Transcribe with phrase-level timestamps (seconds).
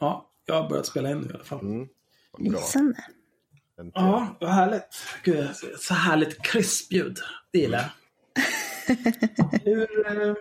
[0.00, 1.60] Ja, jag har börjat spela in nu i alla fall.
[1.60, 1.88] Mm.
[2.38, 3.04] Lysande.
[3.94, 4.94] Ja, vad härligt.
[5.24, 7.18] Gud, så härligt krispljud.
[7.52, 7.90] Det gillar jag.
[9.64, 10.34] hur, eh,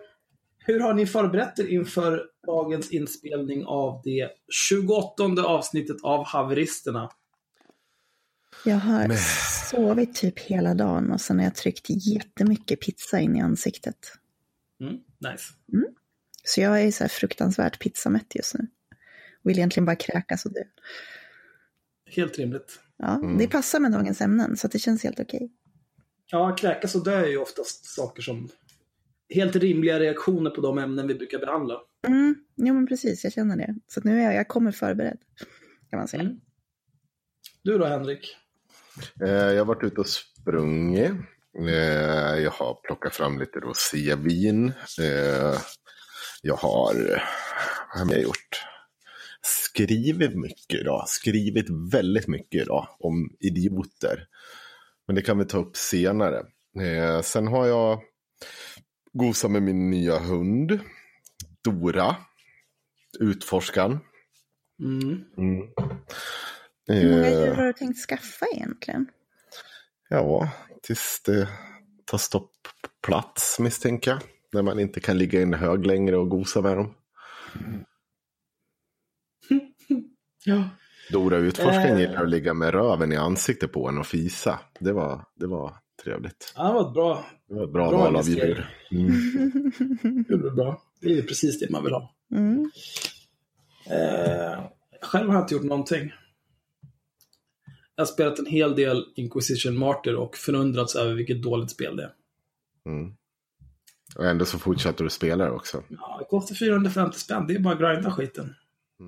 [0.60, 4.30] hur har ni förberett er inför dagens inspelning av det
[4.70, 7.10] 28 avsnittet av Haveristerna?
[8.66, 9.18] Jag har Men-
[9.70, 14.14] sovit typ hela dagen och sen har jag tryckt jättemycket pizza in i ansiktet.
[14.82, 15.44] Mm, nice.
[16.44, 18.68] Så jag är så här fruktansvärt pizzamätt just nu.
[19.44, 20.64] Vill egentligen bara kräkas och dö.
[22.16, 22.80] Helt rimligt.
[22.98, 23.38] Ja, Mm.
[23.38, 25.52] det passar med dagens ämnen så det känns helt okej.
[26.32, 28.50] Ja, kräkas och dö är ju oftast saker som
[29.30, 31.82] helt rimliga reaktioner på de ämnen vi brukar behandla.
[32.08, 33.76] Mm, jo men precis, jag känner det.
[33.88, 35.18] Så att nu är jag, jag kommer förberedd.
[35.90, 36.24] Kan man säga.
[36.24, 36.40] Mm.
[37.64, 38.38] Du då Henrik?
[39.22, 41.12] Eh, Jag har varit ute och sprungit.
[41.60, 44.68] Eh, Jag har plockat fram lite rosévin.
[45.02, 45.60] Eh,
[46.42, 47.24] Jag har,
[47.96, 48.66] vad har jag gjort?
[49.80, 51.04] Skrivit mycket idag.
[51.08, 54.28] Skrivit väldigt mycket idag om idioter.
[55.08, 56.38] Men det kan vi ta upp senare.
[56.80, 58.02] Eh, Sen har jag
[59.14, 60.80] gosat med min nya hund.
[61.64, 62.16] Dora.
[63.20, 64.00] Utforskaren.
[64.80, 65.24] Mm.
[65.38, 65.68] Mm.
[66.88, 69.08] Hur många Eh, djur har du tänkt skaffa egentligen?
[70.10, 71.48] Ja, tills det
[72.06, 74.20] tar stopp på plats misstänker jag.
[74.54, 76.94] När man inte kan ligga i en hög längre och gosa med dem.
[80.46, 80.70] Ja.
[81.12, 82.00] Dora utforskaren Eh.
[82.02, 84.60] gillar att ligga med röven i ansiktet på en och fisa.
[84.80, 85.74] Det var, det var
[86.04, 86.54] trevligt.
[86.56, 87.26] ja, det var ett bra.
[87.48, 88.70] Det var ett bra, Bra val av djur.
[88.92, 89.12] Mm.
[90.28, 90.82] Det var bra.
[91.02, 92.16] Det är ju precis det man vill ha.
[92.36, 92.72] Mm.
[93.90, 94.64] Eh,
[95.02, 96.12] själv har jag inte gjort någonting.
[97.96, 102.04] Jag har spelat en hel del Inquisition Martyr och förundrats över vilket dåligt spel det
[102.04, 102.14] är.
[102.86, 103.14] Mm.
[104.16, 105.84] Och ändå så fortsätter du spela också.
[105.90, 107.48] Ja, det kostar 450 spänn.
[107.48, 108.56] Det är bara att grinda skiten.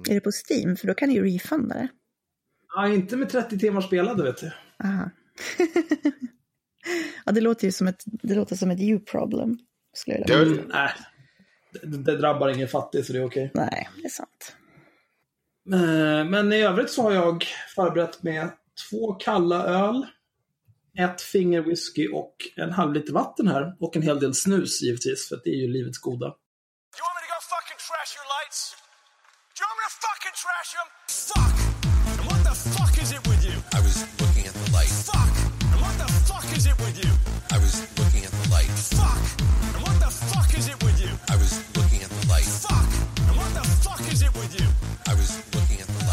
[0.09, 0.75] Är det på Steam?
[0.75, 1.87] För då kan du ju refunda det.
[2.75, 4.51] Ja, inte med 30 timmar spelade vet du.
[4.83, 5.09] Aha.
[7.25, 9.57] ja, det låter ju som ett, det låter som ett you-problem.
[9.93, 10.27] Skulle jag.
[10.27, 10.89] Det- Mm, nej.
[11.81, 13.51] Det, det drabbar ingen fattig så det är okej.
[13.53, 14.55] Nej, det är sant.
[15.73, 17.45] Eh, Men i övrigt så har jag
[17.75, 18.49] förberett med
[18.89, 20.05] två kalla öl,
[20.97, 23.75] ett finger whisky och en halv liter vatten här.
[23.79, 26.35] Och en hel del snus givetvis, för det är ju livets goda.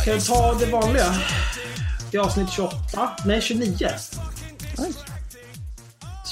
[0.04, 1.14] Kan vi ta det vanliga?
[2.10, 3.16] Det är avsnitt 28.
[3.26, 3.88] Nej, 29.
[4.78, 4.92] Oj.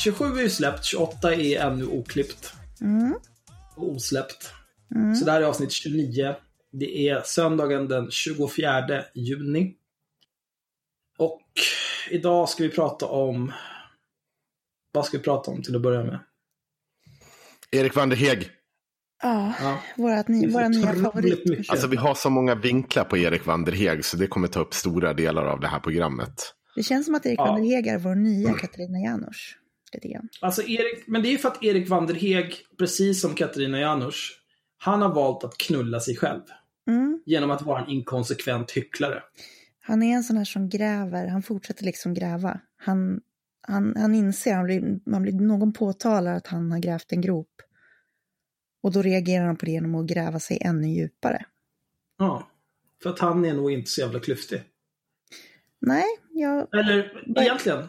[0.02, 2.52] 27 är ju släppt, 28 är ännu oklippt.
[3.76, 4.52] Och osläppt.
[5.18, 6.34] Så det här är avsnitt 29.
[6.72, 9.74] Det är söndagen den 24 juni.
[11.18, 11.42] Och
[12.10, 13.52] idag ska vi prata om...
[14.92, 16.18] Vad ska vi prata om till att börja med?
[17.70, 18.50] Erik van der Heg.
[19.22, 19.78] Ja, Ja.
[19.96, 21.70] vårat Det ny, våra nya favorit.
[21.70, 24.60] Alltså vi har så många vinklar på Erik van der Heg så det kommer ta
[24.60, 26.52] upp stora delar av det här programmet.
[26.76, 27.46] Det känns som att Erik Ja.
[27.46, 29.58] van der Heg är vår nya Katarina Janouch.
[30.40, 34.40] Alltså Erik, men det är för att Erik van der Heg, precis som Katarina Janouch,
[34.78, 36.42] han har valt att knulla sig själv.
[36.88, 37.22] Mm.
[37.26, 39.22] Genom att vara en inkonsekvent hycklare.
[39.80, 42.60] Han är en sån här som gräver, han fortsätter liksom gräva.
[42.78, 43.20] Han,
[43.68, 47.48] han, han inser, han blir, man blir, någon påtalar att han har grävt en grop.
[48.82, 51.44] Och då reagerar han på det genom att gräva sig ännu djupare.
[52.18, 52.48] Ja.
[53.02, 54.62] För att han är nog inte så jävla klyftig.
[55.80, 57.86] Nej, jag, Eller egentligen,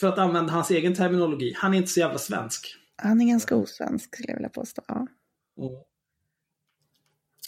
[0.00, 2.76] för att använda hans egen terminologi, han är inte så jävla svensk.
[2.96, 4.82] han är ganska osvensk skulle jag vilja påstå.
[4.86, 5.06] Ja.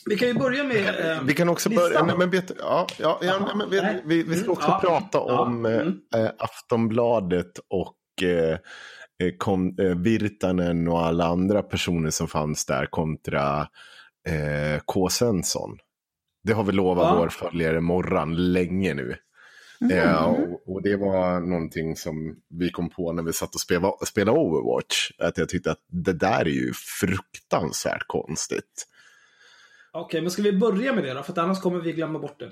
[0.06, 1.10] Vi kan ju börja med...
[1.10, 1.84] Eh, Vi kan också listan.
[1.88, 4.02] börja, nej, men vet, du- ja, ja, ja, Jaha, nej, men vi, nej.
[4.06, 6.00] vi, vi ska Mm, också ja, prata ja, om mm.
[6.14, 8.58] eh, Aftonbladet och eh,
[9.38, 13.60] kom, eh, Virtanen och alla andra personer som fanns där kontra
[14.28, 15.08] eh, K.
[15.08, 15.78] Svensson.
[16.44, 17.16] Det har vi lovat Ja.
[17.16, 19.16] vår följare Morran länge nu.
[19.92, 24.06] Eh, och, och det var någonting som vi kom på när vi satt och spelade,
[24.06, 25.10] spelade Overwatch.
[25.18, 28.86] Att jag tyckte att det där är ju fruktansvärt konstigt.
[29.92, 31.22] Okej, men ska vi börja med det då?
[31.22, 32.50] För att annars kommer vi glömma bort det.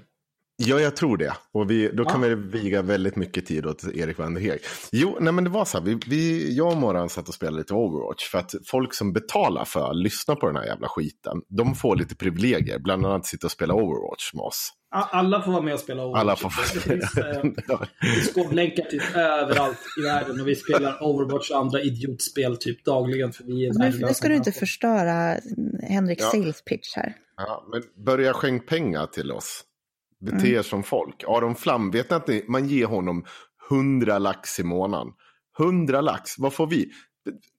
[0.56, 1.32] Ja, jag tror det.
[1.52, 2.28] Och vi, då kan Ja.
[2.28, 4.60] vi viga väldigt mycket tid åt Erik van der Heg.
[4.92, 5.84] Jo, nej men det var så här.
[5.84, 8.24] Vi, vi, jag och Morran satt och spelade lite Overwatch.
[8.30, 11.96] För att folk som betalar för att lyssna på den här jävla skiten, de får
[11.96, 12.78] lite privilegier.
[12.78, 14.70] Bland annat sitta och spela Overwatch med oss.
[14.94, 16.20] Alla får vara med och spela Overwatch.
[16.20, 17.80] Alla får Det finns eh.
[18.14, 23.32] Discord-länkar typ överallt i världen och vi spelar Overwatch och andra idiotspel typ dagligen.
[23.32, 25.36] För vi är Nu, nu ska du inte förstöra
[25.88, 26.30] Henriks Ja.
[26.30, 27.16] sales pitch här.
[27.36, 29.64] Ja, men börja skänk pengar till oss.
[30.22, 31.24] Bete er som folk.
[31.28, 33.24] Aron Flam, vet ni att ni, man ger honom
[33.70, 35.12] 100 lax i månaden?
[35.58, 36.90] 100 lax, vad får vi?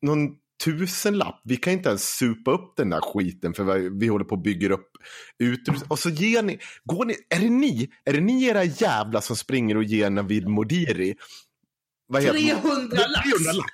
[0.01, 0.29] Någon
[0.63, 1.41] tusenlapp?
[1.43, 4.41] Vi kan inte ens supa upp den där skiten för vi, vi håller på och
[4.41, 4.89] bygger upp
[5.39, 5.89] utrustning.
[5.89, 9.35] Och så ger ni, går ni, är det ni, är det ni era jävla som
[9.35, 11.15] springer och ger Navid Modiri?
[12.07, 13.23] Vad heter- 300 lax!
[13.29, 13.73] 300 lax!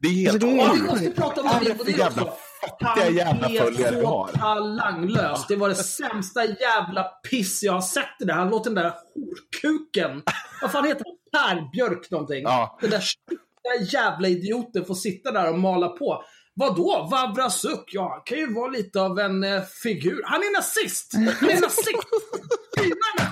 [0.00, 1.48] Det är helt Alltså, det är- Ja, vi måste prata om
[1.86, 2.36] det jävla också.
[2.68, 4.28] Fattiga jävla följare Han du har?
[4.28, 5.46] talanglös.
[5.46, 8.40] Det var det sämsta jävla piss jag har sett i det här.
[8.40, 10.22] Han låter den där horkuken.
[10.62, 11.56] Vad fan heter han?
[11.56, 12.42] Per Björk någonting.
[12.42, 12.78] Ja.
[12.80, 16.22] Den där största jävla idioten får sitta där och mala på.
[16.56, 17.08] Vadå?
[17.10, 17.84] Vavra Suck?
[17.92, 20.22] Ja, han kan ju vara lite av en eh, figur.
[20.24, 21.12] Han är nazist!
[21.40, 21.88] Han är nazist!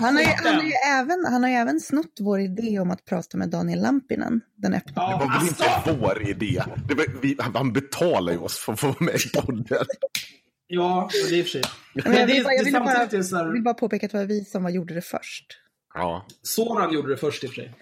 [0.02, 2.90] Han har, ju, han, har ju även, han har ju även snott vår idé om
[2.90, 4.40] att prata med Daniel Lampinen.
[4.56, 4.92] Den öppna.
[4.96, 6.62] Ja, Det var väl alltså, inte vår idé.
[6.88, 9.64] Det var, vi, han betalar ju oss för att få vara med i podden.
[10.66, 11.62] Ja, det är i och för sig.
[11.94, 14.18] Men jag det- vill, bara, jag det ville bara, jag vill bara påpeka att det
[14.18, 15.46] var vi som var, gjorde det först.
[15.94, 16.26] Ja.
[16.42, 17.74] Soran gjorde det först i och för sig.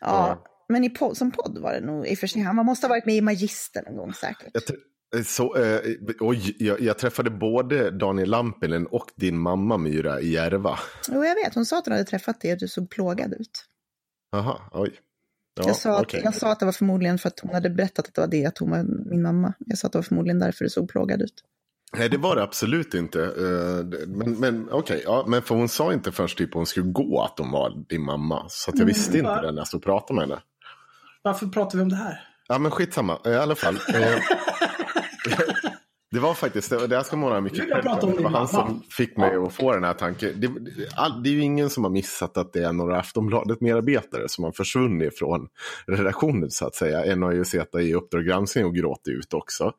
[0.00, 2.42] Ja, men i podd, som podd var det nog i och för sig.
[2.42, 4.70] Han måste ha varit med i Magister någon gång säkert.
[5.10, 5.80] Jag, tr- så, eh,
[6.20, 10.78] oj, jag, jag träffade både Daniel Lampinen och din mamma Myra i Järva.
[11.08, 11.54] Jo, jag vet.
[11.54, 13.64] Hon sa att hon hade träffat dig och du såg plågad ut.
[14.32, 14.92] Jaha, oj.
[15.60, 16.20] Ja, jag, sa att, okej.
[16.24, 18.46] jag sa att det var förmodligen för att hon hade berättat att det var det,
[18.46, 19.52] att hon var min mamma.
[19.58, 21.34] Jag sa att det var förmodligen därför du såg plågad ut.
[21.96, 23.22] Nej, det var det absolut inte.
[23.24, 27.22] Eh, Men, men okej, ja, men för hon sa inte först typ hon skulle gå
[27.22, 28.46] att hon var din mamma.
[28.48, 30.42] Så att jag visste inte det när jag stod och pratade med henne.
[31.22, 32.28] Varför pratar vi om det här?
[32.48, 33.18] Ja, men skitsamma.
[33.24, 33.78] Eh, I alla fall.
[36.10, 38.82] Det var faktiskt, det, det här ska mycket jag prata om Det var han som
[38.90, 40.40] fick mig att få den här tanken.
[40.40, 40.46] Det,
[41.22, 45.18] det, är ju ingen som har missat att det är några Aftonbladet-medarbetare som har försvunnit
[45.18, 45.48] från
[45.86, 47.04] redaktionen så att säga.
[47.04, 49.72] En har ju suttit i Uppdrag granskning och gråtit ut också.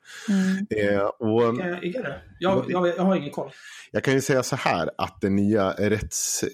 [0.70, 2.20] Eh, och Är det?
[2.38, 3.50] Jag, jag, jag har ingen koll.
[3.90, 6.44] jag kan ju säga så här att den nya rätts...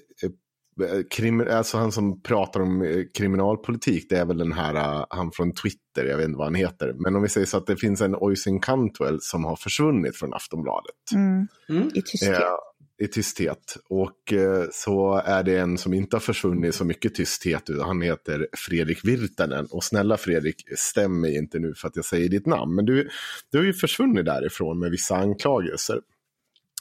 [0.83, 5.05] eh, Krim, alltså han som pratar om eh, kriminalpolitik, det är väl den här, eh,
[5.09, 6.93] han från Twitter, jag vet inte vad han heter.
[6.97, 10.33] Men om vi säger så att det finns en Oisin Cantwell som har försvunnit från
[10.33, 10.95] Aftonbladet.
[11.13, 11.47] Mm.
[11.69, 11.87] Mm.
[11.93, 12.39] I tysthet.
[12.39, 13.77] Eh, I tysthet.
[13.89, 17.69] Och eh, så är det en som inte har försvunnit så mycket tysthet.
[17.81, 19.67] Han heter Fredrik Virtanen.
[19.71, 22.75] Och snälla Fredrik, stäm mig inte nu för att jag säger ditt namn.
[22.75, 23.09] Men du,
[23.51, 26.01] du har ju försvunnit därifrån med vissa anklagelser.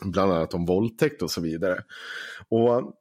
[0.04, 1.82] Bland annat om våldtäkt och så vidare.
[2.48, 2.94] Och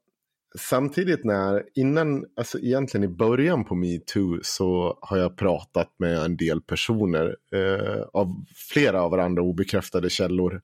[0.55, 6.37] samtidigt när, innan, alltså egentligen i början på metoo så har jag pratat med en
[6.37, 10.61] del personer eh, av flera av varandra obekräftade källor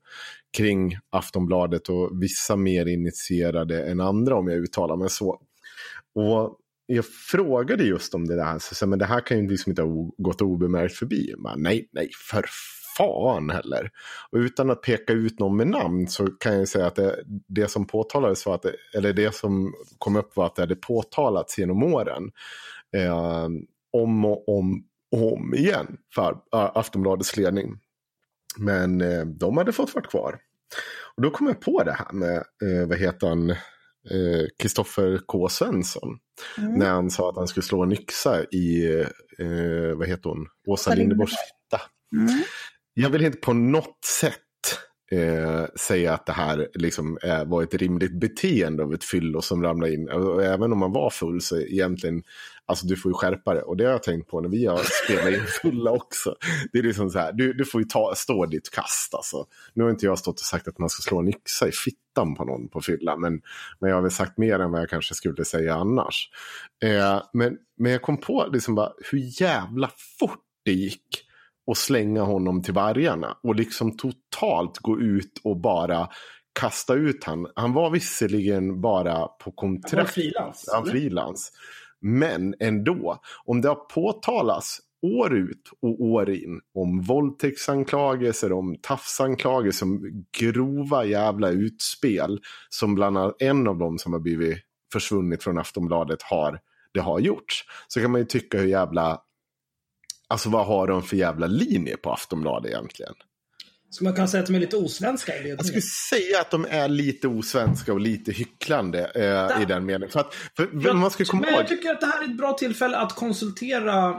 [0.58, 5.42] kring Aftonbladet och vissa mer initierade än andra om jag uttalar mig så.
[6.16, 9.70] Och jag frågade just om det där, så, så men det här kan ju liksom
[9.70, 11.34] inte ha gått obemärkt förbi.
[11.38, 12.46] Men nej, nej, för
[13.00, 13.90] fan heller.
[14.31, 17.68] Och utan att peka ut någon med namn så kan jag säga att det, det
[17.68, 21.57] som påtalades var att, det, eller det som kom upp var att det hade påtalats
[21.57, 22.31] genom åren.
[22.96, 23.48] Eh,
[23.94, 27.80] om och om och om igen för äh, Aftonbladets ledning.
[28.57, 30.40] Men eh, de hade fått vara kvar.
[31.16, 35.50] Och då kom jag på det här med, eh, vad heter han, eh, Kristoffer K.
[35.50, 36.19] Svensson.
[36.57, 36.74] Mm.
[36.74, 39.00] När han sa att han skulle slå en yxa i,
[39.40, 41.81] eh, vad heter hon, Åsa Linderborgs fitta.
[42.16, 42.42] Mm.
[43.01, 44.36] Jag vill inte på något sätt
[45.12, 49.63] eh, säga att det här liksom, eh, var ett rimligt beteende av ett fyllo som
[49.63, 50.09] ramlade in.
[50.09, 52.24] Och även om man var full så egentligen,
[52.66, 53.62] alltså du får ju skärpa det.
[53.62, 56.35] Och det har jag tänkt på när vi har spelat in fulla också.
[56.71, 59.45] Det är liksom så här, du, du får ju ta, stå ditt kast alltså.
[59.74, 62.35] Nu har inte jag stått och sagt att man ska slå en yxa i fittan
[62.35, 63.18] på någon på fylla.
[63.18, 63.42] Men,
[63.80, 66.30] men jag har väl sagt mer än vad jag kanske skulle säga annars.
[66.83, 71.29] Eh, men, men jag kom på liksom bara hur jävla fort det gick
[71.69, 73.38] och slänga honom till vargarna.
[73.44, 76.07] Och liksom totalt gå ut och bara
[76.59, 77.47] kasta ut han.
[77.56, 80.14] Han var visserligen bara på Han var kontrakt.
[80.14, 80.69] frilans.
[80.73, 81.52] Han frilans.
[82.02, 89.85] Men ändå, om det har påtalats år ut och år in om våldtäktsanklagelser, om tafsanklagelser,
[89.85, 94.57] om grova jävla utspel som bland annat en av dem som har blivit
[94.94, 96.59] försvunnit från Aftonbladet har,
[96.94, 97.66] det har gjorts.
[97.88, 99.21] Så kan man ju tycka hur jävla,
[100.30, 103.14] alltså vad har de för jävla linje på Aftonbladet egentligen?
[103.90, 105.66] Så man kan säga att de är lite osvenska i Jag ledningen.
[105.66, 110.09] skulle säga att de är lite osvenska och lite hycklande eh, i den meningen.
[110.09, 112.38] För att, för, för man ska komma Men jag tycker att det här är ett
[112.38, 114.09] bra tillfälle att konsultera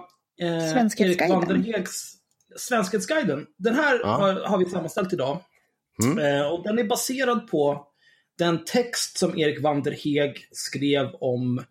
[0.40, 1.30] eh, Erik Svenskhetsguiden.
[1.30, 2.14] Wanderhegs
[2.56, 3.46] Svenskhetsguiden.
[3.58, 4.06] Den här Ja.
[4.06, 5.40] har, har vi sammanställt idag.
[6.04, 6.18] Mm.
[6.18, 7.86] Eh, och den är baserad på
[8.38, 11.64] den text som Erik Wanderheg skrev om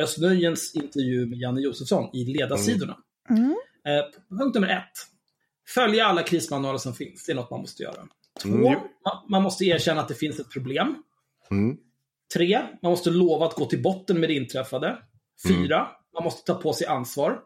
[0.00, 2.96] Östnöjens intervju med Janne Josefsson i ledarsidorna.
[3.30, 3.54] Mm.
[3.88, 4.98] Eh, punkt nummer ett.
[5.68, 7.24] Följa alla krismanualer som finns.
[7.26, 8.06] Det är något man måste göra.
[8.42, 8.62] Två, Mm,
[9.04, 11.02] man, man måste erkänna att det finns ett problem.
[11.50, 11.76] Mm.
[12.34, 14.98] Tre, man måste lova att gå till botten med det inträffade.
[15.48, 17.40] Fyra, man måste ta på sig ansvar.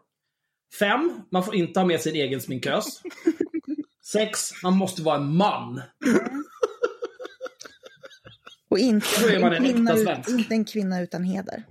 [0.79, 3.01] Fem, man får inte ha med sin egen sminkös.
[4.03, 5.81] Sex, man måste vara en man.
[8.69, 11.63] Och inte, Då är man en en kvinna, ut- inte en kvinna utan heder.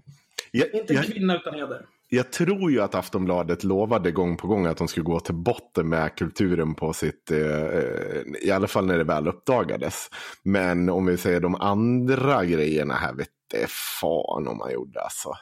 [0.51, 4.47] Jag, Inte en jag, kvinna utan heder jag tror ju att Aftonbladet lovade gång på
[4.47, 8.67] gång att de skulle gå till botten med kulturen på sitt, eh, eh, i alla
[8.67, 10.09] fall när det väl uppdagades.
[10.43, 15.33] Men om vi säger de andra grejerna här, vet det fan om man gjorde alltså.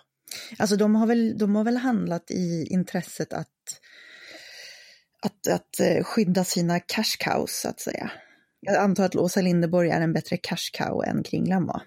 [0.58, 3.48] Alltså de har väl, de har väl handlat i intresset att,
[5.22, 8.10] att, att eh, skydda sina cash cows, så att säga.
[8.60, 11.82] Jag antar att Åsa Linderborg är en bättre cash cow än Kringlan var.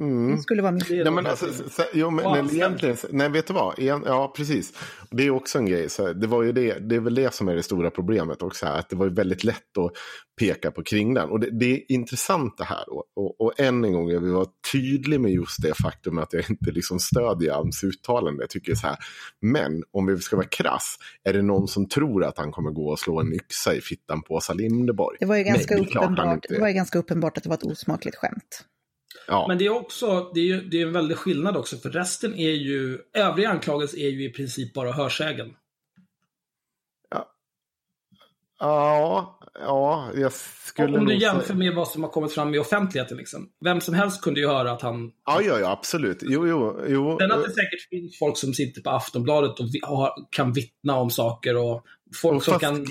[0.00, 0.36] Mm.
[0.36, 0.82] Det skulle vara min...
[0.90, 3.78] Nej, men alltså, så, jo, men, nej, egentligen, nej, vet du vad?
[3.78, 4.72] Igen, ja, precis.
[5.10, 5.88] Det är också en grej.
[5.88, 8.66] Så det, var ju det, det är väl det som är det stora problemet också.
[8.66, 9.92] Här, att det var ju väldigt lätt att
[10.40, 11.30] peka på kringlan.
[11.30, 12.92] Och det, det är intressant det här.
[12.92, 16.32] Och, och, och än en gång, jag vill vara tydlig med just det faktum att
[16.32, 18.42] jag inte liksom stödjer hans uttalande.
[18.42, 18.96] Jag tycker så här.
[19.40, 22.88] Men om vi ska vara krass, är det någon som tror att han kommer gå
[22.90, 25.16] och slå en yxa i fittan på Åsa Linderborg?
[25.20, 27.64] Det var ju ganska, Nej, uppenbart, det var ju ganska uppenbart att det var ett
[27.64, 28.64] osmakligt skämt.
[29.28, 29.44] Ja.
[29.48, 32.34] Men det är också, det är, ju, det är en väldig skillnad också, för resten
[32.34, 35.54] är ju, övriga anklagelser är ju i princip bara hörsägen.
[38.58, 42.58] Ja, ja, jag skulle Om du säga- jämför med vad som har kommit fram i
[42.58, 43.16] offentligheten.
[43.16, 43.48] Liksom.
[43.64, 45.12] Vem som helst kunde ju höra att han...
[45.26, 46.18] Ja, ja, ja, absolut.
[46.22, 47.18] Jo, jo, jo.
[47.20, 49.68] Sen att det säkert finns folk som sitter på Aftonbladet och
[50.30, 52.84] kan vittna om saker och folk som Fast, kan...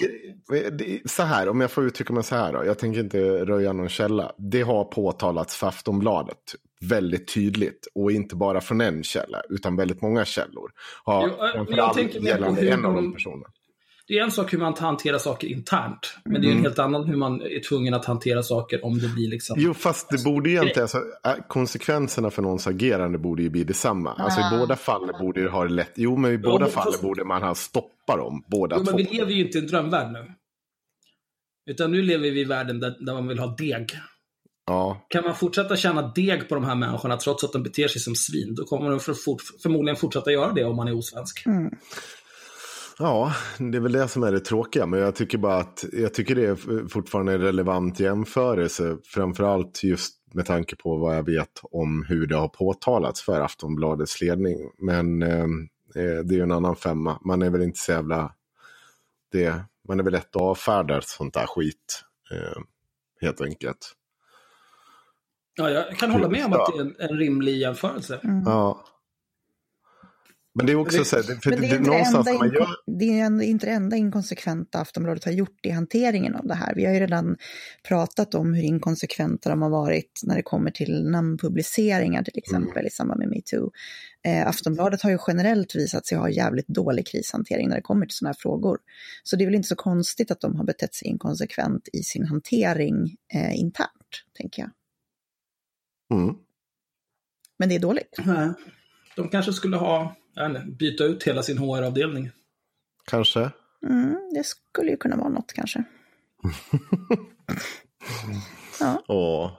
[0.77, 2.65] det- Så här, om jag får uttrycka mig så här då.
[2.65, 4.31] Jag tänker inte röja någon källa.
[4.37, 6.37] Det har påtalats för Aftonbladet
[6.81, 7.87] väldigt tydligt.
[7.95, 10.71] Och inte bara från en källa, utan väldigt många källor.
[11.03, 13.47] Har, Jo, äh, framförallt jag tänker på hur en av de personerna.
[14.07, 16.15] Det är en sak hur man hanterar saker internt.
[16.25, 16.57] Men det är ju Mm.
[16.57, 19.55] en helt annan hur man är tvungen att hantera saker om det blir liksom...
[19.59, 23.63] Jo, fast det borde ju inte, alltså, äh, konsekvenserna för någons agerande borde ju bli
[23.63, 24.13] detsamma.
[24.13, 25.91] Alltså i båda fallen borde det ha det lätt.
[25.95, 28.91] Jo, men i båda men fallen fast- borde man ha stoppat dem, båda Jo, men
[28.91, 28.97] två.
[28.97, 30.31] vi lever ju inte i en drömvärld nu.
[31.71, 33.91] Utan nu lever vi i världen där, där man vill ha deg.
[34.67, 38.01] Ja, Kan man fortsätta tjäna deg på de här människorna trots att de beter sig
[38.01, 41.43] som svin, då kommer de för fort, förmodligen fortsätta göra det om man är osvensk.
[42.99, 44.85] Ja, det är väl det som är det tråkiga.
[44.85, 48.97] Men jag tycker bara att jag tycker det är fortfarande en relevant jämförelse.
[49.03, 54.21] Framförallt just med tanke på vad jag vet om hur det har påtalats för Aftonbladets
[54.21, 54.57] ledning.
[54.77, 55.43] Men eh,
[55.95, 57.19] eh, det är ju en annan femma.
[57.25, 58.33] Man är väl inte så jävla...
[59.31, 62.03] Det, man är väl lätt att avfärda sånt där skit.
[62.31, 62.61] Eh,
[63.21, 63.93] helt enkelt.
[65.55, 68.19] Ja, jag kan hålla med om att det är en, en rimlig jämförelse.
[68.45, 68.85] Ja.
[70.55, 72.49] Men det är också så här, för Men det är, det, inte det, någonstans man
[72.49, 72.67] gör...
[72.99, 76.75] det är inte det enda inkonsekventa Aftonbladet har gjort i hanteringen av det här.
[76.75, 77.37] Vi har ju redan
[77.87, 82.89] pratat om hur inkonsekventa de har varit när det kommer till namnpubliceringar till exempel i
[82.89, 83.71] samband med metoo.
[84.25, 88.15] Eh, Aftonbladet har ju generellt visat sig ha jävligt dålig krishantering när det kommer till
[88.15, 88.77] sådana här frågor.
[89.23, 92.25] Så det är väl inte så konstigt att de har betett sig inkonsekvent i sin
[92.25, 94.71] hantering eh, internt, tänker jag.
[96.19, 96.35] Mm.
[97.59, 98.17] Men det är dåligt.
[98.25, 98.49] Nej.
[99.15, 102.29] De kanske skulle ha, inte, byta ut hela sin HR-avdelning.
[103.05, 103.51] Kanske.
[103.89, 105.83] Mm, det skulle ju kunna vara något kanske.
[108.79, 109.51] Ja, Åh.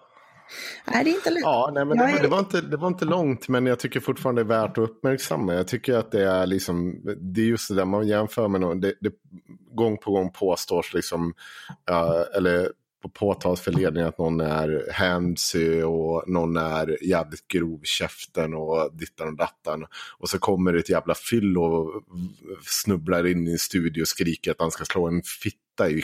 [0.93, 1.43] nej det är inte lätt.
[1.43, 4.01] Ja, nej, men det, är- det, var inte, det var inte långt, men jag tycker
[4.01, 5.55] fortfarande det är värt att uppmärksamma.
[5.55, 7.01] Jag tycker att det är liksom,
[7.35, 9.13] det är just det där man jämför med någon, det, det
[9.75, 11.35] gång på gång påstås liksom,
[11.85, 12.73] ja, eller
[13.09, 18.91] påtas för ledningen att någon är handsy och någon är jävligt grov i käften och
[18.97, 19.87] dittan och dattan.
[20.19, 22.03] Och så kommer det ett jävla fyll och
[22.63, 26.03] snubblar in i studio och skriker att han ska slå en fitta i,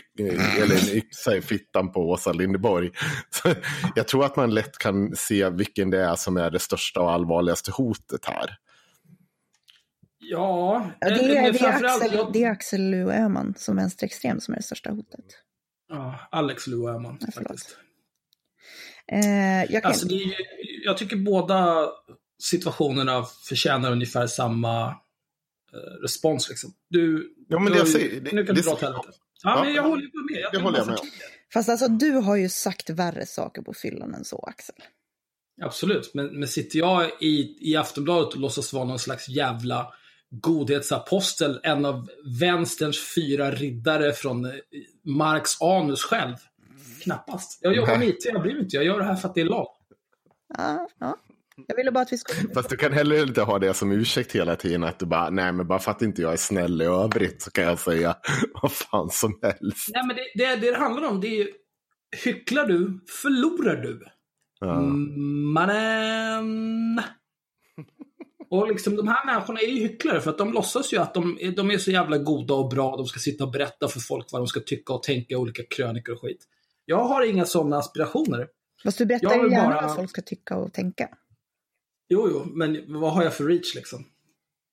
[0.63, 2.91] eller en yxa i fittan på Åsa Linderborg.
[3.31, 3.55] Så
[3.95, 7.11] jag tror att man lätt kan se vilken det är som är det största och
[7.13, 8.57] allvarligaste hotet här.
[10.23, 14.55] Ja, det, är, men det, är Axel, jag- det är Axel Öhman som vänsterextrem som
[14.55, 15.25] är det största hotet.
[15.91, 17.49] Ja, Alex Lou Öhman Ja, förlåt.
[17.49, 17.77] faktiskt.
[19.13, 20.35] Eh, jag kan, Alltså, det är, ju-
[20.85, 21.89] jag tycker båda
[22.43, 24.87] situationerna förtjänar ungefär samma
[25.73, 26.49] eh, respons.
[26.49, 26.73] Liksom.
[26.89, 29.09] Du, Ja, men du, jag säger- det- nu kan det du dra åt helvete.
[29.43, 30.41] Ja, Ja, men jag håller ju med.
[30.43, 31.07] Jag det håller jag med om.
[31.53, 34.75] Fast alltså du har ju sagt värre saker på fyllan än så Axel.
[35.63, 39.95] Absolut, men, men sitter jag i, i Aftonbladet och låtsas vara någon slags jävla
[40.31, 42.09] godhetsapostel, en av
[42.41, 44.53] vänsterns fyra riddare från
[45.05, 46.37] Marx anus själv?
[47.03, 47.59] Knappast.
[47.63, 48.77] Jag jobbar med IT, jag bryr mig inte.
[48.77, 49.69] Jag gör det här för att det är lag.
[50.59, 51.17] Ja, ja.
[51.67, 52.55] Jag ville bara att vi skulle...
[52.55, 54.85] Fast du kan heller inte ha det som ursäkt hela tiden.
[54.85, 57.51] Att du bara, nej men bara för att inte jag är snäll i övrigt så
[57.51, 58.17] kan jag säga
[58.63, 59.89] vad fan som helst.
[59.93, 61.49] Nej, men det, det, det det handlar om, det är ju,
[62.25, 64.07] hycklar du, förlorar du.
[64.61, 64.79] Ja.
[64.79, 67.03] Mm, Mannen.
[68.51, 71.39] Och liksom de här människorna är ju hycklare för att de låtsas ju att de,
[71.41, 72.97] är- de är så jävla goda och bra.
[72.97, 75.63] De ska sitta och berätta för folk vad de ska tycka och tänka i olika
[75.71, 76.45] krönikor och skit.
[76.85, 78.49] Jag har inga sådana aspirationer.
[78.83, 81.09] Fast du berättar ju gärna bara- vad folk ska tycka och tänka.
[82.09, 84.05] Jo, jo, men vad har jag för reach liksom?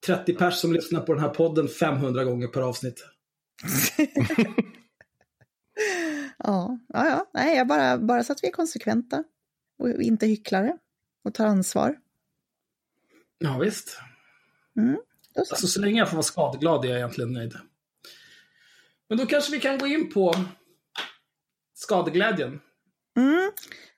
[0.06, 3.04] 30 pers som lyssnar på den här podden 500 gånger per avsnitt.
[6.38, 7.26] Ja, ja, ja.
[7.34, 9.24] Nej, jag bara, bara så att vi är konsekventa
[9.80, 10.78] och inte hycklare
[11.26, 11.96] och tar ansvar.
[13.39, 14.00] Ja, visst.
[15.36, 15.53] Då så.
[15.53, 17.53] Alltså så länge jag får vara skadeglad är jag egentligen nöjd.
[19.10, 20.36] Men då kanske vi kan gå in på
[21.74, 22.60] skadeglädjen.
[23.17, 23.51] Mm,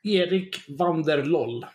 [0.03, 1.65] Erik Vanderloll.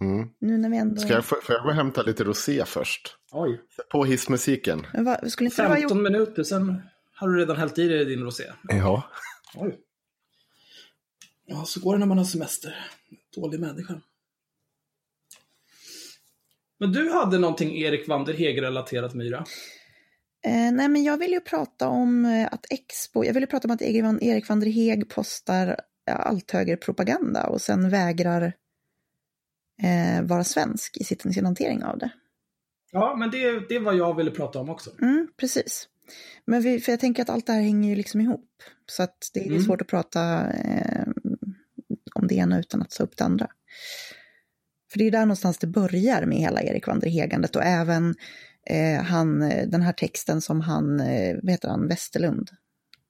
[0.00, 0.28] Mm.
[0.38, 1.00] nu när vi ändå...
[1.00, 3.16] Ska jag, får jag gå och hämta lite rosé först?
[3.32, 3.60] Oj.
[3.90, 4.86] På hissmusiken.
[4.92, 6.04] Men vad, skulle inte det vara 15 gjort...
[6.04, 6.82] minuter, sen
[7.14, 8.44] har du redan hällt i dig din rosé.
[8.62, 9.02] Ja.
[9.54, 9.80] Oj.
[11.46, 12.90] Ja, så går det när man har semester.
[13.34, 14.00] Dålig människa.
[16.80, 19.44] Men du hade någonting Erik Vanderheg-relaterat, Myra.
[20.46, 23.24] Eh, nej, men jag vill ju prata om eh, att Expo...
[23.24, 25.76] Jag vill ju prata om att Erik van, Erik van der Heeg postar
[26.10, 28.52] allt högre propaganda och sen vägrar
[29.82, 32.10] eh, vara svensk i sitt, sin hantering av det.
[32.92, 34.90] Ja, men det, det är vad jag ville prata om också.
[35.02, 35.88] Mm, precis.
[36.44, 38.50] Men vi, för jag tänker att allt det här hänger ju liksom ihop.
[38.86, 39.62] Så att det är Mm.
[39.62, 41.06] svårt att prata eh,
[42.14, 43.48] om det ena utan att ta upp det andra.
[44.90, 48.14] För det är där någonstans det börjar med hela Erik van der Hegandet och även
[48.66, 52.50] eh, han, eh, den här texten som han, eh, vad heter han, Westerlund?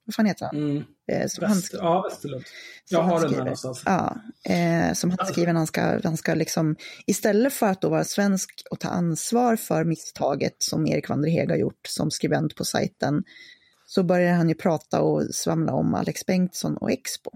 [0.04, 0.56] Vad fan heter han?
[0.56, 0.84] Mm.
[1.12, 2.44] Eh, som han Väster, ja, Västerlund.
[2.88, 3.44] Jag har den här skriver.
[3.44, 3.82] någonstans.
[3.86, 7.88] Ja, eh, som han skriver när han ska, han ska liksom, istället för att då
[7.88, 12.10] vara svensk och ta ansvar för misstaget som Erik van der Heeg har gjort som
[12.10, 13.24] skribent på sajten,
[13.86, 17.30] så börjar han ju prata och svamla om Alex Bengtsson och Expo.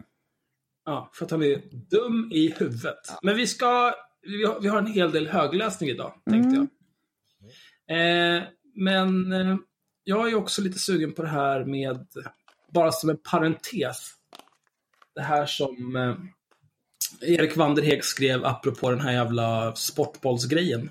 [0.84, 3.12] Ja, för att han är dum i huvudet.
[3.22, 3.94] Men vi ska,
[4.26, 6.68] vi har, vi har en hel del högläsning idag, tänkte jag.
[7.86, 8.42] Eh,
[8.74, 9.56] men eh,
[10.04, 12.06] jag är också lite sugen på det här med,
[12.72, 14.10] bara som en parentes,
[15.14, 16.14] det här som eh,
[17.20, 20.90] Erik Vanderheg skrev apropå den här jävla sportbollsgrejen.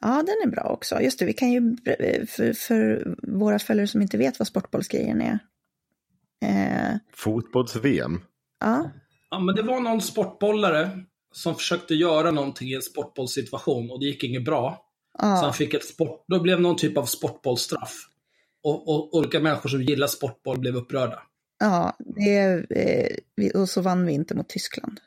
[0.00, 1.00] Ja, den är bra också.
[1.00, 5.22] Just det, vi kan ju, eh, för, för våra följare som inte vet vad sportbollsgrejen
[5.22, 5.38] är.
[6.44, 8.20] Eh, Fotbolls-VM.
[8.60, 8.90] ja,
[9.30, 14.06] Ja, men det var någon sportbollare som försökte göra någonting i en sportbollssituation och det
[14.06, 14.86] gick inget bra.
[15.18, 17.94] Så han fick ett sport, då blev någon typ av sportbollstraff.
[18.64, 21.22] Och, och olika människor som gillar sportboll blev upprörda
[21.62, 25.00] ja det, eh, och så vann vi inte mot Tyskland.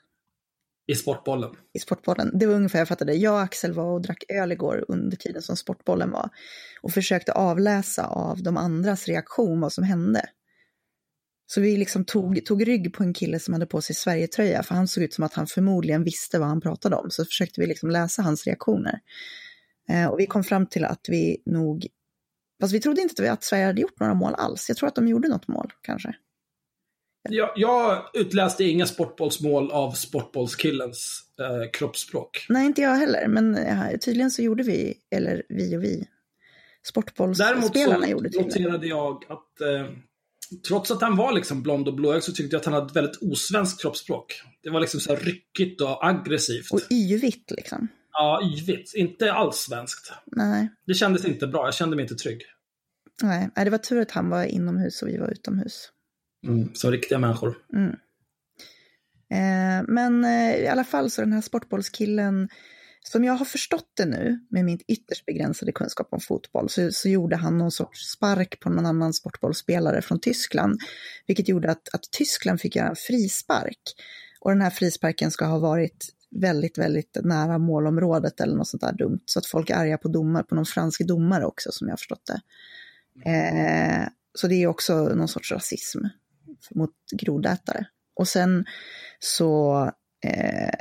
[0.87, 1.55] i sportbollen.
[1.73, 2.31] i Sportbollen.
[2.33, 3.13] Det var ungefär jag fattade.
[3.13, 6.29] Jag och Axel var och drack öl igår under tiden som Sportbollen var.
[6.81, 10.29] Och försökte avläsa av de andras reaktion vad som hände.
[11.47, 14.75] Så vi liksom tog, tog rygg på en kille som hade på sig Sverigetröja, för
[14.75, 17.09] han såg ut som att han förmodligen visste vad han pratade om.
[17.11, 18.99] Så försökte vi liksom läsa hans reaktioner.
[19.89, 21.87] Eh, och vi kom fram till att vi nog,
[22.61, 24.65] fast vi trodde inte att vi- att Sverige hade gjort några mål alls.
[24.69, 26.15] Jag tror att de gjorde något mål, kanske.
[27.29, 32.45] Jag, jag utläste inga sportbollsmål av sportbollskillens eh, kroppsspråk.
[32.49, 36.87] Nej, inte jag heller, men eh, tydligen så gjorde vi, eller vi och vi, Däremot
[36.87, 38.63] sportbollsspelarna så gjorde tydligen.
[38.63, 39.87] noterade jag att eh,
[40.67, 42.95] trots att han var liksom blond och blåögd så tyckte jag att han hade ett
[42.95, 44.41] väldigt osvenskt kroppsspråk.
[44.63, 46.71] Det var liksom så här ryckigt och aggressivt.
[46.71, 47.87] Och yvigt liksom.
[48.11, 48.93] Ja, yvigt.
[48.95, 50.13] Inte alls svenskt.
[50.25, 51.67] Nej, Det kändes inte bra.
[51.67, 52.41] Jag kände mig inte trygg.
[53.21, 55.91] nej, det var tur att han var inomhus och vi var utomhus.
[56.73, 57.57] Som riktiga människor.
[59.31, 62.49] Eh, men eh, i alla fall så den här sportbollskillen,
[63.11, 67.09] som jag har förstått det nu med min ytterst begränsade kunskap om fotboll, så, så
[67.09, 70.79] gjorde han någon sorts spark på någon annan sportbollsspelare från Tyskland,
[71.27, 73.81] vilket gjorde att, att Tyskland fick göra en frispark.
[74.39, 78.93] Och den här frisparken ska ha varit väldigt, väldigt nära målområdet eller något sånt där
[78.93, 81.91] dumt, så att folk är arga på domar, på någon fransk domare också som jag
[81.91, 82.41] har förstått det.
[83.29, 85.99] Eh, så det är också någon sorts rasism
[86.75, 87.85] mot grodätare.
[88.15, 88.65] Och sen
[89.19, 89.91] så,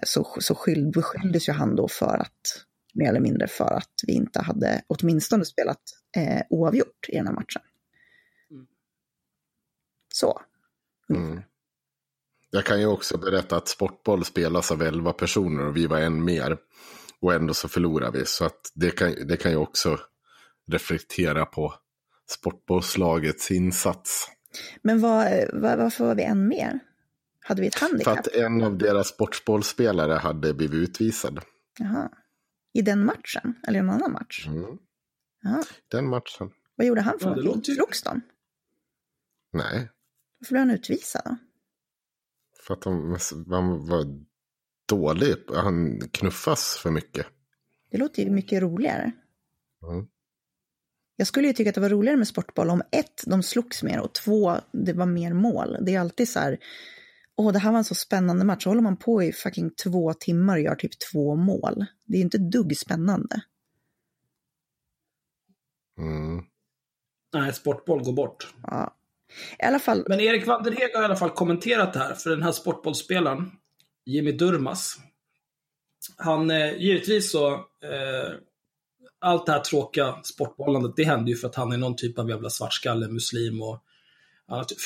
[0.07, 4.13] så, så skyld, beskylldes ju han då för att, mer eller mindre för att vi
[4.13, 5.81] inte hade åtminstone spelat
[6.17, 7.63] eh, oavgjort i den här matchen.
[10.15, 10.41] Så.
[11.11, 11.43] Mm.
[12.51, 16.25] Jag kan ju också berätta att sportboll spelas av 11 personer och vi var en
[16.25, 16.57] mer.
[17.21, 18.27] Och ändå så förlorar vi.
[18.27, 19.99] Så att det kan, det kan ju också
[20.71, 21.75] reflektera på
[22.31, 24.29] sportbollslagets insats.
[24.83, 26.81] Men vad, vad, varför var vi en mer?
[27.47, 28.19] Hade vi ett För handikapp?
[28.19, 31.41] att en av deras sportbollspelare hade blivit utvisad.
[31.79, 32.11] Jaha.
[32.73, 33.55] I den matchen?
[33.69, 34.47] Eller en annan match?
[34.47, 34.79] Mm.
[35.43, 35.63] Ja.
[35.89, 36.51] Den matchen.
[36.77, 37.75] Vad gjorde han för Ja, någonting?
[37.75, 38.21] Slogs de?
[39.53, 39.91] Nej,
[40.41, 41.37] Varför blev han utvisad då?
[42.67, 43.19] för att de,
[43.51, 44.05] han var
[44.89, 45.35] dålig.
[45.55, 47.27] Han knuffas för mycket.
[47.91, 49.13] Det låter ju mycket roligare.
[49.91, 50.07] Mm.
[51.17, 54.01] Jag skulle ju tycka att det var roligare med sportboll om ett, de slogs mer
[54.01, 55.77] och två, det var mer mål.
[55.81, 56.59] Det är alltid så här,
[57.37, 60.13] åh det här var en så spännande match, så håller man på i fucking två
[60.13, 61.87] timmar och gör typ två mål.
[62.07, 63.41] Det är inte dugg spännande.
[65.99, 66.45] Mm.
[67.33, 68.55] Nej, sportboll går bort.
[68.63, 68.97] Ja.
[69.59, 72.43] I alla fall, Men Erik Vanderheg har i alla fall kommenterat det här, för den
[72.43, 73.51] här sportbollspelaren,
[74.07, 74.99] Jimmy Durmas,
[76.17, 78.33] han, eh, givetvis så, eh,
[79.19, 82.31] allt det här tråkiga sportbollandet, det händer ju för att han är någon typ av
[82.31, 83.85] jävla svartskalle, muslim och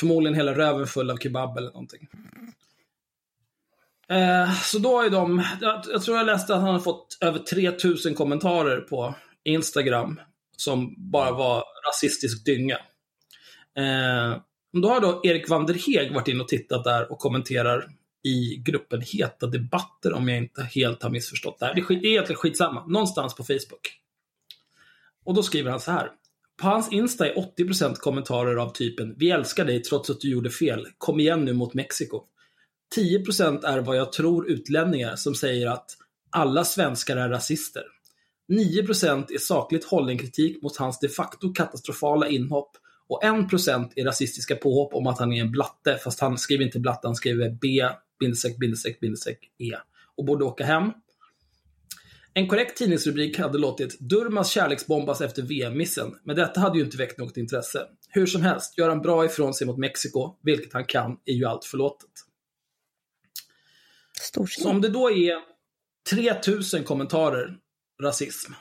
[0.00, 2.08] förmodligen hela röven full av kebab eller någonting.
[4.08, 7.38] Eh, så då är de, jag, jag tror jag läste att han har fått över
[7.38, 10.20] 3000 kommentarer på Instagram
[10.56, 12.76] som bara var rasistisk dynga.
[13.76, 14.36] Eh,
[14.72, 17.88] då har då Erik Vanderheg varit in och tittat där och kommenterar
[18.24, 21.74] i gruppen Heta debatter om jag inte helt har missförstått det här.
[21.74, 22.86] Det är, skit, det är egentligen skitsamma.
[22.86, 24.00] Någonstans på Facebook.
[25.24, 26.10] Och då skriver han så här.
[26.62, 30.50] På hans Insta är 80% kommentarer av typen Vi älskar dig trots att du gjorde
[30.50, 30.86] fel.
[30.98, 32.22] Kom igen nu mot Mexiko.
[32.96, 35.90] 10% är vad jag tror utlänningar som säger att
[36.30, 37.82] alla svenskar är rasister.
[38.52, 42.70] 9% är sakligt hållen kritik mot hans de facto katastrofala inhopp
[43.08, 46.80] och 1% är rasistiska påhopp om att han är en blatte, fast han skriver inte
[46.80, 47.88] blatte, han skriver B,
[48.20, 49.76] bindestreck, bindestreck, bindestreck, E.
[50.16, 50.92] Och borde åka hem.
[52.38, 57.18] En korrekt tidningsrubrik hade låtit Durmas kärleksbombas efter VM-missen, men detta hade ju inte väckt
[57.18, 57.86] något intresse.
[58.08, 61.44] Hur som helst, gör han bra ifrån sig mot Mexiko, vilket han kan, är ju
[61.44, 62.10] allt förlåtet.
[64.48, 65.34] Så om det då är
[66.10, 67.56] 3000 kommentarer
[68.02, 68.52] rasism,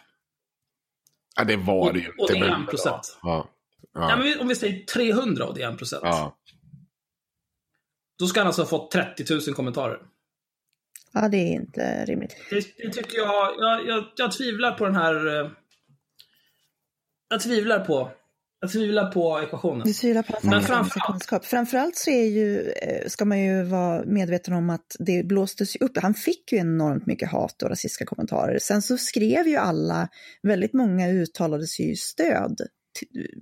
[1.36, 2.34] Ja, det var det ju Och- och inte.
[2.34, 2.78] det är men- 1%.
[2.84, 3.10] Ja.
[3.22, 3.50] Ja.
[3.94, 4.16] Ja.
[4.18, 6.38] men vi- om vi säger 300 och det är 1%, ja.
[8.20, 10.00] då ska han alltså ha fått 30 000 kommentarer.
[11.14, 12.36] Ja, det är inte rimligt.
[12.50, 15.40] Det, det tycker jag, jag, jag, jag tvivlar på den här...
[15.42, 15.50] eh,
[17.30, 18.12] Jag tvivlar på,
[18.60, 19.88] jag tvivlar på ekvationen.
[19.88, 21.46] Du tvivlar på att framförallt- kunskap.
[21.46, 25.80] Framförallt så är ju, eh, ska man ju vara medveten om att det blåstes ju
[25.86, 25.98] upp.
[25.98, 28.60] Han fick ju enormt mycket hat och rasistiska kommentarer.
[28.60, 30.08] Sen så skrev ju alla,
[30.44, 32.58] väldigt många uttalade sig ju stöd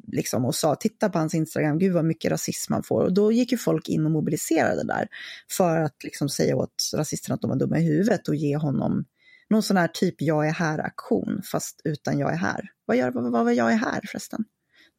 [0.07, 3.03] liksom, och sa titta på hans Instagram, gud vad mycket rasism han får.
[3.03, 5.07] Och då gick ju folk in och mobiliserade där
[5.51, 9.05] för att liksom säga åt rasisterna att de var dumma i huvudet och ge honom
[9.49, 12.69] någon sån här typ jag är här-aktion, fast utan jag är här.
[12.85, 14.45] Vad, gör, vad, vad var jag är här förresten?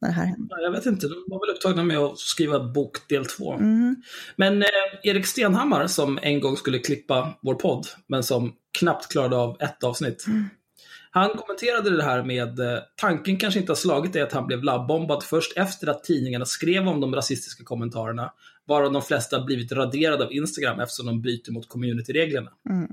[0.01, 0.55] När det här hände?
[0.61, 3.53] Jag vet inte, de var väl upptagna med att skriva bok del två.
[3.53, 3.95] Mm.
[4.35, 4.67] Men eh,
[5.03, 9.83] Erik Stenhammar, som en gång skulle klippa vår podd, men som knappt klarade av ett
[9.83, 10.25] avsnitt.
[11.17, 14.63] Han kommenterade det här med eh, tanken kanske inte har slagit dig att han blev
[14.63, 18.33] labbbombad först efter att tidningarna skrev om de rasistiska kommentarerna,
[18.65, 22.51] varav de flesta blivit raderade av Instagram eftersom de bryter mot communityreglerna.
[22.69, 22.87] Mm.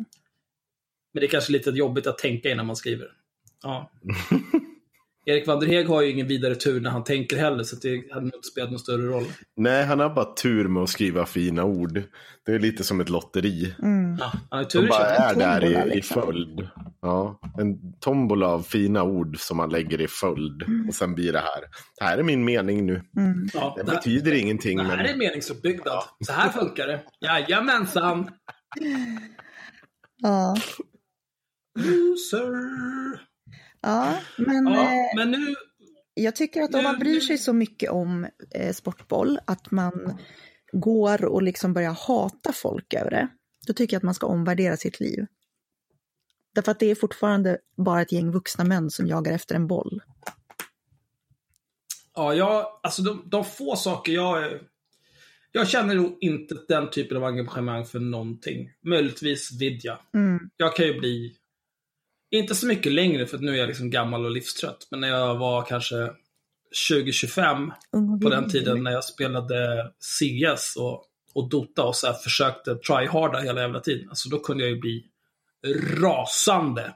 [1.13, 3.09] Men det är kanske lite jobbigt att tänka innan man skriver.
[3.63, 3.91] Ja.
[5.27, 8.35] Erik Vanderheg har ju ingen vidare tur när han tänker heller, så det hade nog
[8.35, 9.25] inte spelat någon större roll.
[9.57, 12.03] Nej, han har bara tur med att skriva fina ord.
[12.47, 13.75] Det är lite som ett lotteri.
[13.83, 14.17] Mm.
[14.21, 16.23] Ja, han har tur De bara är där tombola, i, i liksom.
[16.23, 16.69] följd.
[17.03, 20.63] Ja, en tombola av fina ord som man lägger i följd.
[20.89, 21.61] Och sen blir det här.
[21.99, 23.03] Det här är min mening nu.
[23.17, 23.49] Mm.
[23.55, 24.79] Ja, Det det, här, betyder ingenting.
[24.79, 25.07] det här Men...
[25.07, 26.03] är meningsuppbyggnad.
[26.27, 27.01] Så här funkar det.
[27.21, 28.31] Jajamensan!
[30.23, 30.57] Ja.
[31.79, 33.34] Loser!
[33.85, 35.55] Ja, men Ja, eh, men nu...
[36.15, 40.19] jag tycker att om man bryr sig så mycket om eh, sportboll, att man
[40.73, 43.29] går och liksom börjar hata folk över det,
[43.67, 45.27] då tycker jag att man ska omvärdera sitt liv.
[46.55, 50.03] Därför att det är fortfarande bara ett gäng vuxna män som jagar efter en boll.
[52.15, 54.61] Ja, jag, alltså de, de få saker jag...
[55.53, 58.71] Jag känner nog inte den typen av engagemang för någonting.
[58.83, 59.99] Möjligtvis Vidja.
[60.15, 60.51] Mm.
[60.57, 61.37] Jag kan ju bli...
[62.39, 64.87] Inte så mycket längre, för att nu är jag liksom gammal och livstrött.
[64.91, 66.11] Men när jag var kanske
[66.91, 72.07] 20-25, Ung och på den tiden när jag spelade CS och, och Dota och så
[72.07, 74.09] här försökte tryharda hela jävla tiden.
[74.09, 75.05] Alltså då kunde jag ju bli
[76.01, 76.95] rasande.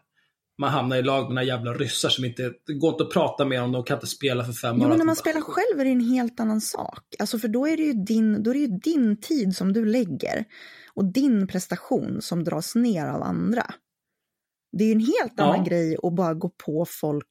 [0.59, 3.45] Man hamnar i lag med några jävla ryssar som inte, det går inte att prata
[3.45, 4.89] med dem, de kan inte spela för fem Jo, år.
[4.89, 7.05] men när man spelar själv är det en helt annan sak.
[7.19, 9.85] Alltså för då är det ju din, då är det ju din tid som du
[9.85, 10.45] lägger
[10.95, 13.75] och din prestation som dras ner av andra.
[14.73, 15.45] Det är ju en helt Ja.
[15.45, 17.27] annan grej att bara gå på folk,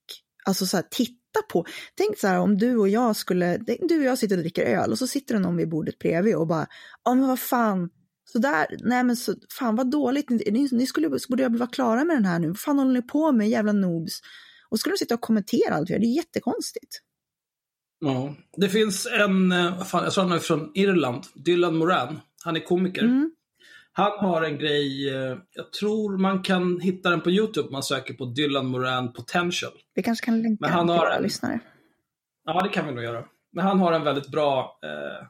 [0.46, 1.66] alltså så här, titta på.
[1.96, 4.92] Tänk så här om du och jag skulle, du och jag sitter och dricker öl
[4.92, 6.68] och så sitter det någon vid bordet bredvid och bara,
[7.04, 7.90] ja men vad fan,
[8.26, 12.04] Så där, nej men så, fan vad dåligt, ni, ni, ni skulle, borde vara klara
[12.06, 12.48] med den här nu.
[12.48, 14.22] Vad fan håller ni på med, jävla noobs?
[14.70, 17.00] Och så skulle de sitta och kommentera allt vi gör, det är jättekonstigt.
[18.00, 18.36] Ja.
[18.58, 22.20] Det finns en, eh, fan, jag han är från Irland, Dylan Moran.
[22.44, 23.04] Han är komiker.
[23.04, 23.32] Mm.
[23.98, 27.84] Han har en grej, eh, jag tror man kan hitta den på YouTube om man
[27.84, 29.72] söker på Dylan Moran Potential.
[29.96, 31.60] Vi kanske kan länka Men han den till våra en- lyssnare.
[32.46, 33.24] Ja, det kan vi nog göra.
[33.52, 35.28] Men han har en väldigt bra, eh,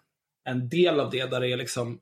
[0.53, 1.99] en del av det där det är liksom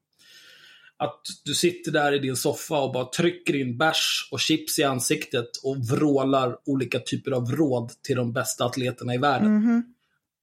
[0.97, 4.83] att du sitter där i din soffa och bara trycker in bärs och chips i
[4.83, 9.55] ansiktet och vrålar olika typer av råd till de bästa atleterna i världen.
[9.55, 9.93] Mhm.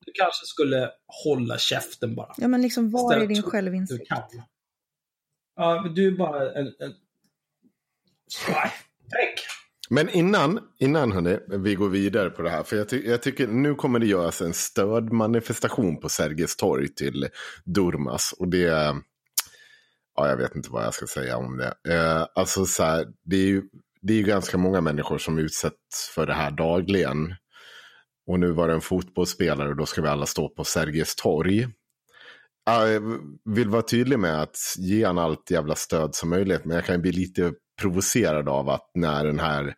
[0.06, 0.90] Du kanske skulle
[1.24, 2.34] hålla käften bara.
[2.36, 4.08] Ja men liksom, var är din självinsikt?
[5.56, 5.62] Du.
[5.62, 6.66] Ja, du är bara en...
[6.66, 6.94] en...
[8.46, 9.40] Fräck!
[9.90, 12.62] Men innan, innan hörni, vi går vidare på det här.
[12.62, 17.28] För jag, ty jag tycker nu kommer det göras en stödmanifestation på Sergels torg till
[17.64, 18.34] Durmas.
[18.38, 18.94] Och det,
[20.16, 21.94] ja jag vet inte vad jag ska säga om det.
[21.94, 23.62] Eh, alltså så här, det är ju
[24.02, 27.34] det är ju ganska många människor som utsätts för det här dagligen.
[28.26, 31.68] Och nu var det en fotbollsspelare och då ska vi alla stå på Sergels torg.
[32.64, 33.00] Jag eh,
[33.44, 36.64] vill vara tydlig med att ge han allt jävla stöd som möjligt.
[36.64, 39.74] Men jag kan bli lite provocerad av att när den här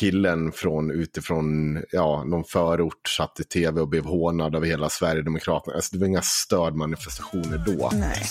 [0.00, 5.74] killen från utifrån ja, någon förort satt i tv och blev hånad av hela Sverigedemokraterna.
[5.74, 7.90] Alltså, det var inga stödmanifestationer då.
[7.92, 8.22] Nej.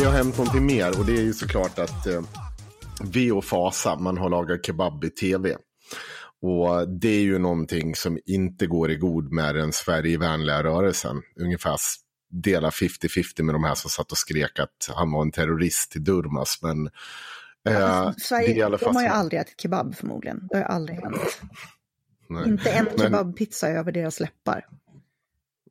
[0.00, 2.22] Det har hänt någonting mer och det är ju såklart att eh,
[3.04, 5.56] V och Fasa, man har lagat kebab i tv.
[6.42, 11.22] Och det är ju någonting som inte går i god med den Sverigevänliga rörelsen.
[11.40, 11.76] Ungefär
[12.30, 16.04] dela 50-50 med de här som satt och skrek att han var en terrorist till
[16.04, 16.58] Durmas.
[16.62, 16.92] Men eh,
[17.64, 20.48] det är i Sverige, alla fall de har ju aldrig ätit kebab förmodligen.
[20.50, 21.40] Det har aldrig hänt.
[22.28, 22.48] nej.
[22.48, 24.66] Inte en Men- kebabpizza över deras läppar.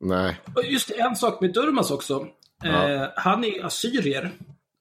[0.00, 2.26] Nej, just det, en sak med Durmas också.
[2.62, 2.90] Ja.
[2.90, 4.32] Eh, han är assyrier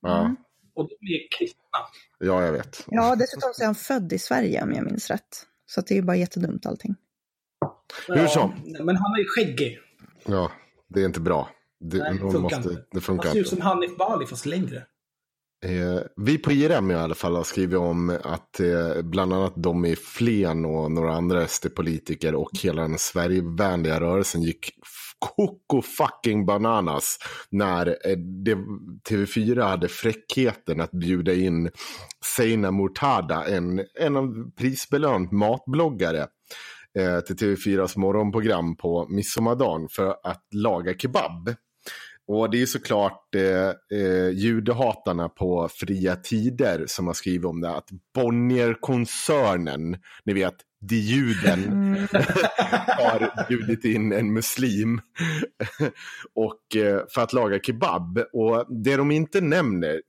[0.01, 0.35] ja,
[0.75, 1.77] och de är kristna.
[2.19, 2.85] ja jag vet.
[2.87, 5.45] Ja, dessutom så är han född i Sverige om jag minns rätt.
[5.65, 6.95] Så att det är ju bara jättedumt allting.
[8.07, 8.49] Hur som.
[8.65, 9.79] Men han är skäggig.
[10.25, 10.51] Ja,
[10.87, 11.49] det är inte bra.
[11.79, 12.69] Det, Nej, det funkar måste, inte.
[12.69, 14.85] det Han funkar ser ut som Hanif Bali fast längre.
[15.65, 19.85] Eh, vi på IRM i alla fall har skrivit om att eh, bland annat de
[19.85, 24.71] i Flen och några andra SD-politiker och hela den Sverigevänliga rörelsen gick
[25.19, 27.17] koko fucking bananas
[27.49, 28.57] när eh, det,
[29.09, 31.69] TV4 hade fräckheten att bjuda in
[32.37, 36.27] Seina Murtada, en, en av prisbelönt matbloggare
[36.99, 41.55] eh, till TV4s morgonprogram på midsommardagen för att laga kebab.
[42.31, 47.69] Och det är såklart eh, eh, judehatarna på Fria Tider som har skrivit om det.
[47.69, 51.97] Att Bonnier-koncernen, ni vet, de juden,
[52.97, 55.01] har bjudit in en muslim
[56.35, 58.19] och, eh, för att laga kebab.
[58.33, 60.01] Och det de inte nämner,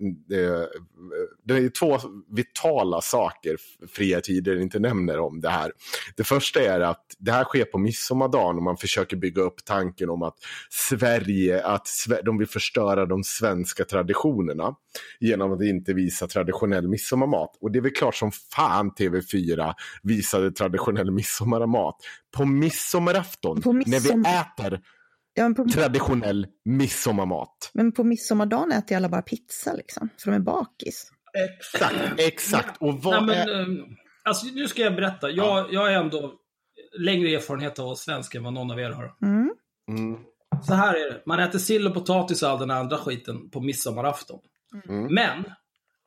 [1.44, 1.98] det är två
[2.30, 3.56] vitala saker
[3.88, 5.72] Fria Tider inte nämner om det här.
[6.16, 10.10] Det första är att det här sker på midsommardagen och man försöker bygga upp tanken
[10.10, 10.36] om att
[10.70, 11.88] Sverige, att
[12.24, 14.74] de vill förstöra de svenska traditionerna
[15.20, 17.58] genom att inte visa traditionell midsommarmat.
[17.60, 21.96] Och det är väl klart som fan TV4 visade traditionell midsommarmat
[22.36, 24.80] på midsommarafton På när midsom- vi äter
[25.34, 27.70] Ja, på, traditionell midsommarmat.
[27.74, 30.08] men på midsommardagen äter alla bara pizza liksom.
[30.18, 31.10] För de är bakis.
[31.58, 32.76] Exakt, exakt.
[32.82, 33.60] Och Nej, vad men, är...
[33.60, 33.66] eh,
[34.22, 35.30] alltså, nu ska jag berätta.
[35.30, 36.32] Jag, jag är ändå
[36.98, 39.14] längre erfarenhet av svensk än vad någon av er har.
[39.22, 39.50] Mm.
[39.88, 40.20] Mm,
[40.66, 41.22] Så här är det.
[41.26, 44.38] Man äter sill och potatis och all den andra skiten på midsommarafton.
[44.88, 45.14] Mm.
[45.14, 45.44] Men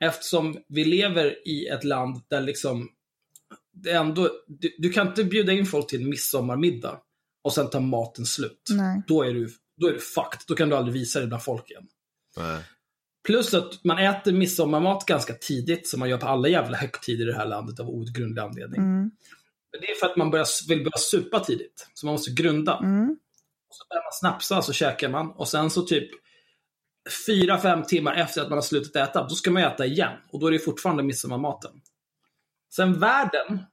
[0.04, 2.90] eftersom vi lever i ett land där liksom
[3.74, 7.00] det är ändå, du, du kan inte bjuda in folk till en midsommarmiddag
[7.44, 8.68] och sen tar maten slut.
[8.70, 9.02] Nej.
[9.08, 10.40] Då är du, då är du fucked.
[10.48, 11.88] Då kan du aldrig visa dig bland folk igen.
[12.38, 12.64] nej.
[13.26, 17.32] Plus att man äter midsommarmat ganska tidigt, som man gör på alla jävla högtider i
[17.32, 18.82] det här landet av outgrundlig anledning.
[18.82, 19.12] Mm.
[19.72, 21.88] Men det är för att man börjar, vill börja supa tidigt.
[21.94, 22.78] Så man måste grunda.
[22.78, 23.18] Mm.
[23.70, 25.32] Så börjar man snapsa, så käkar man.
[25.32, 26.10] Och sen så typ
[27.28, 30.18] fyra, fem timmar efter att man har slutat äta, då ska man äta igen.
[30.32, 31.72] Och då är det fortfarande midsommarmaten.
[32.76, 33.66] Sen världen,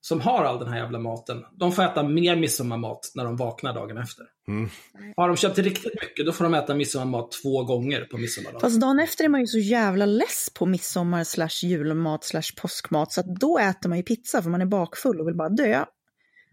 [0.00, 3.74] som har all den här jävla maten, de får äta mer midsommarmat när de vaknar
[3.74, 4.26] dagen efter.
[4.48, 4.70] Mm.
[5.16, 8.60] Har de köpt riktigt mycket, då får de äta midsommarmat två gånger på midsommardagen.
[8.60, 13.12] Fast dagen efter är man ju så jävla less på midsommar slash julmat slash påskmat
[13.12, 15.84] så att då äter man ju pizza för man är bakfull och vill bara dö.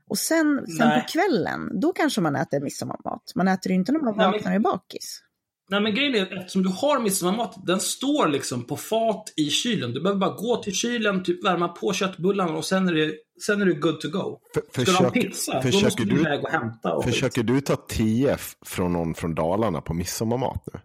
[0.10, 3.32] Och sen, sen på kvällen, då kanske man äter midsommarmat.
[3.36, 5.22] Man äter ju inte när man vaknar och är bakis.
[5.70, 9.94] Nej men grejen är, eftersom du har midsommarmat, den står liksom på fat i kylen.
[9.94, 13.14] Du behöver bara gå till kylen, typ värma på köttbullarna och sen är det,
[13.46, 14.40] sen är det good to go.
[14.54, 16.94] För, Ska du ha försöker, pizza, då försöker måste du iväg och hämta.
[16.94, 17.14] Och skit.
[17.14, 20.80] försöker du ta TF från någon från Dalarna på midsommarmat nu?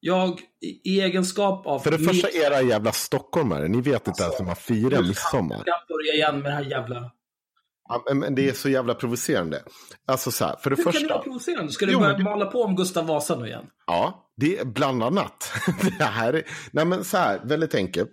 [0.00, 0.40] Jag,
[0.84, 1.78] i egenskap av...
[1.78, 5.56] För det första, era jävla stockholmare, ni vet inte ens hur man firar midsommar.
[5.56, 7.10] Jag kan börja igen med det här jävla...
[7.88, 9.62] Ja, men- det är så jävla provocerande.
[10.06, 11.14] Alltså så här, för det Hur kan det första.
[11.14, 11.72] vara provocerande?
[11.72, 13.64] Ska du börja det- mala på om Gustav Vasa nu igen?
[13.86, 15.52] Ja, det är bland annat.
[15.98, 18.10] Det här är, nej men så här, väldigt enkelt.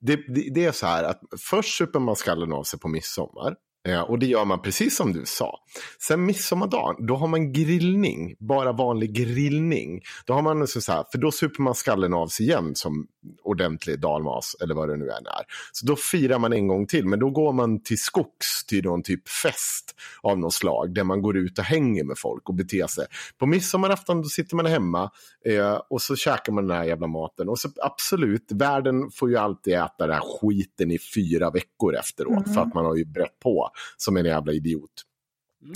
[0.00, 3.54] Det, det, det är så här att först super man skallen av sig på midsommar.
[3.86, 5.58] Eh, och det gör man precis som du sa.
[6.02, 8.36] Sen midsommardagen, då har man grillning.
[8.38, 10.00] Bara vanlig grillning.
[10.26, 13.06] Då har man så här, för då super man skallen av sig igen som
[13.42, 15.44] ordentlig dalmas eller vad det nu än är.
[15.72, 19.02] Så då firar man en gång till, men då går man till skogs till någon
[19.02, 22.86] typ fest av något slag där man går ut och hänger med folk och beter
[22.86, 23.06] sig.
[23.38, 25.10] På midsommarafton då sitter man hemma
[25.44, 27.48] eh, och så käkar man den här jävla maten.
[27.48, 32.54] Och så absolut, världen får ju alltid äta den här skiten i fyra veckor efteråt
[32.54, 34.90] för att man har ju brett på som en jävla idiot.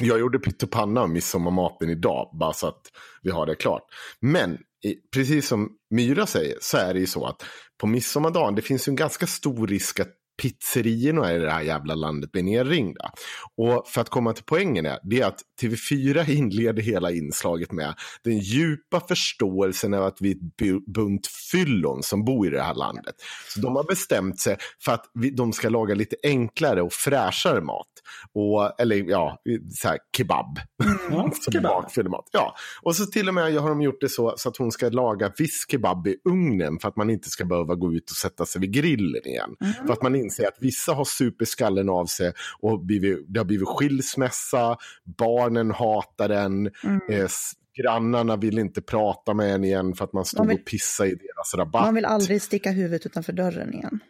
[0.00, 2.82] Jag gjorde pyttipanna av midsommarmaten idag, bara så att
[3.22, 3.82] vi har det klart.
[4.20, 4.58] Men
[5.14, 7.42] precis som Myra säger så är det ju så att
[7.80, 11.94] på midsommardagen, det finns ju en ganska stor risk att pizzerierna i det här jävla
[11.94, 13.10] landet blir nerringda.
[13.56, 17.94] Och för att komma till poängen är, det är att TV4 inleder hela inslaget med
[18.24, 22.62] den djupa förståelsen av att vi är ett bu- bunt fyllon som bor i det
[22.62, 23.14] här landet.
[23.48, 27.60] Så de har bestämt sig för att vi, de ska laga lite enklare och fräschare
[27.60, 27.86] mat.
[28.34, 29.38] Och, eller ja,
[29.74, 30.58] så här kebab.
[31.10, 31.82] Som kebab.
[31.82, 32.24] bakfyllemat.
[32.32, 34.88] Ja, och så till och med har de gjort det så, så att hon ska
[34.88, 38.46] laga viss kebab i ugnen för att man inte ska behöva gå ut och sätta
[38.46, 39.50] sig vid grillen igen.
[39.86, 43.68] För att man inser att vissa har superskallen av sig och blivit, det har blivit
[43.68, 44.76] skilsmässa,
[45.18, 46.66] barnen hatar den,
[47.10, 50.64] eh, s- grannarna vill inte prata med en igen för att man stod vill- och
[50.64, 51.82] pissade i deras rabatt.
[51.84, 54.00] Man vill aldrig sticka huvudet utanför dörren igen.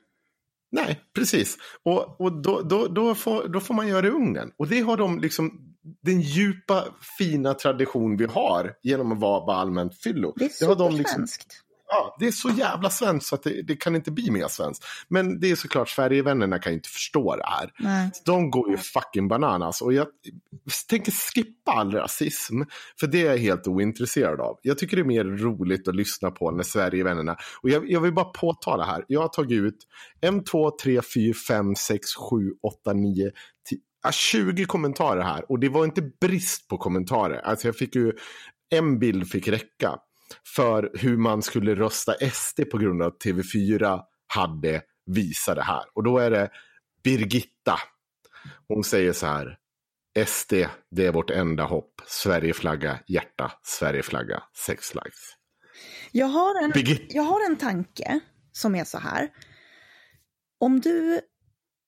[0.73, 1.57] Nej, precis.
[1.85, 4.51] Och, och då, då, då, får, då får man göra det i ugnen.
[4.57, 5.61] Och det har de liksom,
[6.03, 6.85] den djupa
[7.19, 10.33] fina tradition vi har genom att vara, allmänt fyllo.
[10.37, 11.57] Det är har de liksom, supersvenskt.
[11.91, 14.85] Ja, det är så jävla svenskt så att det, det kan inte bli mer svenskt.
[15.09, 17.73] Men det är såklart, Sverigevännerna kan inte förstå det här.
[17.79, 18.11] Nej.
[18.25, 19.83] De går ju fucking bananas.
[19.83, 20.07] Och jag
[20.89, 22.63] tänker skippa all rasism.
[23.01, 24.59] För det är jag helt ointresserad av.
[24.63, 27.37] Jag tycker det är mer roligt att lyssna på när Sverigevännerna.
[27.63, 29.05] Och jag, jag vill bara påtala här.
[29.09, 29.79] Jag har tagit ut
[30.21, 33.31] 1, 2, 3, 4, 5, 6, 7, 8, 9,
[33.69, 33.79] 10.
[34.03, 35.51] ja, 20 kommentarer här.
[35.51, 37.41] Och det var inte brist på kommentarer.
[37.41, 38.13] Alltså jag fick ju,
[38.71, 39.99] en bild fick räcka.
[40.55, 45.85] För hur man skulle rösta SD på grund av att TV4 hade visat det här.
[45.95, 46.51] Och då är det
[47.05, 47.79] Birgitta.
[48.69, 49.57] Hon säger så här.
[50.27, 50.53] SD,
[50.91, 52.01] det är vårt enda hopp.
[52.07, 55.37] Sverigeflagga, hjärta, Sverigeflagga, sex likes.
[56.13, 57.15] Jag har, en, Birgitta.
[57.17, 58.21] jag har en tanke
[58.53, 59.29] som är så här.
[60.61, 61.21] Om du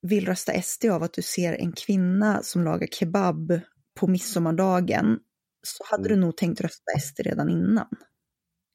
[0.02, 3.60] vill rösta SD av att du ser en kvinna som lagar kebab
[4.00, 5.18] på midsommardagen
[5.62, 7.88] så hade du nog tänkt rösta SD redan innan.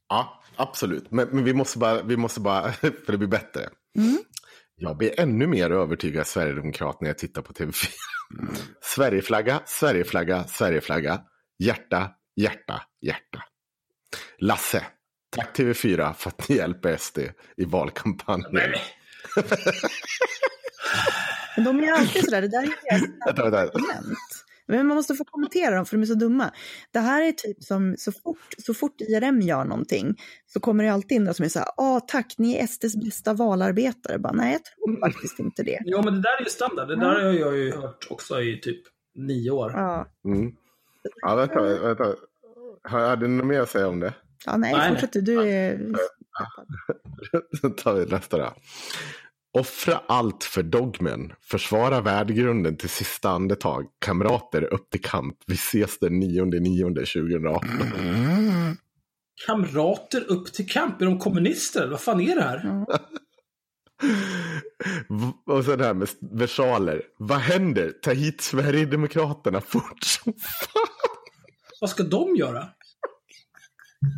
[0.10, 1.12] Ja, absolut.
[1.12, 3.70] Men, men vi måste bara, vi måste bara, för det blir bättre.
[3.98, 4.18] Mm.
[4.76, 7.90] Jag blir ännu mer övertygad sverigedemokrat när jag tittar på TV4.
[8.82, 11.22] Sverigeflagga, Sverigeflagga, Sverigeflagga.
[11.60, 13.44] Hjärta, hjärta, hjärta.
[14.40, 14.84] Lasse,
[15.36, 17.20] tack TV4 för att ni hjälper SD
[17.58, 18.50] i valkampanjen.
[18.52, 18.82] Nej.
[21.58, 24.47] De är alltid sådär, det där är deras argument.
[24.68, 26.52] Men man måste få kommentera dem för de är så dumma.
[26.92, 30.94] Det här är typ som så fort, så fort IRM gör någonting så kommer det
[30.94, 34.20] alltid in några som är så här, ah tack, ni är SDs bästa valarbetare.
[34.20, 35.80] Bara, Nej, jag tror faktiskt inte det.
[35.86, 36.88] Jo, men det där är ju standard.
[36.88, 38.82] Det där har jag ju hört också i typ
[39.16, 39.72] nio år.
[39.76, 40.52] Ja, Mm.
[41.22, 42.16] Ja, vänta, vänta.
[42.84, 44.14] Har du något mer att säga om det?
[44.46, 45.22] ja nej, Nej, fortsätt du.
[45.22, 45.80] Du är...
[47.62, 48.54] Då tar vi nästa då.
[49.54, 51.34] Offra allt för dogmen.
[51.42, 53.86] Försvara värdegrunden till sista andetag.
[54.00, 55.36] Kamrater upp till kamp.
[55.48, 57.70] Vi ses den 9 9 2018.
[59.46, 61.02] Kamrater upp till kamp.
[61.02, 61.88] Är de kommunister?
[61.88, 62.86] Vad fan är det här?
[65.10, 67.02] V- Och sen det här med versaler.
[67.20, 67.92] Vad händer?
[68.02, 70.88] Ta hit Sverigedemokraterna fort som fan.
[71.82, 72.70] Vad ska de göra?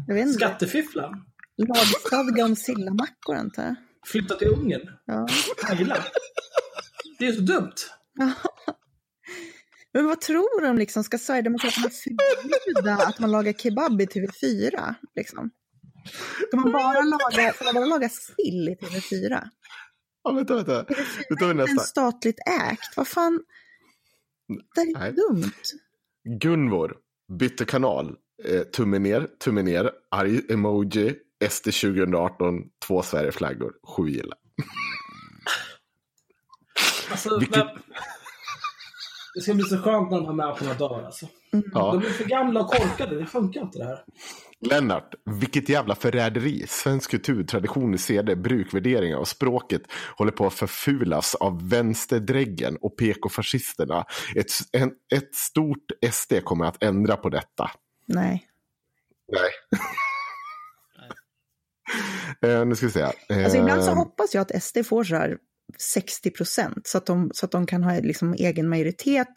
[0.07, 0.33] Jag vet inte.
[0.33, 1.11] Skattefiffla?
[1.57, 3.75] Lagstadga om sillamackor antar jag.
[4.11, 4.89] Flytta till Ungern?
[5.05, 5.27] Ja.
[5.67, 6.05] Heila?
[7.19, 7.73] Det är så dumt.
[9.93, 11.03] Men vad tror de liksom?
[11.03, 14.95] Ska Sverigedemokraterna förbjuda att man lagar kebab i TV4?
[15.15, 15.49] Liksom?
[16.47, 19.47] Ska man bara laga, man bara laga sill i TV4?
[20.23, 20.85] Ja, vänta, vänta.
[21.29, 21.79] Nu tar vi En nästa.
[21.83, 22.39] statligt
[22.71, 22.97] ägt?
[22.97, 23.43] Vad fan?
[24.75, 25.13] Det är Nej.
[25.13, 25.51] dumt.
[26.41, 26.97] Gunvor.
[27.39, 28.15] bytte kanal.
[28.45, 31.15] Eh, tumme ner, tumme ner, arg emoji,
[31.49, 34.35] SD 2018, två Sverigeflaggor, sju gilla.
[37.11, 37.67] Alltså, Vilket- men...
[39.35, 41.27] Det ska bli så skönt när de här människorna dör alltså.
[41.73, 41.91] Ja.
[41.93, 43.99] De är för gamla och korkade, det funkar inte det här.
[44.69, 46.65] Lennart, vilket jävla förräderi.
[46.67, 49.81] Svensk kultur, traditioner, seder, brukvärderingar och språket
[50.17, 54.05] håller på att förfulas av vänsterdräggen och PK-fascisterna.
[54.35, 57.71] Ett, en, ett stort SD kommer att ändra på detta.
[58.05, 58.47] Nej.
[59.31, 59.49] Nej.
[62.41, 62.99] Eh, nu ska vi se.
[63.01, 63.09] Eh,
[63.43, 65.37] Alltså ibland så hoppas jag att SD får så här
[65.77, 69.27] 60 procent så, att de- så att de kan ha liksom egen majoritet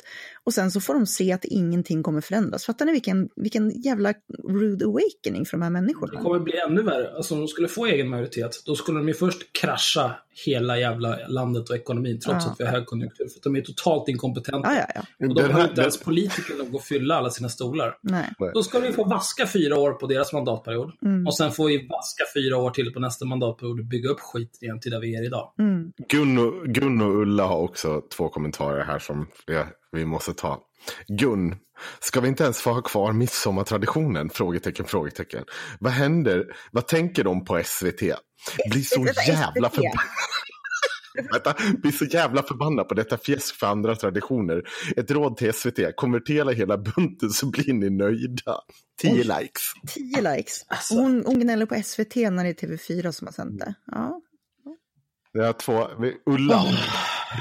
[0.45, 2.64] och sen så får de se att ingenting kommer förändras.
[2.64, 4.14] Fattar ni vilken, vilken jävla
[4.49, 6.20] rude awakening för de här Det människorna?
[6.22, 7.16] kommer bli ännu värre.
[7.16, 10.14] Alltså om de skulle få egen majoritet, då skulle de ju först krascha
[10.46, 12.52] hela jävla landet och ekonomin trots Ja.
[12.52, 13.28] att vi har högkonjunktur.
[13.28, 14.74] För att de är totalt inkompetenta.
[14.74, 15.26] Ja, ja, ja.
[15.28, 17.98] Och de har inte ens politikerna att gå och fylla alla sina stolar.
[18.00, 18.32] Nej.
[18.54, 20.92] Då ska vi få vaska fyra år på deras mandatperiod.
[21.02, 21.26] Mm.
[21.26, 24.58] Och sen får vi vaska fyra år till på nästa mandatperiod och bygga upp skit
[24.60, 25.52] igen till där vi är idag.
[25.58, 25.92] Mm.
[26.08, 30.60] Gun och, Gun och Ulla har också två kommentarer här som vi, vi måste ta.
[31.08, 31.56] Gun,
[32.00, 34.30] ska vi inte ens få ha kvar midsommartraditionen?
[34.30, 35.44] Frågetecken, frågetecken.
[35.80, 36.56] Vad händer?
[36.70, 38.00] Vad tänker de på SVT?
[38.70, 39.98] Blir så jävla förbannade.
[41.32, 44.62] Vänta, blir så jävla förbannad på detta fjäsk för andra traditioner.
[44.96, 48.60] Ett råd till SVT, konvertera hela bunten så blir ni nöjda.
[49.02, 49.62] 10 likes.
[49.94, 50.64] 10 likes.
[50.68, 50.94] Alltså.
[50.94, 53.74] Hon, hon gnäller på SVT när det är TV4 som har sänt det.
[53.86, 54.20] Ja.
[55.32, 55.88] Jag har två.
[56.26, 56.64] Ulla.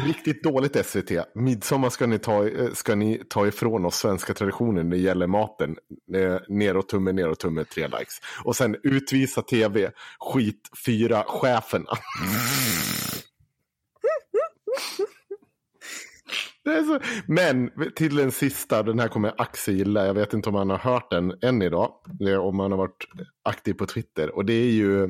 [0.05, 1.11] Riktigt dåligt SVT.
[1.35, 5.27] Midsommar ska ni, ta, eh, ska ni ta ifrån oss svenska traditioner när det gäller
[5.27, 5.75] maten.
[6.07, 8.21] Neråt Ner och tumme, ner och tumme, tre likes.
[8.43, 11.89] Och sen utvisa tv, skit, fyra, cheferna.
[16.63, 16.99] Det är så.
[17.27, 20.05] Men till den sista, den här kommer Axel gilla.
[20.05, 21.93] Jag vet inte om han har hört den än idag.
[22.27, 23.07] Eh, om han har varit
[23.43, 24.35] aktiv på Twitter.
[24.35, 25.09] Och det är ju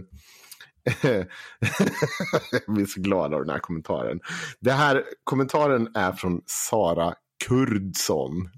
[2.52, 4.20] jag blir så glad av den här kommentaren.
[4.60, 7.16] Det här kommentaren är från Sara
[7.48, 8.50] Kurdsson.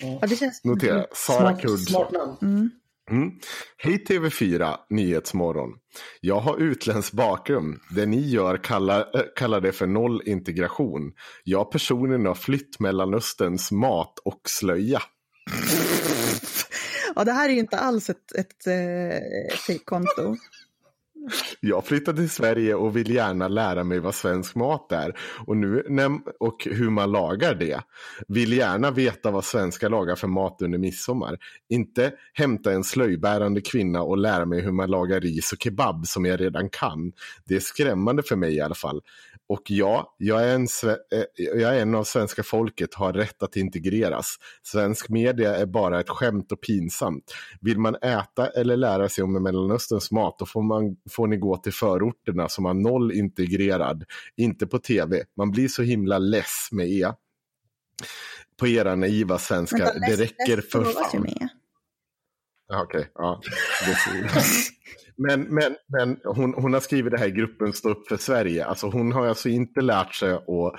[0.00, 0.64] ja, det känns...
[0.64, 1.86] Notera, Sara Smart, Kurdsson.
[1.86, 2.36] smart namn.
[2.42, 2.70] Mm.
[3.10, 3.30] Mm.
[3.76, 5.70] Hej TV4 Nyhetsmorgon.
[6.20, 7.80] Jag har utländsk bakgrund.
[7.90, 11.12] Det ni gör kallar, äh, kallar det för noll integration.
[11.44, 15.02] Jag personligen har flytt Mellanösterns mat och slöja.
[17.14, 20.36] Ja, det här är ju inte alls ett, ett eh, fejkkonto.
[21.60, 25.84] Jag flyttade till Sverige och vill gärna lära mig vad svensk mat är och, nu,
[26.40, 27.80] och hur man lagar det.
[28.28, 31.38] Vill gärna veta vad svenskar lagar för mat under midsommar.
[31.68, 36.24] Inte hämta en slöjbärande kvinna och lära mig hur man lagar ris och kebab som
[36.24, 37.12] jag redan kan.
[37.44, 39.00] Det är skrämmande för mig i alla fall.
[39.50, 40.66] Och ja, jag är en,
[41.12, 44.36] eh, jag är en av svenska folket, har rätt att integreras.
[44.62, 47.34] Svensk media är bara ett skämt och pinsamt.
[47.60, 51.56] Vill man äta eller lära sig om Mellanösterns mat, då får, man, får ni gå
[51.56, 54.04] till förorterna som har noll integrerad.
[54.36, 55.24] Inte på tv.
[55.36, 57.14] Man blir så himla less med er.
[58.58, 59.92] På era naiva svenskar.
[60.08, 61.26] Det räcker för fan.
[62.68, 63.40] Ja, Okej, ja.
[65.16, 68.64] Men, men, men hon, hon har skrivit det här i gruppen Stå upp för Sverige.
[68.64, 70.74] Alltså hon har alltså inte lärt sig att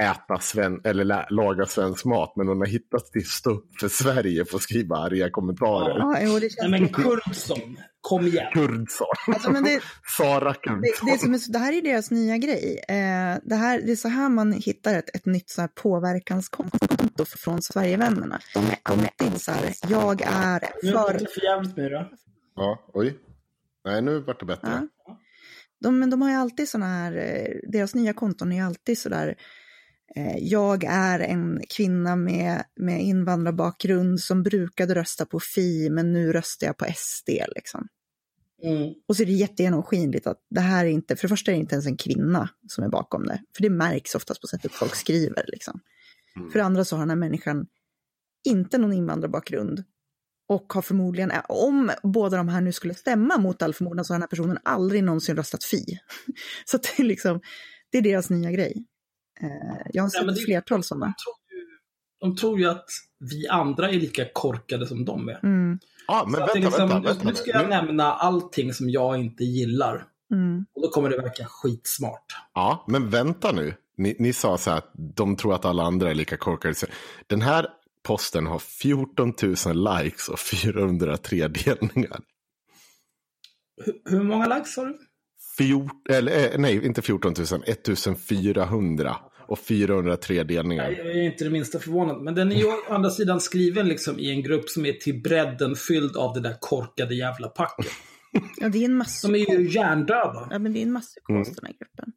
[0.00, 2.32] äta sven, eller lä, laga svensk mat.
[2.36, 5.98] Men hon har hittat till Stå upp för Sverige för att skriva arga kommentarer.
[5.98, 6.70] Ja, jo, det Nej känns...
[6.70, 8.52] men Kurdsson, kom igen.
[8.52, 9.06] Kurdsson.
[9.26, 9.80] Alltså, men det,
[10.16, 11.06] Sara det, Kurdsson.
[11.06, 12.80] det, är som är, så- det här är deras nya grej.
[12.88, 17.24] Eh, det, här, det är så här man hittar ett, ett nytt så här påverkanskonto
[17.24, 18.40] från Sverigevännerna.
[18.54, 21.18] De är alltid så här, jag är Nu låter för...
[21.18, 22.08] det för jävligt med det.
[22.56, 23.18] Ja, oj.
[23.84, 24.88] Nej, nu vart det bättre.
[25.06, 25.16] Ja.
[25.82, 28.98] De, men de har ju alltid såna här, eh, deras nya konton är ju alltid
[28.98, 29.34] så där, eh,
[30.38, 36.66] jag är en kvinna med, med invandrarbakgrund som brukade rösta på Fi, men nu röstar
[36.66, 37.88] jag på SD liksom.
[38.62, 38.94] Mm.
[39.08, 41.60] Och så är det jättegenomskinligt att det här är inte, för det första är det
[41.60, 44.94] inte ens en kvinna som är bakom det, för det märks oftast på sättet folk
[44.94, 45.80] skriver liksom.
[46.36, 46.50] Mm.
[46.50, 47.66] För det andra så har den här människan
[48.44, 49.84] inte någon invandrarbakgrund
[50.48, 54.16] och har förmodligen, om båda de här nu skulle stämma mot all förmodan så har
[54.16, 55.84] den här personen aldrig någonsin röstat Fi.
[56.64, 57.40] Så det är liksom,
[57.90, 58.84] det är deras nya grej.
[59.42, 59.48] Eh,
[59.92, 61.06] Jag har Nej, sett det- flertal sådana.
[61.06, 61.66] De tror, ju,
[62.20, 62.86] de tror ju att
[63.30, 65.40] vi andra är lika korkade som de är.
[65.44, 67.28] Mm, Ja, men Så vänta, liksom, vänta, vänta.
[67.28, 67.68] Nu ska jag nu.
[67.68, 70.06] nämna allting som jag inte gillar.
[70.32, 70.64] mm.
[70.74, 72.24] Och då kommer det verka skitsmart.
[72.54, 73.74] Ja, men vänta nu.
[73.96, 76.74] Ni, ni sa så här att de tror att alla andra är lika korkade.
[77.26, 77.66] Den här
[78.02, 79.34] posten har 14
[79.66, 82.20] 000 likes och 403 delningar.
[83.84, 84.98] Hur, hur många likes har du?
[85.58, 89.16] Fjort, eller, eh, nej, inte 14 000, 1400.
[89.50, 90.90] Och 403 delningar.
[90.90, 92.22] Jag är inte det minsta förvånad.
[92.22, 95.22] Men den är ju å andra sidan skriven liksom i en grupp som är till
[95.22, 97.86] bredden fylld av det där korkade jävla packet.
[98.60, 100.48] Ja, det är en massa De är ju hjärndöda.
[100.50, 101.42] Ja, men det är en masspsykos Mm.
[101.42, 102.12] den här gruppen.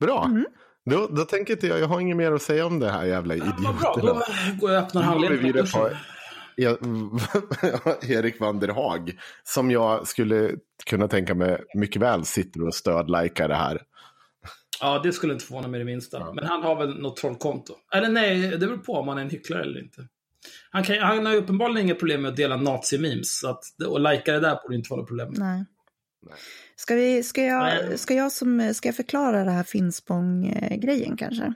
[0.00, 0.24] Bra.
[0.24, 0.46] Mm.
[0.90, 3.36] Då, då tänker inte jag, jag har inget mer att säga om det här jävla
[3.36, 4.24] Ja, vad bra, idioterna.
[4.52, 5.64] då går jag och öppnar handleden.
[6.56, 6.76] Ja,
[8.02, 9.12] Erik van der Haag.
[9.44, 10.50] Som jag skulle
[10.86, 13.80] kunna tänka mig mycket väl sitter och stödlikar det här.
[14.82, 16.32] Ja, det skulle inte förvåna mig det minsta.
[16.32, 17.74] Men han har väl något trollkonto.
[17.92, 20.08] Eller nej, det beror på om han är en hycklare eller inte.
[20.70, 23.40] Han, kan, han har ju uppenbarligen inga problem med att dela nazi-memes.
[23.40, 25.32] Så att, och lajka det där borde inte vara något problem.
[25.36, 25.64] Nej.
[26.76, 27.98] Ska, vi, ska, jag, Nej.
[27.98, 31.54] ska, jag som, ska jag förklara det här Finspång-grejen kanske?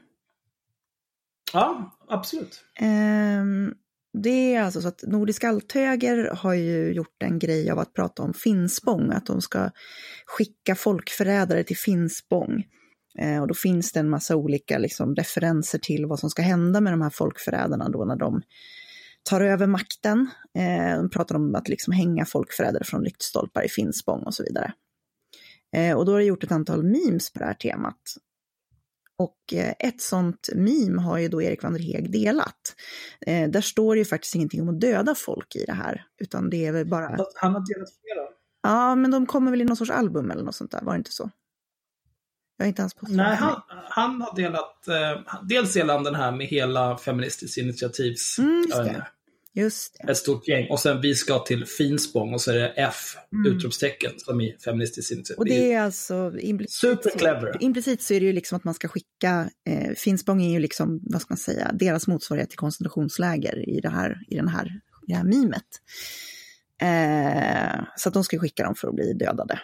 [1.53, 2.65] Ja, absolut.
[2.81, 3.75] Ehm,
[4.23, 8.23] det är alltså så att Nordisk Althöger har ju gjort en grej av att prata
[8.23, 9.71] om Finspång, att de ska
[10.27, 12.65] skicka folkförrädare till Finspång.
[13.19, 16.81] Eh, och då finns det en massa olika liksom, referenser till vad som ska hända
[16.81, 18.43] med de här folkförrädarna då när de
[19.23, 20.31] tar över makten.
[20.59, 24.73] Eh, de pratar om att liksom hänga folkförrädare från lyktstolpar i Finspång och så vidare.
[25.77, 28.01] Eh, och då har det gjort ett antal memes på det här temat.
[29.19, 32.75] Och ett sånt meme har ju då Erik van der Heeg delat.
[33.27, 36.73] Där står ju faktiskt ingenting om att döda folk i det här, utan det är
[36.73, 37.19] väl bara...
[37.35, 38.29] Han har delat flera.
[38.63, 40.99] Ja, men de kommer väl i någon sorts album eller något sånt där, var det
[40.99, 41.31] inte så?
[42.57, 44.89] Jag är inte ens på Nej, han, han har delat...
[44.89, 48.39] Eh, dels delar han den här med hela Feministiskt initiativs...
[48.39, 48.89] Mm, just det.
[48.89, 49.07] inte,
[49.57, 50.11] Just det.
[50.13, 50.71] ett stort gäng.
[50.71, 55.13] Och sen vi ska till Finspång och så är det F, utropstecken, som i Feministiskt
[55.13, 55.43] initiativ.
[55.53, 55.59] Mm.
[55.59, 57.63] Och det är alltså implicit, Superclever.
[57.63, 61.01] implicit så är det ju liksom att man ska skicka, eh, Finspång är ju liksom,
[61.03, 64.67] vad ska man säga, deras motsvarighet till koncentrationsläger i det här, i den här,
[65.07, 65.63] i det här mimet.
[66.83, 69.61] Eh, så att de ska skicka dem för att bli dödade.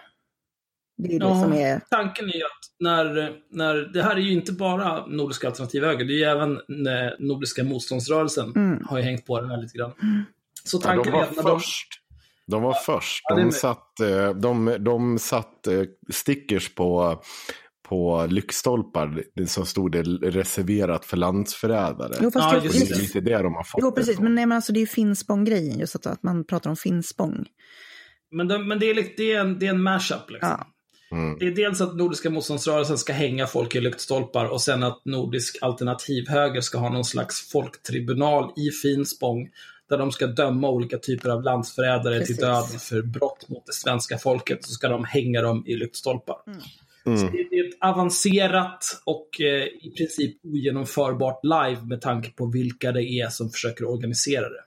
[1.09, 1.43] Det är det Ja.
[1.43, 5.85] som är, Tanken är att när, när, det här är ju inte bara Nordiska alternativ
[5.85, 6.53] höger, det är ju även
[6.87, 8.85] eh, Nordiska motståndsrörelsen Mm.
[8.87, 9.93] har ju hängt på den här lite grann.
[10.65, 11.89] Så Ja, de tanken är var att när först.
[12.47, 13.21] De var först.
[13.29, 15.83] Ja, det är De satt, eh, de, de satt eh,
[16.13, 17.21] stickers på,
[17.89, 22.15] på lyktstolpar som stod det reserverat för landsförrädare.
[22.21, 24.19] jo fast Ja, det, just det är lite det de har fått Jo, det precis.
[24.19, 27.47] Men, nej, men alltså, det är ju Finspång-grejen, just att, att man pratar om Finspång.
[28.31, 30.31] men, de, men det är, det är en, det är en mashup.
[30.31, 30.49] Liksom.
[30.59, 30.67] Ja.
[31.13, 31.39] Mm.
[31.39, 35.59] Det är dels att Nordiska motståndsrörelsen ska hänga folk i lyktstolpar och sen att Nordisk
[35.61, 39.49] alternativhöger ska ha någon slags folktribunal i Finspång
[39.89, 42.37] där de ska döma olika typer av landsförrädare Precis.
[42.37, 44.65] till döden för brott mot det svenska folket.
[44.65, 46.37] Så ska de hänga dem i lyktstolpar.
[46.47, 47.33] Mm.
[47.33, 52.93] det det är ett avancerat och eh, i princip ogenomförbart live med tanke på vilka
[52.93, 54.65] det är som försöker organisera det.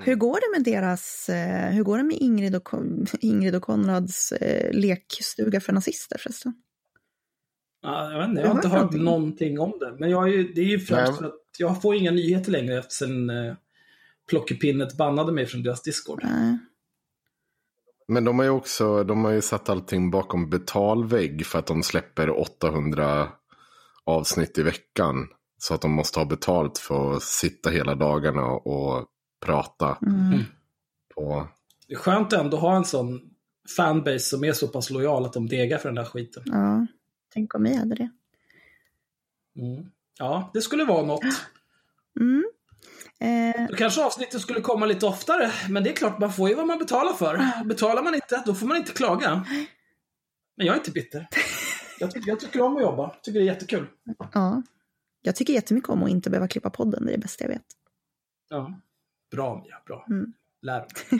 [0.00, 2.68] Hur går det med deras, eh, hur går det med Ingrid och,
[3.20, 6.52] Ingrid och Konrads eh, lekstuga för nazister förresten?
[7.82, 9.04] Ja, jag, vet inte, jag har inte hört hört någonting.
[9.04, 9.96] någonting om det.
[9.98, 11.18] Men jag är ju, det är ju främst Nej.
[11.18, 13.54] för att jag får inga nyheter längre eftersom eh,
[14.28, 16.20] Plockepinnet bannade mig från deras Discord.
[16.24, 16.58] Nej.
[18.08, 21.82] Men de har ju också de har ju satt allting bakom betalvägg för att de
[21.82, 23.28] släpper 800
[24.04, 25.28] avsnitt i veckan.
[25.58, 29.08] Så att de måste ha betalt för att sitta hela dagarna och
[29.44, 29.98] prata.
[30.06, 30.40] Mm.
[31.14, 31.48] På,
[31.88, 33.30] Det är skönt ändå att ha en sån
[33.76, 36.42] fanbase som är så pass lojal att de degar för den där skiten.
[36.46, 36.86] Ja,
[37.32, 38.10] tänk om vi hade det.
[39.56, 39.90] Mm.
[40.18, 41.24] Ja, det skulle vara något.
[42.20, 42.44] Mm.
[43.18, 46.54] Eh, Då kanske avsnittet skulle komma lite oftare, men det är klart, man får ju
[46.54, 47.64] vad man betalar för.
[47.64, 49.46] Betalar man inte, då får man inte klaga.
[50.56, 51.28] Men jag är inte bitter.
[52.00, 53.86] Jag, ty- jag tycker om att jobba, tycker det är jättekul.
[54.32, 54.62] ja.
[55.22, 57.64] Jag tycker jättemycket om att inte behöva klippa podden, det är det bästa jag vet.
[58.48, 58.80] Ja.
[59.34, 60.06] Bra Mia, bra.
[60.10, 60.32] Mm.
[60.62, 60.78] Lär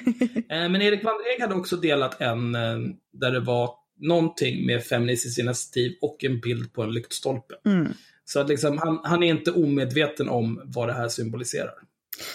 [0.48, 2.78] eh, Men Erik Eek hade också delat en eh,
[3.12, 7.54] där det var någonting med feministiskt initiativ och en bild på en lyktstolpe.
[7.64, 7.88] Mm.
[8.24, 11.74] Så att liksom, han, han är inte omedveten om vad det här symboliserar.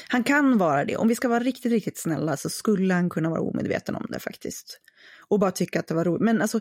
[0.08, 0.98] Han kan vara det.
[0.98, 4.20] Om vi ska vara riktigt, riktigt snälla så skulle han kunna vara omedveten om det
[4.20, 4.82] faktiskt.
[5.30, 6.22] Och bara tycka att det var roligt.
[6.22, 6.60] Men alltså,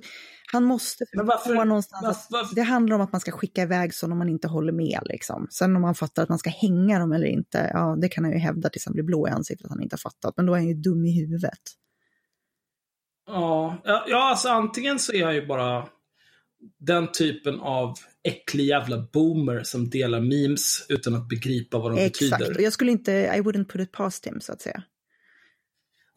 [0.53, 1.05] han måste
[1.45, 4.19] förstå någonstans varför- att varför- det handlar om att man ska skicka iväg så om
[4.19, 5.01] man inte håller med.
[5.05, 5.47] Liksom.
[5.51, 8.33] Sen om man fattar att man ska hänga dem eller inte, ja det kan han
[8.33, 10.35] ju hävda tills han blir blå i ansiktet att han inte har fattat.
[10.37, 11.61] Men då är han ju dum i huvudet.
[13.27, 15.89] Ja, ja, alltså antingen så är han ju bara
[16.81, 22.31] den typen av äcklig jävla boomer som delar memes utan att begripa vad de Exakt.
[22.39, 22.57] betyder.
[22.57, 24.83] Och jag skulle inte, I wouldn't put it past him så att säga.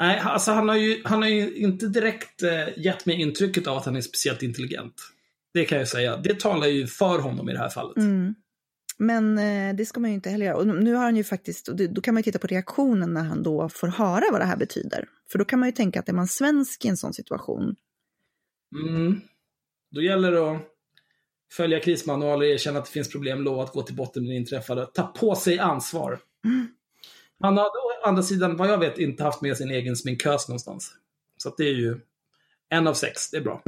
[0.02, 3.78] Nej, alltså han har ju, han har ju inte direkt eh, gett mig intrycket av
[3.78, 4.94] att han är speciellt intelligent.
[5.54, 6.18] Det kan jag säga.
[6.18, 7.98] Det talar ju för honom i det här fallet.
[7.98, 8.36] Mm.
[8.98, 10.56] Men eh, det ska man ju inte heller göra.
[10.58, 13.14] Och nu har han ju faktiskt, och det- då kan man ju titta på reaktionen
[13.14, 15.06] när han då får höra vad det här betyder.
[15.32, 17.76] För då kan man ju tänka att är man svensk i en sån situation,
[18.88, 19.22] Mm.
[19.92, 20.62] Då gäller det att
[21.54, 24.86] Följa krismanualer, erkänna att det finns problem, lova att gå till botten med det inträffade.
[24.94, 26.20] Ta på sig ansvar.
[27.42, 30.92] Han har å andra sidan, vad jag vet, inte haft med sin egen sminkös någonstans.
[31.38, 32.00] Så det är ju
[32.70, 33.62] en av sex, det är bra.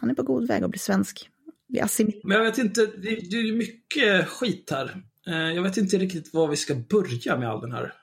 [0.00, 1.30] Han är på god väg att bli svensk.
[1.68, 2.20] Bli.
[2.24, 5.02] Men jag vet inte, det, är mycket skit här.
[5.26, 7.94] Eh, Jag vet inte riktigt var vi ska börja med all den här.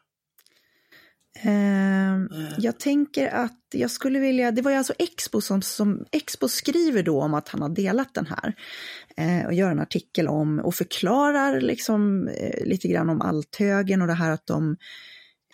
[1.41, 6.47] Ehm, jag tänker att jag skulle vilja, det var ju alltså Expo som, som Expo
[6.47, 8.55] skriver då om att han har delat den här
[9.17, 14.07] eh, och gör en artikel om och förklarar liksom eh, lite grann om althögen och
[14.07, 14.77] det här att de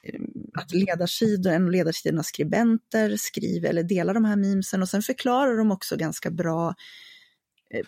[0.03, 0.21] eh,
[0.53, 5.57] att ledarsidor, en av ledarsidornas skribenter skriver eller delar de här memesen och sen förklarar
[5.57, 6.73] de också ganska bra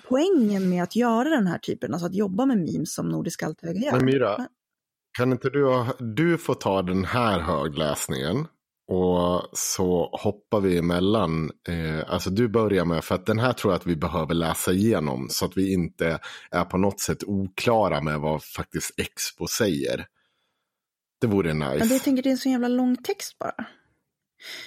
[0.07, 3.79] poängen med att göra den här typen, alltså att jobba med memes som Nordiska althöga
[3.79, 3.91] gör.
[3.91, 4.47] Men Myra,
[5.18, 8.47] kan inte du, du få ta den här högläsningen
[8.88, 11.51] och så hoppar vi emellan.
[11.68, 14.72] Eh, alltså du börjar med, för att den här tror jag att vi behöver läsa
[14.72, 16.20] igenom så att vi inte
[16.51, 20.05] är på något sätt oklara med vad faktiskt Expo säger.
[21.22, 21.78] Det vore nice.
[21.78, 23.65] Men det, jag tänker det är en så jävla lång text bara.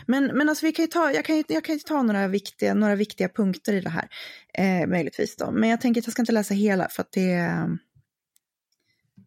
[0.06, 2.28] Men, men alltså vi kan ju ta, jag kan ju, jag kan ju ta några
[2.28, 4.08] viktiga, några viktiga punkter i det här,
[4.54, 5.50] eh, möjligtvis då.
[5.50, 7.66] Men jag tänker att jag ska inte läsa hela för att det,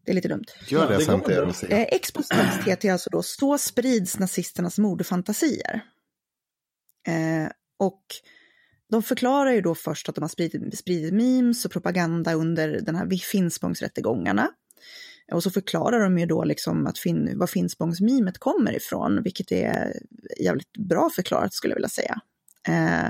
[0.06, 0.45] det är lite dumt.
[0.68, 1.45] Gör Ja, det, det till bra.
[1.45, 1.70] Rosia.
[1.70, 5.82] Eh, Expos text heter alltså då Så sprids nazisternas mordfantasier.
[7.08, 8.04] Eh, och
[8.89, 12.95] de förklarar ju då först att de har spridit, spridit memes och propaganda under den
[12.95, 14.49] här Finspångsrättegångarna.
[15.32, 19.93] Och så förklarar de ju då liksom att fin, var Finspångsmimet kommer ifrån, vilket är
[20.39, 22.20] jävligt bra förklarat skulle jag vilja säga.
[22.68, 23.10] Eh,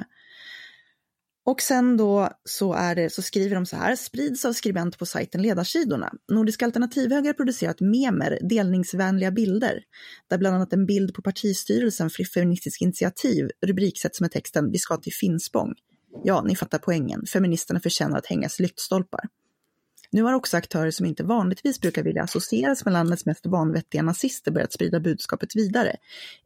[1.45, 5.05] och sen då så, är det, så skriver de så här, sprids av skribent på
[5.05, 6.13] sajten Ledarsidorna.
[6.31, 9.83] Nordiska alternativhöger har producerat memer, delningsvänliga bilder,
[10.29, 14.97] där bland annat en bild på partistyrelsen för Feministiskt initiativ rubriksätts med texten Vi ska
[14.97, 15.73] till Finspång.
[16.23, 17.25] Ja, ni fattar poängen.
[17.25, 19.23] Feministerna förtjänar att hängas lyktstolpar.
[20.11, 24.51] Nu har också aktörer som inte vanligtvis brukar vilja associeras med landets mest vanvettiga nazister
[24.51, 25.95] börjat sprida budskapet vidare.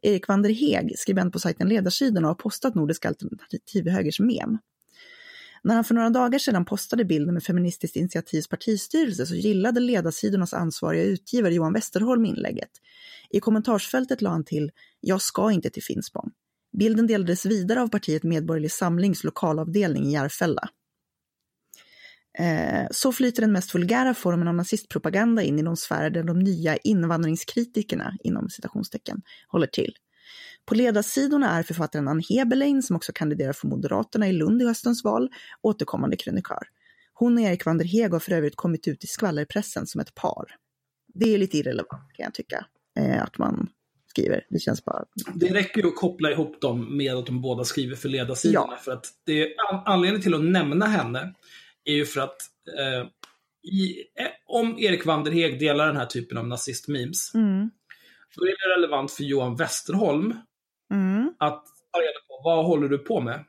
[0.02, 4.58] Erik van der Heeg, skribent på sajten Ledarsidorna, har postat Nordiska alternativhögers mem.
[5.68, 10.54] När han för några dagar sedan postade bilden med Feministiskt initiativs partistyrelse så gillade ledarsidornas
[10.54, 12.70] ansvariga utgivare Johan Westerholm inlägget.
[13.30, 16.30] I kommentarsfältet la han till “Jag ska inte till Finspång”.
[16.78, 20.68] Bilden delades vidare av partiet Medborgerlig Samlings lokalavdelning i Järfälla.
[22.38, 26.38] Eh, så flyter den mest vulgära formen av nazistpropaganda in i de sfärer där de
[26.38, 29.94] nya invandringskritikerna, inom citationstecken, håller till.
[30.68, 35.04] På ledarsidorna är författaren Ann Heberlein, som också kandiderar för Moderaterna i Lund i höstens
[35.04, 35.28] val,
[35.62, 36.62] återkommande krönikör.
[37.12, 40.14] Hon och Erik van der Heg har för övrigt kommit ut i skvallerpressen som ett
[40.14, 40.44] par.
[41.14, 42.66] Det är lite irrelevant kan jag tycka,
[42.98, 43.68] eh, att man
[44.06, 44.46] skriver.
[44.50, 45.04] Det känns bara...
[45.34, 48.66] Det räcker ju att koppla ihop dem med att de båda skriver för ledarsidorna.
[48.70, 48.76] Ja.
[48.76, 51.34] För att det är an- anledningen till att nämna henne
[51.84, 52.36] är ju för att
[52.78, 53.08] eh,
[53.72, 57.70] i, eh, om Erik Heg delar den här typen av nazistmemes, Mm.
[58.36, 60.34] då är det relevant för Johan Westerholm
[60.90, 61.32] Mm.
[61.38, 63.44] att ta reda på vad håller du på med?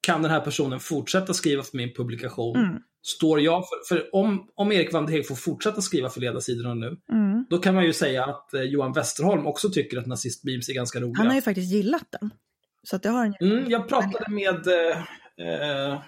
[0.00, 2.56] Kan den här personen fortsätta skriva för min publikation?
[2.56, 2.82] Mm.
[3.02, 6.74] Står jag för, för om, om Erik van der Heg får fortsätta skriva för ledarsidorna
[6.74, 7.46] nu, Mm.
[7.50, 11.00] då kan man ju säga att eh, Johan Westerholm också tycker att nazistmemes är ganska
[11.00, 11.18] roliga.
[11.18, 12.30] Han har ju faktiskt gillat den.
[12.82, 13.34] Så att det har en...
[13.40, 14.98] Mm, jag pratade med eh,
[15.90, 16.02] eh,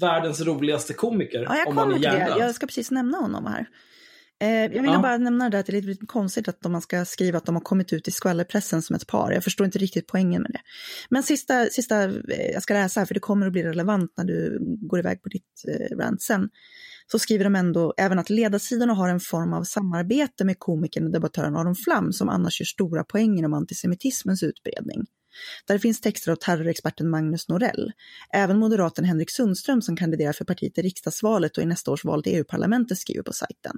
[0.00, 2.34] världens roligaste komiker Ja, jag kommer till det.
[2.38, 3.66] Jag ska precis nämna honom här.
[4.40, 5.02] Eh, jag vill Ja.
[5.02, 7.54] bara nämna det där att det är lite konstigt att man ska skriva att de
[7.54, 9.32] har kommit ut i skvallerpressen som ett par.
[9.32, 10.60] Jag förstår inte riktigt poängen med det.
[11.10, 14.24] Men sista, sista eh, jag ska läsa här, för det kommer att bli relevant när
[14.24, 16.48] du går iväg på ditt eh, rant sen.
[17.12, 21.10] Så skriver de ändå även att ledarsidorna har en form av samarbete med komikern och
[21.12, 25.06] debattören Aron Flam som annars gör stora poänger om antisemitismens utbredning.
[25.66, 27.92] Där finns texter av terrorexperten Magnus Norell.
[28.32, 32.22] Även moderaten Henrik Sundström som kandiderar för partiet i riksdagsvalet och i nästa års val
[32.22, 33.76] till EU-parlamentet skriver på sajten.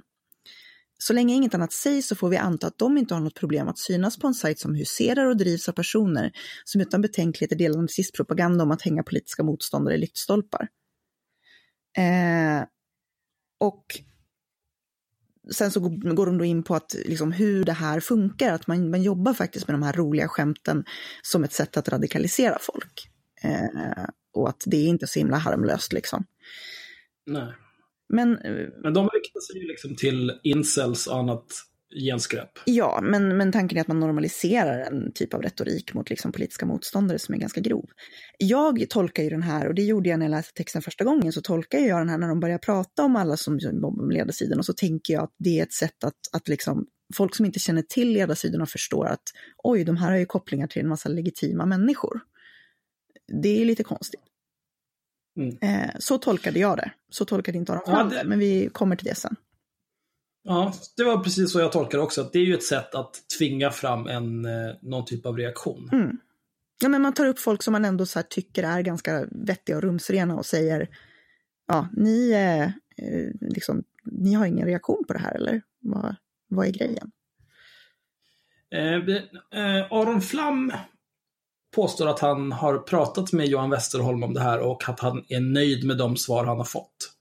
[1.03, 3.69] Så länge inget annat sägs så får vi anta att de inte har något problem
[3.69, 6.33] att synas på en sajt som huserar och drivs av personer
[6.65, 10.69] som utan betänkligheter delar nazistpropaganda om att hänga politiska motståndare i lyktstolpar.
[11.97, 12.65] Eh,
[13.61, 13.85] och
[15.51, 18.91] sen så går de då in på att liksom hur det här funkar, att man,
[18.91, 20.85] man jobbar faktiskt med de här roliga skämten
[21.23, 23.11] som ett sätt att radikalisera folk.
[23.43, 26.25] Eh, och att det är inte så himla harmlöst liksom.
[27.27, 27.53] Nej.
[28.13, 31.47] Men eh, Men de riktar sig ju liksom till incels och annat
[31.95, 32.51] genskräp.
[32.65, 36.67] Ja, men, men tanken är att man normaliserar en typ av retorik mot liksom politiska
[36.67, 37.91] motståndare som är ganska grov.
[38.39, 41.33] Jag tolkar ju den här, och det gjorde jag när jag läste texten första gången,
[41.33, 44.59] så tolkar jag den här när de börjar prata om alla som jobbar med ledarsidan
[44.59, 47.59] och så tänker jag att det är ett sätt att, att liksom, folk som inte
[47.59, 49.23] känner till ledarsidorna förstår att
[49.63, 52.21] oj, de här har ju kopplingar till en massa legitima människor.
[53.43, 54.30] Det är lite konstigt.
[55.37, 55.59] Mm.
[55.61, 56.93] Eh, så tolkade jag det.
[57.11, 59.37] Så tolkade inte Aron Ja, Flam det- det, men vi kommer till det sen.
[60.43, 62.21] Ja, det var precis så jag tolkar det också.
[62.21, 65.89] Att det är ju ett sätt att tvinga fram en, eh, någon typ av reaktion.
[65.93, 66.17] Mm.
[66.83, 69.83] Ja, men man tar upp folk som man ändå så tycker är ganska vettiga och
[69.83, 70.89] rumsrena och säger
[71.67, 72.63] ja, ni, eh,
[73.07, 75.63] eh, liksom, ni har ingen reaktion på det här eller?
[75.81, 76.17] Vad,
[76.49, 77.11] vad är grejen?
[78.71, 78.95] Eh,
[79.61, 80.73] eh, Aron Flam
[81.75, 85.41] påstår att han har pratat med Johan Westerholm om det här och att han är
[85.41, 87.13] nöjd med de svar han har fått.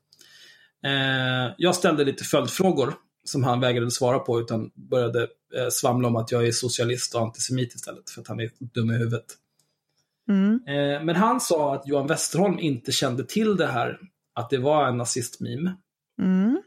[0.85, 2.93] Eh, jag ställde lite följdfrågor
[3.23, 5.21] som han vägrade svara på utan började
[5.55, 8.91] eh, svamla om att jag är socialist och antisemit istället för att han är dum
[8.91, 9.25] i huvudet.
[10.29, 10.59] Mm.
[10.67, 13.99] Eh, men han sa att Johan Westerholm inte kände till det här,
[14.33, 15.75] att det var en nazistmeme.
[16.21, 16.61] Mm.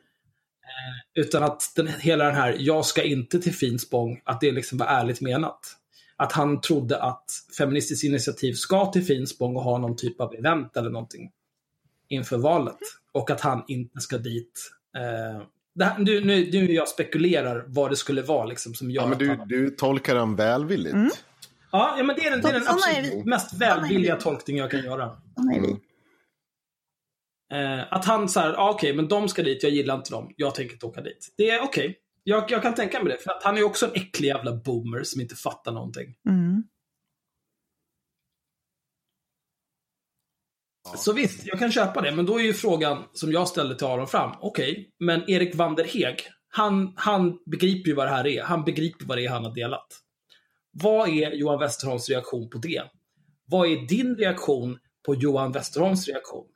[1.14, 4.86] Utan att den, hela den här “jag ska inte till Finspång”, att det liksom var
[4.86, 5.76] ärligt menat.
[6.22, 7.24] Att han trodde att
[7.58, 11.30] Feministiskt initiativ ska till Finspång och ha någon typ av event eller någonting
[12.08, 12.78] inför valet.
[13.12, 14.70] Och att han inte ska dit.
[14.96, 15.42] Eh,
[15.74, 19.06] det här, nu, nu, nu jag spekulerar vad det skulle vara liksom, som gör Ja,
[19.06, 19.48] men att du, han...
[19.48, 20.94] du tolkar den välvilligt.
[20.94, 21.10] Mm.
[21.72, 24.22] Ja, ja, men det är den, det är den absolut mest välvilliga vi.
[24.22, 25.04] tolkning jag kan göra.
[27.52, 30.54] Eh, att han säger, ah, okej, men de ska dit, jag gillar inte dem, jag
[30.54, 31.34] tänker inte åka dit.
[31.36, 31.98] Det är okej.
[32.24, 35.02] Jag, jag kan tänka mig det, för att han är också en äcklig jävla boomer
[35.02, 36.14] som inte fattar någonting.
[36.28, 36.62] Mm.
[40.96, 43.86] Så visst, jag kan köpa det, men då är ju frågan som jag ställde till
[43.86, 46.16] Aron Fram, okej, men Erik Vanderheg,
[46.48, 48.42] han, han begriper ju vad det här är.
[48.42, 49.86] Han begriper vad det är han har delat.
[50.70, 52.82] Vad är Johan Westerholms reaktion på det?
[53.44, 56.51] Vad är din reaktion på Johan Westerholms reaktion?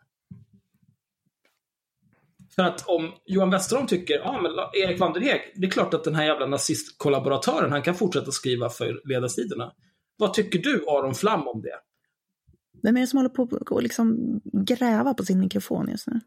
[2.57, 4.53] För att om Johan Westerholm tycker, ja men
[4.83, 9.01] Erik Vanderheg, det är klart att den här jävla nazistkollaboratören, han kan fortsätta skriva för
[9.05, 9.73] ledarsidorna.
[10.17, 11.79] Vad tycker du Aron Flam om det?
[12.83, 16.21] Vem är det som håller på att liksom gräva på sin mikrofon just nu?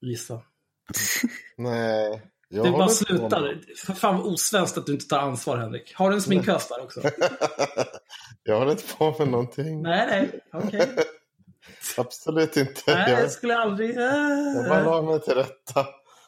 [0.00, 0.40] Gissa.
[1.56, 2.22] Nej.
[2.48, 3.60] Jag Det håller bara slutar.
[3.76, 5.94] För fan vad osvenskt att du inte tar ansvar Henrik.
[5.94, 7.00] Har du en sminkös där också?
[8.42, 9.82] jag håller inte på med någonting.
[9.82, 10.40] nej, nej.
[10.52, 10.88] Okej.
[11.96, 12.82] Absolut inte.
[12.86, 13.96] Nej, jag, jag skulle aldrig...
[13.96, 15.86] jag bara la mig till rätta.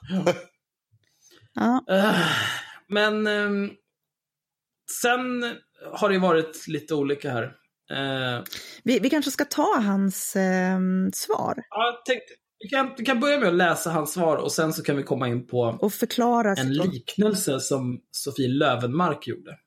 [0.08, 2.14] Ja, Eh,
[2.88, 3.70] Men ehm,
[5.02, 5.56] sen
[5.92, 7.42] har det varit lite olika här.
[7.90, 8.44] Eh,
[8.84, 13.20] vi, vi kanske ska ta hans ehm, svar ja, jag tänkte, vi, kan, vi kan
[13.20, 15.92] börja med att läsa hans svar och sen så kan vi komma in på och
[15.92, 16.52] förklara.
[16.52, 19.58] en liknelse som Sofie Lövenmark gjorde.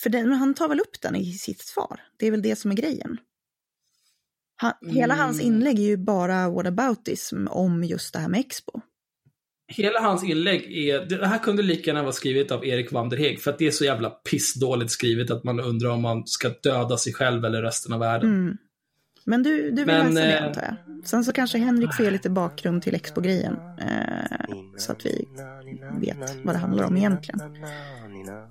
[0.00, 2.00] För den, han tar väl upp den i sitt svar?
[2.18, 3.18] Det är väl det som är grejen.
[4.60, 5.54] Han, Hela hans Mm.
[5.54, 8.80] inlägg är ju bara whataboutism om just det här med Expo.
[9.68, 13.50] Hela hans inlägg är, det här kunde lika gärna vara skrivet av Erik Vanderheg, för
[13.50, 17.12] att det är så jävla pissdåligt skrivet att man undrar om man ska döda sig
[17.12, 18.30] själv eller resten av världen.
[18.30, 18.56] Mm.
[19.24, 21.06] Men du, du vill Men, läsa det eh, antar jag?
[21.06, 23.56] Sen så kanske Henrik får ge lite bakgrund till Expo-grejen.
[23.80, 25.28] Eh, så att vi
[26.00, 27.40] vet vad det handlar om egentligen.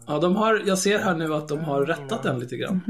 [0.07, 2.82] Ja, de har, jag ser här nu att de har rättat den lite grann.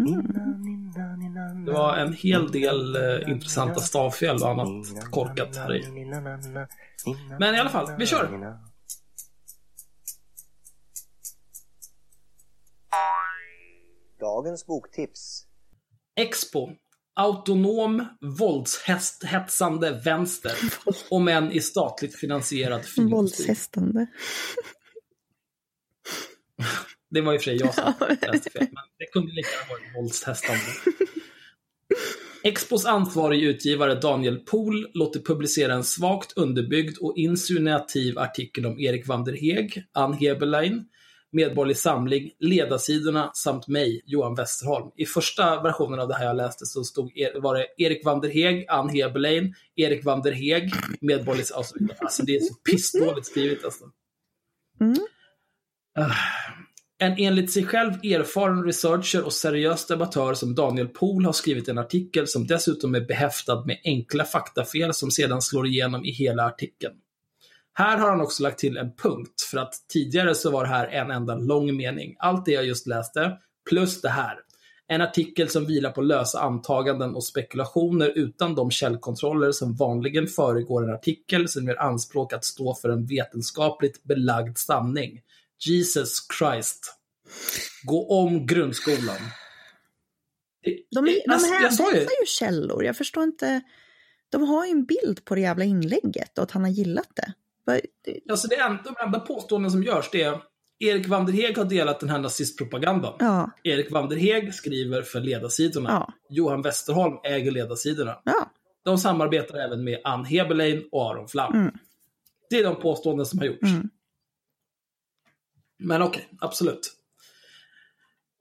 [1.66, 6.06] Det var en hel del eh, intressanta stavfel och annat korkat här i.
[7.40, 8.60] Men i alla fall, vi kör!
[14.20, 15.46] Dagens boktips.
[16.16, 16.70] Expo.
[17.16, 20.52] Autonom, våldshetsande vänster.
[21.10, 23.46] Om än i statligt finansierad filmindustri.
[23.46, 24.08] Våldshästande.
[27.10, 29.96] Det var och för sig jag som läste fel, men det kunde lika gärna varit
[29.96, 30.62] våldshästande.
[32.44, 39.08] Expos ansvarig utgivare Daniel Pohl låter publicera en svagt underbyggd och insinuativ artikel om Erik
[39.08, 40.86] van der Heeg, Ann Heberlein,
[41.32, 44.92] Medborgerlig Samling, Ledarsidorna samt mig, Johan Westerholm.
[44.96, 48.30] I första versionen av det här jag läste så stod, var det Erik van der
[48.30, 53.66] Heeg, Ann Heberlein, Erik van der Heeg, Medborgerlig alltså, alltså det är så pissdåligt skrivet
[53.66, 53.84] alltså.
[54.82, 54.98] Mm.
[57.02, 61.78] En enligt sig själv erfaren researcher och seriös debattör som Daniel Pohl har skrivit en
[61.78, 66.94] artikel som dessutom är behäftad med enkla faktafel som sedan slår igenom i hela artikeln.
[67.74, 70.88] Här har han också lagt till en punkt, för att tidigare så var det här
[70.88, 72.16] en enda lång mening.
[72.20, 73.38] Allt det jag just läste,
[73.70, 74.36] plus det här.
[74.88, 80.84] En artikel som vilar på lösa antaganden och spekulationer utan de källkontroller som vanligen föregår
[80.84, 85.22] en artikel som gör anspråk att stå för en vetenskapligt belagd sanning.
[85.68, 86.94] Jesus Christ.
[87.84, 89.18] Gå om grundskolan.
[90.92, 92.84] De, de Alltså, sa ju- hänvisar ju källor.
[92.84, 93.62] Jag förstår inte.
[94.30, 97.34] De har ju en bild på det jävla inlägget och att han har gillat det.
[98.30, 100.42] Alltså det enda, de enda påståenden som görs det är
[100.80, 103.14] Erik van der Heeg har delat den här nazistpropagandan.
[103.20, 105.90] Ja, Erik van der Heeg skriver för ledarsidorna.
[105.90, 106.14] Ja.
[106.30, 108.22] Johan Westerholm äger ledarsidorna.
[108.26, 108.52] ja.
[108.84, 111.54] De samarbetar även med Ann Heberlein och Aron Flam.
[111.54, 111.74] Mm.
[112.50, 113.64] Det är de påståenden som har gjorts.
[113.64, 113.90] Mm.
[115.80, 116.96] Men okej, absolut.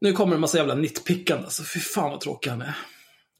[0.01, 2.77] Nu kommer en massa jävla nitpickande, så fy fan vad tråkig han är.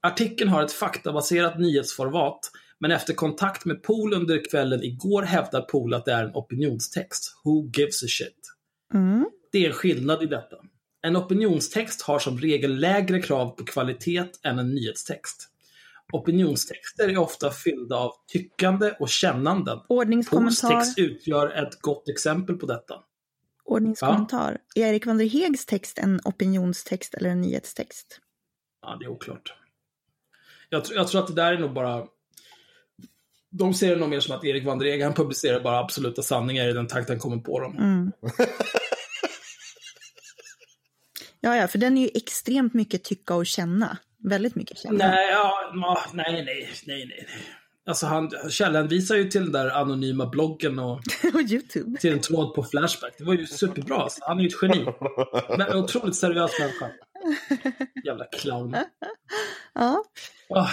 [0.03, 2.41] Artikeln har ett faktabaserat nyhetsformat,
[2.81, 7.35] men efter kontakt med Pool under kvällen igår hävdar Pool att det är en opinionstext.
[7.45, 8.55] Who gives a shit?
[8.95, 9.27] Mm.
[9.53, 10.57] Det är en skillnad i detta.
[11.03, 15.49] En opinionstext har som regel lägre krav på kvalitet än en nyhetstext.
[16.13, 19.79] Opinionstexter är ofta fyllda av tyckande och kännanden.
[19.79, 20.81] Pools Ordningskommentar.
[20.81, 22.95] text utgör ett gott exempel på detta.
[23.69, 24.59] Ordningskommentar.
[24.75, 28.21] Är Erik Wanderhegs text en opinionstext eller en nyhetstext?
[28.83, 29.55] Ja, det är oklart.
[30.69, 32.07] Jag, tr- jag tror att det där är nog bara...
[33.51, 36.73] De ser det nog mer som att Erik Wandereg, han publicerar bara absoluta sanningar i
[36.73, 37.77] den takt han kommer på dem.
[37.79, 38.13] Mm.
[41.41, 43.99] ja, ja, för den är ju extremt mycket tycka och känna.
[44.25, 45.09] Väldigt mycket känna.
[45.09, 45.71] Nej, ja,
[46.13, 47.27] nej, nej, nej, nej.
[47.89, 51.01] Alltså han källhänvisar ju till den där anonyma bloggen och
[51.35, 51.99] och YouTube.
[52.01, 53.15] till en tråd på Flashback.
[53.19, 53.97] Det var ju superbra.
[53.97, 54.21] Alltså.
[54.23, 54.87] Han är ju ett geni.
[55.59, 56.91] Men en otroligt seriös människa.
[58.05, 58.77] Jävla clown.
[59.75, 60.05] Ja.
[60.49, 60.69] Ah.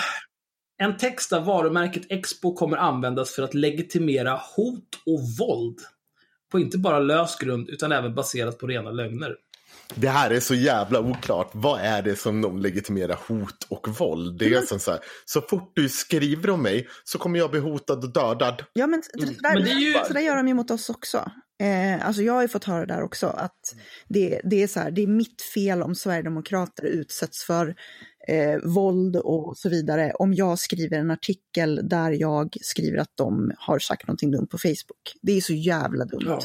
[0.77, 5.79] En text där varumärket Expo kommer användas för att legitimera hot och våld.
[6.51, 9.35] På inte bara lös grund utan även baserat på rena lögner.
[9.95, 11.49] Det här är så jävla oklart.
[11.53, 14.39] Vad är det som de legitimerar hot och våld?
[14.39, 17.59] Det är som så här, så fort du skriver om mig så kommer jag bli
[17.59, 18.63] hotad och dödad.
[18.73, 19.37] Ja, men, det där, Mm.
[19.53, 21.31] Men det är ju- så där gör de ju mot oss också.
[21.63, 23.75] Eh, alltså jag har ju fått höra där också att
[24.07, 27.75] det, det är så här, det är mitt fel om Sverigedemokrater utsätts för
[28.27, 33.51] eh, våld och så vidare om jag skriver en artikel där jag skriver att de
[33.57, 35.13] har sagt någonting dumt på Facebook.
[35.21, 36.23] Det är så jävla dumt.
[36.25, 36.39] Ja.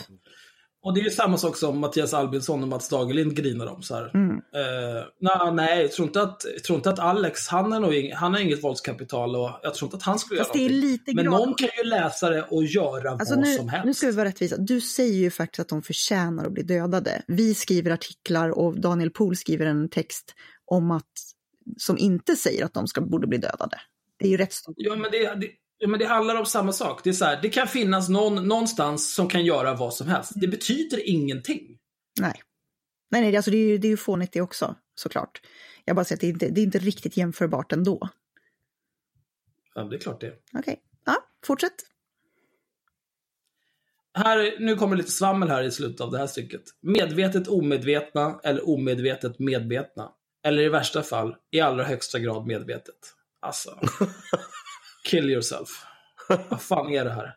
[0.82, 3.82] Och det är ju samma sak som Mattias Albinsson och Mats Dagerlind grinar om.
[3.82, 4.10] Så här.
[4.14, 4.30] Mm.
[4.36, 8.12] Eh, nej, nej, jag tror inte att, tror inte att Alex, han, är nog ing,
[8.14, 10.72] han har inget våldskapital och jag tror inte att han skulle Fast det göra är
[10.74, 10.90] någonting.
[10.90, 13.86] lite Men grad- någon kan ju läsa det och göra Alltså vad nu, som helst.
[13.86, 14.56] nu ska vi vara rättvisa.
[14.56, 17.22] Du säger ju faktiskt att de förtjänar att bli dödade.
[17.26, 21.10] Vi skriver artiklar och Daniel Pohl skriver en text om att,
[21.78, 23.76] som inte säger att de ska, borde bli dödade.
[24.18, 24.74] Det är ju rätt stort.
[24.76, 25.46] Ja, men det, det,
[25.86, 27.00] men det handlar om samma sak.
[27.04, 30.32] Det, är så här, det kan finnas någon någonstans som kan göra vad som helst.
[30.34, 31.78] Det betyder ingenting.
[32.20, 32.42] Nej.
[33.10, 35.40] Nej, nej alltså det, är ju, det är ju fånigt det också, såklart.
[35.84, 38.08] Jag bara säger att det är inte, det är inte riktigt jämförbart ändå.
[39.74, 40.34] Ja, det är klart det.
[40.52, 41.74] Okej, ja, fortsätt.
[44.14, 46.62] Här, nu kommer lite svammel här i slutet av det här stycket.
[46.80, 50.12] Medvetet omedvetna eller omedvetet medvetna.
[50.42, 53.14] Eller i värsta fall, i allra högsta grad medvetet.
[53.40, 53.70] Alltså.
[55.04, 55.68] Kill yourself.
[56.48, 57.34] Vad fan är det här?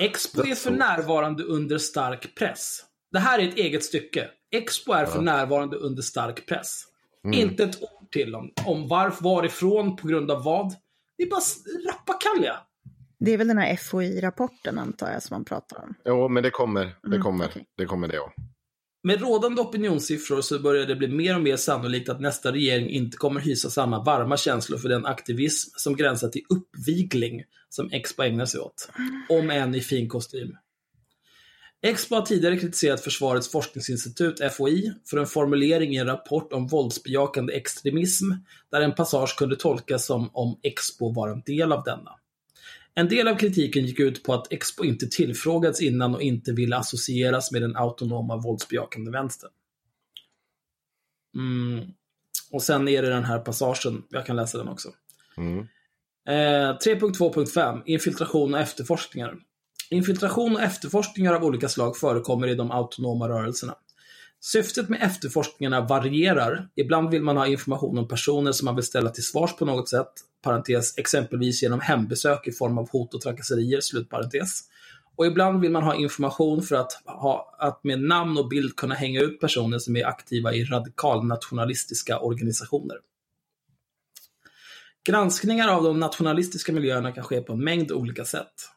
[0.00, 2.80] Expo är för närvarande under stark press.
[3.12, 4.30] Det här är ett eget stycke.
[4.54, 6.84] Expo är för närvarande under stark press.
[7.32, 10.74] Inte ett ord till om, om varför, varifrån, på grund av vad.
[11.18, 11.40] Det är bara
[11.92, 12.56] rappakalja.
[13.18, 15.94] Det är väl den här FOI-rapporten antar jag som man pratar om.
[16.04, 16.84] Jo, men det kommer.
[16.84, 17.44] Det Mm, kommer.
[17.46, 17.64] okej.
[17.76, 18.32] Det kommer det ja.
[19.04, 23.16] Med rådande opinionssiffror så börjar det bli mer och mer sannolikt att nästa regering inte
[23.16, 28.46] kommer hysa samma varma känslor för den aktivism som gränsar till uppvigling som Expo ägnar
[28.46, 28.88] sig åt.
[29.28, 30.56] Om än i fin kostym.
[31.82, 37.52] Expo har tidigare kritiserat Försvarets forskningsinstitut, FOI, för en formulering i en rapport om våldsbejakande
[37.52, 38.30] extremism,
[38.70, 42.10] där en passage kunde tolkas som om Expo var en del av denna.
[42.94, 46.76] En del av kritiken gick ut på att Expo inte tillfrågats innan och inte ville
[46.76, 49.50] associeras med den autonoma våldsbejakande vänstern.
[51.34, 51.88] Mm.
[52.50, 54.88] Och sen är det den här passagen, jag kan läsa den också.
[55.36, 55.58] Mm.
[56.28, 59.36] Eh, 3.2.5 Infiltration och efterforskningar.
[59.90, 63.74] Infiltration och efterforskningar av olika slag förekommer i de autonoma rörelserna.
[64.44, 66.68] Syftet med efterforskningarna varierar.
[66.74, 69.88] Ibland vill man ha information om personer som man vill ställa till svars på något
[69.88, 70.12] sätt,
[70.44, 74.60] parentes, exempelvis genom hembesök i form av hot och trakasserier, slutparentes.
[75.16, 78.94] Och ibland vill man ha information för att, ha, att med namn och bild kunna
[78.94, 82.96] hänga ut personer som är aktiva i radikalnationalistiska organisationer.
[85.04, 88.71] Granskningar av de nationalistiska miljöerna kan ske på en mängd olika sätt.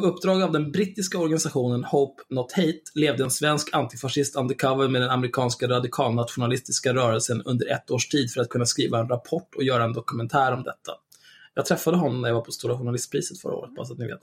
[0.00, 5.02] På uppdrag av den brittiska organisationen Hope Not Hate levde en svensk antifascist undercover med
[5.02, 9.64] den amerikanska radikalnationalistiska rörelsen under ett års tid för att kunna skriva en rapport och
[9.64, 10.92] göra en dokumentär om detta.
[11.54, 14.06] Jag träffade honom när jag var på Stora Journalistpriset förra året, bara så att ni
[14.06, 14.20] vet.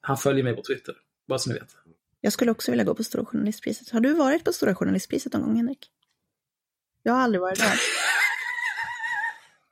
[0.00, 0.94] Han följer mig på Twitter,
[1.28, 1.76] bara så ni vet.
[2.20, 3.90] Jag skulle också vilja gå på Stora Journalistpriset.
[3.90, 5.90] Har du varit på Stora Journalistpriset någon gång, Henrik?
[7.02, 7.74] Jag har aldrig varit där.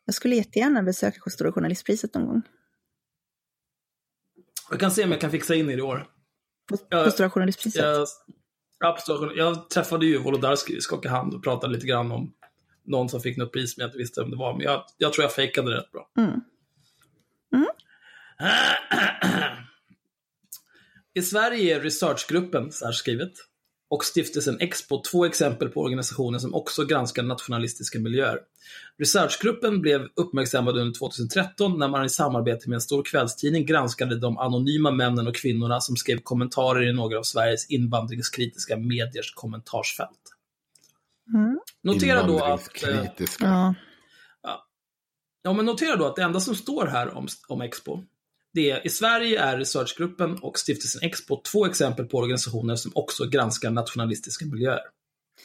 [0.04, 2.42] Jag skulle jättegärna besöka Stora Journalistpriset någon gång.
[4.74, 6.06] Jag kan se om jag kan fixa in er i år.
[6.68, 6.76] På,
[7.28, 7.82] Journalistpriset.
[7.82, 8.06] Jag,
[8.78, 12.32] ja, på Stora Journal- jag träffade ju Wolodarski, skakade hand och pratade lite grann om
[12.84, 14.52] någon som fick något pris som jag inte visste vem det var.
[14.52, 16.10] Men jag, jag tror jag fejkade det rätt bra.
[16.18, 16.40] Mm.
[21.14, 23.32] I Sverige är researchgruppen, så här skrivet,
[23.94, 28.38] och stiftelsen Expo två exempel på organisationer som också granskar nationalistiska miljöer.
[28.98, 34.38] Researchgruppen blev uppmärksammad under 2013 när man i samarbete med en stor kvällstidning granskade de
[34.38, 40.10] anonyma männen och kvinnorna som skrev kommentarer i några av Sveriges invandringskritiska mediers kommentarsfält.
[41.34, 41.60] Mm.
[41.82, 42.82] Notera då att...
[42.82, 43.44] eh, Invandringskritiska.
[43.46, 43.74] Ja.
[45.42, 48.02] Ja, men notera då att det enda som står här om, om Expo,
[48.54, 53.70] det i Sverige är researchgruppen och stiftelsen Expo två exempel på organisationer som också granskar
[53.70, 54.80] nationalistiska miljöer.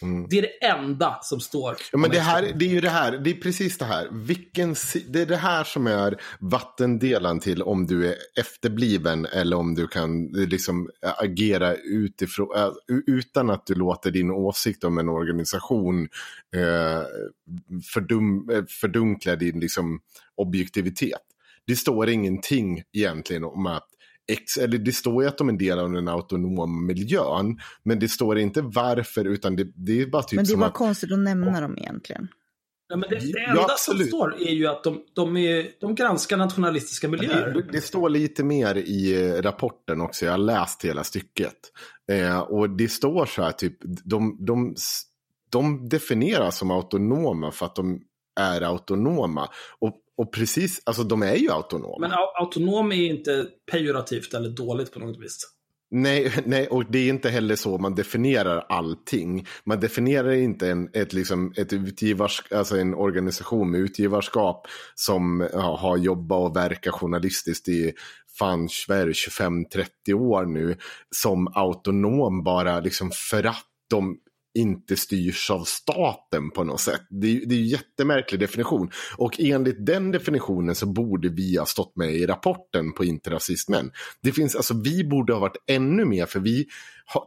[0.02, 0.28] Mm.
[0.30, 3.18] Det är det enda som står Ja, men det, här, det är ju det här,
[3.18, 4.08] det är precis det här.
[4.12, 4.76] Vilken,
[5.08, 9.88] det är det här som är vattendelan till om du är efterbliven eller om du
[9.88, 12.72] kan eh, liksom agera utifrån, äh,
[13.08, 16.10] utan att du låter din åsikt om en organisation
[16.56, 17.04] eh,
[17.94, 20.02] fördum, eh, fördunkla din liksom,
[20.36, 21.22] objektivitet.
[21.70, 23.88] Det står ingenting egentligen om att
[24.60, 28.08] eller det står ju att de är en del av den autonoma miljön, men det
[28.08, 30.74] står inte varför, utan det, det är bara typ Men det är som bara att
[30.74, 32.28] konstigt att nämna dem egentligen.
[32.90, 34.08] Ja, men det, det Ja, enda som absolut.
[34.08, 37.54] står är ju att de, de, är, de granskar nationalistiska miljöer.
[37.54, 41.56] Det, det står lite mer i eh, rapporten också, jag har läst hela stycket.
[42.12, 44.76] Eh, och det står så här, typ, de, de,
[45.50, 48.02] de definieras som autonoma för att de
[48.40, 49.50] är autonoma.
[49.80, 51.98] Och, och precis, alltså de är ju autonoma.
[52.00, 55.38] Men au- autonom är inte pejorativt eller dåligt på något vis.
[55.92, 59.48] Nej, nej, och det är inte heller så man definierar allting.
[59.64, 65.78] Man definierar inte en, ett, liksom, ett utgivars, alltså en organisation med utgivarskap som ja,
[65.78, 67.94] har jobbat och verkat journalistiskt i
[68.40, 70.78] fan Sverige 25-30 år nu
[71.16, 74.18] som autonom bara liksom för att de
[74.54, 77.02] inte styrs av staten på något sätt.
[77.10, 78.90] Det är, det är en jättemärklig definition.
[79.18, 83.92] Och enligt den definitionen så borde vi ha stått med i rapporten på interrasismen.
[84.22, 86.68] Det finns, alltså vi borde ha varit ännu mer för vi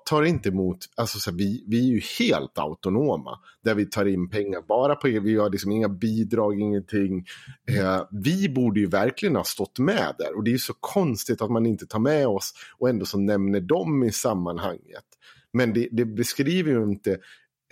[0.05, 3.39] tar inte emot, alltså så här, vi, vi är ju helt autonoma.
[3.65, 7.27] Där vi tar in pengar bara på, vi har liksom inga bidrag, ingenting.
[7.69, 10.37] Eh, vi borde ju verkligen ha stått med där.
[10.37, 13.19] Och det är ju så konstigt att man inte tar med oss och ändå så
[13.19, 15.05] nämner dem i sammanhanget.
[15.53, 17.11] Men det, det beskriver ju inte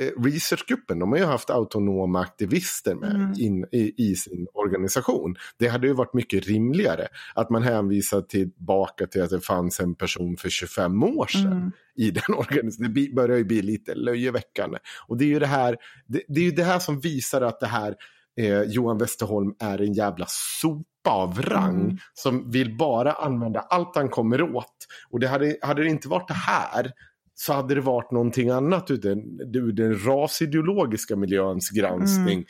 [0.03, 3.33] eh, researchgruppen, de har ju haft autonoma aktivister med Mm.
[3.39, 5.37] in, i, i sin organisation.
[5.59, 9.95] Det hade ju varit mycket rimligare att man hänvisar tillbaka till att det fanns en
[9.95, 11.73] person för 25 år sedan Mm.
[11.97, 12.95] i den organisationen.
[12.95, 14.79] Det börjar ju bli lite löjeväckande.
[15.09, 15.77] Och det är ju det här,
[16.07, 17.95] det, det, är ju det här som visar att det här
[18.41, 21.97] eh, Johan Westerholm är en jävla sopa av rang Mm.
[22.15, 24.87] som vill bara använda allt han kommer åt.
[25.11, 26.93] Och det hade, hade det inte varit det här
[27.41, 32.39] så hade det varit någonting annat ur den, ur den rasideologiska miljöns granskning.
[32.39, 32.45] Mm.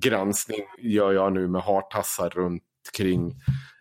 [0.00, 2.62] Granskning gör jag nu med hartassar runt
[2.92, 3.34] kring.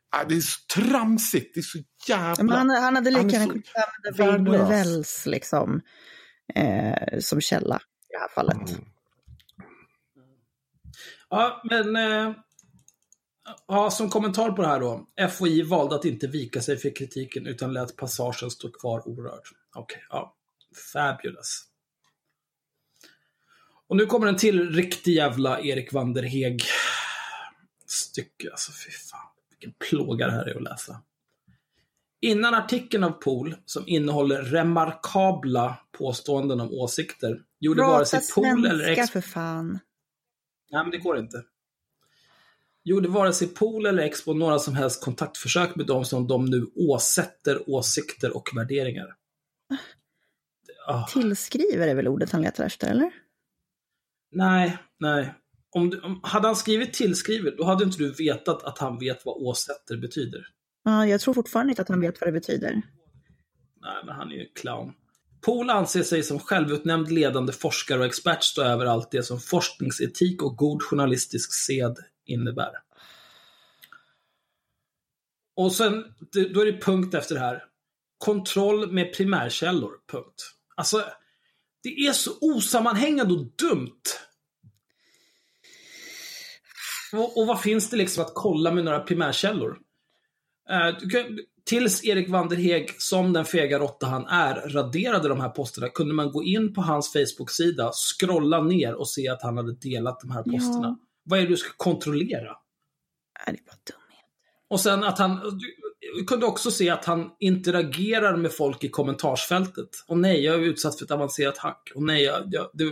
[0.10, 2.44] Ah, det är så tramsigt, det är så jävla...
[2.44, 4.70] Men han, han hade lika är gärna kunnat använda.
[4.70, 5.82] Wells liksom,
[6.56, 8.70] eh, som källa i det här fallet.
[8.70, 8.86] Mm.
[11.30, 11.96] Ja, men...
[11.96, 12.36] Eh,
[13.68, 15.08] ja, som kommentar på det här då.
[15.30, 19.44] FOI valde att inte vika sig för kritiken utan lät passagen stå kvar orörd.
[19.76, 20.34] Okej, ja.
[20.94, 21.64] Fabulous.
[23.88, 26.64] Och nu kommer en till riktig jävla Erik Vanderheg
[27.86, 28.52] stycke.
[28.52, 31.02] Alltså fy fan, vilken plåga det här är att läsa.
[32.22, 38.66] Innan artikeln av Pool, som innehåller remarkabla påståenden om åsikter, gjorde vare sig Prata Pool
[38.66, 39.14] eller Expo...
[39.14, 39.80] för fan.
[40.72, 41.44] Nej, men det går inte.
[42.84, 46.72] Gjorde vare sig Pool eller Expo några som helst kontaktförsök med dem som de nu
[46.76, 49.16] åsätter åsikter och värderingar.
[50.90, 53.12] Ah, Tillskriver är väl ordet han letar efter, eller?
[54.32, 55.34] nej, nej.
[55.70, 59.26] Om du, om, hade han skrivit tillskrivet, då hade inte du vetat att han vet
[59.26, 60.48] vad åsätter betyder.
[60.84, 62.82] Ja, jag tror fortfarande inte att han vet vad det betyder.
[63.82, 64.94] Nej, men han är ju en clown.
[65.42, 70.44] Pool anser sig som självutnämnd ledande forskare och expert stå över allt det som forskningsetik
[70.44, 72.72] och god journalistisk sed innebär.
[75.56, 76.04] Och sen,
[76.54, 77.64] då är det punkt efter det här.
[78.18, 80.57] Kontroll med primärkällor, punkt.
[80.78, 81.04] Alltså,
[81.84, 84.02] det är så osammanhängande och dumt.
[87.14, 89.78] Och, och vad finns det liksom att kolla med några primärkällor?
[91.00, 95.90] Du kan, tills Erik Vanderheg, som den fega råtta han är, raderade de här posterna
[95.90, 100.20] kunde man gå in på hans Facebook-sida, scrolla ner och se att han hade delat
[100.20, 100.88] de här posterna.
[100.88, 101.00] Ja.
[101.24, 102.58] Vad är det du ska kontrollera?
[103.48, 104.07] Nej, det är bara dumhet.
[104.70, 105.60] Och sen att han,
[106.16, 109.90] du, kunde också se att han interagerar med folk i kommentarsfältet.
[110.08, 111.92] Och nej, jag är utsatt för ett avancerat hack.
[111.96, 112.84] Och nej, jag, jag, det,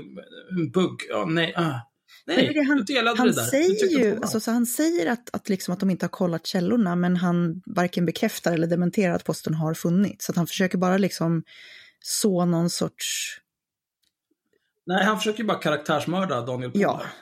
[0.51, 1.01] en bugg.
[1.09, 1.82] Ja, nej, är
[2.28, 3.43] Nej, det han, du delade han det där.
[3.43, 6.95] Säger ju, alltså, så han säger att, att, liksom att de inte har kollat källorna,
[6.95, 10.26] men han varken bekräftar eller dementerar att posten har funnits.
[10.26, 11.43] Så att han försöker bara liksom
[11.99, 13.39] så någon sorts,
[14.86, 16.82] Nej, han försöker bara karaktärsmörda Daniel Pohl.
[16.82, 17.13] ja, här.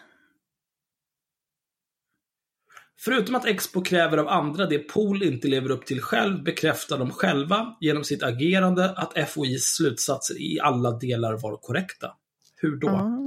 [3.05, 7.11] Förutom att Expo kräver av andra det Pool inte lever upp till själv bekräftar de
[7.11, 12.11] själva genom sitt agerande att FOIs slutsatser i alla delar var korrekta.
[12.55, 12.87] Hur då?
[12.87, 13.19] ja,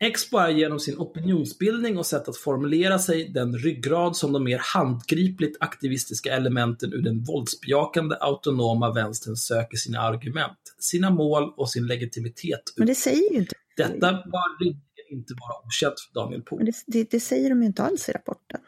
[0.00, 4.60] Expo är genom sin opinionsbildning och sätt att formulera sig den ryggrad som de mer
[4.74, 11.86] handgripligt aktivistiska elementen ur den våldsbejakande autonoma vänstern söker sina argument, sina mål och sin
[11.86, 14.72] legitimitet men det säger ju inte, Detta bör
[15.10, 16.64] inte vara okänt för Daniel Pohl.
[16.64, 18.60] det, det, det säger de ju inte alls i rapporten.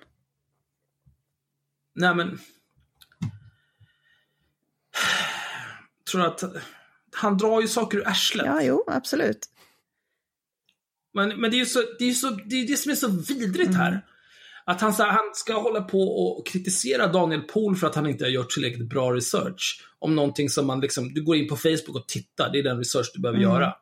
[2.01, 2.39] Nej men...
[6.11, 6.43] Tror att
[7.17, 8.47] han drar ju saker ur arslet.
[8.47, 9.47] Ja, jo, absolut.
[11.15, 13.09] Men, men det är ju så, det, är så, det, är det som är så
[13.09, 14.07] vidrigt här.
[14.65, 18.07] Att han, så här, han ska hålla på och kritisera Daniel Pohl för att han
[18.07, 19.85] inte har gjort tillräckligt bra research.
[19.99, 22.79] Om någonting som man liksom, du går in på Facebook och tittar, det är den
[22.79, 23.51] research du behöver Mm.
[23.51, 23.75] göra.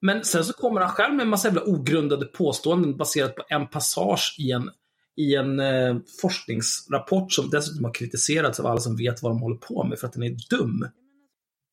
[0.00, 3.68] Men sen så kommer han själv med en massa jävla ogrundade påståenden baserat på en
[3.68, 4.70] passage i en,
[5.16, 9.56] i en eh, forskningsrapport som dessutom har kritiserats av alla som vet vad de håller
[9.56, 10.88] på med för att den är dum.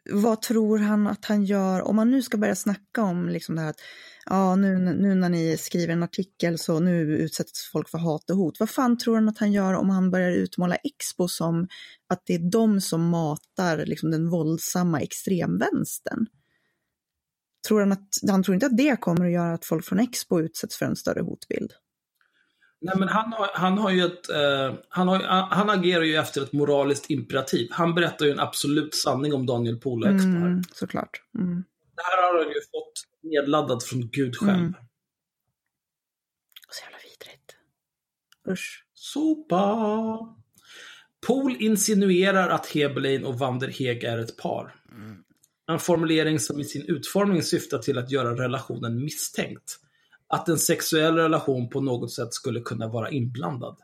[0.10, 3.62] Vad tror han att han gör, om man nu ska börja snacka om liksom det
[3.62, 3.80] här att
[4.26, 8.38] ja, nu, nu när ni skriver en artikel så nu utsätts folk för hat och
[8.38, 8.60] hot.
[8.60, 11.68] Vad fan tror han att han gör om han börjar utmåla Expo som
[12.10, 16.26] att det är de som matar liksom, den våldsamma extremvänstern?
[17.68, 20.40] Tror han, att, han tror inte att det kommer att göra att folk från Expo
[20.40, 21.72] utsätts för en större hotbild?
[22.84, 25.20] Nej, men han har, han har ju ett, eh, han, har,
[25.52, 27.68] han agerar ju efter ett moraliskt imperativ.
[27.72, 30.28] Han berättar ju en absolut sanning om Daniel Pohl och Expo.
[30.28, 31.22] Mm, såklart.
[31.36, 31.64] Mm.
[31.96, 34.60] Det här har han ju fått nedladdat från Gud själv.
[34.60, 34.74] Mm.
[36.70, 37.56] Så jävla vidrigt.
[38.50, 38.86] Usch.
[38.94, 40.36] Sopa.
[41.28, 44.76] Pohl insinuerar att Hebelein och Van der Heeg är ett par.
[45.68, 49.78] En formulering som i sin utformning syftar till att göra relationen misstänkt.
[50.32, 53.78] Att en sexuell relation på något sätt skulle kunna vara inblandad.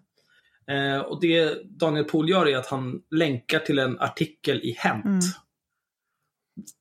[0.71, 5.05] Eh, och det Daniel Pohl gör är att han länkar till en artikel i Hänt.
[5.05, 5.19] Mm.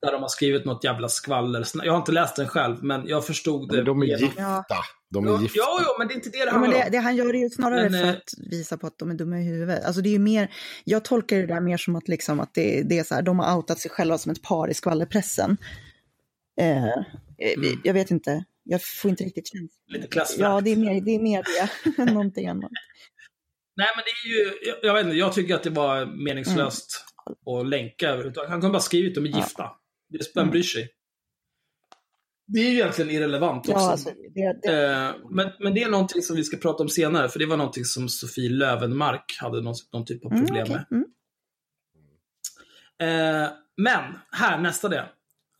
[0.02, 1.66] Där de har skrivit något jävla skvaller.
[1.84, 3.82] Jag har inte läst den själv, men jag förstod det.
[3.82, 4.42] De är genom- gifta.
[4.42, 4.64] Ja.
[5.10, 5.58] De Ja, är gifta.
[5.58, 6.92] ja, ja, men det är inte det det Ja, handlar men det, om.
[6.92, 9.14] det han gör är ju snarare Men, för eh, att visa på att de är
[9.14, 9.84] dumma i huvudet.
[9.84, 10.50] Alltså det är ju mer,
[10.84, 13.38] jag tolkar det där mer som att, liksom att det, det är så här, de
[13.38, 15.56] har outat sig själva som ett par i skvallerpressen.
[16.60, 16.92] Eh, eh,
[17.56, 17.80] Mm.
[17.84, 19.68] Jag vet inte, jag får inte riktigt känslan.
[19.86, 20.40] Lite klassförakt.
[20.40, 21.70] Ja, det är mer det, är mer det
[22.02, 22.70] än någonting annat.
[23.76, 27.04] Nej, men det är ju, jag, jag vet inte, jag tycker att det var meningslöst
[27.46, 28.50] att länka överhuvudtaget.
[28.50, 29.38] Han kunde bara skrivit de är Mm.
[29.38, 29.44] Ja.
[29.44, 29.70] gifta.
[30.08, 30.90] Det, vem bryr sig?
[32.46, 33.72] Det är ju egentligen irrelevant också.
[33.72, 36.88] Ja, alltså, det, det, Eh, men, men det är någonting som vi ska prata om
[36.88, 40.62] senare, för det var någonting som Sofie Lövenmark hade någon, någon typ av mm, problem
[40.62, 40.90] okej, med.
[40.90, 41.04] mm.
[43.44, 45.04] Eh, men, här, nästa del.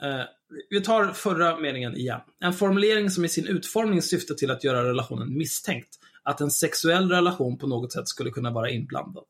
[0.03, 0.24] Eh,
[0.70, 2.20] vi tar förra meningen igen.
[2.40, 5.99] En formulering som i sin utformning syftar till att göra relationen misstänkt.
[6.22, 9.24] Att en sexuell relation på något sätt skulle kunna vara inblandad.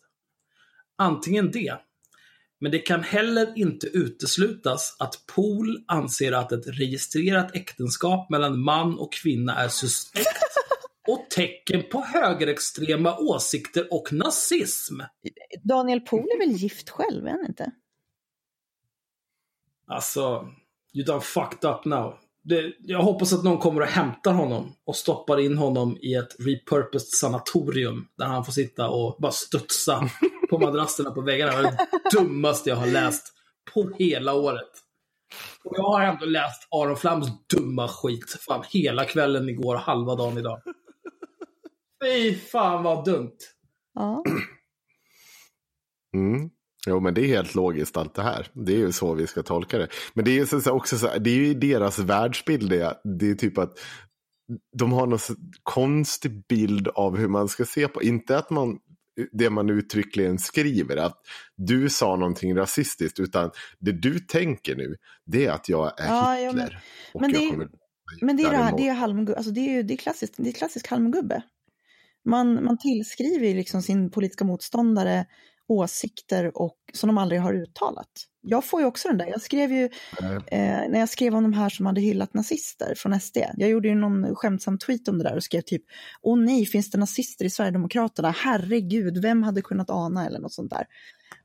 [0.99, 1.77] Antingen det.
[2.61, 8.99] Men det kan heller inte uteslutas att Pool anser att ett registrerat äktenskap mellan man
[8.99, 10.27] och kvinna är suspekt
[11.09, 15.01] och tecken på högerextrema åsikter och nazism.
[15.63, 17.73] Daniel Pohl är väl gift själv, är han inte?
[19.87, 20.49] Alltså,
[20.95, 22.19] you done fucked up now.
[22.45, 26.37] Det, jag hoppas att någon kommer och hämtar honom och stoppar in honom i ett
[26.39, 30.11] repurposed sanatorium där han får sitta och bara studsa
[30.51, 31.53] på madrasserna på väggarna.
[31.53, 33.33] Det är det dummaste jag har läst
[33.75, 34.71] på hela året.
[35.65, 40.15] Och jag har ändå läst Aron Flams dumma skit fan hela kvällen igår och halva
[40.15, 40.63] dagen idag.
[42.05, 43.37] Fy fan vad dumt.
[43.95, 44.25] Ja.
[46.15, 46.51] Mm.
[46.87, 48.47] Jo, men det är helt logiskt allt det här.
[48.53, 49.89] Det är ju så vi ska tolka det.
[50.15, 53.01] Men det är ju så, så, också så, det är ju deras världsbild det.
[53.19, 53.79] Det är typ att
[54.79, 55.19] de har någon
[55.63, 58.03] konstig bild av hur man ska se på.
[58.03, 58.79] Inte att man,
[59.33, 61.19] det man uttryckligen skriver, att
[61.57, 64.97] du sa någonting rasistiskt, utan det du tänker nu,
[65.27, 66.83] det är att jag är Ja, ja, men- Hitler.
[67.21, 67.69] men det kommer
[68.21, 70.35] Men det är, det här, det är, halmgubbe, alltså det är ju det är klassiskt,
[70.37, 71.43] det är klassisk halmgubbe.
[72.25, 75.27] Man, man tillskriver liksom sin politiska motståndare
[75.69, 78.09] åsikter och, som de aldrig har uttalat.
[78.49, 79.27] Jag får ju också den där.
[79.27, 79.85] Jag skrev ju,
[80.47, 83.37] eh, när jag skrev om de här som hade hyllat nazister från SD.
[83.57, 85.83] Jag gjorde ju någon skämtsam tweet om det där och skrev typ,
[86.23, 88.31] åh nej, finns det nazister i Sverigedemokraterna?
[88.31, 90.87] Herregud, vem hade kunnat ana eller något sånt där.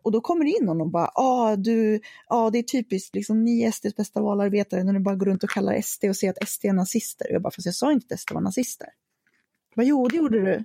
[0.04, 3.44] Och då kommer det in någon och bara, ah, du, ah, det är typiskt, liksom,
[3.44, 6.34] ni är SDs bästa valarbetare när ni bara går runt och kallar SD och säger
[6.34, 7.26] att SD är nazister.
[7.30, 8.88] Och jag bara, fast jag sa inte att SD var nazister.
[9.76, 10.64] Vad jo, det gjorde du.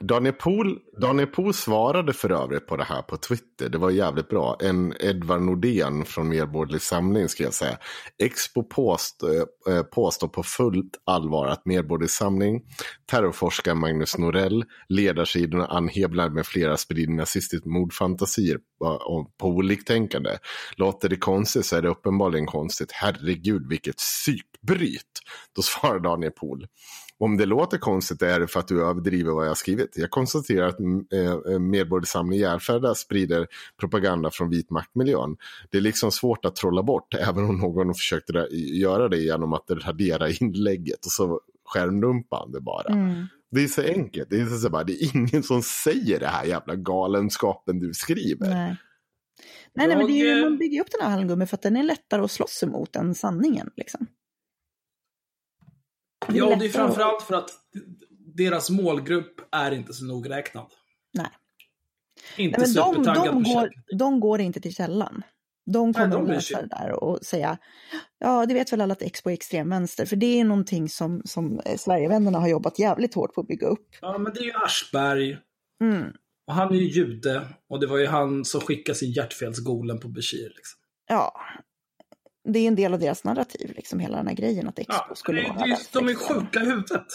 [0.00, 3.68] Daniel Pohl, Daniel Pohl svarade för övrigt på det här på Twitter.
[3.68, 4.56] Det var jävligt bra.
[4.60, 7.78] En Edvard Nordén från Medborgerlig Samling ska jag säga.
[8.22, 12.62] Expo påst, eh, eh, påstår på fullt allvar att Medborgerlig Samling,
[13.10, 20.30] terrorforskaren Magnus Norell, ledarsidorna Ann Hebland med flera sprider nazistiska mordfantasier eh, på, på oliktänkande.
[20.76, 22.92] Låter det konstigt så är det uppenbarligen konstigt.
[22.92, 25.02] Herregud vilket psykbryt.
[25.56, 26.66] Då svarar Daniel Pohl.
[27.20, 29.92] Om det låter konstigt är det för att du överdriver vad jag har skrivit.
[29.96, 33.46] Jag konstaterar att eh, Medborgerlig Samling Järfälla sprider
[33.80, 35.36] propaganda från vit maktmiljön.
[35.70, 39.70] Det är liksom svårt att trolla bort, även om någon försökte göra det genom att
[39.70, 42.92] radera inlägget och så skärmdumpar han det bara.
[42.92, 43.26] Mm.
[43.50, 44.30] Det är så enkelt.
[44.30, 48.48] Det är, så bara, det är ingen som säger det här jävla galenskapen du skriver.
[48.48, 48.76] Nej.
[49.74, 51.62] Nej, nej, men det är ju, eh, man bygger upp den här hallgummi för att
[51.62, 53.70] den är lättare att slåss emot än sanningen.
[53.76, 54.06] Liksom.
[56.26, 57.50] Det Ja, det är framförallt för att
[58.34, 60.66] deras målgrupp är inte så nogräknad.
[61.12, 61.30] Nej.
[62.36, 65.22] Inte Nej, men de, de, går, de går inte till källan.
[65.72, 67.58] De kommer de att läsa det där och säga,
[68.18, 71.60] ja det vet väl alla att Expo är extremvänster, för det är någonting som, som
[71.64, 73.88] eh, Sverigevännerna har jobbat jävligt hårt på att bygga upp.
[74.00, 75.38] Ja, men det är ju Aschberg.
[75.82, 76.12] Mm.
[76.46, 77.48] Och han är ju jude.
[77.68, 80.52] Och det var ju han som skickade sin hjärtfelsgolem på Bashir.
[80.56, 80.78] Liksom.
[81.08, 81.40] Ja,
[82.44, 85.14] det är en del av deras narrativ, liksom hela den här grejen att Expo Ja,
[85.14, 87.06] skulle det, vara det, de är sjuka i huvudet.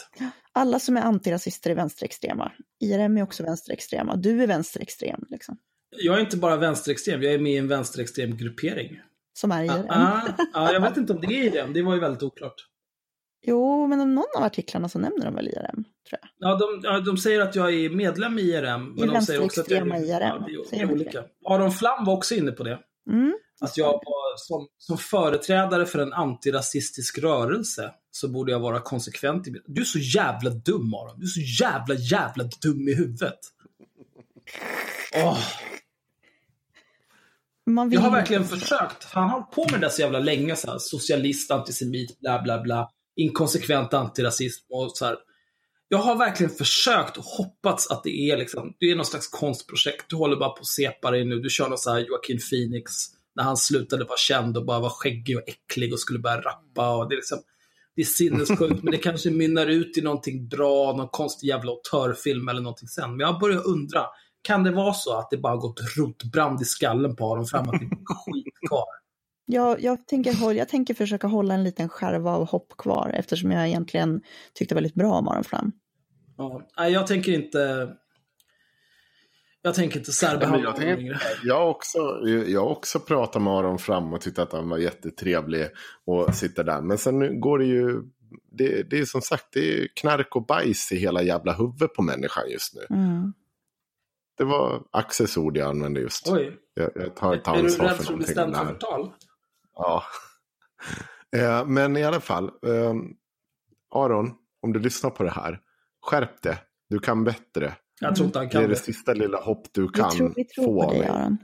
[0.52, 2.52] Alla som är antirasister är vänsterextrema.
[2.80, 4.16] IRM är också vänsterextrema.
[4.16, 5.58] Du är vänsterextrem, liksom.
[5.98, 9.00] Jag är inte bara vänsterextrem, jag är med i en vänsterextrem gruppering.
[9.34, 9.86] Som är IRM.
[9.90, 10.22] Ah,
[10.54, 12.56] ah, jag vet inte om det är IRM, det var ju väldigt oklart.
[13.46, 16.30] Jo, men om någon av artiklarna så nämner de väl IRM, tror jag.
[16.38, 18.94] Ja, de, ja, de säger att jag är medlem i IRM.
[18.96, 21.24] Men I de säger också att jag är, IRM, Ja, det är, olika.
[21.46, 22.80] Aron Flam var också inne på det.
[23.10, 23.34] Mm.
[23.64, 29.48] Att jag var, som, som företrädare för en antirasistisk rörelse så borde jag vara konsekvent.
[29.48, 31.20] i- Du är så jävla dum Aron.
[31.20, 33.40] Du är så jävla, jävla dum i huvudet.
[37.66, 39.04] Man vill jag har verkligen försökt.
[39.04, 40.56] Han har på med det så jävla länge.
[40.56, 42.90] Så här, socialist, antisemit, bla bla bla.
[43.16, 45.18] Inkonsekvent antirasism och så här.
[45.88, 50.06] Jag har verkligen försökt och hoppats att det är liksom, det är någon slags konstprojekt.
[50.10, 51.40] Du håller bara på att sepa dig nu.
[51.40, 52.92] Du kör någon så här Joaquin Phoenix
[53.36, 56.96] när han slutade vara känd och bara var skäggig och äcklig och skulle börja rappa.
[56.96, 57.40] Och det, är liksom,
[57.96, 62.48] det är sinnessjukt, men det kanske mynnar ut i någonting bra, någon konstig jävla autörfilm
[62.48, 63.10] eller någonting sen.
[63.10, 64.06] Men jag börjar undra,
[64.42, 67.80] kan det vara så att det bara gått rotbrand i skallen på Aron fram att
[67.80, 68.86] det blir skit kvar?
[69.46, 73.68] Jag, jag, tänker, jag tänker försöka hålla en liten skärva av hopp kvar eftersom jag
[73.68, 74.22] egentligen
[74.54, 75.72] tyckte väldigt bra om Aron Flam.
[76.38, 77.90] Ja, jag tänker inte...
[79.66, 81.20] Jag tänker inte särbehandla jag, honom längre.
[81.44, 85.68] jag, har också, jag också pratat med Aron fram och tyckt att han var jättetrevlig
[86.06, 86.82] och sitta där.
[86.82, 88.02] Men sen nu går det ju,
[88.52, 92.02] det, det är som sagt, det är knark och bajs i hela jävla huvudet på
[92.02, 92.96] människan just nu.
[92.96, 93.34] Mm.
[94.38, 96.28] Det var Axels ord jag använde just.
[96.32, 98.54] Oj, Jag, jag tar inte är du ansvar rädd för för att bli någonting.
[98.54, 99.12] stämd för förtal?
[99.76, 100.04] Ja.
[101.36, 102.94] Eh, Men i alla fall, eh,
[103.96, 104.32] Aron,
[104.62, 105.60] om du lyssnar på det här,
[106.02, 106.58] skärp det.
[106.90, 107.74] Du kan bättre.
[108.02, 110.34] Jag tror inte han Det är kan det sista lilla hopp du Vi kan tror,
[110.36, 111.08] vi tror få på dig.
[111.08, 111.38] Aron.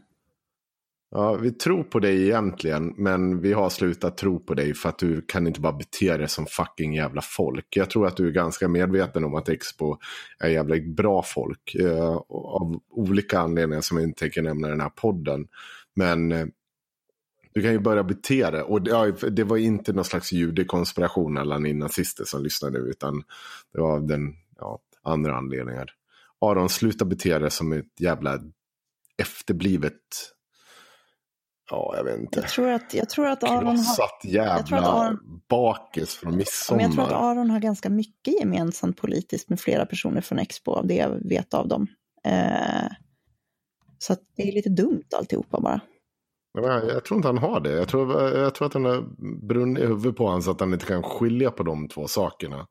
[1.11, 4.99] Ja, vi tror på dig egentligen, men vi har slutat tro på dig för att
[4.99, 7.67] du kan inte bara bete dig som fucking jävla folk.
[7.69, 9.97] Jag tror att du är ganska medveten om att Expo
[10.39, 11.75] är jävla bra folk.
[11.75, 15.47] Eh, av olika anledningar som jag inte tänker nämna i den här podden.
[15.95, 16.45] Men eh,
[17.53, 18.61] du kan ju börja bete dig.
[18.61, 22.89] Och det, ja, det var inte någon slags judekonspiration alla ni nazister som lyssnade nu,
[22.89, 23.23] utan
[23.73, 25.93] det var av den ja, andra anledningar.
[26.45, 28.39] Aron, sluta bete dig som ett jävla
[29.17, 30.01] efterblivet
[31.71, 32.39] Ja, jag vet inte.
[32.39, 34.09] Jag tror att, jag tror att Aron har...
[34.23, 36.81] Jävla tror att Aron- bakis från Men midsommar.
[36.81, 40.87] jag tror att Aron har ganska mycket gemensamt politiskt med flera personer från Expo, av
[40.87, 41.87] det jag vet av dem.
[42.25, 42.87] Eh,
[43.97, 45.81] så att det är lite dumt alltihopa bara.
[46.53, 47.71] Jag, jag tror inte han har det.
[47.71, 49.05] Jag tror, jag tror att han har
[49.47, 52.67] brunnit i huvudet på honom så att han inte kan skilja på de två sakerna.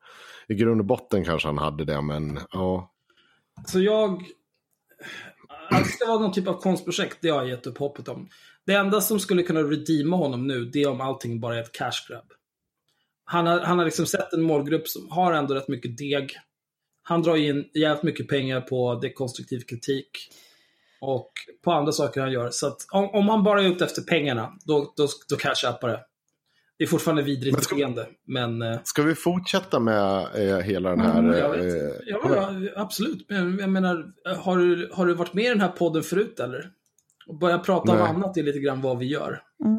[0.48, 2.90] I grund och botten kanske han hade det, men ja.
[3.66, 4.24] Så jag...
[5.70, 8.28] Att det ska vara någon typ av konstprojekt, det har jag gett upp hoppet om.
[8.66, 11.72] Det enda som skulle kunna redeema honom nu, det är om allting bara är ett
[11.72, 12.32] cash grab.
[13.24, 16.36] Han har, han har liksom sett en målgrupp som har ändå rätt mycket deg.
[17.02, 20.08] Han drar in jävligt mycket pengar på dekonstruktiv kritik.
[21.00, 21.32] Och
[21.64, 22.50] på andra saker han gör.
[22.50, 25.58] Så att om, om han bara är ute efter pengarna, då, då, då kan jag
[25.58, 26.00] köpa det.
[26.78, 28.62] Det är fortfarande vidrigt Men ska- beteende, men...
[28.62, 31.18] eh, Ska vi fortsätta med eh, hela den här...
[31.18, 31.60] Mm, jag vet.
[31.74, 33.26] eh, Ja, ja, absolut.
[33.28, 34.04] Men jag menar,
[34.38, 36.70] har du, har du varit med i den här podden förut eller?
[37.26, 38.06] Och börja prata om Nej.
[38.08, 39.40] annat är lite grann vad vi gör.
[39.64, 39.78] Mm.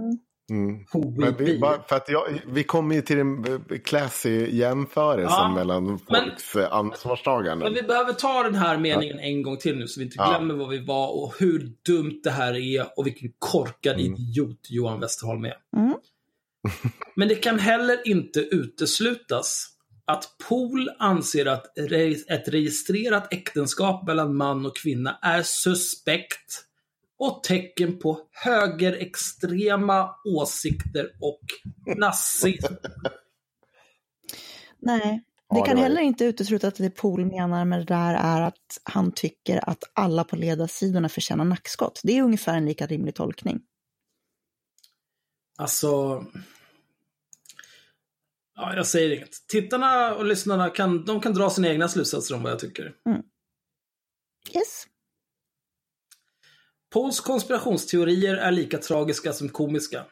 [0.52, 0.80] Mm.
[1.18, 5.52] Men vi, bara för att jag, vi kommer ju till den eh, classy jämförelsen Ja,
[5.56, 7.66] mellan men- folks men, ansvarstagande.
[7.66, 10.30] Men vi behöver ta den här meningen en gång till nu så vi inte Ja.
[10.30, 14.06] glömmer vad vi var och hur dumt det här är och vilken korkad Mm.
[14.14, 15.54] idiot Johan Westerholm är.
[15.78, 15.94] Mm.
[17.16, 19.68] Men det kan heller inte uteslutas
[20.06, 21.78] att Pool anser att
[22.30, 26.66] ett registrerat äktenskap mellan man och kvinna är suspekt
[27.20, 31.42] och tecken på högerextrema åsikter och
[31.98, 32.74] nazism.
[34.80, 35.24] Nej,
[35.56, 39.12] det kan heller inte utesluta att det Pool menar med det där är att han
[39.12, 42.02] tycker att alla på ledarsidorna förtjänar nackskott.
[42.04, 43.60] Det är ungefär en lika rimlig tolkning.
[45.60, 46.26] Alltså...
[48.56, 49.48] Ja, jag säger inget.
[49.48, 52.96] Tittarna och lyssnarna kan, de kan dra sina egna slutsatser om vad jag tycker.
[54.56, 54.88] Yes.
[56.90, 60.06] Pauls konspirationsteorier är lika tragiska som komiska.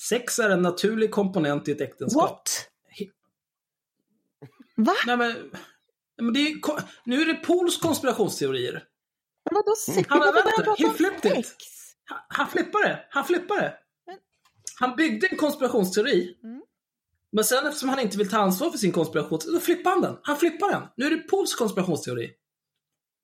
[0.00, 2.30] Sex är en naturlig komponent i ett äktenskap.
[2.30, 2.68] What?
[4.74, 4.94] Va?
[5.06, 5.32] Nej men...
[5.32, 5.50] nej,
[6.22, 6.58] men det är,
[7.04, 8.84] nu är det Pauls konspirationsteorier.
[9.44, 10.08] Men vadå sex?
[10.08, 11.56] Han han He flipped it.
[12.04, 13.06] Han, han flippar det.
[13.10, 13.78] Han flippar det.
[14.80, 16.36] Han byggde en konspirationsteori.
[16.44, 16.62] Mm.
[17.32, 20.16] Men sen eftersom han inte vill ta ansvar för sin konspiration, då flippar han den.
[20.22, 20.82] Han flippar den.
[20.96, 22.30] Nu är det Pauls konspirationsteori.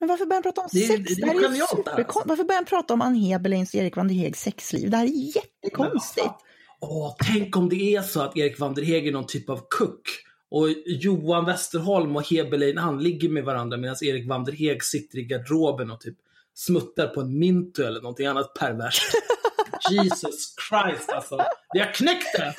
[0.01, 1.03] Men varför börjar han prata om Det sex?
[1.07, 2.23] det är Det, här är ju det superkon- alltså.
[2.27, 4.91] Varför börjar han prata om Ann Heberleins och Erik van der Hegs sexliv?
[4.91, 6.35] Det här är jättekonstigt.
[6.81, 9.61] Åh, tänk om det är så att Erik van der Heeg är någon typ av
[9.71, 10.03] kuck.
[10.51, 15.19] Och Johan Westerholm och Heberlein, han ligger med varandra medan Erik van der Heeg sitter
[15.19, 16.17] i garderoben och typ
[16.55, 19.03] smuttar på en Minto eller någonting annat perverst.
[19.91, 21.39] Jesus Christ alltså.
[21.73, 22.55] Vi har knäckt det!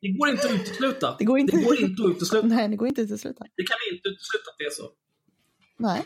[0.00, 1.16] Det går inte att utesluta.
[1.18, 1.56] Det går inte.
[1.56, 2.46] Det går inte att utesluta.
[2.46, 3.44] Nej, det går inte att utesluta.
[3.56, 4.90] Det kan inte utesluta att det är så.
[5.78, 6.02] Nej,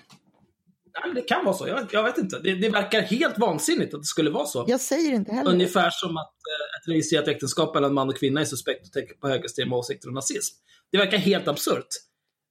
[1.04, 1.68] Nej, det kan vara så.
[1.68, 2.38] Jag, jag vet inte.
[2.38, 4.64] Det, det verkar helt vansinnigt att det skulle vara så.
[4.68, 5.50] jag säger inte heller.
[5.50, 9.16] Ungefär som att eh, ett registrerat äktenskap mellan man och kvinna är suspekt och tecken
[9.20, 10.56] på högerextrema åsikter och nazism.
[10.92, 11.86] Det verkar helt absurt.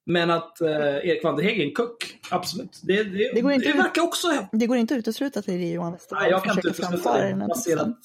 [0.06, 2.80] Men att eh, Erik van der Heeg är en kuck, absolut.
[2.84, 4.28] Det, det, Det går inte det ut- verkar också...
[4.52, 7.18] Det går inte att utesluta att det är Johan Westerholm Nej, jag kan inte utesluta
[7.18, 7.45] det.
[7.48, 7.98] Baserat...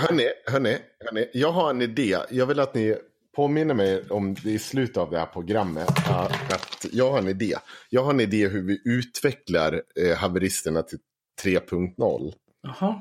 [0.00, 2.16] Hörni, hörni, hörni, jag har en idé.
[2.30, 2.96] Jag vill att ni
[3.36, 5.88] påminner mig om det i slutet av det här programmet.
[6.08, 7.54] Att jag har en idé.
[7.90, 10.98] Jag har en idé hur vi utvecklar eh, haveristerna till
[11.42, 12.32] 3.0.
[12.62, 13.00] Jaha.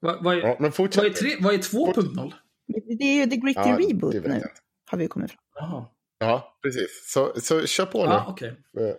[0.00, 2.32] Vad, vad, är, Ja, men vad, är, tre, vad är 2.0?
[2.98, 4.42] Det är ju The Gritty Ja, Reboot nu,
[4.90, 5.86] har vi kommit fram Jaha.
[6.18, 7.10] Ja, precis.
[7.12, 8.10] Så, så kör på nu.
[8.12, 8.48] Ja, okej.
[8.48, 8.94] Eh,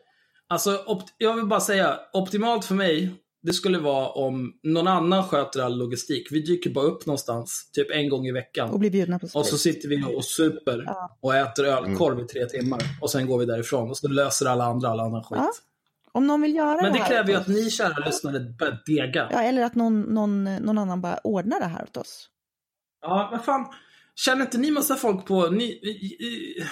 [0.51, 0.85] Alltså,
[1.17, 5.77] jag vill bara säga, optimalt för mig, det skulle vara om någon annan sköter all
[5.77, 6.27] logistik.
[6.31, 8.69] Vi dyker bara upp någonstans, typ en gång i veckan.
[8.69, 11.17] och blir bjudna på Och så sitter vi och super Ja.
[11.21, 12.81] och äter ölkorv i tre timmar.
[13.01, 15.39] Och sen går vi därifrån och så löser alla andra all annan skit.
[15.41, 15.51] Ja,
[16.11, 19.29] Om någon vill göra Men det här kräver ju att ni kära lyssnare börjar dega.
[19.31, 22.29] Ja, eller att någon, någon, någon annan bara ordnar det här åt oss.
[23.01, 23.65] Ja, vad fan.
[24.15, 25.47] Känner inte ni massa folk på...
[25.49, 25.87] Ni, i-
[26.25, 26.63] i-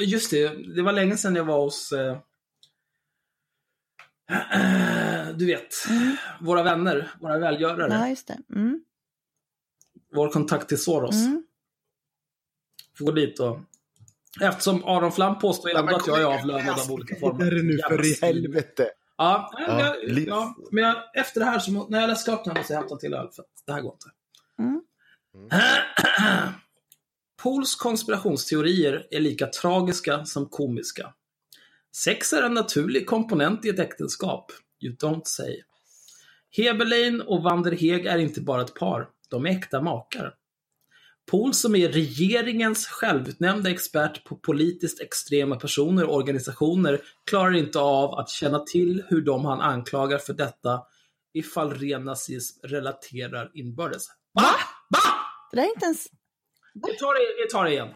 [0.00, 1.92] just det, det var länge sedan jag var hos...
[1.92, 2.18] Eh,
[5.36, 5.74] du vet,
[6.40, 7.94] våra vänner, våra välgörare.
[7.94, 8.38] Ja, just det.
[8.54, 8.84] Mm.
[10.14, 11.14] Vår kontakt till Soros.
[11.14, 11.42] Mm.
[12.98, 13.58] Får gå dit och...
[14.40, 17.50] Eftersom Aron Flam påstår ändå att jag är avlönad av olika former.
[17.50, 18.90] Det är nu för i helvete.
[19.16, 22.52] Ja, Ja, jag, ja, men jag, efter det här, så, när jag läser klart den
[22.52, 24.10] här måste jag hämta till öl, för det här går inte.
[24.58, 24.82] Mm.
[27.44, 31.14] Pools konspirationsteorier är lika tragiska som komiska.
[31.96, 34.52] Sex är en naturlig komponent i ett äktenskap.
[34.80, 35.62] You don't say.
[36.56, 40.34] Heberlein och van der Heeg är inte bara ett par, de är äkta makar.
[41.30, 48.14] Pool som är regeringens självutnämnda expert på politiskt extrema personer och organisationer klarar inte av
[48.14, 50.82] att känna till hur de han anklagar för detta
[51.32, 54.06] ifall ren nazism relaterar inbördes.
[54.32, 54.50] Va?
[54.88, 55.00] Va?
[55.50, 56.06] Det där är inte ens...
[56.74, 57.94] Jag tar det, jag tar det igen.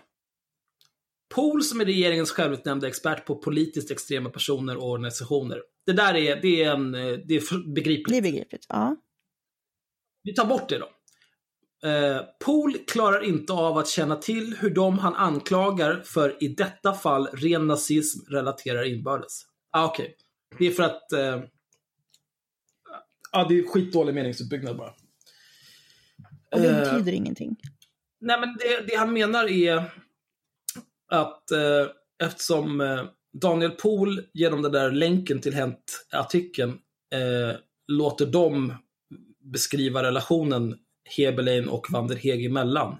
[1.34, 5.62] Pool som är regeringens självutnämnda expert på politiskt extrema personer och organisationer.
[5.86, 8.08] Det där är, det är, en, eh, det är begripligt.
[8.08, 8.66] Det är begripligt.
[8.68, 8.96] Ja.
[10.22, 10.88] Vi tar bort det då.
[11.88, 16.92] Eh, Pool klarar inte av att känna till hur de han anklagar för i detta
[16.92, 19.42] fall ren nazism relaterar inbördes.
[19.70, 20.16] Ah, Okej.
[20.58, 21.12] Det är för att...
[21.12, 21.42] Eh,
[23.32, 24.94] ja, det är skitdålig meningsuppbyggnad bara.
[26.50, 27.56] Och det Eh, betyder ingenting.
[28.20, 29.76] Nej, men det, det han menar är
[31.08, 31.86] att eh,
[32.22, 36.70] eftersom eh, Daniel Pohl genom den där länken till Hänt-artikeln
[37.14, 38.74] eh, låter dem
[39.52, 40.76] beskriva relationen
[41.16, 42.96] Heberlein och van der Heeg emellan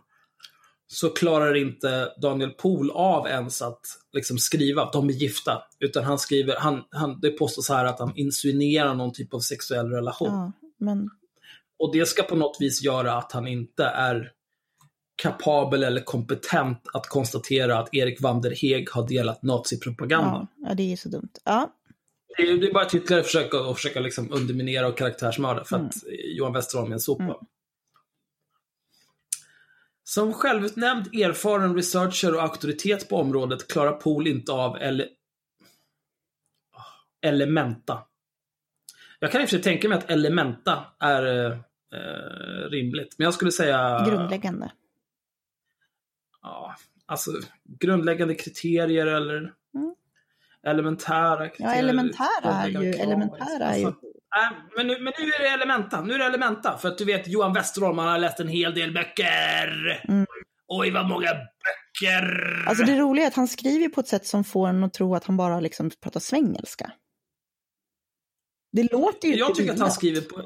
[0.87, 3.81] så klarar inte Daniel Pohl av ens att
[4.13, 5.63] liksom, skriva att de är gifta.
[5.79, 9.91] Utan han skriver, han, han, det påstås här att han insinuerar någon typ av sexuell
[9.91, 10.29] relation.
[10.29, 11.11] Ja, men
[11.79, 14.33] Och det ska på något vis göra att han inte är
[15.23, 20.49] kapabel eller kompetent att konstatera att Erik Vanderheg har delat nazipropaganda.
[20.57, 21.31] Ja, ja, det är så dumt.
[21.45, 21.73] Ja,
[22.37, 25.77] Det är, det är bara ett ytterligare försök att, försöka liksom underminera och karaktärsmörda för
[25.77, 27.37] att Johan Westerholm är en sopa.
[30.05, 35.09] Som självutnämnd erfaren researcher och auktoritet på området klarar Pool inte av ele...
[37.23, 38.03] Elementa.
[39.19, 41.59] Jag kan i och för sig tänka mig att Elementa är eh,
[41.95, 44.05] eh, rimligt, men jag skulle säga...
[44.09, 44.71] grundläggande.
[46.49, 46.75] Ja,
[47.07, 47.31] alltså
[47.79, 49.37] grundläggande kriterier eller
[49.75, 49.95] Mm.
[50.67, 51.79] elementära kriterier.
[51.79, 53.03] elementära är ju- krav.
[53.09, 54.01] elementära är ju- Alltså,
[54.37, 56.01] nej, men, nu, men nu är det elementa.
[56.01, 56.79] Nu är det elementa.
[56.79, 60.01] För att du vet, Johan Westerholm, han har läst en hel del böcker.
[60.09, 60.27] Mm.
[60.69, 62.65] Oj, vad många böcker!
[62.69, 65.15] Alltså det roliga är att han skriver på ett sätt som får en att tro
[65.15, 66.93] att han bara liksom pratar svengelska.
[68.73, 70.43] Det låter ju jag tycker att han skriver på...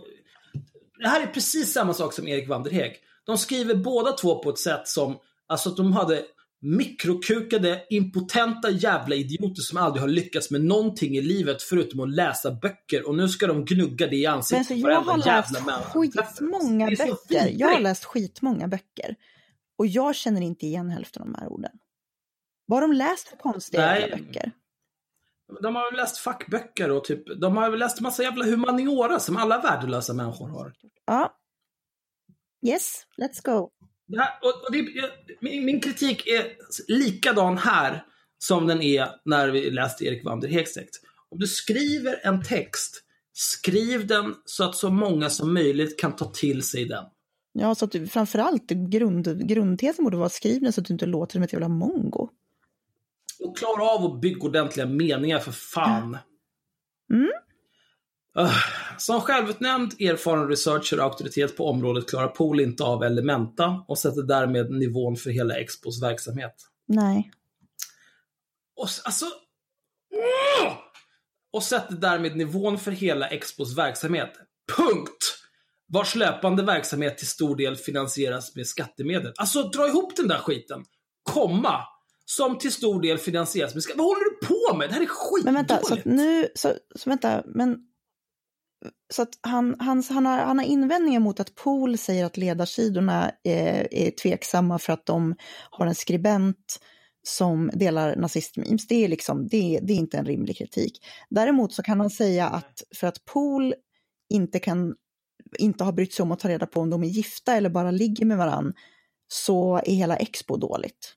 [0.99, 2.97] Det här är precis samma sak som Erik Vanderheg.
[3.25, 5.19] De skriver båda två på ett sätt som,
[5.53, 6.25] alltså att de hade
[6.61, 12.51] mikrokukade, impotenta jävla idioter som aldrig har lyckats med någonting i livet förutom att läsa
[12.51, 15.55] böcker och nu ska de gnugga det i Men ansiktet alltså, på jag har läst
[15.95, 17.51] skitmånga så böcker.
[17.53, 19.17] Jag har läst skitmånga böcker.
[19.79, 21.73] Och jag känner inte igen hälften av de här orden.
[22.67, 24.11] Vad har de läst för konstiga Nej.
[24.11, 24.53] böcker?
[25.63, 29.37] De har väl läst fackböcker och typ, de har väl läst massa jävla humaniora som
[29.37, 30.75] alla värdelösa människor har.
[31.07, 31.39] Ja.
[32.67, 33.71] Yes, let's go.
[34.19, 34.87] Här, och, det,
[35.41, 36.45] min, min kritik är
[36.89, 38.05] likadan här
[38.39, 41.03] som den är när vi läste Erik Vanderhegs text.
[41.31, 46.25] Om du skriver en text, skriv den så att så många som möjligt kan ta
[46.25, 47.05] till sig den.
[47.53, 51.33] Ja, så att du, framförallt grund, grundtesen borde vara skriven så att du inte låter
[51.33, 52.29] som ett jävla mongo.
[53.41, 56.19] Och klara av att bygga ordentliga meningar för fan.
[57.13, 57.31] Mm.
[58.39, 58.57] Uh,
[58.99, 64.23] som självutnämnd erfaren researcher och auktoritet på området klarar Pool inte av Elementa och sätter
[64.23, 66.55] därmed nivån för hela Expos verksamhet.
[66.87, 67.31] Nej.
[68.77, 69.27] Och, alltså...
[71.53, 74.33] Och sätter därmed nivån för hela Expos verksamhet.
[74.77, 75.39] Punkt!
[75.89, 79.33] Vars löpande verksamhet till stor del finansieras med skattemedel.
[79.37, 80.85] Alltså, dra ihop den där skiten.
[81.23, 81.81] Komma!
[82.25, 84.07] Som till stor del finansieras med skattemedel.
[84.07, 84.89] Vad håller du på med?
[84.89, 85.45] Det här är skitdåligt.
[85.45, 87.79] Men vänta, så nu, så, så vänta, men
[89.13, 93.31] så att han, han, han, har, han har invändningar mot att Pool säger att ledarsidorna
[93.45, 95.35] är, är tveksamma för att de
[95.71, 96.81] har en skribent
[97.23, 98.87] som delar nazistmemes.
[98.87, 101.07] Det är, liksom, det, det är inte en rimlig kritik.
[101.31, 103.75] Däremot så kan han säga att för att Pool
[104.29, 104.95] inte, kan,
[105.59, 107.91] inte har brytt sig om att ta reda på om de är gifta eller bara
[107.91, 108.73] ligger med varann
[109.29, 111.17] så är hela Expo dåligt.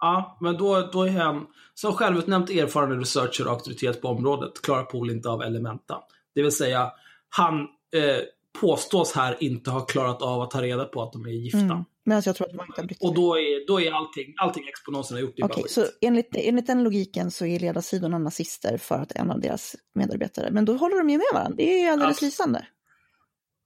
[0.00, 4.84] Ja, men då, då är han som självutnämnt erfaren researcher och auktoritet på området klarar
[4.84, 6.00] Pool inte av Elementa.
[6.34, 6.92] Det vill säga,
[7.28, 7.60] han
[7.94, 8.20] eh,
[8.60, 11.58] påstås här inte ha klarat av att ta reda på att de är gifta.
[11.58, 11.84] Mm.
[12.06, 13.08] Men alltså jag tror att man inte sig.
[13.08, 15.72] Och då är, då är allting, allting Expo någonsin har gjort, det Okej, skit.
[15.72, 20.50] så enligt, enligt den logiken så är ledarsidorna nazister för att en av deras medarbetare,
[20.50, 21.56] men då håller de ju med varandra.
[21.56, 22.26] Det är ju alldeles Ja.
[22.26, 22.66] lysande.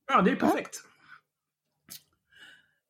[0.08, 0.76] Ja, det är perfekt.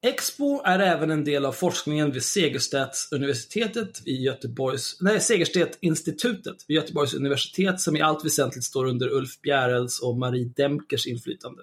[0.03, 7.15] Expo är även en del av forskningen vid Segerstedtuniversitetet i Göteborgs, nej, Segerstedtinstitutet vid Göteborgs
[7.15, 11.63] universitet som i allt väsentligt står under Ulf Bjärelds och Marie Demkers inflytande.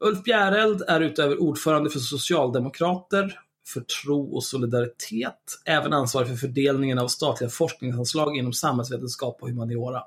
[0.00, 6.98] Ulf Bjäreld är utöver ordförande för Socialdemokrater, för tro och solidaritet, även ansvarig för fördelningen
[6.98, 10.02] av statliga forskningsanslag inom samhällsvetenskap och humaniora.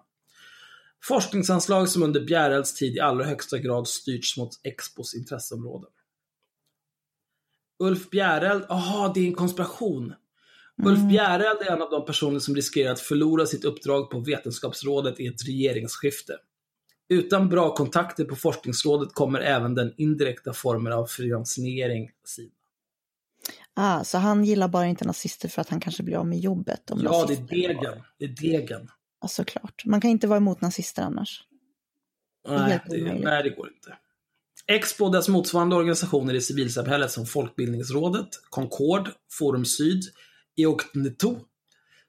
[1.04, 5.90] Forskningsanslag som under Bjärelds tid i allra högsta grad styrts mot Expos intresseområden.
[7.80, 10.14] Ulf Bjäreld, aha, det är en konspiration.
[10.86, 15.20] Ulf Bjäreld är en av de personer som riskerar att förlora sitt uppdrag på Vetenskapsrådet
[15.20, 16.34] i ett regeringsskifte.
[17.10, 22.52] Utan bra kontakter på forskningsrådet kommer även den indirekta formen av finansiering sina.
[23.74, 26.92] Ah, så han gillar bara inte nazister för att han kanske blir av med jobbet.
[26.92, 28.04] Om Ja, det är degen.
[28.18, 28.90] Det är degen.
[29.22, 29.86] Ja, såklart.
[29.86, 31.44] Man kan inte vara emot nazister annars.
[32.48, 33.24] Nej, det, omöjligt.
[33.24, 33.98] nej, det går inte.
[34.68, 40.04] Expo och dess motsvarande organisationer i civilsamhället som Folkbildningsrådet, Concord, Forum Syd,
[40.56, 41.40] Eokneto,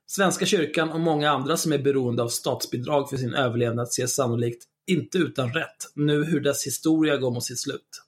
[0.07, 4.65] Svenska kyrkan och många andra som är beroende av statsbidrag för sin överlevnad ser sannolikt
[4.87, 8.03] inte utan rätt nu hur dess historia går mot sitt slut.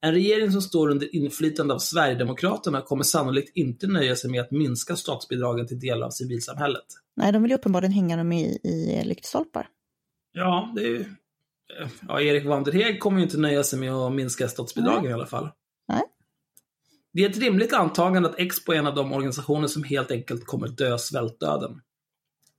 [0.00, 4.50] En regering som står under inflytande av Sverigedemokraterna kommer sannolikt inte nöja sig med att
[4.50, 6.84] minska statsbidragen till delar av civilsamhället.
[7.16, 9.68] Nej, de vill ju uppenbarligen hänga dem i, i lyktstolpar.
[10.32, 11.04] Ja, det är ju...
[12.08, 15.48] Ja, Erik Vanderheg kommer ju inte nöja sig med att minska statsbidragen i alla fall.
[15.88, 16.02] Nej.
[17.12, 20.46] Det är ett rimligt antagande att Expo är en av de organisationer som helt enkelt
[20.46, 21.80] kommer dö svältdöden.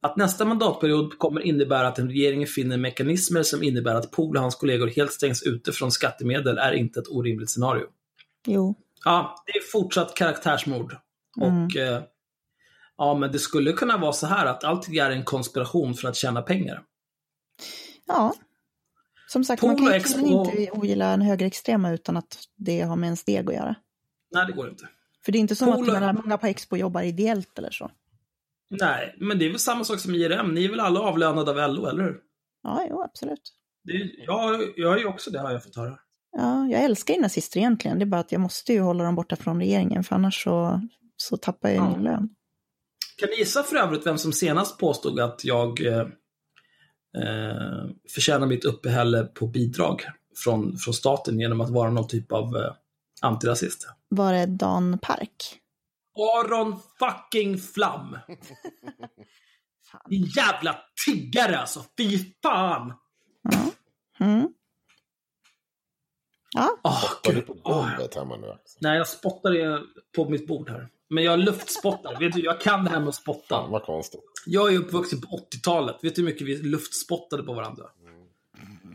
[0.01, 4.41] Att nästa mandatperiod kommer innebära att en regering finner mekanismer som innebär att Pool och
[4.41, 7.85] hans kollegor helt stängs ute från skattemedel är inte ett orimligt scenario.
[8.47, 8.75] Jo.
[9.05, 10.95] Ja, det är fortsatt karaktärsmord.
[11.37, 12.03] Och eh,
[12.97, 16.15] ja, men det skulle kunna vara så här att allting är en konspiration för att
[16.15, 16.81] tjäna pengar.
[18.05, 18.33] Ja.
[19.33, 22.95] Som sagt, man Polo kan ju Expo- inte ogilla en högerextrema utan att det har
[22.95, 23.75] med en steg att göra.
[24.31, 24.87] Nej, det går inte.
[25.25, 27.71] För det är inte som att Polo- jag menar, många på Expo jobbar ideellt eller
[27.71, 27.91] så.
[28.69, 30.53] Nej, men det är väl samma sak som IRM.
[30.53, 32.19] Ni är väl alla avlönade av LO, eller hur?
[32.63, 33.53] Ja, jo, absolut.
[33.89, 35.97] Är, ja, jag är ju också det, har jag fått höra.
[36.37, 37.99] Ja, jag älskar ju nazister egentligen.
[37.99, 40.81] Det är bara att jag måste ju hålla dem borta från regeringen för annars så,
[41.17, 41.89] så tappar jag ju Ja.
[41.95, 42.29] min lön.
[43.17, 45.79] Kan ni gissa för övrigt vem som senast påstod att jag
[47.17, 50.01] eh, förtjänar mitt uppehälle på bidrag
[50.43, 52.73] från, från staten genom att vara någon typ av eh,
[53.21, 53.87] antirasist?
[54.09, 55.59] Var det Dan Park?
[56.37, 58.17] Aron fucking Flam!
[60.09, 60.75] Din jävla
[61.05, 62.93] tiggare alltså, fy fan!
[63.41, 63.71] Ja.
[64.25, 64.47] Mm.
[66.55, 67.47] Ja, Åh, Var du gud.
[67.47, 68.47] på Åh, golvet hemma nu?
[68.51, 68.77] Axel?
[68.81, 69.79] Nej, jag spottar i-
[70.15, 70.87] på mitt bord här.
[71.13, 72.19] Men jag luftspottar.
[72.19, 73.67] Vet du, jag kan det här med att Fan spotta.
[73.67, 74.21] vad konstigt.
[74.45, 75.95] Jag är uppvuxen på 80-talet.
[76.01, 77.85] Vet du hur mycket vi luftspottade på varandra?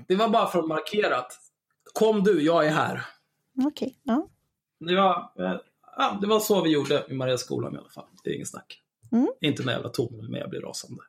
[0.08, 1.32] Det var bara för att markera att
[1.92, 3.06] kom du, jag är här.
[3.66, 3.98] okej.
[4.02, 4.28] Ja.
[4.80, 5.56] Det var, eh,
[5.96, 8.06] ja, det var så vi gjorde i Mariaskolan i alla fall.
[8.24, 8.82] Det är ingen snack.
[9.12, 9.28] Mm.
[9.40, 11.02] Inte när jävla ton, men jag blir rasande.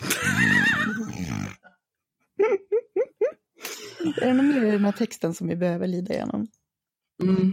[4.22, 6.46] Är det något mer i den här texten som vi behöver lida igenom?
[7.22, 7.52] Mm.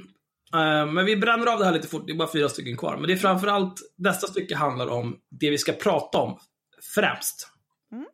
[0.53, 2.97] Eh, Men vi bränner av det här lite fort, det är bara fyra stycken kvar.
[2.97, 6.39] Men det är framförallt, nästa stycke handlar om det vi ska prata om
[6.95, 7.47] främst.
[7.91, 8.05] Mm.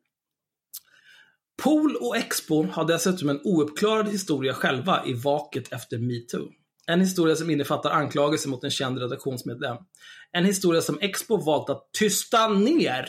[1.64, 6.52] Pool och Expo har dessutom en ouppklarad historia själva i vaket efter metoo.
[6.88, 9.78] En historia som innefattar anklagelser mot en känd redaktionsmedlem.
[10.32, 13.06] En historia som Expo valt att tysta ner.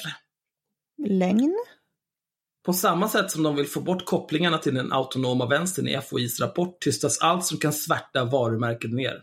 [1.09, 1.57] Lögn?
[2.63, 6.41] På samma sätt som de vill få bort kopplingarna till den autonoma vänstern i FOIs
[6.41, 9.23] rapport tystas allt som kan svärta varumärket ner.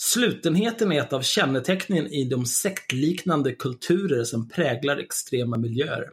[0.00, 6.10] Slutenheten är ett av kännetecknen i de sektliknande kulturer som präglar extrema miljöer.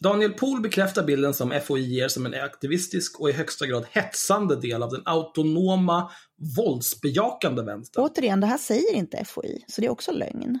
[0.00, 4.56] Daniel Pohl bekräftar bilden som FOI ger som en aktivistisk och i högsta grad hetsande
[4.56, 6.10] del av den autonoma,
[6.56, 8.04] våldsbejakande vänstern.
[8.04, 10.58] Återigen, det här säger inte FOI, så det är också lögn.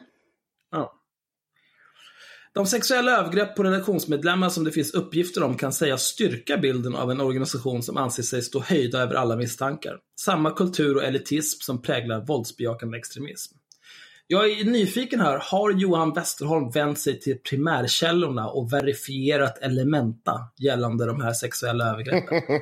[0.70, 1.03] Ja.
[2.54, 7.10] De sexuella övergrepp på redaktionsmedlemmar som det finns uppgifter om kan sägas styrka bilden av
[7.10, 9.98] en organisation som anser sig stå höjda över alla misstankar.
[10.20, 13.56] Samma kultur och elitism som präglar våldsbejakande extremism.
[14.26, 21.06] Jag är nyfiken här, har Johan Westerholm vänt sig till primärkällorna och verifierat elementa gällande
[21.06, 22.40] de här sexuella övergreppen?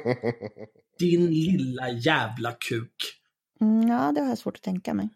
[0.98, 2.94] Din lilla jävla kuk.
[3.60, 5.08] Mm, ja, det har jag svårt att tänka mig.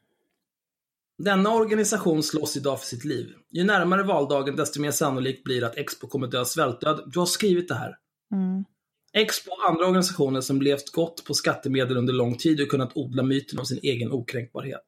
[1.19, 3.33] Denna organisation slåss idag för sitt liv.
[3.51, 7.03] Ju närmare valdagen desto mer sannolikt blir att Expo kommer dö svältdöd.
[7.07, 7.97] Du har skrivit det här.
[8.33, 8.65] Mm.
[9.13, 13.23] Expo och andra organisationer som levt gott på skattemedel under lång tid och kunnat odla
[13.23, 14.85] myten om sin egen okränkbarhet.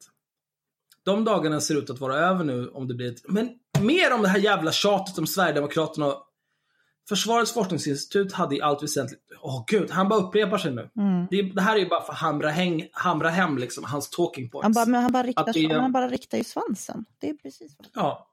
[1.04, 3.22] De dagarna ser ut att vara över nu om det blir ett...
[3.28, 3.50] Men
[3.80, 6.14] mer om det här jävla tjatet om Sverigedemokraterna.
[7.08, 9.20] Försvarets forskningsinstitut hade i allt väsentligt...
[9.40, 10.90] Åh gud, han bara upprepar sig nu.
[10.96, 11.26] Mm.
[11.30, 14.50] Det, det här är ju bara för att hamra, häng, hamra hem liksom, hans talking
[14.50, 14.64] points.
[14.64, 17.04] Han, bara, men han, bara riktar, det han bara riktar ju svansen.
[17.18, 18.24] Det är precis vad Ja.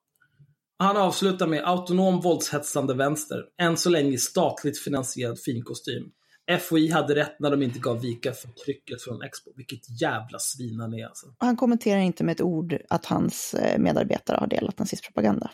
[0.78, 3.44] Han avslutar med autonom våldshetsande vänster.
[3.62, 6.12] Än så länge statligt finansierad finkostym.
[6.60, 9.52] FOI hade rätt när de inte gav vika för trycket från Expo.
[9.56, 11.28] Vilket jävla svin han är alltså.
[11.28, 15.52] Och han kommenterar inte med ett ord att hans eh, medarbetare har delat nazistpropaganda.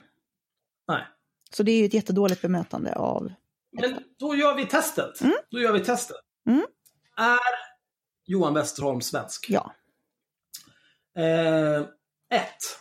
[0.88, 1.04] Nej.
[1.54, 3.34] Så det är ju ett jättedåligt bemötande av...
[3.82, 5.20] Men då gör vi testet.
[5.52, 6.18] Då gör vi testet.
[6.50, 6.66] Mm.
[7.18, 7.40] Är
[8.26, 9.46] Johan Westerholm svensk?
[9.50, 9.76] Ja.
[11.18, 11.80] Eh,
[12.40, 12.80] ett.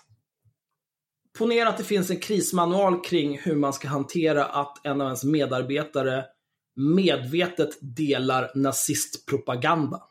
[1.38, 5.24] Ponera att det finns en krismanual kring hur man ska hantera att en av ens
[5.24, 6.24] medarbetare
[6.76, 10.02] medvetet delar nazistpropaganda.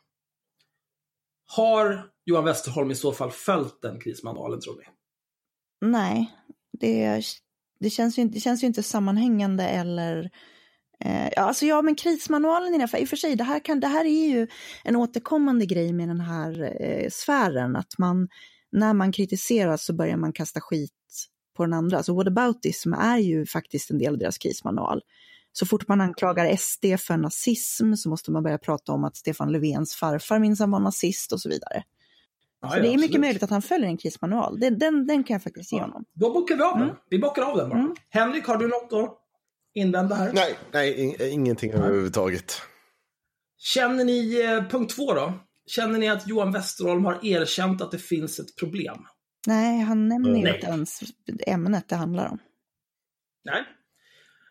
[1.44, 4.84] Har Johan Westerholm i så fall följt den krismanualen tror ni?
[5.80, 6.34] Nej,
[6.72, 7.22] det,
[7.80, 10.30] det, känns ju, inte- det känns ju inte sammanhängande eller...
[11.04, 13.00] Eh, ja, alltså ja, men krismanualen i alla fall...
[13.00, 14.46] i och för sig, det här, kan, det här är ju
[14.84, 18.28] en återkommande grej med den här eh, sfären, att man,
[18.72, 20.92] när man kritiseras så börjar man kasta skit
[21.56, 21.96] på den andra.
[21.96, 25.00] Alltså, så whataboutism är ju faktiskt en del av deras krismanual.
[25.52, 29.52] Så fort man anklagar SD för nazism så måste man börja prata om att Stefan
[29.52, 31.82] Löfvens farfar minsann var nazist och så vidare.
[32.62, 33.20] Ja, Så ja, det är mycket absolut.
[33.20, 34.60] möjligt att han följer en krismanual.
[34.60, 36.04] Den, den, den kan jag faktiskt ge honom.
[36.14, 36.82] Då bockar vi av den.
[36.82, 36.96] Mm.
[37.10, 37.78] Vi bockar av den bara.
[37.78, 37.94] Mm.
[38.10, 39.18] Henrik, har du något att
[39.74, 40.32] invända här?
[40.32, 42.52] Nej, nej ing- ingenting överhuvudtaget.
[43.58, 45.32] Känner ni, eh, punkt två då.
[45.66, 48.96] Känner ni att Johan Westerholm har erkänt att det finns ett problem?
[49.46, 50.54] Nej, han nämner ju Nej.
[50.54, 51.00] inte ens
[51.46, 52.38] ämnet det handlar om.
[53.44, 53.62] Nej.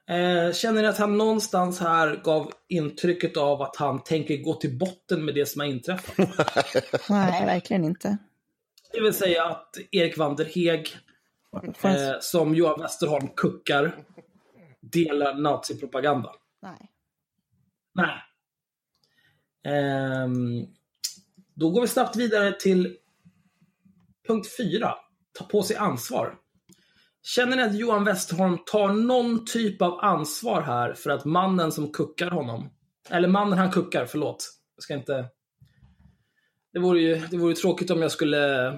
[0.10, 4.77] Eh, känner ni att han någonstans här gav intrycket av att han tänker gå till
[4.77, 6.18] botten med det som har inträffat?
[7.10, 8.18] Nej, verkligen inte.
[8.94, 10.88] Det vill säga att Erik Vanderheg,
[11.52, 14.03] Får han- eh, som Johan Westerholm kuckar,
[14.81, 16.36] delar nazipropaganda.
[16.61, 16.91] Nej.
[17.94, 18.15] Nej.
[19.76, 20.65] Ehm,
[21.53, 22.98] då går vi snabbt vidare till
[24.27, 24.95] punkt 4.
[25.31, 26.36] Ta på sig ansvar.
[27.22, 31.91] Känner ni att Johan Westerholm tar någon typ av ansvar här för att mannen som
[31.91, 32.70] kuckar honom,
[33.10, 34.50] eller mannen han kuckar, förlåt.
[34.76, 35.26] Jag ska inte...
[36.74, 38.74] Det vore ju, det vore ju tråkigt om jag skulle eh,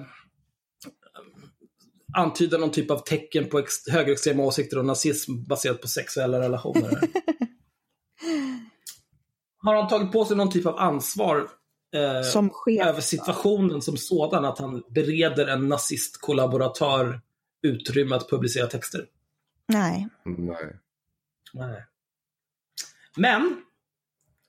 [2.16, 6.90] antyda någon typ av tecken på ex- högerextrema åsikter och nazism baserat på sexuella relationer.
[9.64, 11.48] Har han tagit på sig någon typ av ansvar
[11.94, 12.22] eh,
[12.88, 17.20] över situationen som sådan, att han bereder en nazistkollaboratör
[17.62, 19.06] utrymme att publicera texter?
[19.66, 20.08] Nej.
[20.24, 20.76] Nej.
[21.52, 21.84] Nej.
[23.16, 23.42] Men,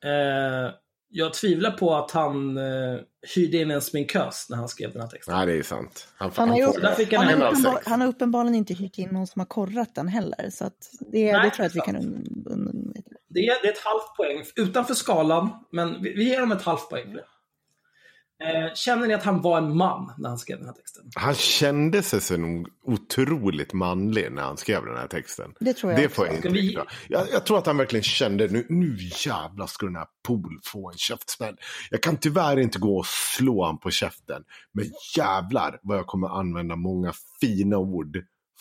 [0.03, 0.73] eh,
[1.15, 2.99] jag tvivlar på att han eh,
[3.35, 5.35] hyrde in en sminkös när han skrev den här texten.
[5.35, 6.07] Nej, det är sant.
[6.15, 6.75] Han, Han får upp,
[7.11, 10.49] han han, uppenbar, han har uppenbarligen inte hyrt in någon som har korrat den heller.
[10.49, 12.93] Så att det, Nej, det tror jag att vi kan un, un,
[13.27, 16.61] Det är, det är ett halvt poäng utanför skalan, men vi, vi ger dem ett
[16.61, 17.17] halvt poäng
[18.73, 21.03] känner ni att han var en man när han skrev den här texten?
[21.15, 25.53] Han kände sig så nog otroligt manlig när han skrev den här texten.
[25.59, 26.15] Det tror jag Det också.
[26.15, 26.77] får jag inte vi-.
[27.07, 30.91] Jag, jag tror att han verkligen kände nu, nu jävlar ska den här Pool få
[30.91, 31.55] en käftsmäll.
[31.89, 34.43] Jag kan tyvärr inte gå och slå honom på käften.
[34.73, 34.85] Men
[35.17, 38.17] jävlar vad jag kommer använda många fina ord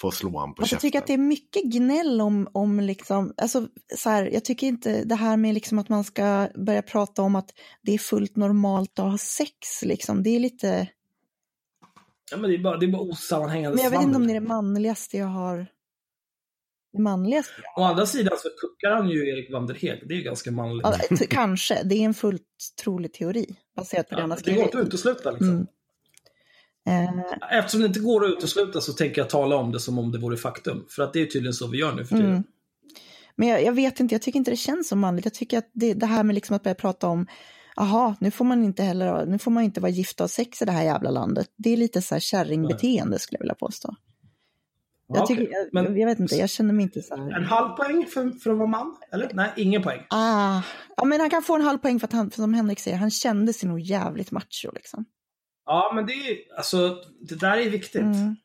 [0.09, 0.89] att slå honom på Alltså, jag käften.
[0.89, 5.05] tycker att det är mycket gnäll om, om liksom, alltså så här, jag tycker inte
[5.05, 7.51] det här med liksom att man ska börja prata om att
[7.83, 10.89] det är fullt normalt att ha sex liksom, det är lite,
[12.31, 14.33] Ja, men det är bara, det är bara osammanhängande men jag vet inte om det
[14.33, 15.67] är det manligaste jag har,
[16.93, 20.09] det manligaste Å andra sidan så kuckar han ju Erik Vanderheg.
[20.09, 20.87] Det är ju ganska manligt.
[21.11, 22.43] Ja, kanske, det är en fullt
[22.85, 23.47] trolig teori
[23.77, 24.87] baserat på det han Ja, har det går inte skrivit.
[24.87, 25.49] att utesluta liksom.
[25.49, 25.67] Mm.
[26.87, 30.13] Eh, Eftersom det inte går att utesluta så tänker jag tala om det som om
[30.13, 30.87] det vore faktum.
[30.89, 32.31] För att det är tydligen så vi gör nu för tiden.
[32.31, 32.43] Mm.
[33.37, 35.25] Men jag, jag vet inte, jag tycker inte det känns som manligt.
[35.25, 37.27] Jag tycker att det, det här med liksom att börja prata om,
[37.77, 40.65] aha, nu får man inte heller, nu får man inte vara gift ha sex i
[40.65, 41.49] det här jävla landet.
[41.57, 43.95] Det är lite så här kärringbeteende skulle jag vilja påstå.
[45.09, 47.41] Ja, Jag, tycker, jag, Men jag vet inte, jag känner mig inte så en här.
[47.41, 48.97] halv poäng för, för att vara man?
[49.13, 49.31] Eller?
[49.35, 50.01] Nej, ingen poäng.
[50.11, 50.63] Ah,
[50.97, 52.97] ja, men han kan få en halv poäng för att han, för som Henrik säger,
[52.97, 55.05] han kände sig nog jävligt macho liksom.
[55.67, 58.03] Ja, men det är alltså, det där är viktigt.
[58.03, 58.37] Mm.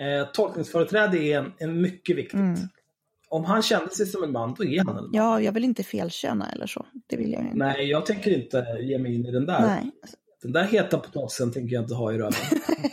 [0.00, 2.40] Eh, tolkningsföreträde är en, en mycket viktigt.
[2.40, 2.58] Mm.
[3.28, 5.10] Om han kände sig som en man, då är han en man.
[5.12, 6.86] Ja, jag vill inte felköna eller så.
[7.06, 7.56] Det vill jag inte.
[7.56, 9.60] Nej, jag tänker inte ge mig in i den där.
[9.60, 9.90] Nej.
[10.42, 12.32] Den där heta potatisen tänker jag inte ha i röven.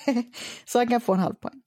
[0.65, 1.61] Så han kan få en halv poäng.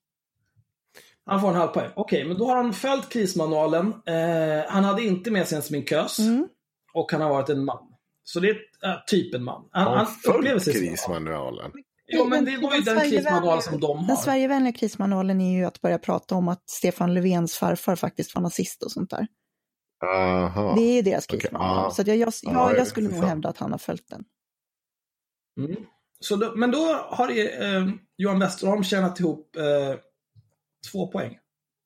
[1.26, 1.90] Han får en halv poäng.
[1.94, 3.86] Okej, men då har han följt krismanualen.
[3.86, 6.18] Eh, han hade inte med sig en sminkös.
[6.18, 6.48] Mm.
[6.92, 7.86] Och han har varit en man.
[8.22, 9.68] Så det är äh, typ en man.
[9.70, 10.96] Han, han han upplever sig som en man.
[10.96, 11.72] krismanualen?
[12.12, 14.16] Jo, men det var ju den Sverigevänliga- krismanual som de Den har.
[14.16, 18.82] Sverigevänliga krismanualen är ju att börja prata om att Stefan Löfvens farfar faktiskt var nazist
[18.82, 19.26] och sånt där.
[20.04, 20.74] Aha.
[20.76, 21.76] Det är deras Okej, krismanual.
[21.84, 21.90] ja.
[21.90, 23.28] Så att jag, jag, Ja, ja, det är jag skulle nog sant.
[23.28, 24.24] hävda att han har följt den.
[25.58, 25.76] Mm.
[26.20, 26.78] Så då, men då
[27.10, 29.98] har eh, Johan Westerholm tjänat ihop eh,
[30.92, 31.38] två poäng.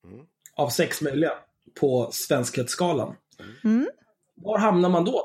[0.07, 0.25] Mm.
[0.57, 1.31] Av sex möjliga
[1.79, 3.15] på svenskhetsskalan.
[3.63, 3.87] Mm.
[4.35, 5.21] Var hamnar man då?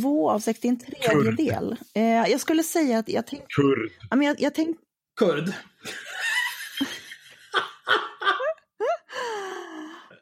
[0.00, 1.76] Två av sex, det är en tredjedel.
[1.94, 3.46] Eh, jag skulle säga att jag tänkte...
[3.48, 3.90] Kurd.
[4.10, 4.82] Ja, men jag, jag tänkte
[5.18, 5.52] Kurd.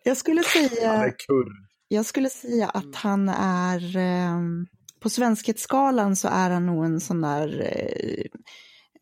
[0.03, 1.49] jag skulle Han säga, är kurd.
[1.89, 3.97] jag skulle säga att han är...
[3.97, 4.67] ehm,
[5.01, 7.61] på svenskhetsskalan så är han nog en sån där...
[7.61, 8.25] Eh,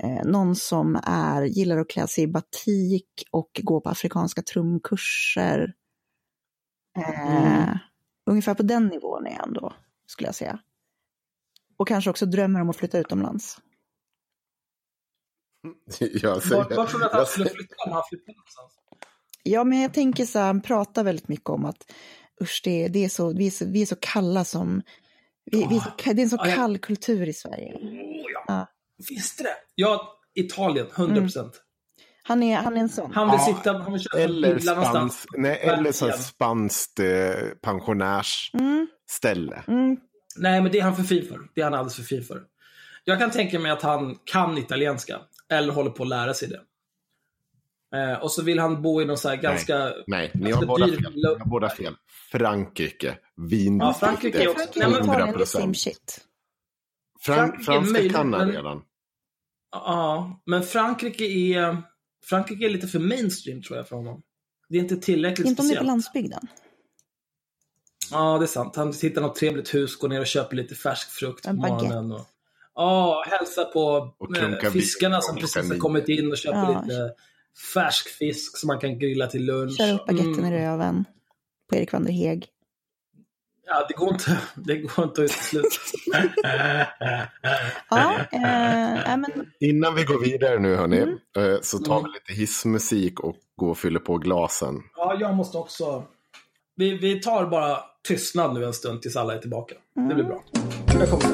[0.09, 5.75] eh, någon som är, gillar att klä sig i batik och gå på afrikanska trumkurser.
[6.99, 7.75] Eh,
[8.31, 9.73] Ungefär på den nivån är han då,
[10.11, 10.59] skulle jag säga.
[11.79, 13.59] Och kanske också drömmer om att flytta utomlands.
[15.99, 18.73] Jag säger, Var, var tror du att han skulle flytta om han flyttade någonstans?
[19.43, 21.93] Ja, men jag tänker så här, han pratar väldigt mycket om att
[22.43, 24.83] usch, det, det är så, vi, är så, vi är så kalla som...
[25.45, 27.75] Vi, vi är så, det är en så kall kultur i Sverige.
[27.75, 28.45] Oh, ja.
[28.47, 28.67] Ja.
[29.09, 29.55] Visste det?
[29.75, 30.87] Ja, Italien.
[30.97, 31.63] 100 procent.
[32.23, 33.13] Han, är, han är en sån.
[33.13, 35.21] Han vill Ja, sitta, han vill köpa eller villa någonstans.
[35.21, 37.33] spans, nej, eller så spanskt eh,
[37.63, 38.65] pensionärsställe.
[38.65, 38.87] Mm.
[40.37, 41.39] Nej, men det är han för fin för.
[41.55, 42.43] Det är han alldeles för fin för.
[43.05, 45.21] Jag kan tänka mig att han kan italienska.
[45.49, 46.61] Eller håller på att lära sig det.
[47.99, 49.93] Eh, och så vill han bo i någon så här ganska...
[50.07, 51.13] Nej, ni Alltså, har båda dyr fel.
[51.15, 51.95] Ni har båda fel.
[52.33, 53.19] Frankrike.
[53.37, 53.79] Vin.
[53.79, 55.47] Ja, Frankrike är också- Frankrike Nej, men- är Italien, det är 100%.
[55.47, 56.21] same shit.
[57.21, 58.83] Fran, Frankrike är franska kan han redan.
[59.73, 61.83] Ja, men Frankrike är,
[62.25, 64.23] Frankrike är lite för mainstream tror jag för honom.
[64.69, 65.87] Det är inte tillräckligt Inte om det är speciellt.
[65.87, 66.41] på landsbygden.
[68.11, 68.77] Ja, det är sant.
[68.77, 72.13] Han hittar något trevligt hus, går ner och köper lite färsk frukt på En morgonen.
[72.13, 72.27] Och,
[72.75, 76.83] ja, hälsar på Och eh, fiskarna som precis har kommit in och köper Ja.
[76.87, 77.13] lite
[77.75, 79.77] färsk fisk som man kan grilla till lunch.
[79.79, 80.53] Kör upp baguetten Mm.
[80.53, 81.05] i röven
[81.71, 82.47] på Erik van der Heg.
[83.67, 85.69] Ja, det går inte, det går inte att utesluta.
[87.91, 91.19] Ja, eh, äh, men Innan vi går vidare nu hörni, Mm.
[91.37, 92.11] eh, så tar Mm.
[92.13, 94.83] vi lite hissmusik och går och fyller på glasen.
[94.97, 96.05] ja, jag måste också...
[96.77, 97.79] Vi, vi tar bara
[98.09, 99.75] tystnad nu en stund tills alla är tillbaka.
[100.09, 100.43] Det blir bra.
[100.87, 101.31] Jag kommer.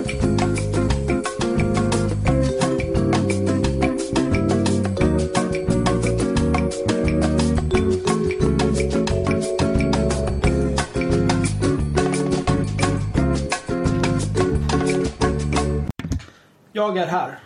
[16.72, 17.38] Jag är här.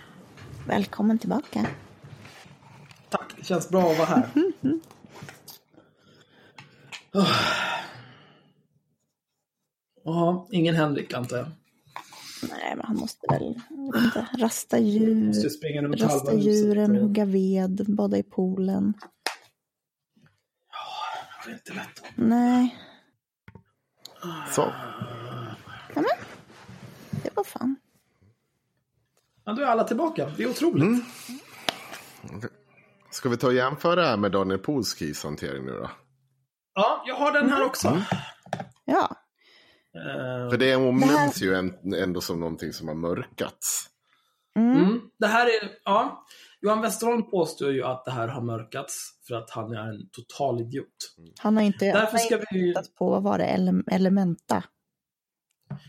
[0.67, 1.67] välkommen tillbaka.
[3.09, 4.29] Tack, det känns bra att vara här.
[10.11, 10.17] Oh.
[10.17, 11.47] Ja, ingen Henrik antar jag.
[12.49, 13.55] Nej, men han måste väl
[14.05, 15.33] inte, rasta djur,
[15.97, 18.95] rasta djuren, och- hugga ved, bada i poolen.
[21.45, 22.03] Det är inte lätt.
[22.15, 22.77] Nej,
[24.51, 24.73] Så,
[27.25, 27.77] det var fan.
[29.45, 30.31] Ja, då är alla tillbaka.
[30.37, 31.05] Det är otroligt.
[33.11, 35.91] ska vi ta och jämföra det här med Daniel Polskis hantering nu då?
[36.75, 38.03] Ja, jag har den här också.
[38.85, 39.17] Ja, Eh,
[40.51, 41.73] För det Det omnämns ju
[42.03, 43.87] ändå som någonting som har mörkats.
[44.57, 46.27] mm, det här är, ja.
[46.63, 50.61] Johan Westerholm påstår ju att det här har mörkats för att han är en total
[50.61, 50.87] idiot.
[51.39, 52.69] han har inte, Därför ska inte vi...
[52.75, 54.65] tittat på, vad var det, Ele- Elementa.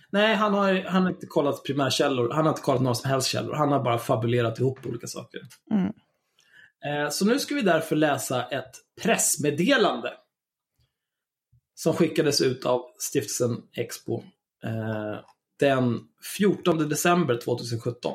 [0.09, 2.33] Nej, han har, han har inte kollat primärkällor.
[2.33, 3.53] Han har inte kollat några som helst källor.
[3.55, 5.41] Han har bara fabulerat ihop olika saker.
[5.71, 5.93] Mm.
[6.85, 8.71] Eh, Så nu ska vi därför läsa ett
[9.01, 10.13] pressmeddelande.
[11.75, 14.23] Som skickades ut av stiftelsen Expo
[14.63, 15.19] eh,
[15.59, 15.99] den
[16.37, 18.13] 14 december 2017.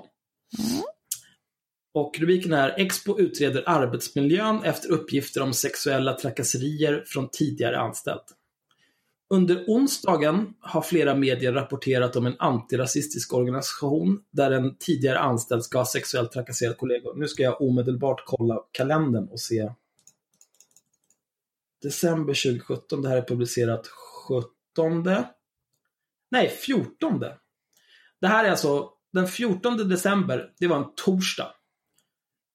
[1.95, 8.23] Och rubriken är Expo utreder arbetsmiljön efter uppgifter om sexuella trakasserier från tidigare anställd.
[9.35, 15.79] Under onsdagen har flera medier rapporterat om en antirasistisk organisation där en tidigare anställd ska
[15.79, 17.15] ha sexuellt trakasserat kollegor.
[17.15, 19.71] Nu ska jag omedelbart kolla kalendern och se.
[21.83, 23.87] December 2017, det här är publicerat
[24.29, 25.05] 17.
[26.31, 27.21] Nej, 14.
[28.21, 31.53] Det här är alltså den 14 december, det var en torsdag.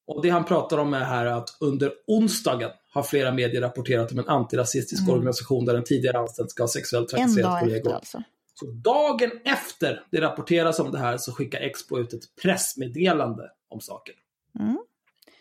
[0.08, 4.20] Och det han pratar om är här att under onsdagen har flera medier rapporterat om
[4.20, 5.14] en antirasistisk Mm.
[5.14, 7.94] organisation där en tidigare anställd ska ha sexuellt trakasserat kollegor.
[7.94, 8.24] alltså.
[8.54, 13.82] Så dagen efter det rapporteras om det här så skickar Expo ut ett pressmeddelande om
[13.82, 14.16] saken.
[14.60, 14.78] Mm.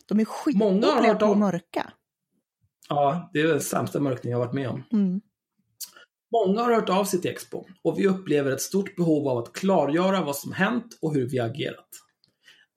[0.07, 1.93] De är skitdåliga på mörka.
[2.89, 4.83] Ja, det är den sämsta mörkning jag varit med om.
[4.93, 5.21] Mm.
[6.33, 9.53] Många har hört av sig till Expo och vi upplever ett stort behov av att
[9.53, 11.89] klargöra vad som hänt och hur vi agerat.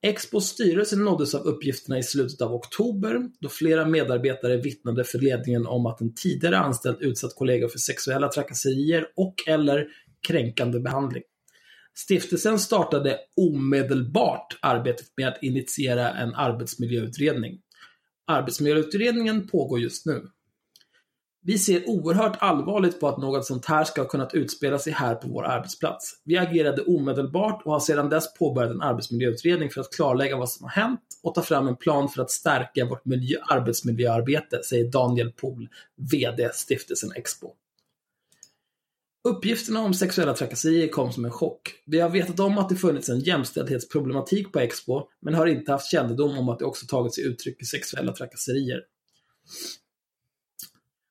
[0.02, 5.66] Expos styrelse nåddes av uppgifterna i slutet av oktober då flera medarbetare vittnade för ledningen
[5.66, 9.86] om att en tidigare anställd utsatt kollegor för sexuella trakasserier och eller
[10.28, 11.22] kränkande behandling.
[11.94, 17.60] Stiftelsen startade omedelbart arbetet med att initiera en arbetsmiljöutredning.
[18.26, 20.28] Arbetsmiljöutredningen pågår just nu.
[21.46, 25.14] Vi ser oerhört allvarligt på att något sånt här ska ha kunnat utspela sig här
[25.14, 26.20] på vår arbetsplats.
[26.24, 30.64] Vi agerade omedelbart och har sedan dess påbörjat en arbetsmiljöutredning för att klarlägga vad som
[30.64, 35.32] har hänt och ta fram en plan för att stärka vårt miljö, arbetsmiljöarbete, säger Daniel
[35.32, 37.54] Pohl, VD Stiftelsen Expo.
[39.28, 41.74] Uppgifterna om sexuella trakasserier kom som en chock.
[41.86, 45.90] Vi har vetat om att det funnits en jämställdhetsproblematik på Expo, men har inte haft
[45.90, 48.80] kännedom om att det också tagit sig uttryck i sexuella trakasserier.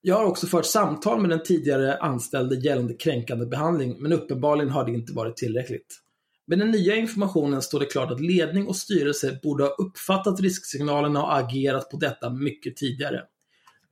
[0.02, 4.86] Jag har också fört samtal med den tidigare anställde gällande kränkande behandling, men uppenbarligen har
[4.86, 6.00] det inte varit tillräckligt.
[6.48, 11.24] Med den nya informationen står det klart att ledning och styrelse borde ha uppfattat risksignalerna
[11.24, 13.24] och agerat på detta mycket tidigare.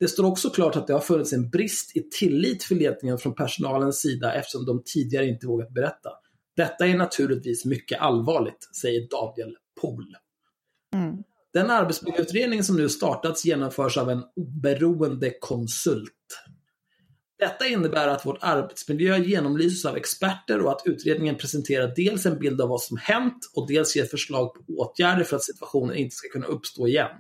[0.02, 3.36] Det står också klart att det har funnits en brist i tillit för ledningen från
[3.36, 6.10] personalens sida eftersom de tidigare inte vågat berätta.
[6.56, 10.16] Detta är naturligtvis mycket allvarligt, säger Daniel Pohl.
[10.96, 11.24] Mm.
[11.54, 16.44] Den arbetsmiljöutredning som nu startats genomförs av en oberoende konsult.
[17.40, 22.62] Detta innebär att vår arbetsmiljö genomlyses av experter och att utredningen presenterar dels en bild
[22.62, 26.30] av vad som hänt och dels ger förslag på åtgärder för att situationen inte ska
[26.30, 27.12] kunna uppstå igen.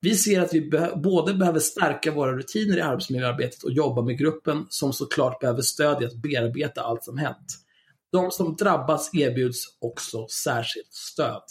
[0.00, 4.18] Vi ser att vi be både behöver stärka våra rutiner i arbetsmiljöarbetet och jobba med
[4.18, 7.46] gruppen som såklart behöver stöd i att bearbeta allt som hänt.
[8.12, 11.42] De som drabbas erbjuds också särskilt stöd.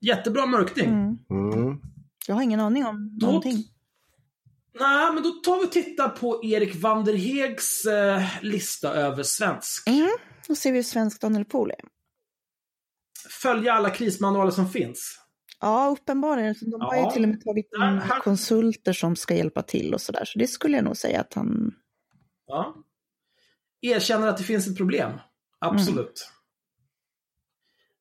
[0.00, 0.86] Jättebra mörkning.
[0.86, 1.18] Mm.
[1.30, 1.80] Mm.
[2.26, 3.64] Jag har ingen aning om Då- någonting.
[4.80, 9.88] Nej, men då tar vi och tittar på Erik Vanderhegs eh, lista över svensk.
[9.88, 10.10] Mm.
[10.48, 11.80] Då ser vi hur svensk Daniel Pohl är.
[13.42, 15.18] Följa alla krismanualer som finns.
[15.64, 16.54] Ja, uppenbarligen.
[16.60, 17.10] De har ju Ja.
[17.10, 20.24] till och med tagit in han- konsulter som ska hjälpa till och sådär.
[20.24, 21.74] Så det skulle jag nog säga att han...
[22.46, 22.74] Ja.
[23.80, 25.10] Erkänner att det finns ett problem.
[25.58, 26.30] Absolut.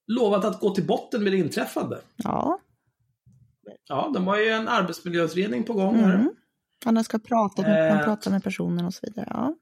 [0.07, 2.01] Lovat att gå till botten med det inträffade.
[2.15, 2.59] Ja.
[3.89, 6.13] Ja, de har ju en arbetsmiljöutredning på gång här.
[6.15, 6.29] Mm.
[6.85, 8.03] Han ska prata med, Eh.
[8.05, 9.27] pratar med personen och så vidare.
[9.29, 9.55] Ja.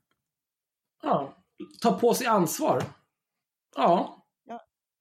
[1.04, 1.38] Ja.
[1.82, 2.84] Ta på sig ansvar.
[3.76, 4.21] Ja.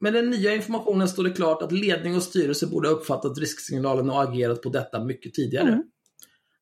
[0.00, 4.10] Med den nya informationen står det klart att ledning och styrelse borde ha uppfattat risksignalen
[4.10, 5.68] och agerat på detta mycket tidigare.
[5.68, 5.82] Mm.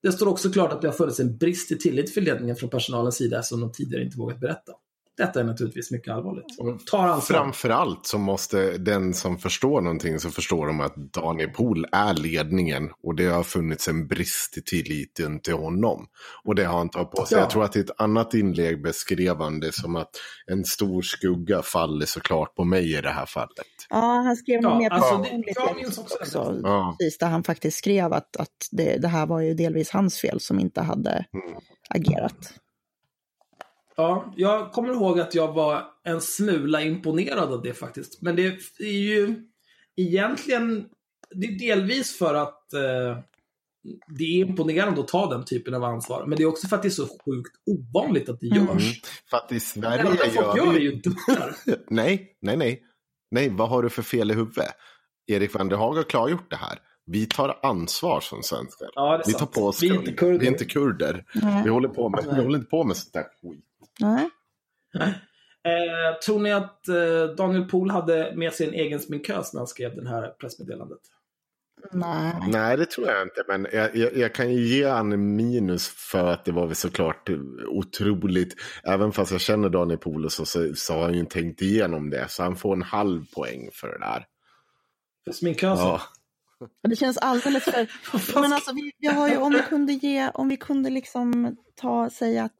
[0.02, 2.70] Det står också klart att det har funnits en brist i tillit för ledningen från
[2.70, 4.72] personalens sida som de tidigare inte vågat berätta.
[5.18, 6.58] Detta är naturligtvis mycket allvarligt.
[6.58, 7.36] Och tar ansvar.
[7.38, 12.90] Framförallt så måste den som förstår någonting så förstår de att Daniel Pohl är ledningen
[13.02, 16.06] och det har funnits en brist i tilliten till honom.
[16.44, 17.36] Och det har han tagit på sig.
[17.36, 17.42] Ja.
[17.42, 20.10] Jag tror att i ett annat inlägg beskrev han det som att
[20.46, 23.66] en stor skugga faller såklart på mig i det här fallet.
[23.90, 23.96] ja,
[24.26, 26.50] han skrev Ja, nog mer alltså, det- personligt jag också också.
[26.52, 26.60] det.
[26.68, 26.96] Ja.
[27.00, 30.40] Precis, där han faktiskt skrev att, att det, det här var ju delvis hans fel
[30.40, 31.56] som inte hade Mm.
[31.90, 32.54] agerat.
[34.00, 38.22] Ja, jag kommer ihåg att jag var en smula imponerad av det faktiskt.
[38.22, 38.42] Men det
[38.78, 39.34] är ju
[39.96, 40.84] egentligen,
[41.34, 43.18] det är delvis för att eh,
[44.18, 46.26] det är imponerande att ta den typen av ansvar.
[46.26, 48.66] Men det är också för att det är så sjukt ovanligt att det Mm.
[48.66, 49.00] görs.
[49.30, 50.80] För att i Det Sverige folk gör gör är vi...
[50.84, 51.54] ju dummar.
[51.88, 52.82] Nej, nej, nej.
[53.30, 54.66] Nej, vad har du för fel i huvudet?
[55.26, 56.78] Erik van der Haag har klargjort det här.
[57.06, 58.88] Vi tar ansvar som svenskar.
[58.94, 60.38] Ja, det är Vi tar på oss Vi är inte kurder.
[60.38, 61.24] Vi är inte kurder.
[61.64, 62.34] Vi håller, på med, Nej.
[62.36, 63.64] vi håller inte på med sånt där skit.
[64.00, 64.30] Nej.
[65.64, 69.66] Eh, tror ni att eh, Daniel Pohl hade med sig en egen sminkös när han
[69.66, 70.98] skrev det här pressmeddelandet?
[71.92, 72.34] Nej.
[72.48, 73.44] Nej, det tror jag inte.
[73.48, 76.76] Men jag, jag, jag kan ju ge han en minus för att det var väl
[76.76, 77.30] såklart
[77.66, 78.54] otroligt.
[78.84, 82.26] Även fast jag känner Daniel Pohl så, så, så har han ju tänkt igenom det.
[82.28, 84.26] Så han får en halv poäng för det där.
[85.24, 85.86] För sminkösen?
[85.86, 86.00] Ja.
[86.82, 87.88] Det känns alldeles för...
[88.40, 92.10] Men alltså, vi, vi har ju, om vi kunde ge, om vi kunde liksom ta,
[92.10, 92.57] säga att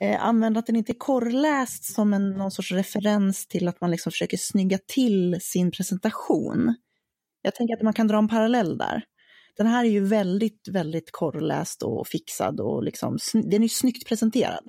[0.00, 3.90] eh, använda att den inte är korrläst som en, någon sorts referens till att man
[3.90, 6.74] liksom försöker snygga till sin presentation.
[7.42, 9.04] Jag tänker att man kan dra en parallell där.
[9.56, 14.08] Den här är ju väldigt, väldigt korrläst och fixad och liksom, den är ju snyggt
[14.08, 14.64] presenterad.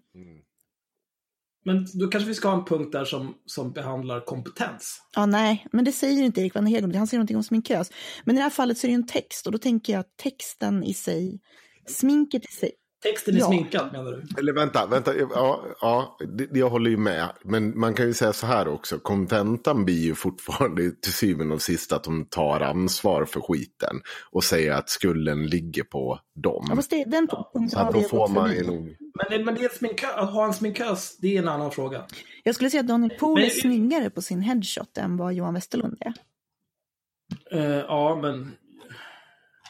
[1.66, 5.02] Men då kanske vi ska ha en punkt där som, som behandlar kompetens.
[5.16, 7.92] Ja, nej, men det säger inte Erik van Hegel, han säger någonting om sminkös.
[8.26, 10.00] Men i det här fallet så är det ju en text och då tänker jag
[10.00, 11.40] att texten i sig,
[11.88, 12.72] sminket i sig,
[13.06, 13.45] Texten är Ja.
[13.48, 14.23] sminkad menar du?
[14.40, 15.15] Eller vänta, vänta.
[15.15, 17.30] Ja, ja det, jag håller ju med.
[17.44, 18.99] Men man kan ju säga så här också.
[18.99, 24.02] Kontentan blir ju fortfarande till syvende och sist att de tar ansvar för skiten.
[24.32, 26.65] Och säger att skulden ligger på dem.
[26.69, 28.95] ja, fast det, den Så punkten har att vi får man ju nog...
[29.18, 32.06] Men, det- men det är sminkö, att ha en sminkös, det är en annan fråga.
[32.44, 35.53] Jag skulle säga att Daniel Pohl Men- är snyggare på sin headshot än vad Johan
[35.53, 36.14] Westerlund är.
[37.52, 38.52] Eh, ja, men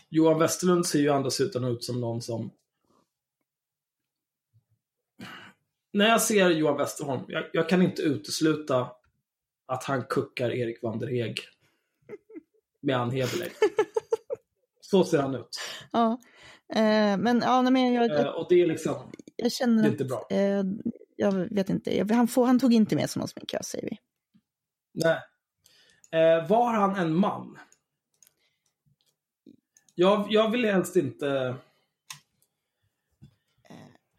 [0.10, 2.52] Johan Westerlund ser ju andas utan ut som någon som...
[5.96, 8.92] När jag ser Johan Westerholm, jag, jag kan inte utesluta
[9.66, 11.40] att han kuckar Erik van der Heg
[12.82, 13.52] med Ann Heberlein.
[14.82, 15.60] Så ser han ut.
[15.92, 16.22] Ja,
[16.74, 19.88] eh, men ja, nej, men jag, Eh, och det är liksom, jag känner det är
[19.88, 20.28] att, inte bra.
[20.30, 20.64] eh,
[21.16, 23.98] jag vet inte, han, får, han tog inte med sig någon sminkös säger vi.
[24.94, 25.20] Nej.
[26.12, 27.60] Eh, var han en man?
[29.96, 31.56] Jag, jag vill helst inte...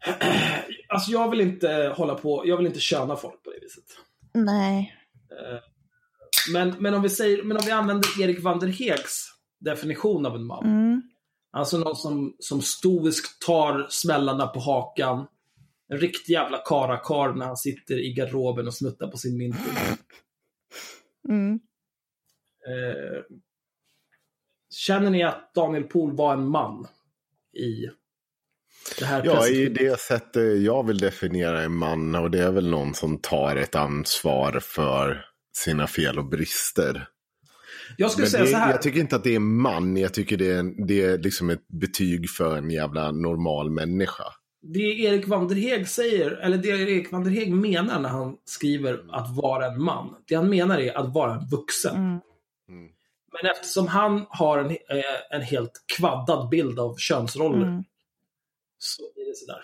[0.89, 3.83] Alltså jag vill inte hålla på, jag vill inte köna folk på det viset.
[4.33, 4.95] Nej,
[6.53, 9.27] Men, men, om vi säger, men om vi använder Erik van der Hegs
[9.59, 10.65] definition av en man.
[10.65, 11.01] mm,
[11.51, 15.27] Alltså någon som, som stoiskt tar smällarna på hakan.
[15.89, 19.59] En riktig jävla karakar när han sitter i garderoben och smuttar på sin mintu.
[21.29, 21.59] mm.
[22.67, 23.23] Eh,
[24.69, 26.87] känner ni att Daniel Pohl var en man
[27.53, 27.89] i
[29.23, 32.15] Ja, i det sättet jag vill definiera en man.
[32.15, 37.07] Och det är väl någon som tar ett ansvar för sina fel och brister.
[37.97, 38.71] Jag skulle Men säga det, så här.
[38.71, 39.97] Jag tycker inte att det är man.
[39.97, 44.23] Jag tycker det är, det är liksom ett betyg för en jävla normal människa.
[44.61, 48.35] Det Erik van der Heg säger, eller det Erik van der Heg menar när han
[48.45, 50.15] skriver att vara en man.
[50.27, 51.95] Det han menar är att vara en vuxen.
[51.95, 52.21] Mm.
[53.41, 57.83] Men eftersom han har en, eh, en helt kvaddad bild av könsroller Mm.
[58.77, 59.63] Så är det sådär.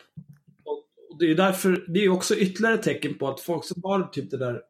[0.63, 3.83] Och, och det är därför, det är ju också ytterligare tecken på att folk som
[3.83, 4.61] har typ det där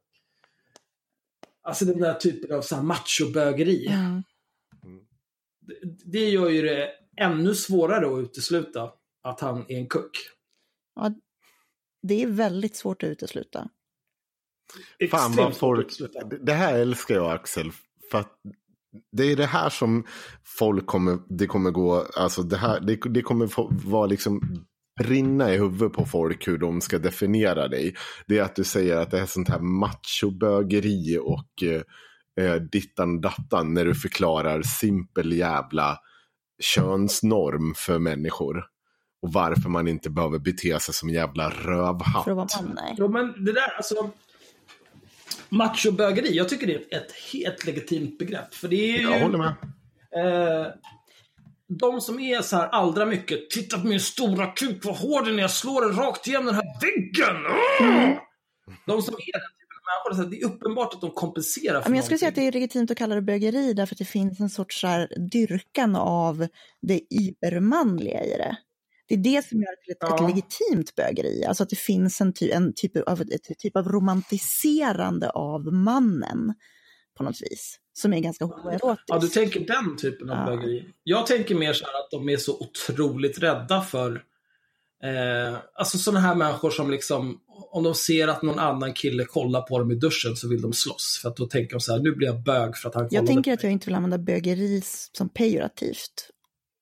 [1.65, 3.88] Alltså den där typen av så här machobögeri.
[3.88, 4.24] Mm.
[5.60, 5.76] Det,
[6.06, 8.94] det gör ju det ännu svårare att utesluta
[9.24, 10.18] att han är en kuck.
[10.95, 11.14] Ja,
[12.02, 13.70] det är väldigt svårt att utesluta.
[15.11, 15.88] Fan vad folk,
[16.41, 17.72] det här älskar jag Axel.
[18.11, 18.40] För att
[19.11, 20.06] det är det här som
[20.57, 24.41] folk kommer, det kommer gå, alltså det här, det, det kommer få, vara liksom
[24.99, 27.95] brinna i huvudet på folk hur de ska definiera dig.
[28.28, 31.82] Det är att du säger att det är sånt här machobögeri och eh,
[32.45, 35.98] eh, dittan dattan när du förklarar simpel jävla
[36.61, 38.65] könsnorm för människor.
[39.22, 42.24] Och varför man inte behöver bete sig som jävla rövhatt.
[42.24, 42.95] För att vara man, nej.
[42.98, 44.10] Jo, men det där, alltså.
[45.57, 48.53] Machobögeri, jag tycker det är ett helt legitimt begrepp.
[48.53, 49.03] För det är ju...
[49.03, 49.55] Jag håller med.
[50.15, 50.67] Eh,
[51.80, 55.38] de som är så här allra mycket, titta på min stora kuk, vad hård den
[55.38, 57.45] är, jag slår den rakt igenom den här väggen.
[57.45, 58.17] Åh!
[58.88, 61.97] De som är den typen av människor, det är uppenbart att de kompenserar för Men
[61.97, 62.51] jag skulle säga att någonting.
[62.51, 65.30] det är legitimt att kalla det bögeri därför att det finns en sorts så här
[65.31, 66.47] dyrkan av
[66.81, 68.57] det übermanliga i det.
[69.15, 70.15] Det är det som gör till ett, Ja.
[70.15, 73.88] ett legitimt bögeri, alltså att det finns en, ty, en typ, av, ett typ av
[73.90, 76.53] romantiserande av mannen
[77.18, 79.03] på något vis, som är ganska homoerotiskt.
[79.07, 80.45] Ja, du tänker den typen av Ja.
[80.45, 80.85] bögeri.
[81.03, 84.23] Jag tänker mer så här att de är så otroligt rädda för
[85.03, 87.40] eh, Alltså sådana här människor som liksom,
[87.72, 90.73] om de ser att någon annan kille kollar på dem i duschen så vill de
[90.73, 91.19] slåss.
[91.22, 93.10] För att då tänker de så här, nu blir jag bög för att han Jag
[93.10, 94.81] kollade tänker på att jag inte vill använda bögeri
[95.18, 96.30] som pejorativt.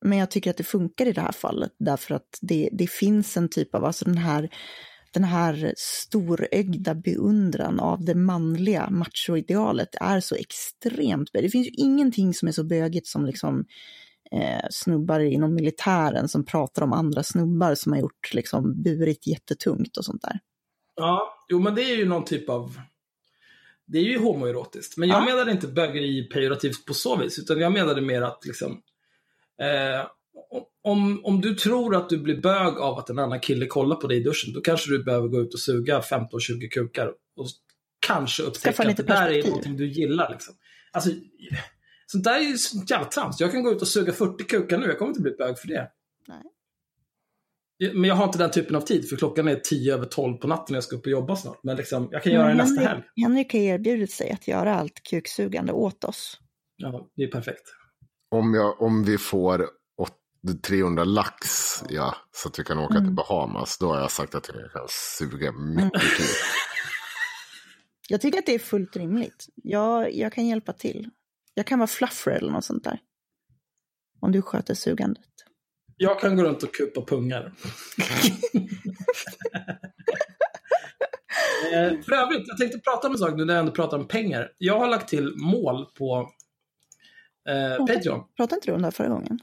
[0.02, 3.38] Men jag tycker att det funkar i det här fallet därför att det, det finns
[3.38, 4.50] en typ av, alltså den här,
[5.12, 11.48] den här storögda beundran av det manliga machoidealet är så extremt bögigt.
[11.48, 13.66] Det finns ju ingenting som är så bögigt som liksom
[14.32, 19.98] eh, snubbar inom militären som pratar om andra snubbar som har gjort liksom burit jättetungt
[19.98, 20.40] och sånt där.
[20.96, 22.80] Ja, jo men det är ju någon typ av...
[23.86, 24.98] Det är ju homoerotiskt.
[24.98, 25.26] Men jag Ja.
[25.26, 28.82] menade inte bögeri pejorativt på så vis, utan jag menade mer att liksom...
[29.62, 30.08] Eh,
[30.84, 34.08] om, om du tror att du blir bög av att en annan kille kollar på
[34.08, 37.48] dig i duschen, då kanske du behöver gå ut och suga 15-20 kukar och
[38.08, 40.32] kanske upptäcka att det där är någonting du gillar.
[40.32, 40.56] Liksom.
[40.92, 41.10] Alltså,
[42.06, 43.40] sånt där är ju sånt jävla trams.
[43.40, 45.68] Jag kan gå ut och suga 40 kukar nu, jag kommer inte bli bög för
[45.68, 45.92] det.
[46.28, 46.44] Nej.
[47.94, 50.48] Men jag har inte den typen av tid, för klockan är 10 över 12 på
[50.48, 51.60] natten och jag ska upp och jobba snart.
[51.64, 53.02] Men liksom, jag kan göra det nästa helg.
[53.16, 56.40] Henrik har erbjudit sig att göra allt kuksugande åt oss.
[56.78, 57.74] Ja, det är perfekt.
[58.32, 59.68] Om, jag, om vi får
[59.98, 61.48] åt- 300 lax,
[61.90, 64.88] ja, så att vi kan åka till Bahamas, då har jag sagt att jag kan
[64.90, 66.28] suga mycket kuk.
[68.10, 69.46] Jag tycker att det är fullt rimligt.
[69.56, 71.10] Jag, jag kan hjälpa till.
[71.54, 73.00] Jag kan vara fluffer eller något sånt där.
[74.20, 75.24] Om du sköter sugandet.
[75.98, 77.54] Jag kan gå runt och kupa pungar.
[81.74, 84.08] Eh, För övrigt, jag tänkte prata om en sak nu när jag ändå pratar om
[84.08, 84.52] pengar.
[84.58, 86.30] Jag har lagt till mål på
[87.50, 88.24] eh, Patreon.
[88.38, 89.40] Pratade inte du om det här förra gången?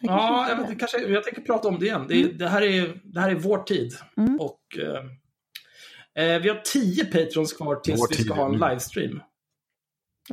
[0.00, 2.04] Jag Ja, jag, vet, kanske, jag tänker prata om det igen.
[2.08, 3.92] Det, är- det, här, är, det här är vår tid.
[4.16, 4.40] Mm.
[4.40, 9.20] Och, eh, eh, vi har 10 patrons kvar tills Vår vi ska ha en livestream.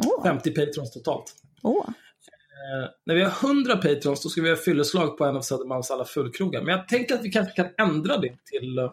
[0.06, 1.36] Åh, 50 patrons totalt.
[1.62, 1.86] åh.
[1.88, 5.92] Eh, när vi har 100 patrons då ska vi ha fylleslag på en av Södermalms
[5.92, 6.62] alla fullkrogar.
[6.62, 8.92] Men jag tänker att vi kanske kan ändra det till eh,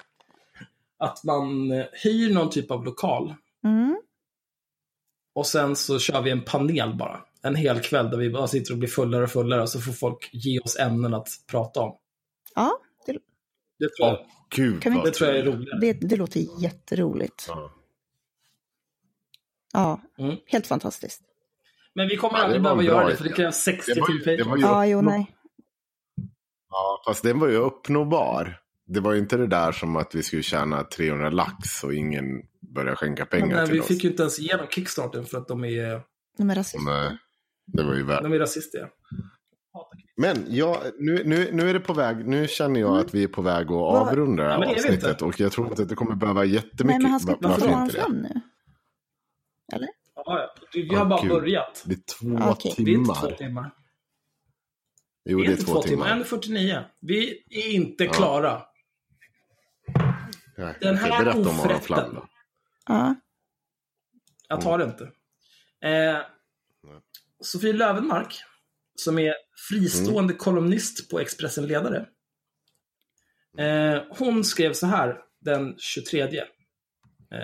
[0.99, 3.35] att man eh, hyr någon typ av lokal.
[3.65, 4.01] Mm.
[5.35, 7.21] Och sen så kör vi en panel bara.
[7.43, 9.93] En hel kväll där vi bara sitter och blir fullare och fullare och så får
[9.93, 11.97] folk ge oss ämnen att prata om.
[12.55, 13.13] Ja, det,
[13.79, 15.53] Det tror jag, gud Kan vi- det tror jag är kul.
[15.55, 15.79] roligare.
[15.81, 17.45] det, det låter jätteroligt.
[17.49, 17.73] Ja.
[19.73, 20.37] Ja, Mm.
[20.47, 21.23] helt fantastiskt.
[21.95, 24.19] Men vi kommer Ja, aldrig behöva göra det för det krävs 60 Det var ju-
[24.21, 25.35] till ju- Ja, jo, nej.
[26.71, 28.61] Ja, fast den var ju uppnåbar.
[28.87, 32.25] Det var ju inte det där som att vi skulle tjäna 300 lax och ingen
[32.61, 33.87] började skänka pengar Men, till vi oss.
[33.87, 36.03] fick ju inte ens igenom Kickstarten för att de är,
[36.39, 37.19] De är rasister.
[37.75, 38.23] Nej, det var ju värt.
[38.23, 38.89] de är rasistiga.
[40.17, 42.27] Men ja, nu, nu, nu är det på väg.
[42.29, 44.75] Nu känner jag att vi är på väg att avrunda det här det är vi
[44.75, 45.23] avsnittet.
[45.23, 47.03] Och jag tror inte att det kommer behöva Nej, jättemycket.
[47.03, 47.95] men han ska inte dra han det?
[47.95, 48.41] fram nu.
[49.73, 49.89] Eller?
[50.15, 50.55] Ja, ja.
[50.73, 51.31] Vi har Åh, bara gud.
[51.31, 51.83] börjat.
[51.87, 52.75] Det är två Ah, okej.
[52.77, 53.37] Det är inte två timmar.
[53.37, 53.71] timmar.
[55.25, 56.07] Jo, Det är inte två timmar.
[56.09, 56.25] timmar.
[56.25, 56.85] 1.49.
[57.01, 58.13] Vi är inte Ja.
[58.13, 58.63] klara.
[60.57, 62.27] Nej, Den här berätta om Aron.
[62.87, 63.15] Ja.
[64.49, 65.05] Jag tar det inte.
[65.81, 66.19] Eh,
[67.41, 68.35] Sofie Lövenmark,
[68.95, 69.35] som är
[69.69, 72.07] fristående kolumnist på Expressen Ledare.
[73.59, 76.23] Eh, hon skrev så här den 23.
[77.35, 77.39] Eh,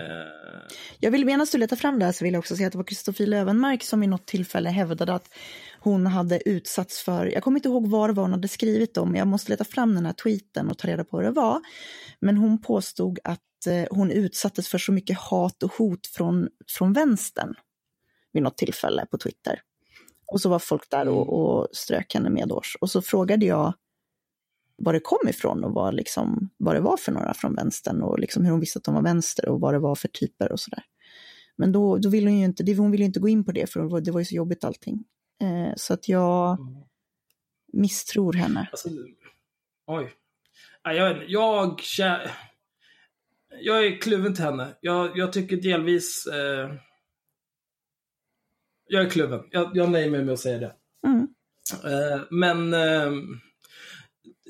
[1.01, 2.79] Jag vill medan du letar fram det här så vill jag också säga att det
[2.79, 5.29] var Kristoffer Lövenmark som i något tillfälle hävdade att
[5.81, 9.15] hon hade utsatts för, jag kommer inte ihåg vad det var hon hade skrivit om,
[9.15, 11.61] jag måste leta fram den här tweeten och ta reda på vad det var.
[12.21, 16.93] Men hon påstod att eh, hon utsattes för så mycket hat och hot från, från
[16.93, 17.55] vänstern
[18.33, 19.61] vid något tillfälle på Twitter.
[20.26, 22.76] Och så var folk där och, och strök henne medårs.
[22.80, 23.74] Och så frågade jag
[24.76, 28.18] var det kom ifrån och vad, liksom, vad det var för några från vänstern och
[28.18, 30.60] liksom hur hon visste att de var vänster och vad det var för typer och
[30.60, 30.84] sådär.
[31.56, 34.01] Men då, då ville hon ju inte, hon ville inte gå in på det för
[34.01, 35.05] det var, ju så jobbigt allting.
[35.42, 36.59] Eh, så att jag
[37.72, 38.68] misstror henne.
[38.72, 38.88] Alltså,
[39.86, 40.10] oj.
[40.82, 41.80] Jag, jag,
[43.60, 44.74] jag är kluven till henne.
[44.80, 46.26] Jag, jag tycker delvis...
[46.26, 46.70] Eh,
[48.89, 49.40] jag är kluven.
[49.51, 50.73] Jag, jag nöjer mig med att säga det.
[51.06, 51.28] Mm.
[51.85, 53.12] Eh, men eh,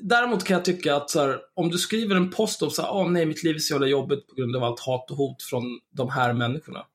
[0.01, 3.11] däremot kan jag tycka att här, om du skriver en post om så här, åh
[3.11, 5.63] nej, mitt liv är så jävla jobbigt på grund av allt hat och hot från
[5.91, 6.85] de här människorna.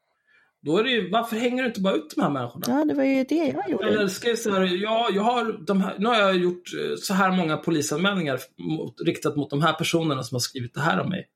[0.62, 2.64] Då är det ju, varför hänger du inte bara ut de här människorna?
[2.68, 3.88] Ja, det var ju det jag gjorde.
[3.88, 7.14] Eller skrev så här, ja, jag har de här, nu har jag gjort eh, så
[7.14, 11.08] här många polisanmälningar mot, riktat mot de här personerna som har skrivit det här om
[11.08, 11.28] mig.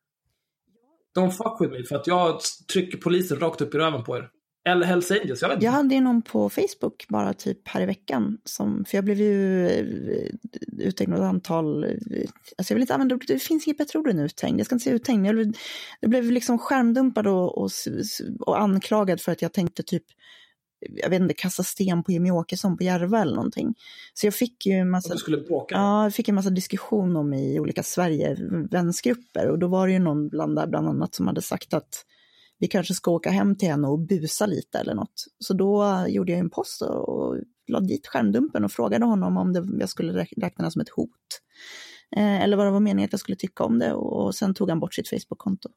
[1.17, 2.41] Don't fuck with me, för att jag
[2.73, 4.31] trycker polisen rakt upp i röven på er.
[4.69, 5.65] Eller Hells Angels, jag vet inte.
[5.65, 8.39] Jag hade ju någon på Facebook bara typ här i veckan.
[8.45, 10.29] Som, för jag blev ju eh,
[10.79, 11.85] uthängd något antal...
[11.85, 11.91] eh,
[12.59, 14.61] Alltså jag vill inte använda ordet, det finns inget bättre ord än uthängd.
[14.61, 15.53] Jag ska inte säga uthängd, jag blev,
[16.01, 17.71] jag blev liksom skärmdumpad och, och,
[18.41, 20.05] och anklagad för att jag tänkte typ
[20.89, 23.75] jag vet inte, kasta sten på Jimmy Åkesson på Järva eller någonting.
[24.15, 25.13] Så jag fick ju en massa...
[25.13, 25.75] du skulle bråka.
[25.75, 29.99] Ja, jag fick en massa diskussion om i olika Sverige-vänsgrupper och då var det ju
[29.99, 32.05] någon bland, där bland annat som hade sagt att
[32.65, 35.25] vi kanske ska åka hem till henne och busa lite eller något.
[35.39, 37.37] Så då gjorde jag en post och,
[37.67, 40.89] la dit skärmdumpen och frågade honom om det, jag skulle räk- räkna det som ett
[40.89, 41.11] hot.
[42.17, 44.69] Eh, eller vad det var meningen att jag skulle tycka om det och, sen tog
[44.69, 45.69] han bort sitt Facebook-konto.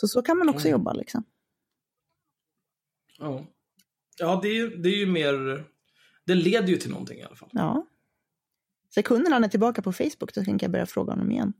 [0.00, 0.78] Så så kan man också Mm.
[0.78, 1.24] jobba liksom.
[3.18, 3.46] Ja,
[4.18, 5.64] ja det, är, det är ju mer...
[6.24, 7.48] Det leder ju till någonting i alla fall.
[7.52, 7.86] Ja.
[8.94, 11.52] Sekunden han är tillbaka på Facebook, då tänker jag börja fråga honom igen.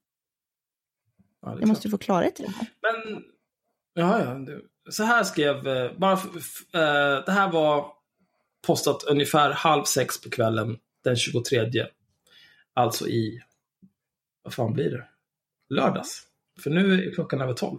[1.43, 1.87] Ja, Jag måste klart.
[1.87, 2.67] ju få klarhet i det här.
[2.83, 3.25] Men,
[3.97, 4.47] ja, ja.
[4.91, 7.93] Så här skrev, eh, bara för, f- eh, det här var
[8.67, 11.87] postat ungefär halv sex på kvällen den 23.
[12.75, 13.43] Alltså i,
[14.43, 15.05] vad fan blir det?
[15.75, 16.23] Lördags.
[16.63, 17.79] För nu är klockan över 12.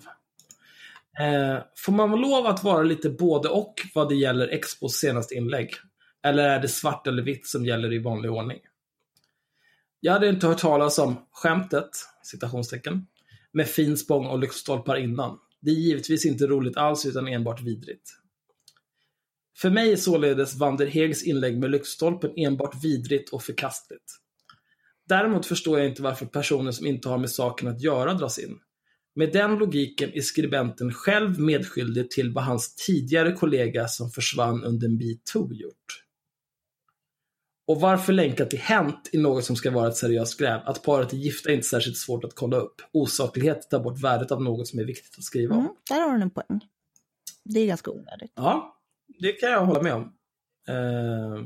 [1.19, 5.73] Eh, får man lov att vara lite både och vad det gäller Expos senaste inlägg?
[6.23, 8.59] Eller är det svart eller vitt som gäller i vanlig ordning?
[9.99, 11.89] Jag hade inte hört talas om skämtet,
[12.23, 13.07] citationstecken,
[13.51, 15.39] med finspång och lyktstolpar innan.
[15.61, 18.09] Det är givetvis inte roligt alls utan enbart vidrigt.
[19.57, 24.13] För mig är således Vanderhegs inlägg med lyktstolpen enbart vidrigt och förkastligt.
[25.09, 28.59] Däremot förstår jag inte varför personer som inte har med saken att göra dras in.
[29.15, 34.89] Med den logiken är skribenten själv medskyldig till vad hans tidigare kollega som försvann under
[34.89, 36.06] metoo gjort.
[37.67, 40.61] Och varför länka till Hänt i något som ska vara ett seriöst gräv?
[40.65, 42.81] Att paret är gifta är inte särskilt svårt att kolla upp.
[42.91, 45.61] Osaklighet tar bort värdet av något som är viktigt att skriva om.
[45.61, 46.61] Mm, där har du en poäng.
[47.43, 48.31] Det är ganska onödigt.
[48.35, 48.77] Ja,
[49.19, 50.01] det kan jag hålla med om.
[50.67, 51.43] Eh,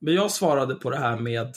[0.00, 1.54] men jag svarade på det här med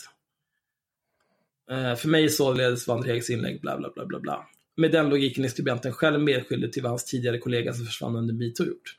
[1.72, 4.48] eh, för mig således Vanderhegs inlägg bla bla bla bla bla.
[4.78, 8.34] Med den logiken är skribenten själv medskyldig till vad hans tidigare kollega som försvann under
[8.34, 8.98] metoo gjort.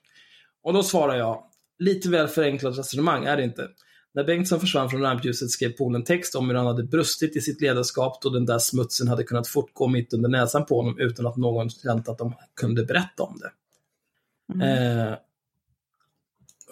[0.63, 1.45] Och då svarar jag,
[1.79, 3.69] lite väl förenklat resonemang är det inte.
[4.15, 7.41] När Bengtsson försvann från rampljuset skrev Pohl en text om hur han hade brustit i
[7.41, 11.27] sitt ledarskap då den där smutsen hade kunnat fortgå mitt under näsan på honom utan
[11.27, 13.53] att någon känt att de kunde berätta om det.
[14.65, 15.13] Eh,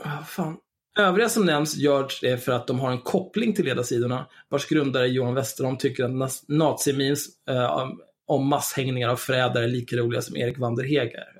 [0.05, 0.57] ah, fan.
[0.99, 5.07] Övriga som nämns gör det för att de har en koppling till ledarsidorna vars grundare
[5.07, 7.91] Johan Westerholm tycker att nazimemes eh,
[8.27, 11.36] om masshängningar av förrädare är lika roliga som Erik Vanderheg är.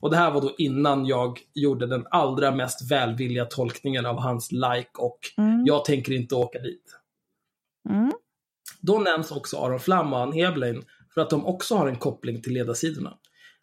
[0.00, 4.52] Och det här var då innan jag gjorde den allra mest välvilliga tolkningen av hans
[4.52, 5.66] like och Mm.
[5.66, 6.84] jag tänker inte åka dit.
[7.90, 8.12] Mm.
[8.80, 10.82] Då nämns också Aron Flam och Ann Heblein
[11.14, 13.14] för att de också har en koppling till ledarsidorna.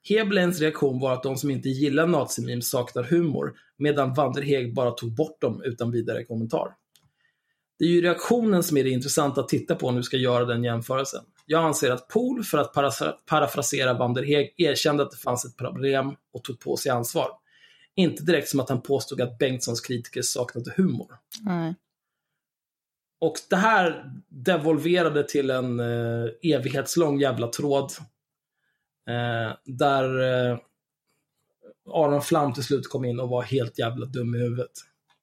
[0.10, 5.16] Hebleins reaktion var att de som inte gillar nazimemes saknar humor, medan Vanderheg bara tog
[5.16, 6.68] bort dem utan vidare kommentar.
[7.80, 10.45] Det är ju reaktionen som är det intressanta att titta på om du ska göra
[10.45, 11.24] den jämförelsen.
[11.46, 16.16] Jag anser att Pohl, för att para- parafrasera Vanderheg, erkände att det fanns ett problem
[16.34, 17.30] och tog på sig ansvar.
[17.96, 21.16] Inte direkt som att han påstod att Bengtssons kritiker saknade humor.
[21.42, 21.76] Nej.
[23.20, 27.92] Och det här devolverade till en eh, evighetslång jävla tråd.
[29.10, 30.58] Eh, där eh,
[31.94, 34.72] Aron Flam till slut kom in och var helt jävla dum i huvudet.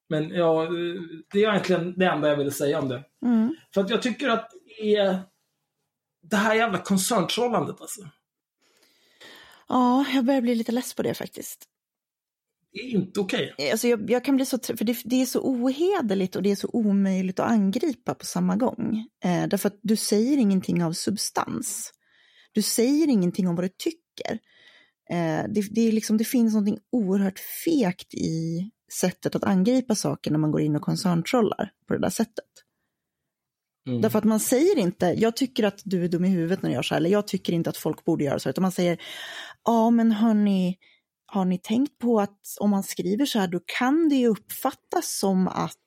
[0.09, 0.69] Men ja, eh,
[1.33, 3.03] det är egentligen det enda jag ville säga om det.
[3.25, 3.55] Mm.
[3.73, 5.19] För att jag tycker att det är
[6.23, 8.01] det här jävla koncerntrollandet alltså.
[9.67, 11.67] Ja, jag börjar bli lite less på det faktiskt.
[12.73, 13.55] Det är inte okej.
[13.71, 16.55] Alltså jag, jag kan bli så för det, det är så ohederligt och det är
[16.55, 19.07] så omöjligt att angripa på samma gång.
[19.23, 21.91] Eh, därför att du säger ingenting av substans.
[22.51, 24.39] Du säger ingenting om vad du tycker.
[25.09, 30.31] Eh, det, det, är liksom, det finns något oerhört fegt i sättet att angripa saker
[30.31, 32.45] när man går in och koncerntrollar på det där sättet.
[33.87, 34.01] Mm.
[34.01, 36.75] Därför att man säger inte, jag tycker att du är dum i huvudet när du
[36.75, 39.01] gör så här, eller jag tycker inte att folk borde göra så, utan man säger,
[39.63, 40.77] ja men hörni,
[41.25, 45.17] har ni tänkt på att om man skriver så här, då kan det ju uppfattas
[45.19, 45.77] som att...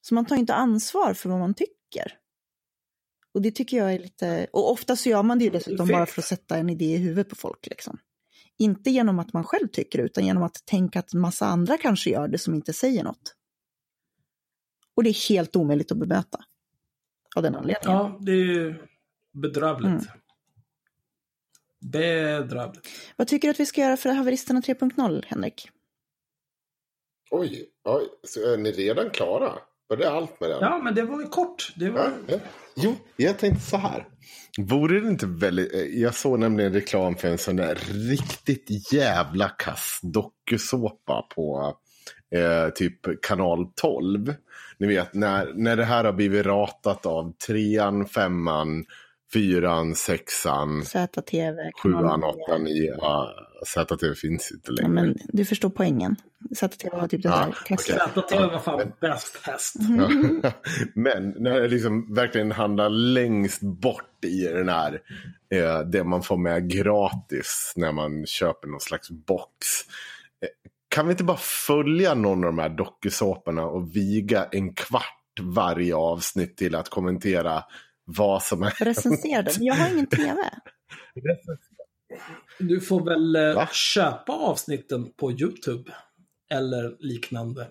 [0.00, 2.18] Så man tar inte ansvar för vad man tycker.
[3.34, 6.06] Och det tycker jag är lite, och ofta så gör man det ju dessutom bara
[6.06, 7.98] för att sätta en idé i huvudet på folk liksom.
[8.58, 12.10] Inte genom att man själv tycker det, utan genom att tänka att massa andra kanske
[12.10, 13.34] gör det som inte säger något.
[14.96, 16.44] Och det är helt omöjligt att bemöta.
[17.36, 17.98] Av den anledningen.
[17.98, 18.74] Ja, det är ju
[19.32, 19.86] bedrövligt.
[19.86, 20.04] Mm.
[21.92, 22.88] Bedrövligt.
[23.16, 25.68] Vad tycker du att vi ska göra för haveristerna 3.0, Henrik?
[27.30, 29.52] Oj, oj, så är ni redan klara?
[29.88, 30.58] Var det allt med den?
[30.60, 31.72] Ja, men det var ju kort.
[31.76, 32.00] Det var...
[32.00, 32.38] Ja, ja.
[32.76, 34.08] Jo, jag tänkte så här.
[34.58, 35.74] Vore det inte väldigt...
[35.74, 37.74] eh, Jag såg nämligen reklam för en sån där
[38.10, 41.76] riktigt jävla kass dokusåpa på
[42.34, 44.34] eh, typ kanal 12.
[44.78, 48.84] Ni vet, när, när det här har blivit ratat av trean, femman,
[49.32, 51.70] fyran, sexan, ZTV?
[51.82, 52.96] sjuan, åttan, nian.
[53.00, 53.34] Ja,
[53.66, 54.88] ZTV finns inte Ja, längre.
[55.02, 56.16] men du förstår poängen.
[56.56, 57.76] ZTV var typ det Ja, där okej.
[57.78, 59.74] ZTV var fan bäst häst.
[59.98, 60.10] Ja.
[60.94, 65.00] Men när det liksom verkligen handlar längst bort i den här,
[65.54, 69.66] eh, det man får med gratis när man köper någon slags box.
[70.88, 75.94] Kan vi inte bara följa någon av de här dokusåporna och viga en kvart varje
[75.96, 77.64] avsnitt till att kommentera
[78.04, 78.70] vad som är...
[78.84, 79.54] Recensera den.
[79.64, 80.36] Jag har ingen tv.
[82.58, 83.68] Du får väl eh, Va?
[83.72, 85.92] köpa avsnitten på YouTube.
[86.50, 87.70] Eller liknande.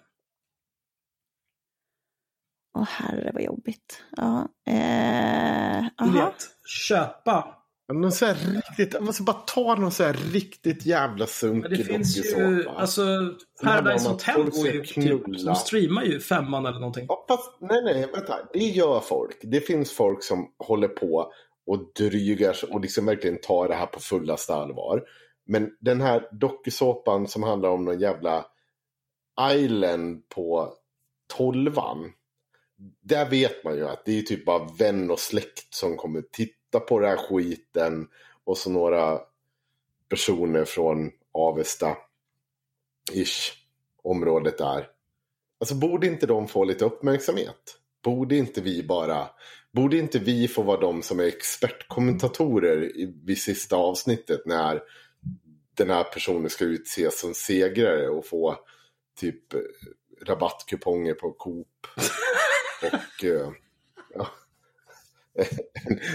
[2.78, 4.04] Åh herre vad jobbigt.
[4.18, 4.48] Ja.
[4.68, 6.36] Eh, Du vet,
[6.88, 7.56] köpa.
[7.94, 11.84] Någon så här riktigt, jag måste bara ta någon så här riktigt jävla sunkig det
[11.84, 12.80] finns ju, dokusåpa.
[12.80, 13.02] alltså
[13.64, 17.06] Paradise Hotel går ju ska typ, de streamar ju femman eller någonting.
[17.10, 18.38] Ja, fast, nej, nej, vänta.
[18.54, 19.38] Det gör folk.
[19.42, 21.32] Det finns folk som håller på
[21.66, 25.04] och drygar och liksom verkligen tar det här på fullaste allvar.
[25.46, 28.46] Men den här dokusåpan som handlar om någon jävla
[29.52, 30.74] island på
[31.38, 32.12] tolvan.
[33.02, 36.80] Där vet man ju att det är typ bara vän och släkt som kommer titta
[36.80, 38.08] på den här skiten.
[38.44, 39.20] Och så några
[40.10, 41.98] personer från Avesta.
[43.14, 43.54] Ish.
[44.04, 44.88] Området där.
[45.60, 47.78] Alltså borde inte de få lite uppmärksamhet?
[48.04, 49.30] Borde inte vi bara...
[49.72, 54.82] Borde inte vi få vara de som är expertkommentatorer i, vid sista avsnittet när
[55.74, 58.58] den här personen ska utses som segrare och få
[59.20, 59.60] typ eh,
[60.28, 61.88] rabattkuponger på Coop
[62.94, 63.52] och eh,
[64.16, 64.28] ja,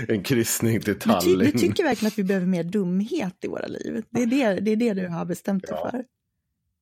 [0.09, 1.39] en, kryssning till Du, ty- Tallinn.
[1.39, 4.05] du tycker verkligen att vi behöver mer dumhet i våra liv.
[4.11, 5.91] Det är det, det, är det du har bestämt dig Ja.
[5.91, 6.05] för.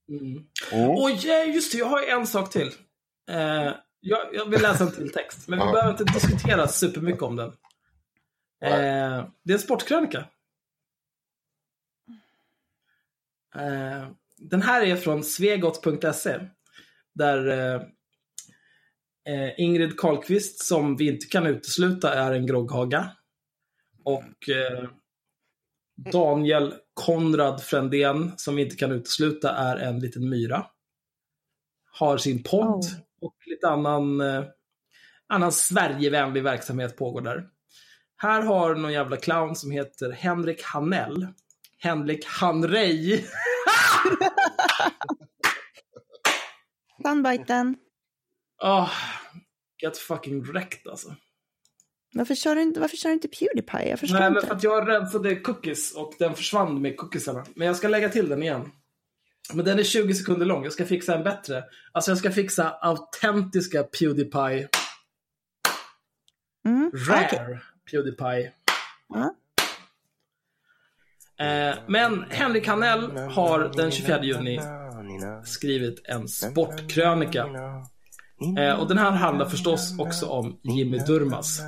[0.09, 0.45] Mm.
[0.73, 0.91] Mm.
[0.91, 2.71] Och ja, just det, jag har en sak till.
[3.31, 7.37] Eh, jag, jag vill läsa en till text, men vi behöver inte diskutera supermycket om
[7.37, 7.49] den.
[8.63, 10.19] Eh, det är en sportkrönika.
[13.55, 16.39] Eh, den här är från svegot.se.
[17.15, 17.47] Där
[19.29, 23.11] eh, Ingrid Karlqvist, som vi inte kan utesluta är en grogghaga.
[24.05, 24.89] Och eh,
[26.13, 30.67] Daniel Konrad Frändén, som vi inte kan utesluta, är en liten myra.
[31.91, 33.27] Har sin podd Oh.
[33.27, 34.45] och lite annan, eh,
[35.27, 37.49] annan Sverigevänlig verksamhet pågår där.
[38.17, 41.27] Här har någon jävla clown som heter Henrik Hanell.
[41.79, 43.27] Henrik Hanrej.
[47.03, 47.77] Soundbiten.
[48.63, 48.91] Oh,
[49.83, 51.15] get fucking wrecked alltså.
[52.15, 53.89] Varför kör, du inte, varför kör du inte Pewdiepie?
[53.89, 54.47] Jag förstår Nej, men inte.
[54.47, 57.45] för att jag rensade cookies och den försvann med cookiesarna.
[57.55, 58.71] Men jag ska lägga till den igen.
[59.53, 60.65] Men den är 20 sekunder lång.
[60.65, 61.65] Jag ska fixa en bättre.
[61.93, 64.69] Alltså jag ska fixa autentiska Pewdiepie.
[66.67, 67.61] Mm, Rare okej.
[67.91, 68.53] Pewdiepie.
[69.09, 69.35] Ja.
[71.45, 74.61] Eh, men Henrik Hanell har den 24 juni
[75.45, 77.47] skrivit en sportkrönika.
[78.59, 81.61] Eh, och den här handlar förstås också om Jimmy Durmaz.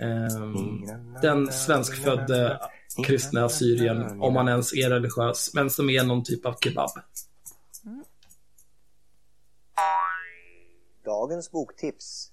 [0.00, 0.86] Ehm,
[1.22, 2.60] den svenskfödde
[3.06, 6.90] kristna Syrien, om han ens är religiös, men som är någon typ av kebab.
[11.04, 12.30] Dagens boktips.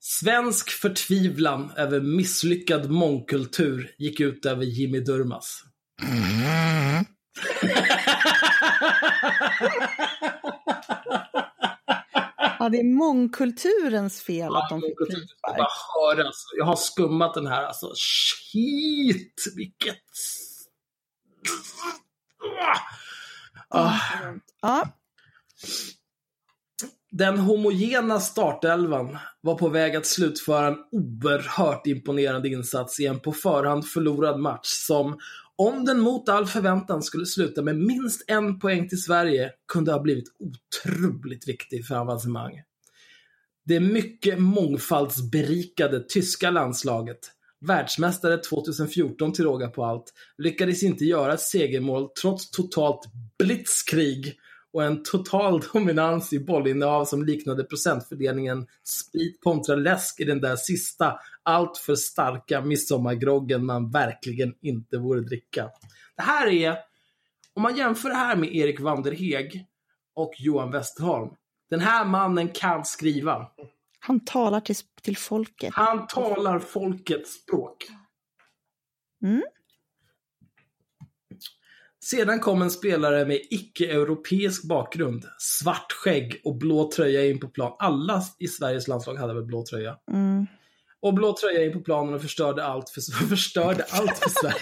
[0.00, 5.62] Svensk förtvivlan över misslyckad mångkultur gick ut över Jimmy Durmaz.
[12.62, 15.68] Ja, det är mångkulturens fel att de fick Jag frispark.
[15.94, 16.46] hör alltså.
[16.56, 17.92] Jag har skummat den här alltså.
[17.96, 19.96] Shit, vilket...
[23.68, 23.96] Ah.
[24.62, 24.88] Ja,
[27.10, 33.32] Den homogena startelvan var på väg att slutföra en oerhört imponerande insats i en på
[33.32, 35.18] förhand förlorad match som,
[35.58, 40.00] om den mot all förväntan skulle sluta med minst en poäng till Sverige, kunde ha
[40.00, 42.62] blivit otroligt viktig för avancemang.
[43.64, 47.18] Det mycket mångfaldsberikade tyska landslaget,
[47.60, 53.00] världsmästare 2014 till råga på allt, lyckades inte göra ett segermål trots totalt
[53.38, 54.38] blitzkrig
[54.72, 60.56] och en total dominans i bollinnehav som liknade procentfördelningen sprit kontra läsk i den där
[60.56, 65.70] sista allt för starka midsommargroggen man verkligen inte borde dricka.
[66.16, 66.76] Det här är,
[67.54, 69.66] om man jämför det här med Erik Vanderheg
[70.14, 71.30] och Johan Westerholm,
[71.70, 73.46] den här mannen kan skriva.
[73.98, 75.74] Han talar till, till folket.
[75.74, 77.86] Han talar folkets språk.
[79.24, 79.42] Mm.
[82.04, 87.76] Sedan kom en spelare med icke-europeisk bakgrund, svart skägg och blå tröja in på plan.
[87.78, 89.96] Alla i Sveriges landslag hade väl blå tröja?
[90.10, 90.46] Mm.
[91.00, 94.56] Och blå tröja in på planen och förstörde allt för, förstörde allt för Sverige.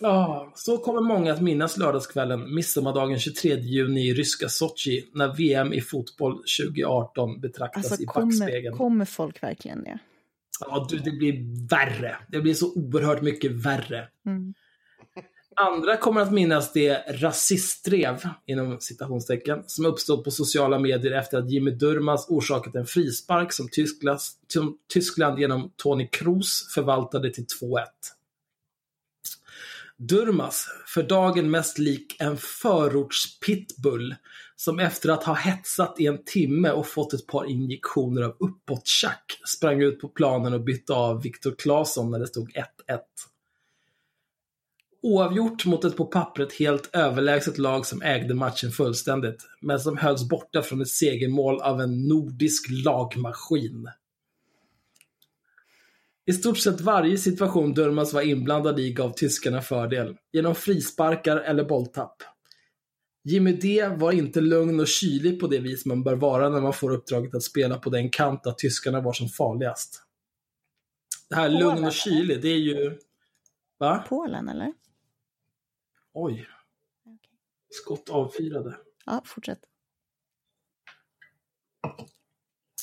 [0.00, 5.72] Ja, så kommer många att minnas lördagskvällen, midsommardagen 23 juni i ryska Sochi, när VM
[5.72, 8.76] i fotboll 2018 betraktas alltså i kommer, backspegeln.
[8.76, 9.90] kommer folk verkligen det?
[9.90, 10.11] Ja,
[10.88, 12.16] du, det blir värre.
[12.28, 14.08] Det blir så oerhört mycket värre.
[14.26, 14.54] Mm.
[15.56, 21.50] Andra kommer att minnas det rasistdrev, inom citationstecken, som uppstod på sociala medier efter att
[21.50, 27.84] Jimmy Durmaz orsakat en frispark som Tyskland, som Tyskland genom Toni Kroos förvaltade till 2-1.
[29.96, 34.14] Durmaz, för dagen mest lik en förortspitbull,
[34.64, 39.40] som efter att ha hetsat i en timme och fått ett par injektioner av uppåttjack
[39.48, 42.58] sprang ut på planen och bytte av Viktor Claesson när det stod 1-1.
[45.02, 50.28] Oavgjort mot ett på pappret helt överlägset lag som ägde matchen fullständigt, men som hölls
[50.28, 53.88] borta från ett segermål av en nordisk lagmaskin.
[56.26, 61.64] I stort sett varje situation Durmaz var inblandad i gav tyskarna fördel, genom frisparkar eller
[61.64, 62.22] bolltapp.
[63.24, 66.72] Jimmy D var inte lugn och kylig på det vis man bör vara när man
[66.72, 70.02] får uppdraget att spela på den kant där tyskarna var som farligast.
[71.28, 72.98] Det här lugn och kylig, det är ju...
[73.78, 74.04] Va?
[74.08, 74.72] Polen eller?
[76.12, 76.48] Oj.
[77.70, 78.76] Skott avfyrade.
[79.06, 79.60] Ja, fortsätt.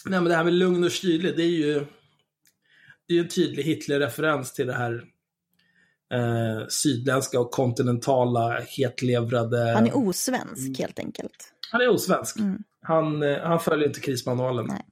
[0.05, 1.85] Nej men det här med lugn och kylig, det är ju
[3.05, 5.11] det är ju en tydlig Hitler-referens till det här
[6.13, 9.71] eh, sydländska och kontinentala hetlevrade...
[9.73, 11.53] Han är osvensk helt enkelt.
[11.71, 12.39] Han är osvensk.
[12.39, 12.63] Mm.
[12.81, 14.65] Han, eh, han följer inte krismanualen.
[14.69, 14.85] Nej.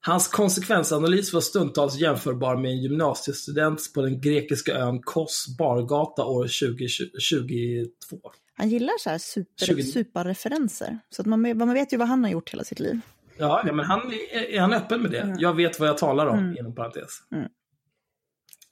[0.00, 6.42] Hans konsekvensanalys var stundtals jämförbar med en gymnasiestudent på den grekiska ön Kos bargata år
[6.42, 8.30] 2022.
[8.56, 9.82] Han gillar så här super, 20.
[9.82, 10.98] superreferenser.
[11.10, 13.00] Så att man, man vet ju vad han har gjort hela sitt liv.
[13.38, 15.36] Ja, ja men han är, är han öppen med det?
[15.38, 16.56] Jag vet vad jag talar om, Mm.
[16.58, 17.10] inom parentes.
[17.32, 17.48] Mm.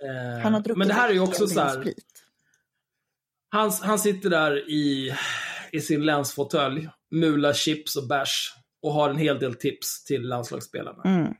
[0.04, 1.94] Eh, Han har druckit men det här är ju också så här,
[3.48, 5.14] han, han sitter där i,
[5.72, 11.02] i sin länsfåtölj, mular chips och bärs och har en hel del tips till landslagsspelarna.
[11.04, 11.34] Mm.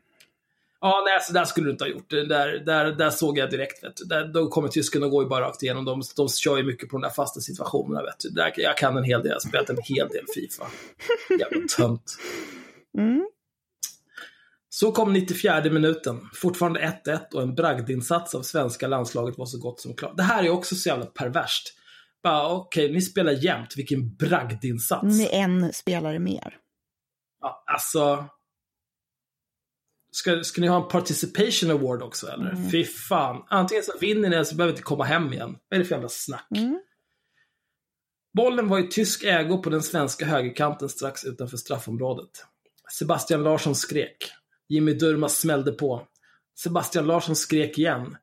[0.81, 2.11] Ja, nej, så där skulle du inte ha gjort.
[2.11, 3.85] Det Där, där, där såg jag direkt.
[3.85, 4.05] Vet du.
[4.05, 5.85] Där, då kommer tyskarna gå ju bara rakt igenom.
[5.85, 8.03] De, de kör ju mycket på de där fasta situationerna.
[8.03, 8.29] Vet du.
[8.29, 9.29] Där, jag kan en hel del.
[9.29, 10.67] Jag har spelat en hel del Fifa.
[11.39, 12.17] Jävla tönt.
[12.99, 13.27] Mm.
[14.79, 16.21] Så kom 94 minuten.
[16.35, 20.15] Fortfarande 1-1 och en bragdinsats av svenska landslaget var så gott som klar.
[20.17, 21.75] Det här är också så jävla perverst.
[22.23, 23.77] Bara, Okej, ni spelar jämt.
[23.77, 25.19] Vilken bragdinsats.
[25.19, 26.57] Med en spelare mer.
[27.41, 28.25] Ja, alltså...
[30.11, 32.51] Ska, ska ni ha en participation award också eller?
[32.51, 32.71] Mm.
[32.71, 33.45] Fy fan.
[33.49, 35.57] Antingen så vinner ni eller så behöver ni inte komma hem igen.
[35.69, 36.49] Vad är det för jävla snack?
[36.57, 36.81] Mm.
[38.37, 42.31] Bollen var i tysk ägo på den svenska högerkanten strax utanför straffområdet.
[42.99, 44.33] Sebastian Larsson skrek.
[44.69, 46.03] Jimmy Durmaz smällde på.
[46.59, 48.17] Sebastian Larsson skrek igen.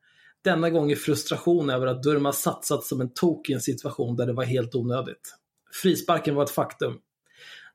[0.44, 4.26] Denna gång i frustration över att Durmaz satsat som en tok i en situation där
[4.26, 5.34] det var helt onödigt.
[5.82, 6.98] Frisparken var ett faktum.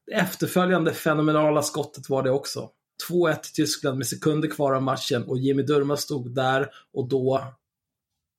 [0.05, 2.69] Det efterföljande fenomenala skottet var det också.
[3.09, 7.53] 2-1 till Tyskland med sekunder kvar av matchen och Jimmy Durmaz stod där och då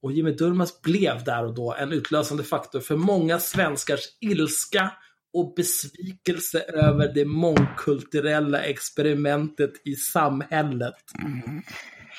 [0.02, 4.92] och Jimmy Durmaz blev där och då en utlösande faktor för många svenskars ilska
[5.32, 10.94] och besvikelse över det mångkulturella experimentet i samhället.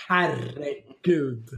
[0.07, 1.49] Herregud.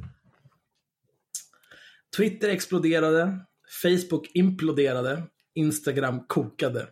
[2.17, 3.39] Twitter exploderade,
[3.81, 5.23] Facebook imploderade,
[5.53, 6.88] Instagram kokade.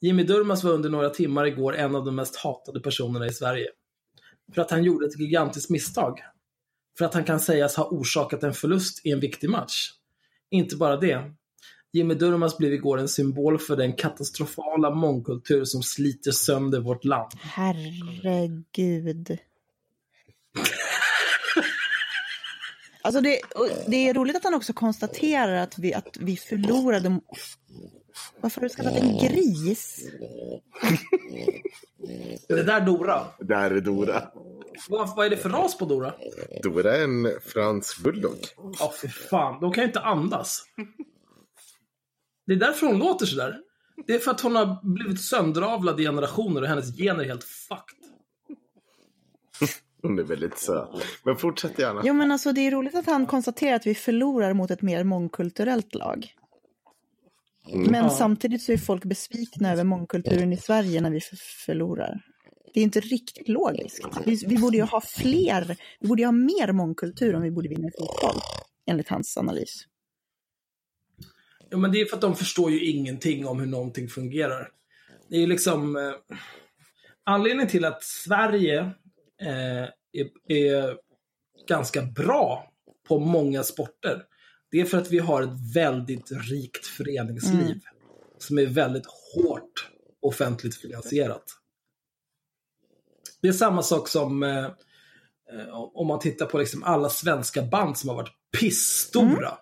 [0.00, 3.68] Jimmy Durmaz var under några timmar igår en av de mest hatade personerna i Sverige.
[4.54, 6.20] För att han gjorde ett gigantiskt misstag.
[6.98, 9.90] för att han kan sägas ha orsakat en förlust i en viktig match.
[10.50, 11.32] Inte bara det.
[11.92, 17.32] Jimmy Durmaz blev igår en symbol för den katastrofala mångkultur som sliter sönder vårt land.
[17.40, 19.38] Herregud.
[23.02, 23.40] Alltså det,
[23.86, 27.20] det är roligt att han också konstaterar att vi, att vi förlorade.
[28.40, 30.08] Varför har du skaffat en gris?
[32.48, 33.26] Är det där Dora?
[33.40, 34.22] Där är Dora.
[34.88, 36.14] Vad, vad är det för ras på Dora?
[36.62, 38.38] Dora är en fransk bulldog.
[38.78, 39.60] Ja, för fan.
[39.60, 40.62] De kan ju inte andas.
[42.48, 43.60] Det är därför hon låter sådär.
[44.06, 47.44] Det är för att hon har blivit sönderavlad i generationer och hennes gener är helt
[47.44, 47.98] fucked.
[50.02, 50.88] Hon är väldigt söt.
[51.24, 52.02] Men fortsätt gärna.
[52.04, 55.04] Jo men alltså det är roligt att han konstaterar att vi förlorar mot ett mer
[55.04, 56.34] mångkulturellt lag.
[57.72, 61.20] Men samtidigt så är folk besvikna över mångkulturen i Sverige när vi
[61.66, 62.20] förlorar.
[62.74, 64.06] Det är inte riktigt logiskt.
[64.24, 67.68] Vi, vi borde ju ha fler, vi borde ju ha mer mångkultur om vi borde
[67.68, 68.40] vinna fotboll.
[68.86, 69.84] Enligt hans analys.
[71.70, 74.70] Ja, men det är för att de förstår ju ingenting om hur någonting fungerar.
[75.28, 75.96] Det är ju liksom...
[75.96, 76.12] Eh,
[77.24, 78.80] anledningen till att Sverige
[79.42, 80.96] eh, är, är
[81.68, 82.72] ganska bra
[83.08, 84.24] på många sporter,
[84.70, 87.80] det är för att vi har ett väldigt rikt föreningsliv
[88.38, 89.90] som är väldigt hårt
[90.22, 91.44] offentligt finansierat.
[93.42, 97.98] Det är samma sak som eh, eh, om man tittar på liksom alla svenska band
[97.98, 99.58] som har varit pissstora.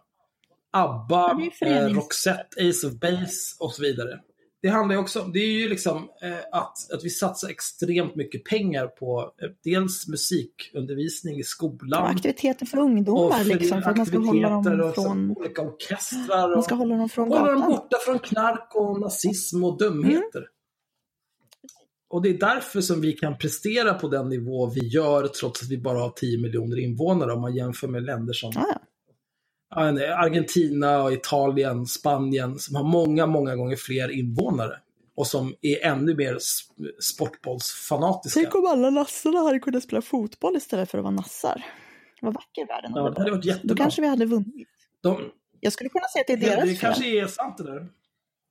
[0.70, 4.20] ABBA, eh, Roxette, Ace of Base och så vidare.
[4.62, 8.16] Det handlar ju också om, det är ju liksom eh, att, att vi satsar extremt
[8.16, 12.02] mycket pengar på eh, dels musikundervisning i skolan.
[12.02, 16.48] Och aktiviteter för ungdomar liksom, för att man ska hålla dem och från, olika orkestrar.
[16.48, 20.38] man Och, ska hålla dem från hålla dem borta från knark och nazism och dumheter.
[20.38, 20.51] Mm.
[22.09, 25.68] Och det är därför som vi kan prestera på den nivå vi gör trots att
[25.68, 28.80] vi bara har 10 miljoner invånare om man jämför med länder som Ja, ja.
[29.70, 34.80] Argentina, och Italien, Spanien som har många, många gånger fler invånare.
[35.16, 36.38] Och som är ännu mer
[37.02, 38.40] sportbollsfanatiska.
[38.40, 41.64] Tänk om alla nassarna hade kunnat spela fotboll istället för att vara nassar.
[42.20, 43.76] Vad vacker världen Ja, hade det hade varit Då jättebra.
[43.76, 44.68] kanske vi hade vunnit.
[45.02, 45.18] De,
[45.60, 46.78] Jag skulle kunna säga att det är det, deras det fel.
[46.78, 47.88] kanske är sant det där.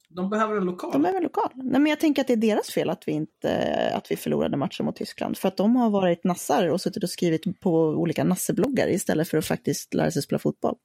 [0.09, 0.91] De behöver en lokal.
[0.91, 1.49] De behöver lokal.
[1.55, 4.57] Nej, men jag tänker att det är deras fel att vi, inte, att vi förlorade
[4.57, 5.37] matchen mot Tyskland.
[5.37, 9.37] För att de har varit nassar och suttit och skrivit på olika nassebloggar istället för
[9.37, 10.75] att faktiskt lära sig spela fotboll.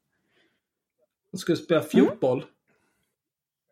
[1.33, 2.45] De skulle spela fotboll.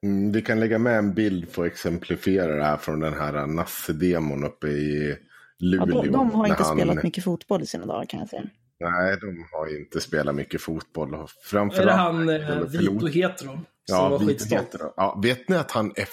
[0.03, 3.47] Mm, vi kan lägga med en bild för att exemplifiera det här från den här
[3.47, 5.17] Nasse-demon uppe i
[5.61, 6.03] Ja, Luleå.
[6.03, 8.43] de, de har inte han- spelat mycket fotboll i sina dagar kan jag säga.
[8.81, 11.15] Nej, de har ju inte spelat mycket fotboll.
[11.15, 11.87] Och Är framförallt...
[11.89, 13.49] det han eh, Vito Hetero?
[13.53, 14.81] Som Ja, var Vito heter.
[14.97, 16.09] Ja, vet ni att han är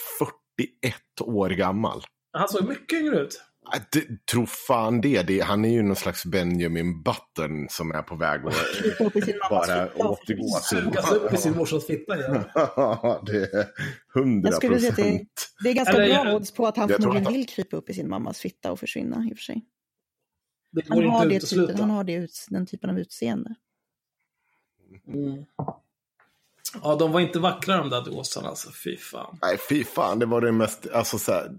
[0.57, 2.03] 41 år gammal?
[2.31, 3.41] Han såg mycket yngre ut.
[3.71, 5.21] Ja, Det, tro fan det.
[5.23, 5.39] det.
[5.41, 8.53] Han är ju någon slags Benjamin Button som är på väg att
[9.49, 10.47] bara återgå.
[10.63, 12.43] Sugas upp i sin morsas fitta igen.
[12.55, 13.67] Ja, det är
[14.13, 15.47] hundra att det, procent.
[15.63, 18.09] det är ganska Eller, bra odds på att han förmodligen vill krypa upp i sin
[18.09, 19.65] mammas fitta och försvinna i och för sig.
[20.71, 23.55] Det Han har, inte det typen, han har det, ut- den typen av utseende.
[25.07, 25.45] Mm.
[26.84, 28.72] Ja, de var inte vackra de där dåsarna alltså.
[28.84, 29.39] Fy fan.
[29.41, 30.19] Nej, fy fan.
[30.19, 30.88] Det var det mest...
[30.93, 31.52] Alltså så här,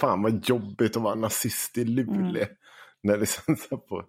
[0.00, 2.42] fan vad jobbigt att vara nazist i Luleå.
[2.42, 2.56] Mm.
[3.02, 4.04] När det så på...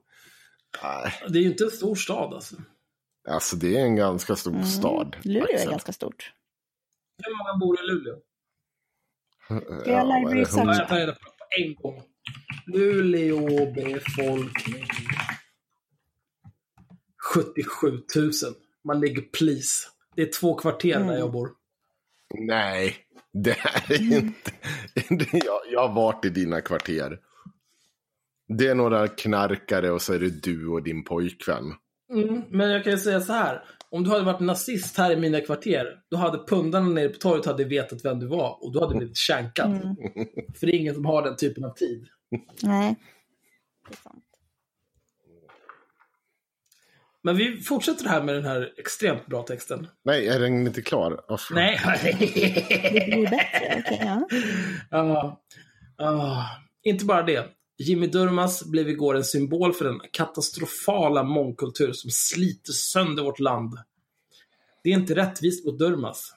[0.83, 2.55] Nej, Det är ju inte en stor stad alltså.
[3.29, 4.65] alltså det är en ganska stor Mm.
[4.65, 5.15] stad.
[5.23, 5.69] Luleå är faktiskt.
[5.69, 6.33] ganska stort.
[7.23, 8.15] Hur många bor i Luleå?
[9.45, 9.53] Ska
[9.91, 10.39] jag är?
[10.39, 10.75] Ja, hundra?
[10.75, 11.19] jag tar reda på
[11.61, 12.01] en gång.
[12.67, 14.87] Luleå befolkning.
[17.33, 18.31] 77 000.
[18.83, 19.87] Man ligger please.
[20.15, 21.49] Det är två kvarter där jag bor.
[22.33, 22.95] Nej,
[23.33, 24.51] det är inte...
[25.31, 27.19] jag, jag har varit i dina kvarter.
[28.47, 31.73] Det är några knarkare och så är det du och din pojkvän.
[32.13, 33.63] Mm, men jag kan ju säga så här.
[33.89, 37.45] Om du hade varit nazist här i mina kvarter, då hade pundarna nere på torget
[37.45, 39.95] hade vetat vem du var och du hade blivit känkad.
[40.59, 42.07] För det är ingen som har den typen av tid.
[42.61, 42.95] Nej.
[43.87, 44.23] Det är sant.
[47.25, 49.87] Men vi fortsätter här med den här extremt bra texten.
[50.03, 51.21] Nej, är den inte klar?
[51.27, 51.39] Fan.
[51.51, 51.79] Nej.
[52.03, 53.83] Det blir bättre.
[53.85, 54.27] Okej, ja.
[54.91, 55.41] Ja.
[55.97, 56.45] Ja.
[56.83, 57.49] inte bara det.
[57.77, 63.77] Jimmy Durmaz blev igår en symbol för den katastrofala mångkultur som sliter sönder vårt land.
[64.83, 66.33] Det är inte rättvist mot Durmaz.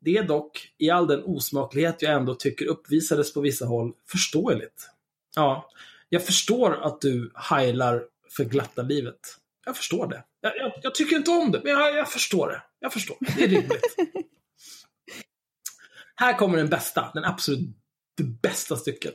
[0.00, 4.90] Det är dock, i all den osmaklighet jag ändå tycker uppvisades på vissa håll, förståeligt.
[5.36, 5.70] Ja,
[6.08, 8.02] jag förstår att du heilar
[8.36, 9.20] för glatta livet.
[9.68, 10.24] Jag förstår det.
[10.40, 12.62] Jag, jag, jag tycker inte om det, men jag, jag förstår det.
[12.80, 13.16] Jag förstår.
[13.20, 13.96] Det är rimligt.
[16.16, 17.76] Här kommer den bästa, den absolut
[18.16, 19.14] det bästa stycket.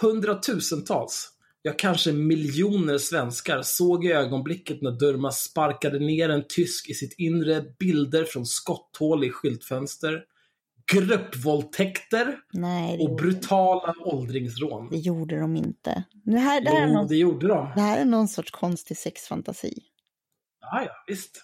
[0.00, 1.30] Hundratusentals,
[1.62, 7.14] ja kanske miljoner svenskar såg i ögonblicket när Durmaz sparkade ner en tysk i sitt
[7.18, 10.22] inre bilder från skotthål i skyltfönster,
[10.92, 14.88] gruppvåldtäkter Nej, det och brutala åldringsrån.
[14.90, 16.04] det gjorde de inte.
[16.24, 17.72] Nu här, det, här är Jo, någon, det gjorde de.
[17.74, 19.82] det här är någon sorts konstig sexfantasi.
[20.60, 21.42] Ja, ja, visst.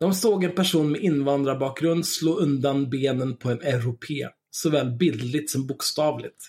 [0.00, 5.66] De såg en person med invandrarbakgrund slå undan benen på en europé, såväl bildligt som
[5.66, 6.44] bokstavligt.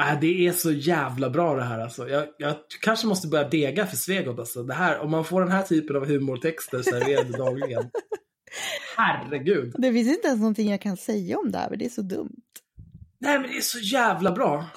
[0.00, 2.08] Äh, det är så jävla bra det här alltså.
[2.08, 4.62] Jag, jag kanske måste börja dega för Svegot alltså.
[4.62, 7.90] Det här, om man får den här typen av humortexter serverade dagligen.
[8.96, 9.74] Herregud.
[9.78, 12.02] Det finns inte ens någonting jag kan säga om det här, men det är så
[12.02, 12.42] dumt.
[13.18, 14.64] Nej men det är så jävla bra.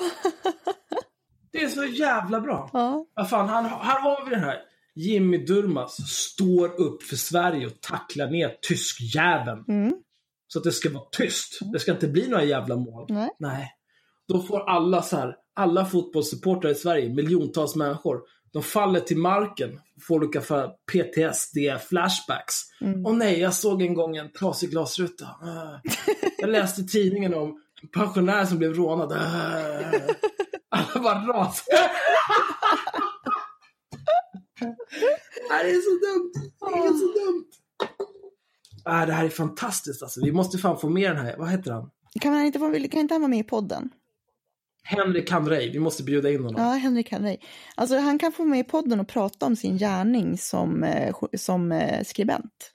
[1.52, 2.70] Det är så jävla bra.
[2.74, 3.06] Ja.
[3.16, 4.58] Vad fan, han, här har vi den här.
[4.96, 9.66] Jimmy Durmaz står upp för Sverige och tacklar ner tyskjäveln.
[9.68, 9.94] Mm.
[10.48, 11.60] Så att det ska vara tyst.
[11.74, 13.06] Det ska inte bli några jävla mål.
[13.40, 13.72] Nej.
[14.28, 19.80] Då får alla så här, alla fotbollssupportrar i Sverige, miljontals människor, de faller till marken,
[20.07, 22.55] får olika för PTSD-flashbacks.
[22.81, 23.05] Mm.
[23.05, 25.26] Åh nej, jag såg en gång en trasig glasruta.
[25.26, 25.80] Ah.
[26.38, 29.11] Jag läste tidningen om en pensionär som blev rånad.
[29.11, 29.17] Ah.
[30.77, 31.65] Alla bara rasar.
[35.49, 36.31] Nej, det är så dumt.
[36.59, 37.45] Det är så dumt.
[38.84, 40.19] Ah, det här är fantastiskt alltså.
[40.23, 41.38] Vi måste fan få med den här.
[41.38, 41.89] Vad heter han?
[42.21, 43.89] Kan, han inte, vara- kan inte han vara med i podden?
[44.84, 45.69] Henrik Hamrey.
[45.72, 46.61] Vi måste bjuda in honom.
[46.64, 47.38] Ja, Henrik Henry.
[47.76, 51.72] Alltså han kan få med i podden och prata om sin gärning som, eh, som
[51.72, 52.72] eh, skribent.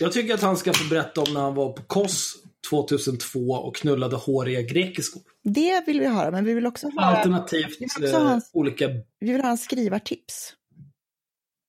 [0.00, 2.32] Jag tycker att han ska få berätta om när han var på KOS
[2.70, 5.22] 2002 och knullade håriga grekiskor.
[5.44, 8.50] Det vill vi höra, men vi vill också höra, Alternativt Det är också eh, hans-
[8.52, 8.88] olika
[9.20, 10.52] vi vill ha en skrivartips.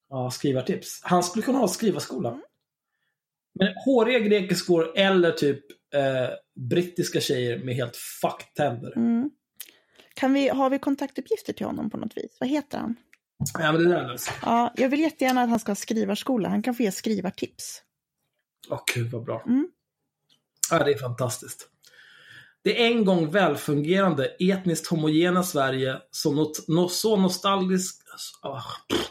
[0.09, 0.99] ja, skrivartips.
[1.03, 2.37] Han skulle kunna ha skrivarskola.
[3.59, 5.59] Men håriga grekiskor eller typ
[5.93, 6.29] eh,
[6.69, 8.97] brittiska tjejer med helt fucked tänder.
[8.97, 9.29] Mm.
[10.13, 12.37] Kan vi, har vi kontaktuppgifter till honom på något vis?
[12.39, 12.95] Vad heter han?
[13.53, 16.49] Ja, men det där löser Ja, jag vill jättegärna att han ska ha skrivarskola.
[16.49, 17.81] Han kan få ge skrivartips.
[18.69, 19.43] Åh gud vad bra.
[19.45, 19.67] Mm.
[20.71, 21.69] Ja, det är fantastiskt.
[22.63, 28.03] Det en gång välfungerande, etniskt homogena Sverige, så, not, no, så nostalgiskt...
[28.41, 29.09] ah, pff.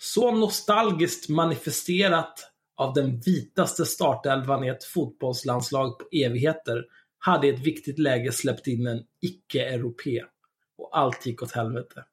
[0.00, 6.84] så nostalgiskt manifesterat av den vitaste startelvan i ett fotbollslandslag på evigheter,
[7.18, 10.24] hade i ett viktigt läge släppt in en icke-europé.
[10.78, 12.04] Och allt gick åt helvete.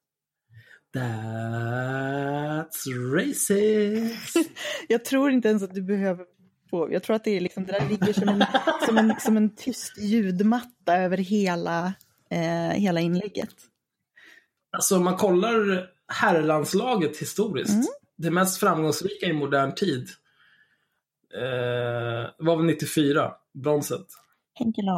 [0.96, 4.50] That's racist.
[4.88, 6.26] Jag tror inte ens att du behöver
[6.72, 8.44] jag tror att det är liksom, det där ligger som en,
[8.86, 11.94] som en, som en tyst ljudmatta över hela,
[12.30, 13.56] eh, hela inlägget.
[14.72, 17.86] Alltså om man kollar herrlandslaget historiskt, Mm.
[18.18, 20.10] det mest framgångsrika i modern tid,
[21.36, 24.08] eh, var väl 94, bronset,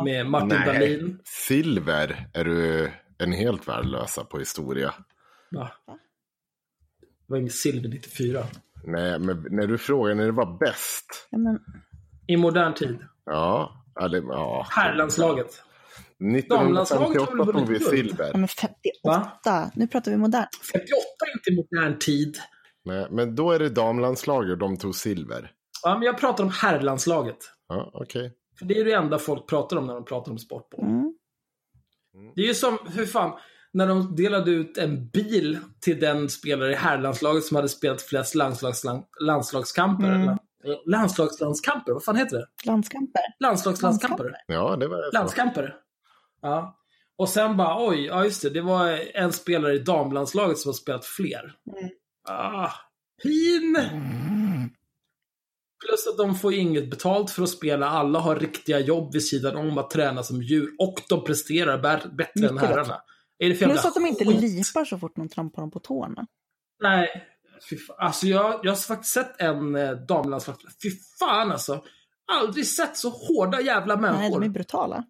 [0.03, 0.65] med Martin Nej.
[0.65, 1.19] Dahlin.
[1.23, 4.93] Silver är du en helt värdelösa på historia.
[5.51, 5.72] Va?
[5.88, 8.43] Det var inget silver 94.
[8.84, 11.27] Nej, men när du frågar när det var bäst.
[11.30, 11.60] Ja, men,
[12.27, 12.97] I modern tid.
[13.26, 14.68] Ja, ja, det, ja.
[14.69, 15.64] Herrlandslaget.
[16.38, 18.30] 1958 har väl tog vi silver.
[18.34, 18.81] ja, men 58,
[19.43, 19.72] Va?
[19.76, 20.49] nu pratar vi modernt.
[20.73, 20.88] 58
[21.26, 22.38] är inte modern tid.
[22.85, 25.51] Nej, men då är det damlandslaget och de tog silver.
[25.84, 27.38] Ja, men jag pratar om herrlandslaget.
[27.68, 28.34] Ja, okej.
[28.60, 30.85] För det är det enda folk pratar om när de pratar om sportboll.
[30.85, 31.14] Mm.
[32.35, 33.39] Det är ju som, hur fan,
[33.73, 38.35] när de delade ut en bil till den spelare i herrlandslaget som hade spelat flest
[38.35, 38.84] landslags,
[39.22, 40.10] landslagskamper.
[40.15, 40.38] Mm.
[40.64, 42.47] Eller, landslagslandskamper, vad fan heter det?
[42.65, 43.22] Landskamper.
[43.39, 44.35] Landslagslandskamper.
[44.47, 45.18] Ja, det var så.
[45.18, 45.76] Landskamper.
[46.41, 46.80] Ja.
[47.18, 50.73] Och sen bara, oj, ja just det, det var en spelare i damlandslaget som har
[50.73, 51.55] spelat fler.
[51.77, 51.89] Mm.
[52.30, 52.72] Ah,
[53.23, 53.77] pin!
[55.88, 57.89] Plus att de får inget betalt för att spela.
[57.89, 60.69] Alla har riktiga jobb vid sidan om att träna som djur.
[60.80, 61.77] Och de presterar
[62.18, 63.01] bättre än Mycket herrarna.
[63.38, 64.41] Är det Plus att de inte skit?
[64.41, 66.27] lipar så fort någon trampar dem på tårna.
[66.84, 67.27] Nej.
[67.69, 67.95] Fy fan.
[67.99, 70.76] Alltså jag, jag har faktiskt sett en eh, damlandslagsspelare.
[70.84, 70.89] Fy
[71.19, 71.84] fan alltså.
[72.31, 74.19] Aldrig sett så hårda jävla människor.
[74.22, 75.03] Nej, de är brutala.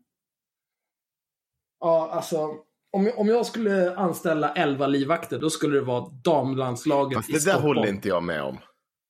[1.80, 2.50] Ja, alltså.
[2.98, 7.32] Om jag, om jag skulle anställa 11 livvakter, då skulle det vara damlandslaget Fast i
[7.32, 7.78] det där Stockholm.
[7.78, 8.58] håller inte jag med om.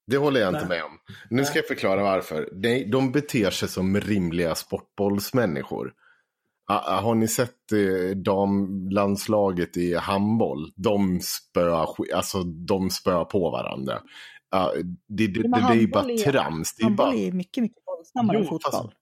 [0.08, 0.78] Det håller jag inte Nej.
[0.78, 0.92] med om.
[1.30, 2.50] Nu ska jag förklara varför.
[2.62, 5.94] De, de beter sig som rimliga sportbollsmänniskor.
[6.72, 10.72] Ah, ah, Har ni sett eh, damlandslaget i handboll?
[10.76, 14.02] De spöar, alltså, de spöar på varandra.
[14.52, 14.72] Ah,
[15.08, 16.76] det, det, det, det är ju bara trams.
[16.76, 17.16] Det är Handboll bara...
[17.16, 18.72] är mycket, mycket våldsammare än fotboll.
[18.72, 18.98] fast-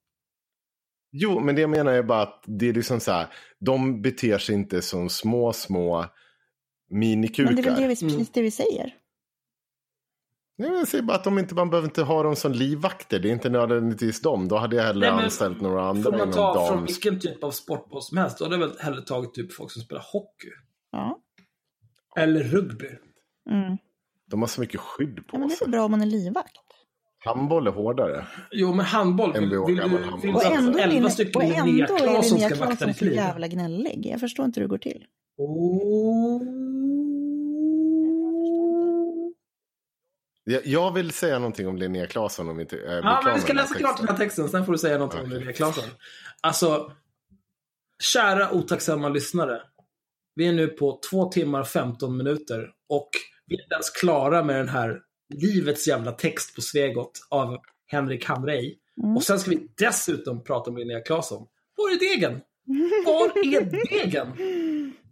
[1.11, 3.28] Jo, men det jag menar är bara att det är liksom så här.
[3.60, 6.06] De beter sig inte som små, små
[6.90, 7.44] minikukar.
[7.53, 8.95] Men det är väl det vi, precis det vi säger.
[10.62, 13.20] Nej, jag säger bara att de inte, man behöver inte ha dem som livvakter.
[13.20, 14.48] Det är inte nödvändigtvis dem.
[14.48, 16.90] Då hade jag hellre Nej, men anställt några Får andra man inom ta från dams...
[16.90, 19.82] vilken typ av sportboll som helst, då hade jag väl hellre tagit typ folk som
[19.82, 20.48] spelar hockey.
[20.92, 21.20] Ja.
[22.18, 22.88] Eller rugby.
[23.50, 23.78] Mm.
[24.32, 25.68] De har så mycket skydd ja, på men det är sig.
[25.68, 26.58] bra om man är livvakt.
[27.26, 28.26] Handboll är hårdare.
[28.52, 29.34] Jo, men handboll.
[29.34, 30.22] Vill, vill, handboll.
[30.22, 32.66] vill Och ändå, att är elva Linnea- stycken och ändå Linnea är Claesson Linnea ska
[32.66, 33.14] vakta Claesson ditt så liv?
[33.14, 34.06] jävla gnällig.
[34.12, 35.06] Jag förstår inte hur det går till.
[35.38, 36.42] Oh.
[40.44, 43.42] Jag, jag vill säga någonting om Linnea Claesson om vi inte blir Ja, men vi
[43.42, 45.38] ska läsa klart den här texten, sen får du säga något om Okej.
[45.38, 45.84] Linnea Claesson.
[46.42, 46.92] Alltså,
[48.04, 49.62] kära otacksamma lyssnare.
[50.36, 53.10] Vi är nu på två timmar 15 minuter och
[53.48, 55.00] vi är inte ens klara med den här
[55.34, 57.58] livets jävla text på Svegot av
[57.88, 58.78] Henrik Hamrei.
[59.04, 59.18] Mm.
[59.18, 61.48] Och sen ska vi dessutom prata om Linnea Claesson.
[61.78, 62.42] Var är degen?
[63.06, 63.62] Var är
[64.02, 64.28] degen?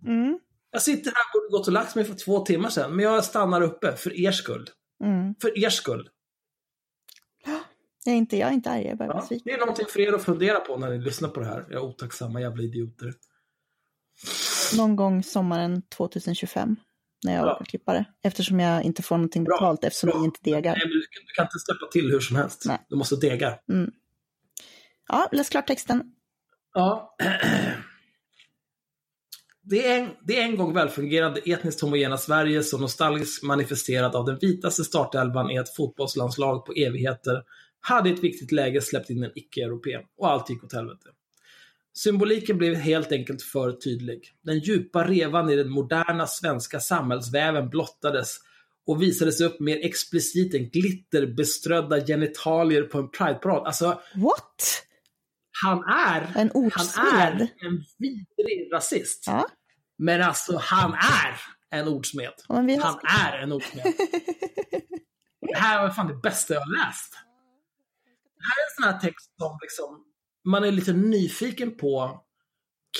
[0.05, 0.39] Mm.
[0.71, 3.23] Jag sitter här och borde gått och lagt mig för två timmar sedan, men jag
[3.23, 4.69] stannar uppe för er skull.
[5.03, 5.35] Mm.
[5.41, 6.09] För er skull.
[8.05, 9.41] Jag, är inte, jag är inte arg, jag är bara Ja, besviken.
[9.45, 11.65] det är någonting för er att fundera på när ni lyssnar på det här.
[11.69, 13.13] Jag otacksamma jävla idioter.
[14.77, 16.75] Någon gång sommaren 2025.
[17.23, 18.05] När jag orkar klippa det.
[18.23, 19.55] Eftersom jag inte får någonting Bra.
[19.57, 20.23] betalt eftersom Bra.
[20.25, 20.71] inte degar.
[20.75, 22.63] Nej, du, du kan inte släppa till hur som helst.
[22.65, 22.77] Nej.
[22.89, 23.59] Du måste dega.
[25.07, 26.11] Ja, läs klart texten.
[26.73, 27.15] Ja.
[29.69, 34.25] Det är, en, det är en gång välfungerande etniskt homogena Sverige så nostalgiskt manifesterat av
[34.25, 37.43] den vitaste startelvan i ett fotbollslandslag på evigheter
[37.79, 41.09] hade i ett viktigt läge släppt in en icke-europé och allt gick åt helvete.
[41.93, 44.33] Symboliken blev helt enkelt för tydlig.
[44.41, 48.37] Den djupa revan i den moderna svenska samhällsväven blottades
[48.87, 53.67] och visades upp mer explicit än glitterbeströdda genitalier på en prideparad.
[53.67, 54.83] Alltså, What?
[55.61, 59.23] han är, En han är en vidrig rasist.
[59.27, 59.49] Ja,
[59.99, 61.41] Men alltså, han är
[61.79, 62.33] en ordsmed.
[62.47, 63.83] Har Han är en ordsmed.
[65.41, 67.13] det här var fan det bästa jag har läst.
[68.37, 70.05] Det här är en sån här text som liksom,
[70.45, 72.21] man är lite nyfiken på,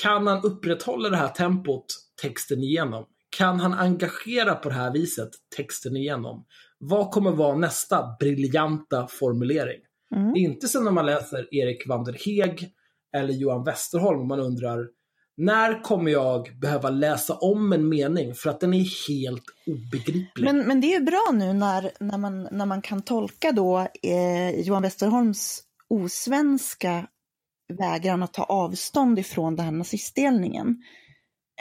[0.02, 1.86] kan han upprätthålla det här tempot
[2.22, 3.06] texten igenom?
[3.30, 6.46] Kan han engagera på det här viset texten igenom?
[6.78, 9.82] Vad kommer vara nästa briljanta formulering?
[10.16, 10.34] Mm.
[10.34, 12.74] Det är inte som när man läser Erik Vanderheg
[13.16, 14.88] eller Johan Westerholm och man undrar
[15.40, 20.46] när kommer jag behöva läsa om en mening för att den är helt obegriplig?
[20.46, 23.88] Men, men det är ju bra nu när, när, man, när man kan tolka då
[24.04, 27.08] eh, Johan Westerholms osvenska
[27.74, 30.84] vägran att ta avstånd ifrån den här nazistdelningen.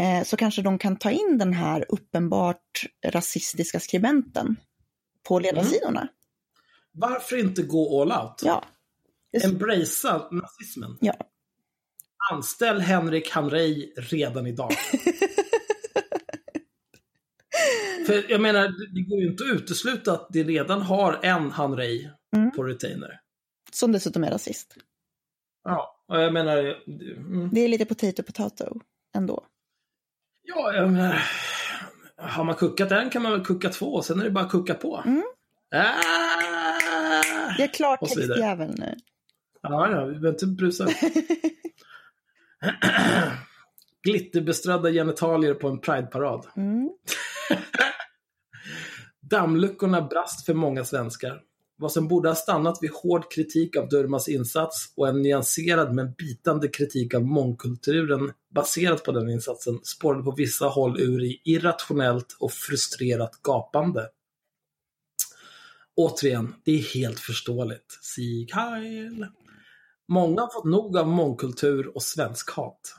[0.01, 4.57] Eh, så kanske de kan ta in den här uppenbart rasistiska skribenten
[5.29, 6.09] på ledarsidorna.
[6.93, 8.43] Varför inte gå all out?
[8.45, 8.65] Ja.
[9.45, 10.99] Embracea nazismen.
[11.01, 11.15] ja.
[12.33, 14.73] Anställ Henrik Hamrei redan idag.
[18.07, 22.11] För jag menar, det- går ju inte att utesluta att det redan har en Hamrei
[22.37, 22.51] Mm.
[22.51, 23.21] på retainer.
[23.73, 24.75] Som dessutom är rasist.
[25.65, 26.59] Ja, och jag menar...
[27.17, 27.51] Mm.
[27.53, 28.81] Det är lite potato potato
[29.17, 29.47] ändå.
[30.43, 31.23] Ja, jag menar,
[32.17, 34.75] har man kuckat en kan man väl kucka två, sen är det bara att kucka
[34.75, 35.03] på.
[35.07, 35.23] Mm.
[35.75, 35.95] Ah!
[37.57, 38.95] Det är klart textjäveln nu.
[39.63, 40.91] Ja, ja, vi behöver inte brusa upp.
[44.03, 46.47] Glitterbeströdda genitalier på en prideparad.
[46.57, 46.91] Mm.
[49.21, 51.43] Dammluckorna brast för många svenskar.
[51.81, 56.13] Vad som borde ha stannat vid hård kritik av Durmas insats och en nyanserad men
[56.13, 62.37] bitande kritik av mångkulturen baserat på den insatsen spårade på vissa håll ur i irrationellt
[62.41, 64.09] och frustrerat gapande.
[65.97, 67.99] Återigen, det är helt förståeligt.
[68.03, 69.27] Sieg Heil.
[70.09, 72.95] Många har fått nog av mångkultur och svenskhat.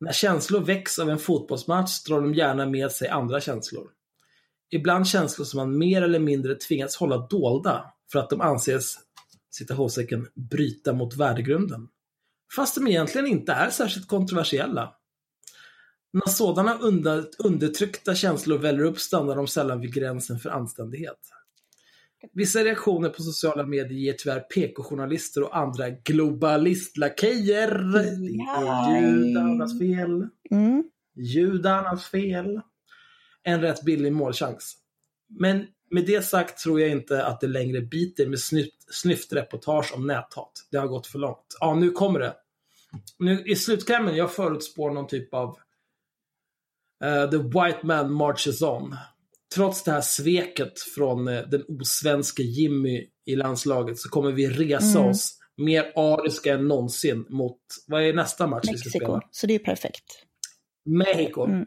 [0.00, 3.90] När känslor väcks av en fotbollsmatch drar de gärna med sig andra känslor.
[4.70, 8.94] Ibland känslor som man mer eller mindre tvingats hålla dolda för att de anses,
[9.50, 11.88] citationstecken, bryta mot värdegrunden.
[12.56, 14.94] Fast de egentligen inte är särskilt kontroversiella.
[16.12, 21.18] När sådana under, undertryckta känslor väller upp stannar de sällan vid gränsen för anständighet.
[22.32, 27.68] Vissa reaktioner på sociala medier ger tyvärr PK-journalister och andra globalistlackejer.
[27.92, 30.28] Det är judarnas fel.
[30.50, 30.84] Mm.
[31.14, 32.60] Judarnas fel.
[33.42, 34.76] En rätt billig målchans.
[35.28, 40.06] Men med det sagt tror jag inte att det längre biter med snyft, snyftreportage om
[40.06, 40.52] näthat.
[40.70, 41.56] Det har gått för långt.
[41.60, 42.34] Ja, nu kommer det.
[43.18, 45.58] Nu, I slutklämmen, jag förutspår någon typ av
[47.04, 48.96] eh, The White Man Marches On.
[49.54, 54.98] Trots det här sveket från eh, den osvenske Jimmy i landslaget så kommer vi resa
[54.98, 55.10] Mm.
[55.10, 59.04] oss mer ariska än någonsin mot, vad är nästa match vi ska Mexiko.
[59.04, 59.20] spela?
[59.30, 60.04] Så det är perfekt.
[60.84, 61.44] Mexiko.
[61.44, 61.66] Mm.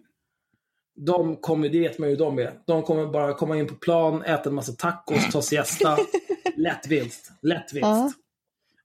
[1.06, 2.54] De kommer, det vet man ju de är.
[2.68, 5.98] De kommer bara komma in på plan, äta en massa tacos, ta siesta.
[6.58, 7.32] Lätt vinst.
[7.42, 7.82] Lätt vinst.
[7.82, 8.14] Ja.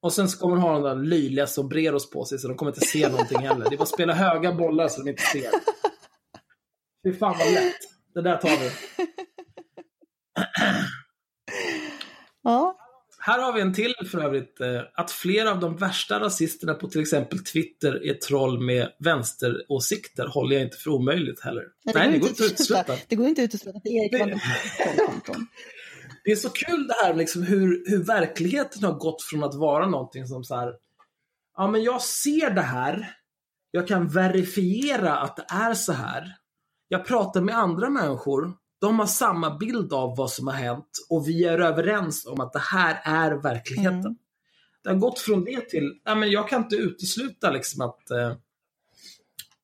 [0.01, 2.73] Och sen så kommer de ha de där löjliga sombreros på sig så de kommer
[2.73, 3.69] inte se någonting heller.
[3.71, 5.51] Det är bara att spela höga bollar så de inte ser.
[7.05, 7.75] Fy fan vad lätt.
[8.17, 8.71] Det där tar vi.
[12.43, 12.77] Ja,
[13.19, 14.61] Här har vi en till för övrigt.
[14.61, 20.27] eh, Att flera av de värsta rasisterna på till exempel Twitter är troll med vänsteråsikter
[20.27, 21.65] håller jag inte för omöjligt heller.
[21.85, 22.97] Nej, det går inte att utesluta.
[23.09, 24.41] Det går inte att utesluta att Erik Det-.
[26.25, 29.87] Det är så kul det här liksom hur, hur verkligheten har gått från att vara
[29.89, 30.75] någonting som så här.
[31.57, 33.17] Ja, men jag ser det här.
[33.71, 36.33] Jag kan verifiera att det är så här.
[36.89, 38.53] Jag pratar med andra människor.
[38.81, 42.53] De har samma bild av vad som har hänt och vi är överens om att
[42.53, 44.01] det här är verkligheten.
[44.01, 44.17] Mm.
[44.83, 48.33] Det har gått från det till, ja, men jag kan inte utesluta liksom att eh,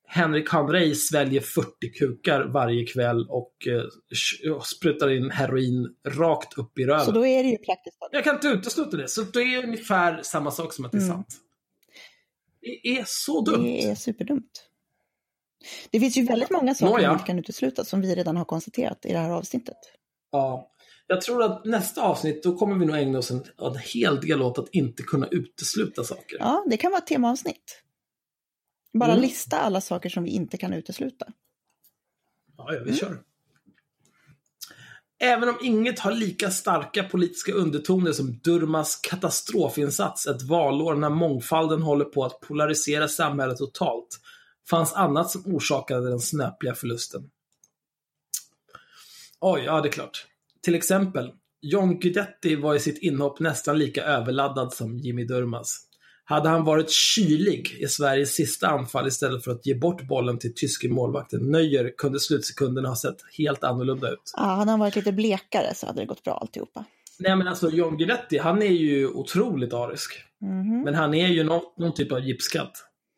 [0.06, 1.68] Henrik Hamrey sväljer 40
[1.98, 7.04] kukar varje kväll och eh, sprutar in heroin rakt upp i röven.
[7.04, 8.12] Så då är det ju praktiskt taget.
[8.14, 9.08] Jag kan inte utesluta det.
[9.08, 11.14] Så det är ungefär samma sak som att det är Mm.
[11.14, 11.36] sant.
[12.60, 13.62] Det är så dumt.
[13.62, 14.68] Det är superdumt.
[15.90, 17.08] Det finns ju väldigt många saker Nåja.
[17.08, 19.76] man inte kan utesluta som vi redan har konstaterat i det här avsnittet.
[20.32, 20.68] Ja.
[21.06, 24.42] Jag tror att nästa avsnitt, då kommer vi nog ägna oss en, en hel del
[24.42, 26.36] åt att inte kunna utesluta saker.
[26.40, 27.82] Ja, det kan vara ett temaavsnitt.
[28.98, 29.22] Bara Mm.
[29.22, 31.26] lista alla saker som vi inte kan utesluta.
[32.56, 33.18] Ja, ja, vi kör.
[35.20, 41.82] Även om inget har lika starka politiska undertoner som Durmas katastrofinsats ett valår när mångfalden
[41.82, 44.08] håller på att polarisera samhället totalt,
[44.70, 47.30] fanns annat som orsakade den snöpliga förlusten.
[49.40, 50.26] Oj, ja det är klart.
[50.62, 55.78] Till exempel, John Guidetti var i sitt inhopp nästan lika överladdad som Jimmy Durmaz.
[56.24, 60.54] Hade han varit kylig i Sveriges sista anfall istället för att ge bort bollen till
[60.54, 64.32] tyske målvakten Neuer kunde slutsekunderna ha sett helt annorlunda ut.
[64.36, 66.84] Ja, hade han varit lite blekare så hade det gått bra alltihopa.
[67.18, 70.24] Nej men alltså John Guidetti, han är ju otroligt arisk.
[70.40, 70.82] Mhm.
[70.84, 72.72] Men han är ju någon, någon typ av gipskatt.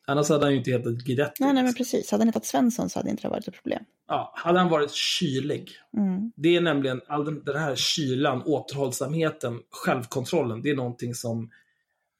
[0.07, 1.43] Annars hade han ju inte hetat Guidetti.
[1.43, 2.11] Nej, nej, men precis.
[2.11, 3.83] Hade han hetat Svensson så hade inte det varit ett problem.
[4.07, 5.71] Ja, hade han varit kylig.
[5.97, 6.31] Mm.
[6.35, 10.61] Det är nämligen all den, den här kylan, återhållsamheten, självkontrollen.
[10.61, 11.49] Det är någonting som,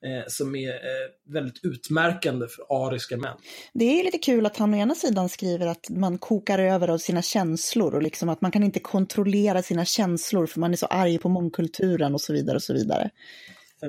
[0.06, 3.38] eh, som är eh, väldigt utmärkande för ariska män.
[3.74, 6.98] Det är lite kul att han å ena sidan skriver att man kokar över av
[6.98, 10.86] sina känslor och liksom att man kan inte kontrollera sina känslor för man är så
[10.86, 13.10] arg på mångkulturen och så vidare och så vidare.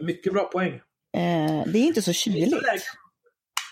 [0.02, 0.75] Mycket bra poäng.
[1.16, 2.62] Eh, det är inte så kyligt.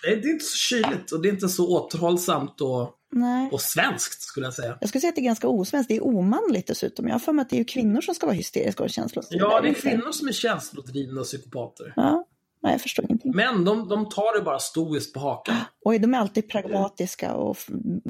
[0.07, 3.49] Nej, det är inte så kyligt och det är inte så återhållsamt och, Nej.
[3.52, 4.78] och svenskt skulle jag säga.
[4.81, 5.89] Jag skulle säga att det är ganska osvenskt.
[5.89, 7.07] Det är omanligt dessutom.
[7.07, 9.44] Jag har för mig att det är ju kvinnor som ska vara hysteriska och känslostyrda.
[9.44, 11.92] Ja, det är kvinnor som är känslodrivna och psykopater.
[11.97, 12.26] Ja,
[12.62, 13.33] nej, jag förstår ingenting.
[13.34, 15.57] Men de, de tar det bara stoiskt på hakan.
[15.84, 17.57] Och de är alltid pragmatiska och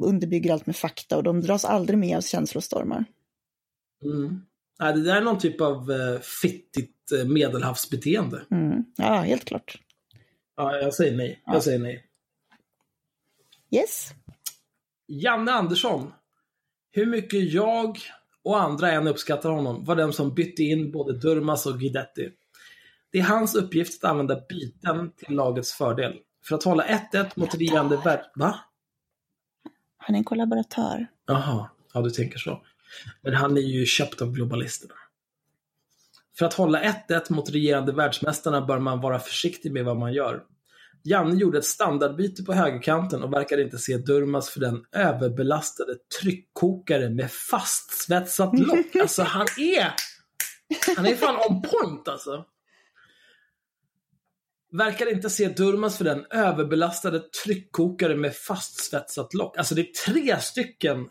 [0.01, 3.05] underbygger allt med fakta och de dras aldrig med av känslostormar.
[4.03, 4.41] Mm.
[4.79, 8.41] Nej, det där är någon typ av eh, fittigt eh, medelhavsbeteende.
[8.51, 8.83] Mm.
[8.97, 9.79] Ja, helt klart.
[10.55, 11.41] Ja, jag säger nej.
[11.45, 12.05] Jag säger nej.
[13.71, 14.09] Yes.
[15.07, 16.13] Janne Andersson.
[16.91, 17.99] Hur mycket jag
[18.43, 22.31] och andra än uppskattar honom var den som bytte in både Durmas och Guidetti.
[23.11, 26.19] Det är hans uppgift att använda byten till lagets fördel.
[26.43, 28.25] För att hålla 1-1 mot regerande värld...
[28.35, 28.59] Va?
[29.97, 31.07] Han är en kollaboratör.
[31.25, 32.65] Jaha, ja du tänker så.
[33.21, 34.95] Men han är ju köpt av globalisterna.
[36.37, 40.43] För att hålla 1-1 mot regerande världsmästarna bör man vara försiktig med vad man gör.
[41.03, 47.09] Janne gjorde ett standardbyte på högerkanten och verkade inte se Durmas för den överbelastade tryckkokare
[47.09, 48.95] med fastsvetsat lock.
[49.01, 49.93] Alltså han är...
[50.95, 52.45] Han är fan on point alltså.
[54.71, 59.57] Verkar inte se Durmas för den överbelastade tryckkokare med fastsvetsat lock.
[59.57, 61.07] Alltså det är tre stycken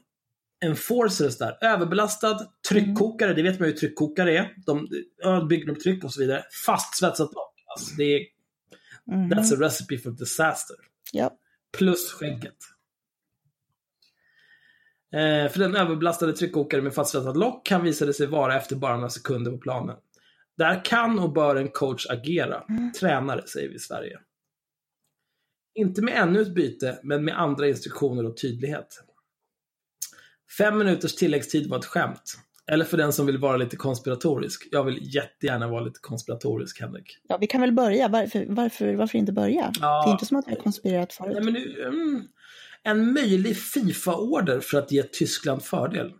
[0.64, 1.58] enforcers där.
[1.60, 4.54] Överbelastad, tryckkokare, det vet man ju hur tryckkokare är.
[4.66, 4.88] De
[5.22, 6.44] ja, bygger upp tryck och så vidare.
[6.66, 7.54] Fastsvetsat lock.
[7.66, 8.26] Alltså det är,
[9.06, 9.32] Mhm.
[9.32, 10.76] that's a recipe for disaster.
[11.12, 11.30] Ja.
[11.76, 12.56] Plus skägget.
[15.12, 19.10] Eh, för den överbelastade tryckkokare med fastsvetsat lock kan visa sig vara efter bara några
[19.10, 19.96] sekunder på planen.
[20.56, 22.62] Där kan och bör en coach agera.
[23.00, 24.18] Tränare, säger vi i Sverige.
[25.74, 29.04] Inte med ännu ett byte, men med andra instruktioner och tydlighet.
[30.58, 32.38] Fem minuters tilläggstid var ett skämt.
[32.66, 34.68] Eller för den som vill vara lite konspiratorisk.
[34.70, 37.18] Jag vill jättegärna vara lite konspiratorisk, Henrik.
[37.28, 38.08] ja, vi kan väl börja.
[38.08, 39.72] Varför, varför, varför inte börja?
[39.80, 40.02] Ja.
[40.04, 41.32] Det är inte som att vi har konspirerat förut.
[41.34, 42.28] Nej, men nu, mm,
[42.82, 46.12] en möjlig Fifa-order för att ge Tyskland fördel.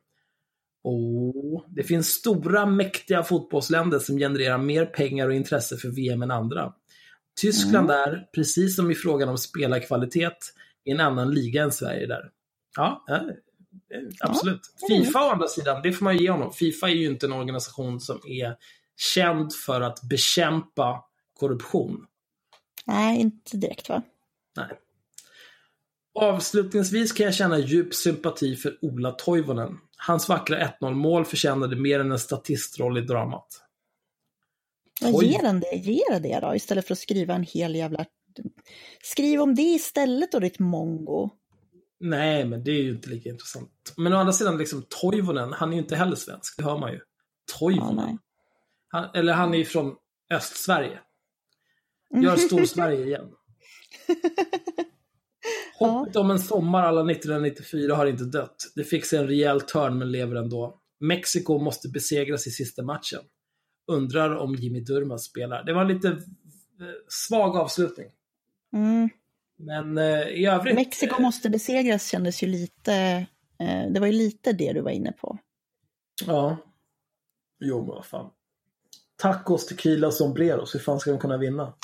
[0.83, 6.31] Oh, det finns stora, mäktiga fotbollsländer som genererar mer pengar och intresse för VM än
[6.31, 6.73] andra.
[7.41, 10.39] Tyskland är, precis som i frågan om spelarkvalitet,
[10.85, 12.31] i en annan liga än Sverige där.
[12.77, 13.05] Ja,
[13.89, 14.61] ja Absolut.
[14.89, 16.53] Fifa å andra sidan, det får man ju ge honom.
[16.53, 18.57] Fifa är ju inte en organisation som är
[18.97, 21.05] känd för att bekämpa
[21.35, 22.07] korruption.
[22.87, 24.03] Nej, inte direkt va?
[24.57, 24.69] Nej.
[26.15, 29.79] Avslutningsvis kan jag känna djup sympati för Ola Toivonen.
[29.97, 33.47] Hans vackra 1-0-mål förtjänade mer än en statistroll i dramat.
[35.03, 35.27] Oj.
[35.27, 35.77] ger den det?
[35.77, 36.55] Ger det det då?
[36.55, 38.05] Istället för att skriva en hel jävla...
[39.03, 41.31] Skriv om det istället då, ditt mongo.
[42.01, 43.95] Nej, men det är ju inte lika intressant.
[43.97, 46.93] Men å andra sidan, liksom Toivonen, han är ju inte heller svensk, det hör man
[46.93, 47.01] ju.
[47.59, 48.19] Toivonen.
[48.89, 49.97] han, eller han är ju från
[50.31, 51.01] Östsverige.
[52.23, 53.33] Gör Stor-Sverige igen.
[55.79, 58.57] Hoppet om en sommar alla 1994 har inte dött.
[58.75, 60.81] Det fick sig en rejäl törn men lever ändå.
[61.01, 63.21] Mexiko måste besegras i sista matchen.
[63.87, 65.65] Undrar om Jimmy Durmaz spelar.
[65.65, 66.17] Det var en lite eh,
[67.09, 68.09] svag avslutning.
[68.73, 69.09] Mm.
[69.57, 70.75] Men eh, i övrigt...
[70.75, 72.95] Mexiko måste besegras kändes ju lite...
[73.59, 75.39] Eh, det var ju lite det du var inne på.
[76.27, 76.57] Ja.
[77.61, 78.31] Jo, men vad fan.
[79.17, 80.75] Tacos, tequila sombreros.
[80.75, 81.75] Hur fan ska de kunna vinna?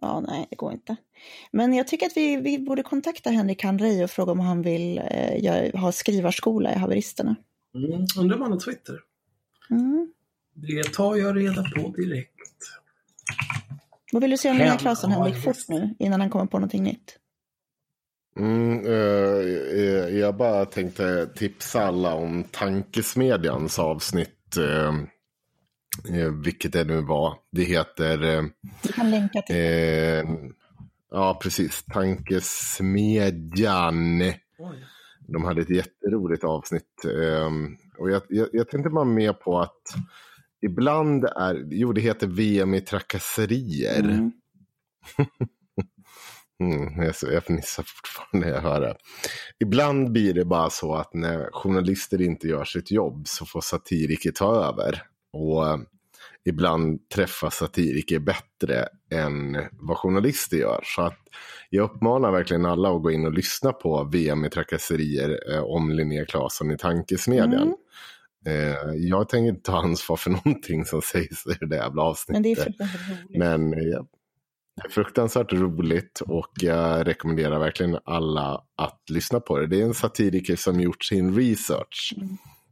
[0.00, 0.96] Ja, nej, det går inte.
[1.50, 4.98] Men jag tycker att vi, vi borde kontakta Henrik Hanrey och fråga om han vill
[4.98, 7.36] eh, ha skrivarskola i haveristerna.
[7.74, 9.00] Mm, undrar om han har Twitter?
[9.70, 10.12] Mm.
[10.54, 12.37] Det tar jag reda på direkt.
[14.12, 16.58] Vad vill du säga om den här har Henrik fort nu, innan han kommer på
[16.58, 17.16] någonting nytt?
[18.38, 19.38] Mm, eh,
[19.80, 24.56] eh, jag bara tänkte tipsa alla om Tankesmedjans avsnitt.
[24.56, 24.94] Eh,
[26.20, 27.34] eh, vilket det nu var.
[27.52, 28.22] Det heter...
[28.36, 28.42] Eh,
[28.82, 29.56] Du kan länka till.
[29.56, 30.24] eh,
[31.10, 31.84] ja, precis.
[31.84, 34.22] Tankesmedjan.
[34.58, 34.84] Oj.
[35.28, 37.04] De hade ett jätteroligt avsnitt.
[37.04, 37.50] Eh,
[37.98, 39.82] och jag, jag, jag tänkte bara med på att
[40.66, 41.66] ibland är...
[41.70, 44.04] Jo, det heter VM i trakasserier.
[44.04, 44.32] Mm.
[46.60, 48.96] Mm, jag, jag fnissar fortfarande när jag hör det.
[49.60, 54.30] Ibland blir det bara så att när journalister inte gör sitt jobb så får satiriker
[54.30, 55.02] ta över.
[55.32, 55.78] Och eh,
[56.44, 60.80] ibland träffar satiriker bättre än vad journalister gör.
[60.84, 61.18] Så att
[61.70, 65.90] jag uppmanar verkligen alla att gå in och lyssna på VM i trakasserier eh, om
[65.90, 67.62] Linnea Claesson i Tankesmedjan.
[67.62, 67.76] Mm.
[68.46, 72.34] Eh, jag tänker inte ta ansvar för någonting som sägs i det där jävla avsnittet.
[72.34, 73.38] Men det är fruktansvärt roligt.
[73.38, 74.06] Men ja,
[74.76, 79.66] det är fruktansvärt roligt och jag rekommenderar verkligen alla att lyssna på det.
[79.66, 82.14] Det är en satiriker som gjort sin research.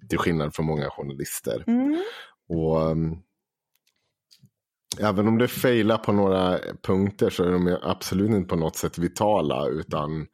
[0.09, 1.65] Till skillnad från många journalister.
[1.67, 2.03] Mm.
[2.49, 3.23] Och um,
[5.01, 8.99] även om det failar på några punkter så är de absolut inte på något sätt
[8.99, 9.69] vitala.
[9.69, 10.27] Utan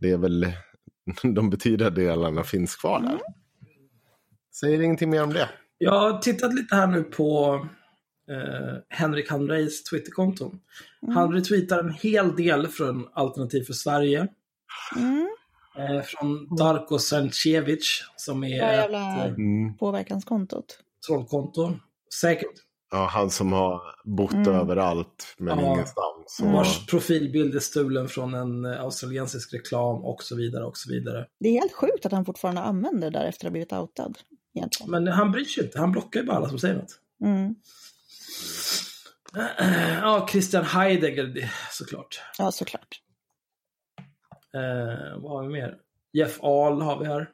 [0.00, 0.46] det är väl
[1.34, 3.18] de betydande delarna finns kvar där.
[4.60, 5.48] Säger ingenting mer om det.
[5.78, 7.54] Jag har tittat lite här nu på
[8.30, 10.52] eh, Henrik Hamreis Twitterkonto.
[11.14, 14.28] Han retweetar en hel del från Alternativ för Sverige.
[14.96, 15.28] Mm.
[15.78, 19.32] Eh, från Darko Sarncevic som är Det här ett jävla eh,
[19.78, 20.78] påverkanskontot.
[21.06, 21.72] trollkonto.
[22.20, 22.52] Säkert.
[22.90, 24.48] Ja, han som har bott Mm.
[24.54, 25.72] överallt men Ja.
[25.74, 26.40] ingenstans.
[26.42, 30.92] Och, Vars profilbild är stulen från en eh, australiensisk reklam och så vidare och så
[30.92, 31.26] vidare.
[31.40, 34.18] Det är helt sjukt att han fortfarande använder det där efter att ha blivit outad.
[34.58, 34.90] Egentligen.
[34.90, 35.78] Men han bryr sig inte.
[35.78, 37.00] Han blockar ju bara alla som säger något.
[37.24, 37.54] Mm.
[40.02, 42.20] Ja, Christian Heidegger såklart.
[42.38, 43.00] Ja, såklart.
[44.54, 45.74] Eh, vad har vi mer?
[46.12, 47.28] Jeff Ahl har vi här.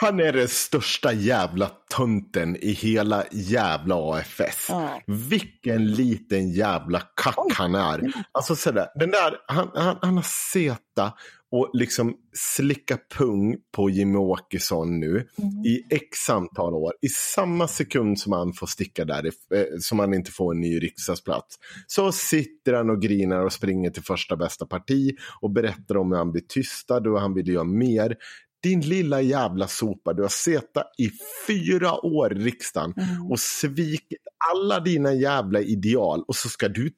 [0.00, 4.66] Han är den största jävla tönten i hela jävla AFS.
[4.68, 5.00] Ja.
[5.06, 8.12] Vilken liten jävla kack han är.
[8.32, 11.12] Alltså sådär, den där, han, han, han har seta
[11.50, 15.28] och liksom slicka pung på Jimmy Åkesson nu
[15.66, 16.92] i x antal år.
[17.02, 20.78] I samma sekund som han får sticka där, eh, som han inte får en ny
[20.78, 21.56] riksdagsplats.
[21.86, 26.18] Så sitter han och grinar och springer till första bästa parti och berättar om hur
[26.18, 28.16] han blir tystad och han vill göra mer.
[28.62, 31.10] Din lilla jävla sopa, du har suttit i
[31.46, 32.94] fyra år i riksdagen
[33.30, 36.90] och svikit alla dina jävla ideal och så ska du...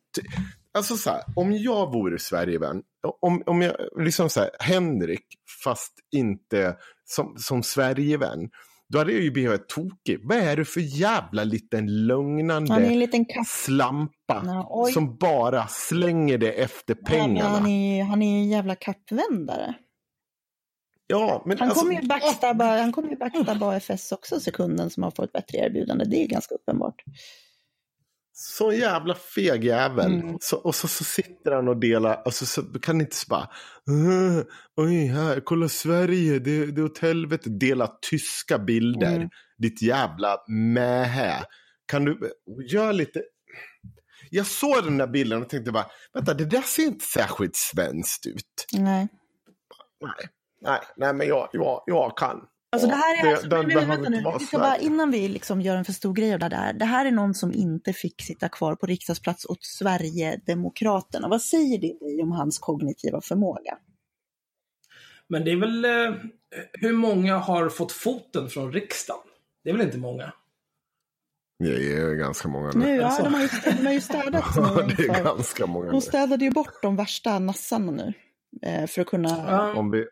[0.75, 2.83] Alltså så här, om jag vore Sverigevän,
[3.21, 5.27] om, om jag, liksom så här, Henrik,
[5.65, 8.51] fast inte som, som Sverigevän,
[8.89, 10.21] då hade jag ju blivit tokig.
[10.23, 14.93] Vad är du för jävla liten lugnande Han är en liten slampa oj.
[14.93, 17.49] som bara slänger det efter pengarna?
[17.49, 19.75] Han är, han är en jävla kappvändare.
[21.07, 25.03] Ja, men Han alltså, kommer ju backstabba, han kommer ju backstabba AFS också sekunden som
[25.03, 26.05] har fått ett bättre erbjudande.
[26.05, 27.03] Det är ganska uppenbart.
[28.43, 30.15] Så jävla feg jävel.
[30.15, 30.37] Mm.
[30.41, 33.49] Så, och så, så sitter han och delar, alltså, så kan ni inte så bara,
[33.91, 34.43] "Uh,
[34.77, 37.51] oj här, kolla Sverige, det, det är åt helvete.
[37.51, 39.29] Dela tyska bilder, Mm.
[39.59, 41.45] ditt jävla mähä.
[41.87, 42.31] Kan du,
[42.71, 43.23] gör lite,
[44.31, 48.27] jag såg den där bilden och tänkte bara, vänta det där ser inte särskilt svenskt
[48.27, 48.67] ut.
[48.73, 49.09] Nej.
[50.01, 50.29] Nej,
[50.61, 52.41] nej, nej men jag, jag, jag kan.
[52.73, 54.77] Alltså det här är, det- alltså, den men, men, behöver vänta nu, vi ska bara,
[54.77, 56.73] innan vi liksom gör en för stor grej av det där.
[56.73, 61.29] Det här är någon som inte fick sitta kvar på riksdagsplats åt Sverigedemokraterna.
[61.29, 63.79] Vad säger det dig om hans kognitiva förmåga?
[65.29, 65.85] Men det är väl...
[65.85, 66.15] Eh,
[66.73, 69.21] hur många har fått foten från riksdagen?
[69.65, 70.33] Det är väl inte många?
[71.59, 72.79] Det är ganska många nu.
[72.85, 73.23] Nu, ja, Alltså.
[73.23, 74.45] de har ju, de har ju städat
[74.97, 75.91] det är ganska många.
[75.91, 78.13] De städade ju bort de värsta nassarna nu.
[78.63, 79.29] eh, För att kunna...
[79.49, 79.75] Ja.
[79.75, 80.05] Om vi,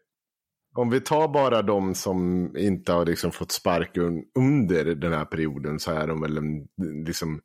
[0.78, 5.78] om vi tar bara de som inte har liksom fått sparken under den här perioden
[5.78, 6.66] så är de väl en,
[7.06, 7.40] liksom,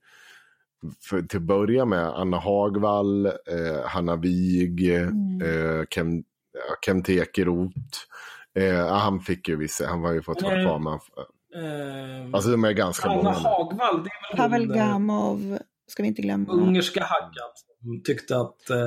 [1.10, 5.10] för, till att börja med Anna Hagvall, eh, Hanna Wig, eh,
[5.90, 6.16] Kem,
[6.54, 7.78] ja, Kem Tekeroth.
[8.60, 10.66] Eh, han fick ju vissa, han har ju fått vara Nej.
[10.66, 10.80] kvar.
[10.80, 11.00] Men,
[11.56, 13.38] Eh, alltså de är ganska Anna många.
[13.38, 13.44] nu.
[13.44, 16.54] Hagvall, det är väl Pavel eh, Gamov, ska vi inte glömma.
[16.54, 18.78] ungerska haggan som tyckte att eh,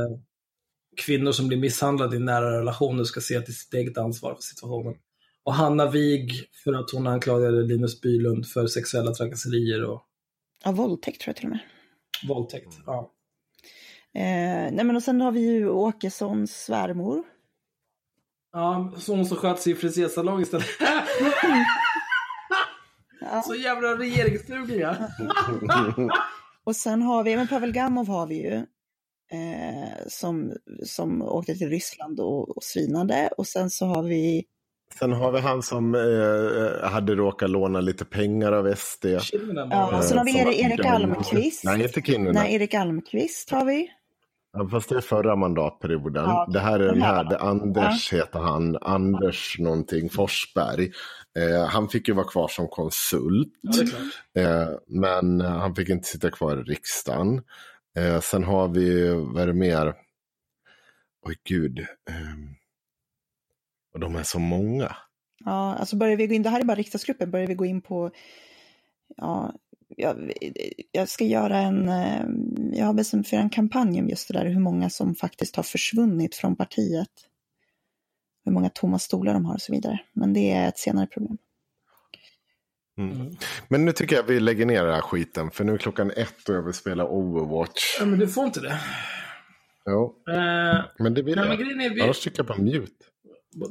[0.97, 4.95] kvinnor som blir misshandlade i nära relationer ska se till sitt eget ansvar för situationen.
[5.45, 6.33] Och Hanna Wig
[6.65, 10.03] för att hon anklagade Linus Bylund för sexuella trakasserier och
[10.65, 11.61] Ja, våldtäkt tror jag till och med.
[12.29, 12.75] våldtäkt.
[12.87, 13.13] Ja.
[14.15, 17.23] Eh, nej men och sen har vi ju Åkessons svärmor.
[18.53, 20.67] Ja, så hon som sköt sig i frisersalong istället.
[20.81, 21.03] Ja.
[23.47, 24.97] Så jävla regeringsdugliga.
[26.65, 28.67] Och sen har vi, men Pavel Gamov har vi ju.
[29.33, 30.53] Eh, som,
[30.85, 33.31] som åkte till Ryssland och, och svinade.
[33.37, 34.45] Och sen så har vi,
[34.99, 39.07] Sen har vi han som eh, hade råkat låna lite pengar av SD.
[39.21, 41.65] Kinnunen ja, sen har vi Erik, Erik Almqvist.
[41.65, 42.35] Nej, inte Kinnunen.
[42.35, 43.89] Nej, Erik Almqvist har vi.
[44.53, 46.25] Ja, fast det är förra mandatperioden.
[46.25, 46.49] Ja.
[46.53, 50.91] Det här är Den här här, Anders heter han, Anders någonting Forsberg.
[51.39, 56.31] Eh, han fick ju vara kvar som konsult, Ja, eh, men han fick inte sitta
[56.31, 57.43] kvar i riksdagen.
[57.97, 59.95] Eh, sen har vi, vad är det mer?
[61.23, 61.79] Oj gud.
[61.79, 62.37] Eh,
[63.95, 64.97] och de är så många.
[65.45, 67.83] Ja, alltså börjar vi gå in, det här är bara riksdagsgruppen, börjar vi gå in
[67.83, 68.11] på,
[69.17, 69.55] ja,
[69.89, 70.33] jag,
[70.93, 72.25] jag ska göra en, eh,
[72.73, 75.63] jag har bestämt för en kampanj om just det där, hur många som faktiskt har
[75.63, 77.11] försvunnit från partiet.
[78.45, 80.01] Hur många tomma stolar de har och så vidare.
[80.13, 81.39] Men det är ett senare problem.
[82.99, 83.37] Mm.
[83.69, 86.49] Men nu tycker jag vi lägger ner den här skiten, för nu är klockan ett
[86.49, 87.97] och jag vill spela Overwatch.
[88.01, 88.81] Ja, men du får inte det.
[89.87, 91.59] Jo, Eh, men det vill nej, men jag.
[91.59, 92.93] grejen är, vi, Annars trycker jag på mute.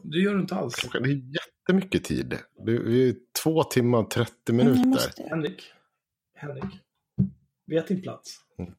[0.04, 0.76] du gör det inte alls.
[0.76, 2.38] Klockan, det är jättemycket tid.
[2.66, 4.90] Det är två timmar och 30 Mm, jag minuter.
[4.90, 5.64] måste- Henrik.
[6.36, 6.64] Henrik.
[7.68, 8.38] Vet din plats.
[8.60, 8.72] Mm.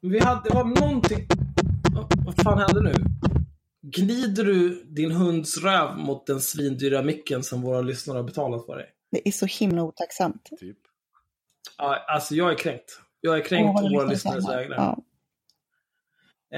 [0.00, 1.26] Vi hade, det var någonting...
[1.94, 2.94] Vad- Vad fan hände nu?
[3.82, 8.76] Glider du din hunds röv mot den svindyra micken som våra lyssnare har betalat för
[8.76, 8.90] dig?
[9.10, 10.44] Det är så himla otacksamt.
[10.60, 10.78] Typ.
[11.78, 13.00] Ja, alltså jag är kränkt.
[13.20, 14.76] Jag är kränkt på våra lyssnares vägnar.
[14.76, 15.04] Ja.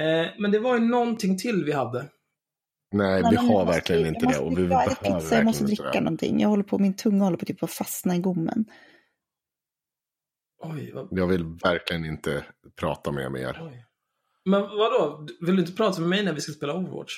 [0.01, 1.99] Eh, men det var ju någonting till vi hade.
[2.91, 4.39] Nej, Nej, vi jag har måste- verkligen inte jag det.
[4.39, 5.99] måste Och vi jag behöver pizza, jag måste verkligen inte dricka det.
[6.03, 6.39] någonting.
[6.39, 8.65] Jag håller på, min tunga håller på typ att fastna i gommen.
[10.57, 11.07] Oj, vad...
[11.11, 12.45] Jag vill verkligen inte
[12.75, 13.61] prata med mer.
[13.63, 13.84] Oj.
[14.45, 15.27] Men vadå?
[15.41, 17.13] Vill du inte prata med mig när vi ska spela Overwatch?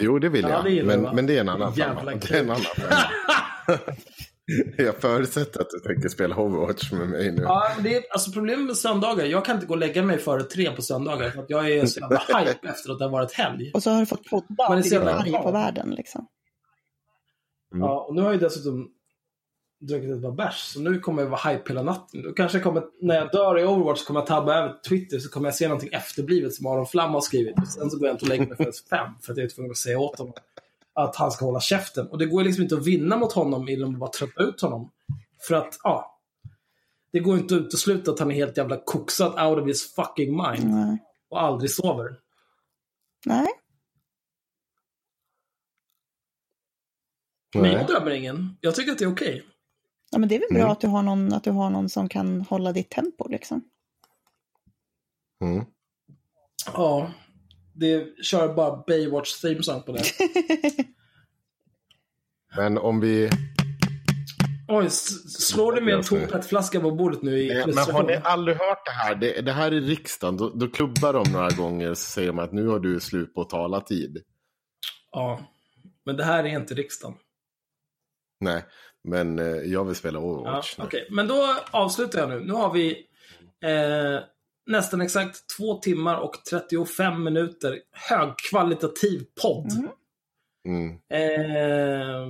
[0.00, 0.64] Jo, det vill Ja, jag.
[0.64, 2.04] det men, men det är en annan femma.
[2.04, 2.96] Det är en annan femma.
[4.78, 7.42] jag förutsätter att du tänker spela Overwatch med mig nu.
[7.42, 10.42] Ja, det är, alltså problemet med söndagar, jag kan inte gå och lägga mig före
[10.42, 13.32] tre på söndagar för att jag är så jävla hype efter att det har varit
[13.32, 13.70] helg.
[13.74, 16.26] Och så har du fått Man podda är så jävla arg på världen liksom.
[17.74, 17.84] Mm.
[17.86, 18.88] Ja, och nu har jag ju dessutom
[19.86, 22.22] druckit ett par bärs, så nu kommer jag vara hype hela natten.
[22.22, 25.18] Då kanske jag kommer, när jag dör i Overwatch så kommer jag tabba över Twitter
[25.18, 27.58] så kommer jag se någonting efterblivet som Aron Flam har skrivit.
[27.58, 29.50] Och sen så går jag inte och lägger mig förrän fem för att jag är
[29.50, 30.34] tvungen att säga åt honom
[30.94, 32.06] att han ska hålla käften.
[32.06, 34.90] Och det går liksom inte att vinna mot honom genom att bara trötta ut honom.
[35.48, 36.18] För att, ja.
[37.12, 40.36] Det går inte att utesluta att han är helt jävla koksad out of his fucking
[40.36, 40.70] mind.
[40.70, 40.98] Nej.
[41.30, 42.16] Och aldrig sover.
[43.26, 43.46] Nej.
[47.52, 48.56] Jag dömer ingen.
[48.60, 49.51] Jag tycker att det är okej.
[50.12, 50.72] Ja, men det är väl bra Mm.
[50.72, 53.64] att, du har någon, att du har någon som kan hålla ditt tempo liksom.
[55.44, 55.64] Mm.
[56.66, 57.12] Ja.
[57.74, 60.02] Det kör bara Baywatch theme song på det.
[62.56, 63.30] Men om vi...
[64.68, 68.56] Oj, slår du med en tom petflaska på bordet nu i Men har ni aldrig
[68.56, 69.14] hört det här?
[69.14, 70.36] Det, det här är riksdagen.
[70.36, 73.44] Då, då klubbar de några gånger så säger man att nu har du slut på
[73.44, 74.18] talartid.
[75.10, 75.40] Ja.
[76.04, 77.16] Men det här är inte riksdagen.
[78.40, 78.64] Nej,
[79.04, 81.16] men eh, jag vill spela Ja, Overwatch Okej, nu.
[81.16, 82.40] men då avslutar jag nu.
[82.40, 83.06] Nu har vi
[83.64, 84.20] eh,
[84.66, 89.72] nästan exakt två timmar och 35 minuter högkvalitativ podd.
[89.72, 89.90] Mm.
[90.68, 90.98] Mm.
[91.08, 92.28] Eh,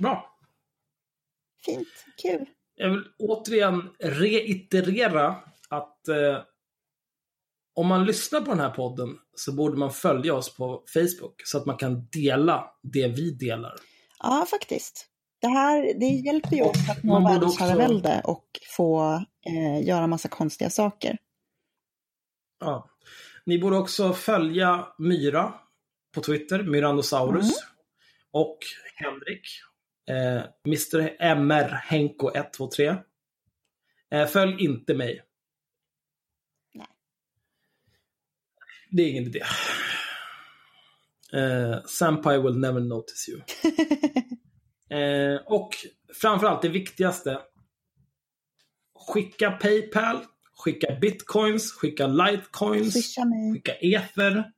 [0.00, 0.36] bra.
[1.64, 1.88] Fint,
[2.22, 2.46] kul.
[2.74, 5.36] Jag vill återigen reiterera
[5.68, 6.38] att eh,
[7.74, 11.58] om man lyssnar på den här podden så borde man följa oss på Facebook så
[11.58, 13.74] att man kan dela det vi delar.
[14.22, 15.06] Ja, faktiskt.
[15.40, 18.44] Det här det hjälper ju oss att nå Man borde också- världsherravälde och
[18.76, 19.02] få
[19.46, 21.18] eh, göra massa konstiga saker.
[22.60, 22.88] Ja.
[23.46, 25.54] Ni borde också följa Myra
[26.14, 27.44] på Twitter, Myrandosaurus.
[27.44, 27.76] Mm.
[28.30, 28.58] Och
[28.94, 29.46] Henrik,
[30.08, 32.96] eh, Mr MR Henko 123.
[34.10, 35.22] Eh, följ inte mig.
[36.74, 36.86] Nej.
[38.90, 39.42] Det är ingen idé.
[41.34, 43.40] Eh, Senpai will never notice you.
[45.00, 45.70] eh, och
[46.14, 47.38] framförallt det viktigaste.
[49.08, 50.18] Skicka Paypal,
[50.64, 52.92] skicka bitcoins, skicka litecoins.
[52.92, 53.52] Swisha mig.
[53.52, 54.52] Skicka ether.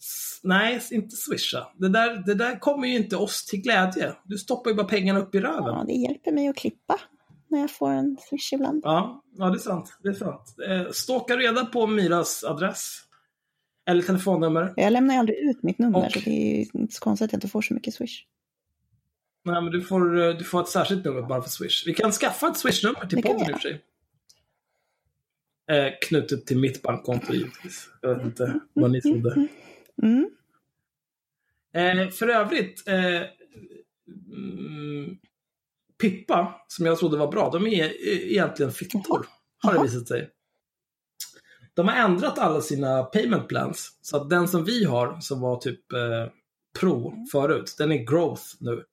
[0.00, 1.66] S- Nej, inte swisha.
[1.74, 4.14] Det där, det där kommer ju inte oss till glädje.
[4.24, 5.64] Du stoppar ju bara pengarna upp i röven.
[5.64, 7.00] Ja, det hjälper mig att klippa
[7.48, 8.80] när jag får en swish ibland.
[8.84, 9.98] Ja, ja det är sant.
[10.02, 10.54] Det är sant.
[10.68, 13.02] Eh, Ståka reda på Myras adress.
[13.86, 14.74] Eller telefonnummer.
[14.76, 17.32] Jag lämnar ju aldrig ut mitt nummer, Och- så det är inte så konstigt att
[17.32, 18.24] jag inte får så mycket swish.
[19.44, 21.82] Nej, men du får, eh, du får ett särskilt nummer bara för Swish.
[21.86, 23.82] Vi kan skaffa ett Swish-nummer till Det podden i och för sig.
[25.70, 27.88] Eh, knutet till mitt bankkonto givetvis.
[28.00, 29.48] Jag vet inte vad ni trodde.
[30.02, 30.30] Mm.
[31.74, 33.22] Eh, för övrigt, eh,
[34.32, 35.18] mm,
[36.00, 39.26] Pippa, som jag trodde var bra, de är eh, egentligen fittor.
[39.58, 40.30] Har det visat sig.
[41.76, 43.98] De har ändrat alla sina payment plans.
[44.02, 46.32] Så att den som vi har, som var typ eh,
[46.80, 48.84] Pro förut, den är Growth nu.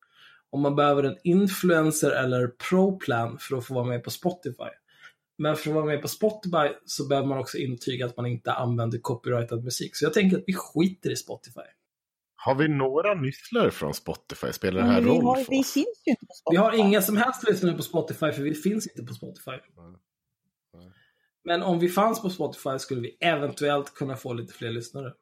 [0.50, 4.70] Om man behöver en influencer eller Pro-plan för att få vara med på Spotify.
[5.38, 8.54] Men för att vara med på Spotify så behöver man också intyga att man inte
[8.54, 9.96] använder copyrightad musik.
[9.96, 11.68] Så jag tänker att vi skiter i Spotify.
[12.36, 14.52] Har vi några nysslar från Spotify?
[14.52, 15.74] Spelar det här vi, roll har, för vi oss?
[15.74, 16.58] finns ju inte på Spotify.
[16.58, 19.52] Vi har inga som helst lyssnare på Spotify för vi finns inte på Spotify.
[21.44, 25.14] Men om vi fanns på Spotify skulle vi eventuellt kunna få lite fler lyssnare.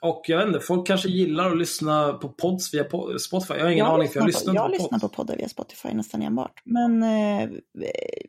[0.00, 3.54] Och jag vet inte, folk kanske gillar att lyssna på pods via po- Spotify.
[3.54, 5.00] Jag har ingen aning för jag lyssnar på, jag lyssnar pods.
[5.00, 6.62] på poddar via Spotify nästan enbart.
[6.64, 7.50] Men, eh,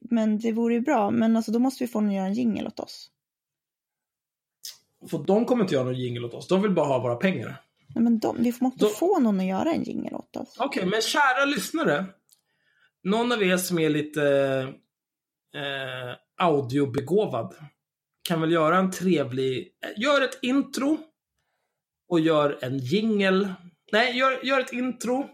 [0.01, 1.11] men det vore ju bra.
[1.11, 3.11] Men alltså, då måste vi få någon att göra en jingle åt oss.
[5.09, 6.47] För de kommer inte göra någon jingle åt oss.
[6.47, 7.61] De vill bara ha våra pengar.
[7.95, 10.55] Nej, men de, vi måste Då- få någon att göra en jingle åt oss.
[10.59, 12.05] Okej, men kära lyssnare.
[13.03, 14.23] Någon av er som är lite
[15.55, 17.55] eh, audiobegåvad
[18.27, 19.71] kan väl göra en trevlig...
[19.97, 20.97] Gör ett intro
[22.09, 23.53] och gör en jingle.
[23.91, 25.29] Nej, gör, gör ett intro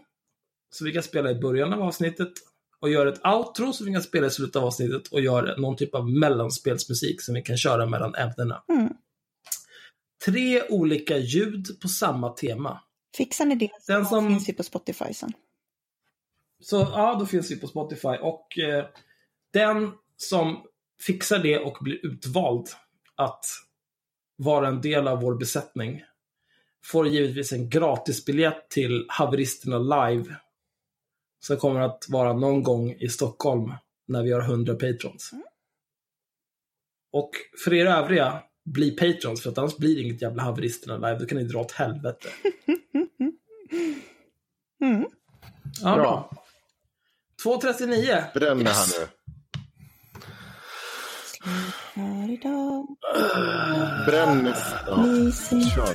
[0.70, 2.32] så vi kan spela i början av avsnittet
[2.80, 5.76] och gör ett outro så vi kan spela i slutet av avsnittet och gör någon
[5.76, 8.64] typ av mellanspelsmusik som vi kan köra mellan ämnena.
[8.68, 8.92] Mm.
[10.24, 12.80] Tre olika ljud på samma tema.
[13.16, 15.32] Fixar ni det så Den som- finns ju på Spotify sen.
[16.60, 18.08] Så ja, då finns vi på Spotify.
[18.08, 18.84] Och eh,
[19.52, 20.66] den som
[21.06, 22.68] fixar det och blir utvald
[23.14, 23.44] att
[24.36, 26.02] vara en del av vår besättning
[26.84, 30.36] får givetvis en gratisbiljett till Haveristerna Live.
[31.40, 33.72] Som kommer att vara någon gång i Stockholm
[34.06, 35.30] när vi har 100 patrons.
[37.12, 37.30] Och
[37.64, 41.18] för er övriga, bli patrons för att annars blir det inget jävla Haveristerna Live.
[41.18, 42.28] Då kan ni dra åt helvete.
[44.80, 45.04] Mm.
[45.82, 46.02] Ja, Bra.
[46.02, 46.44] bra.
[47.44, 48.32] 2.39.
[48.34, 49.06] Bränner han nu.
[51.94, 52.86] För idag,
[54.06, 54.54] Bränn.
[54.96, 55.74] Mysigt.
[55.74, 55.94] kör.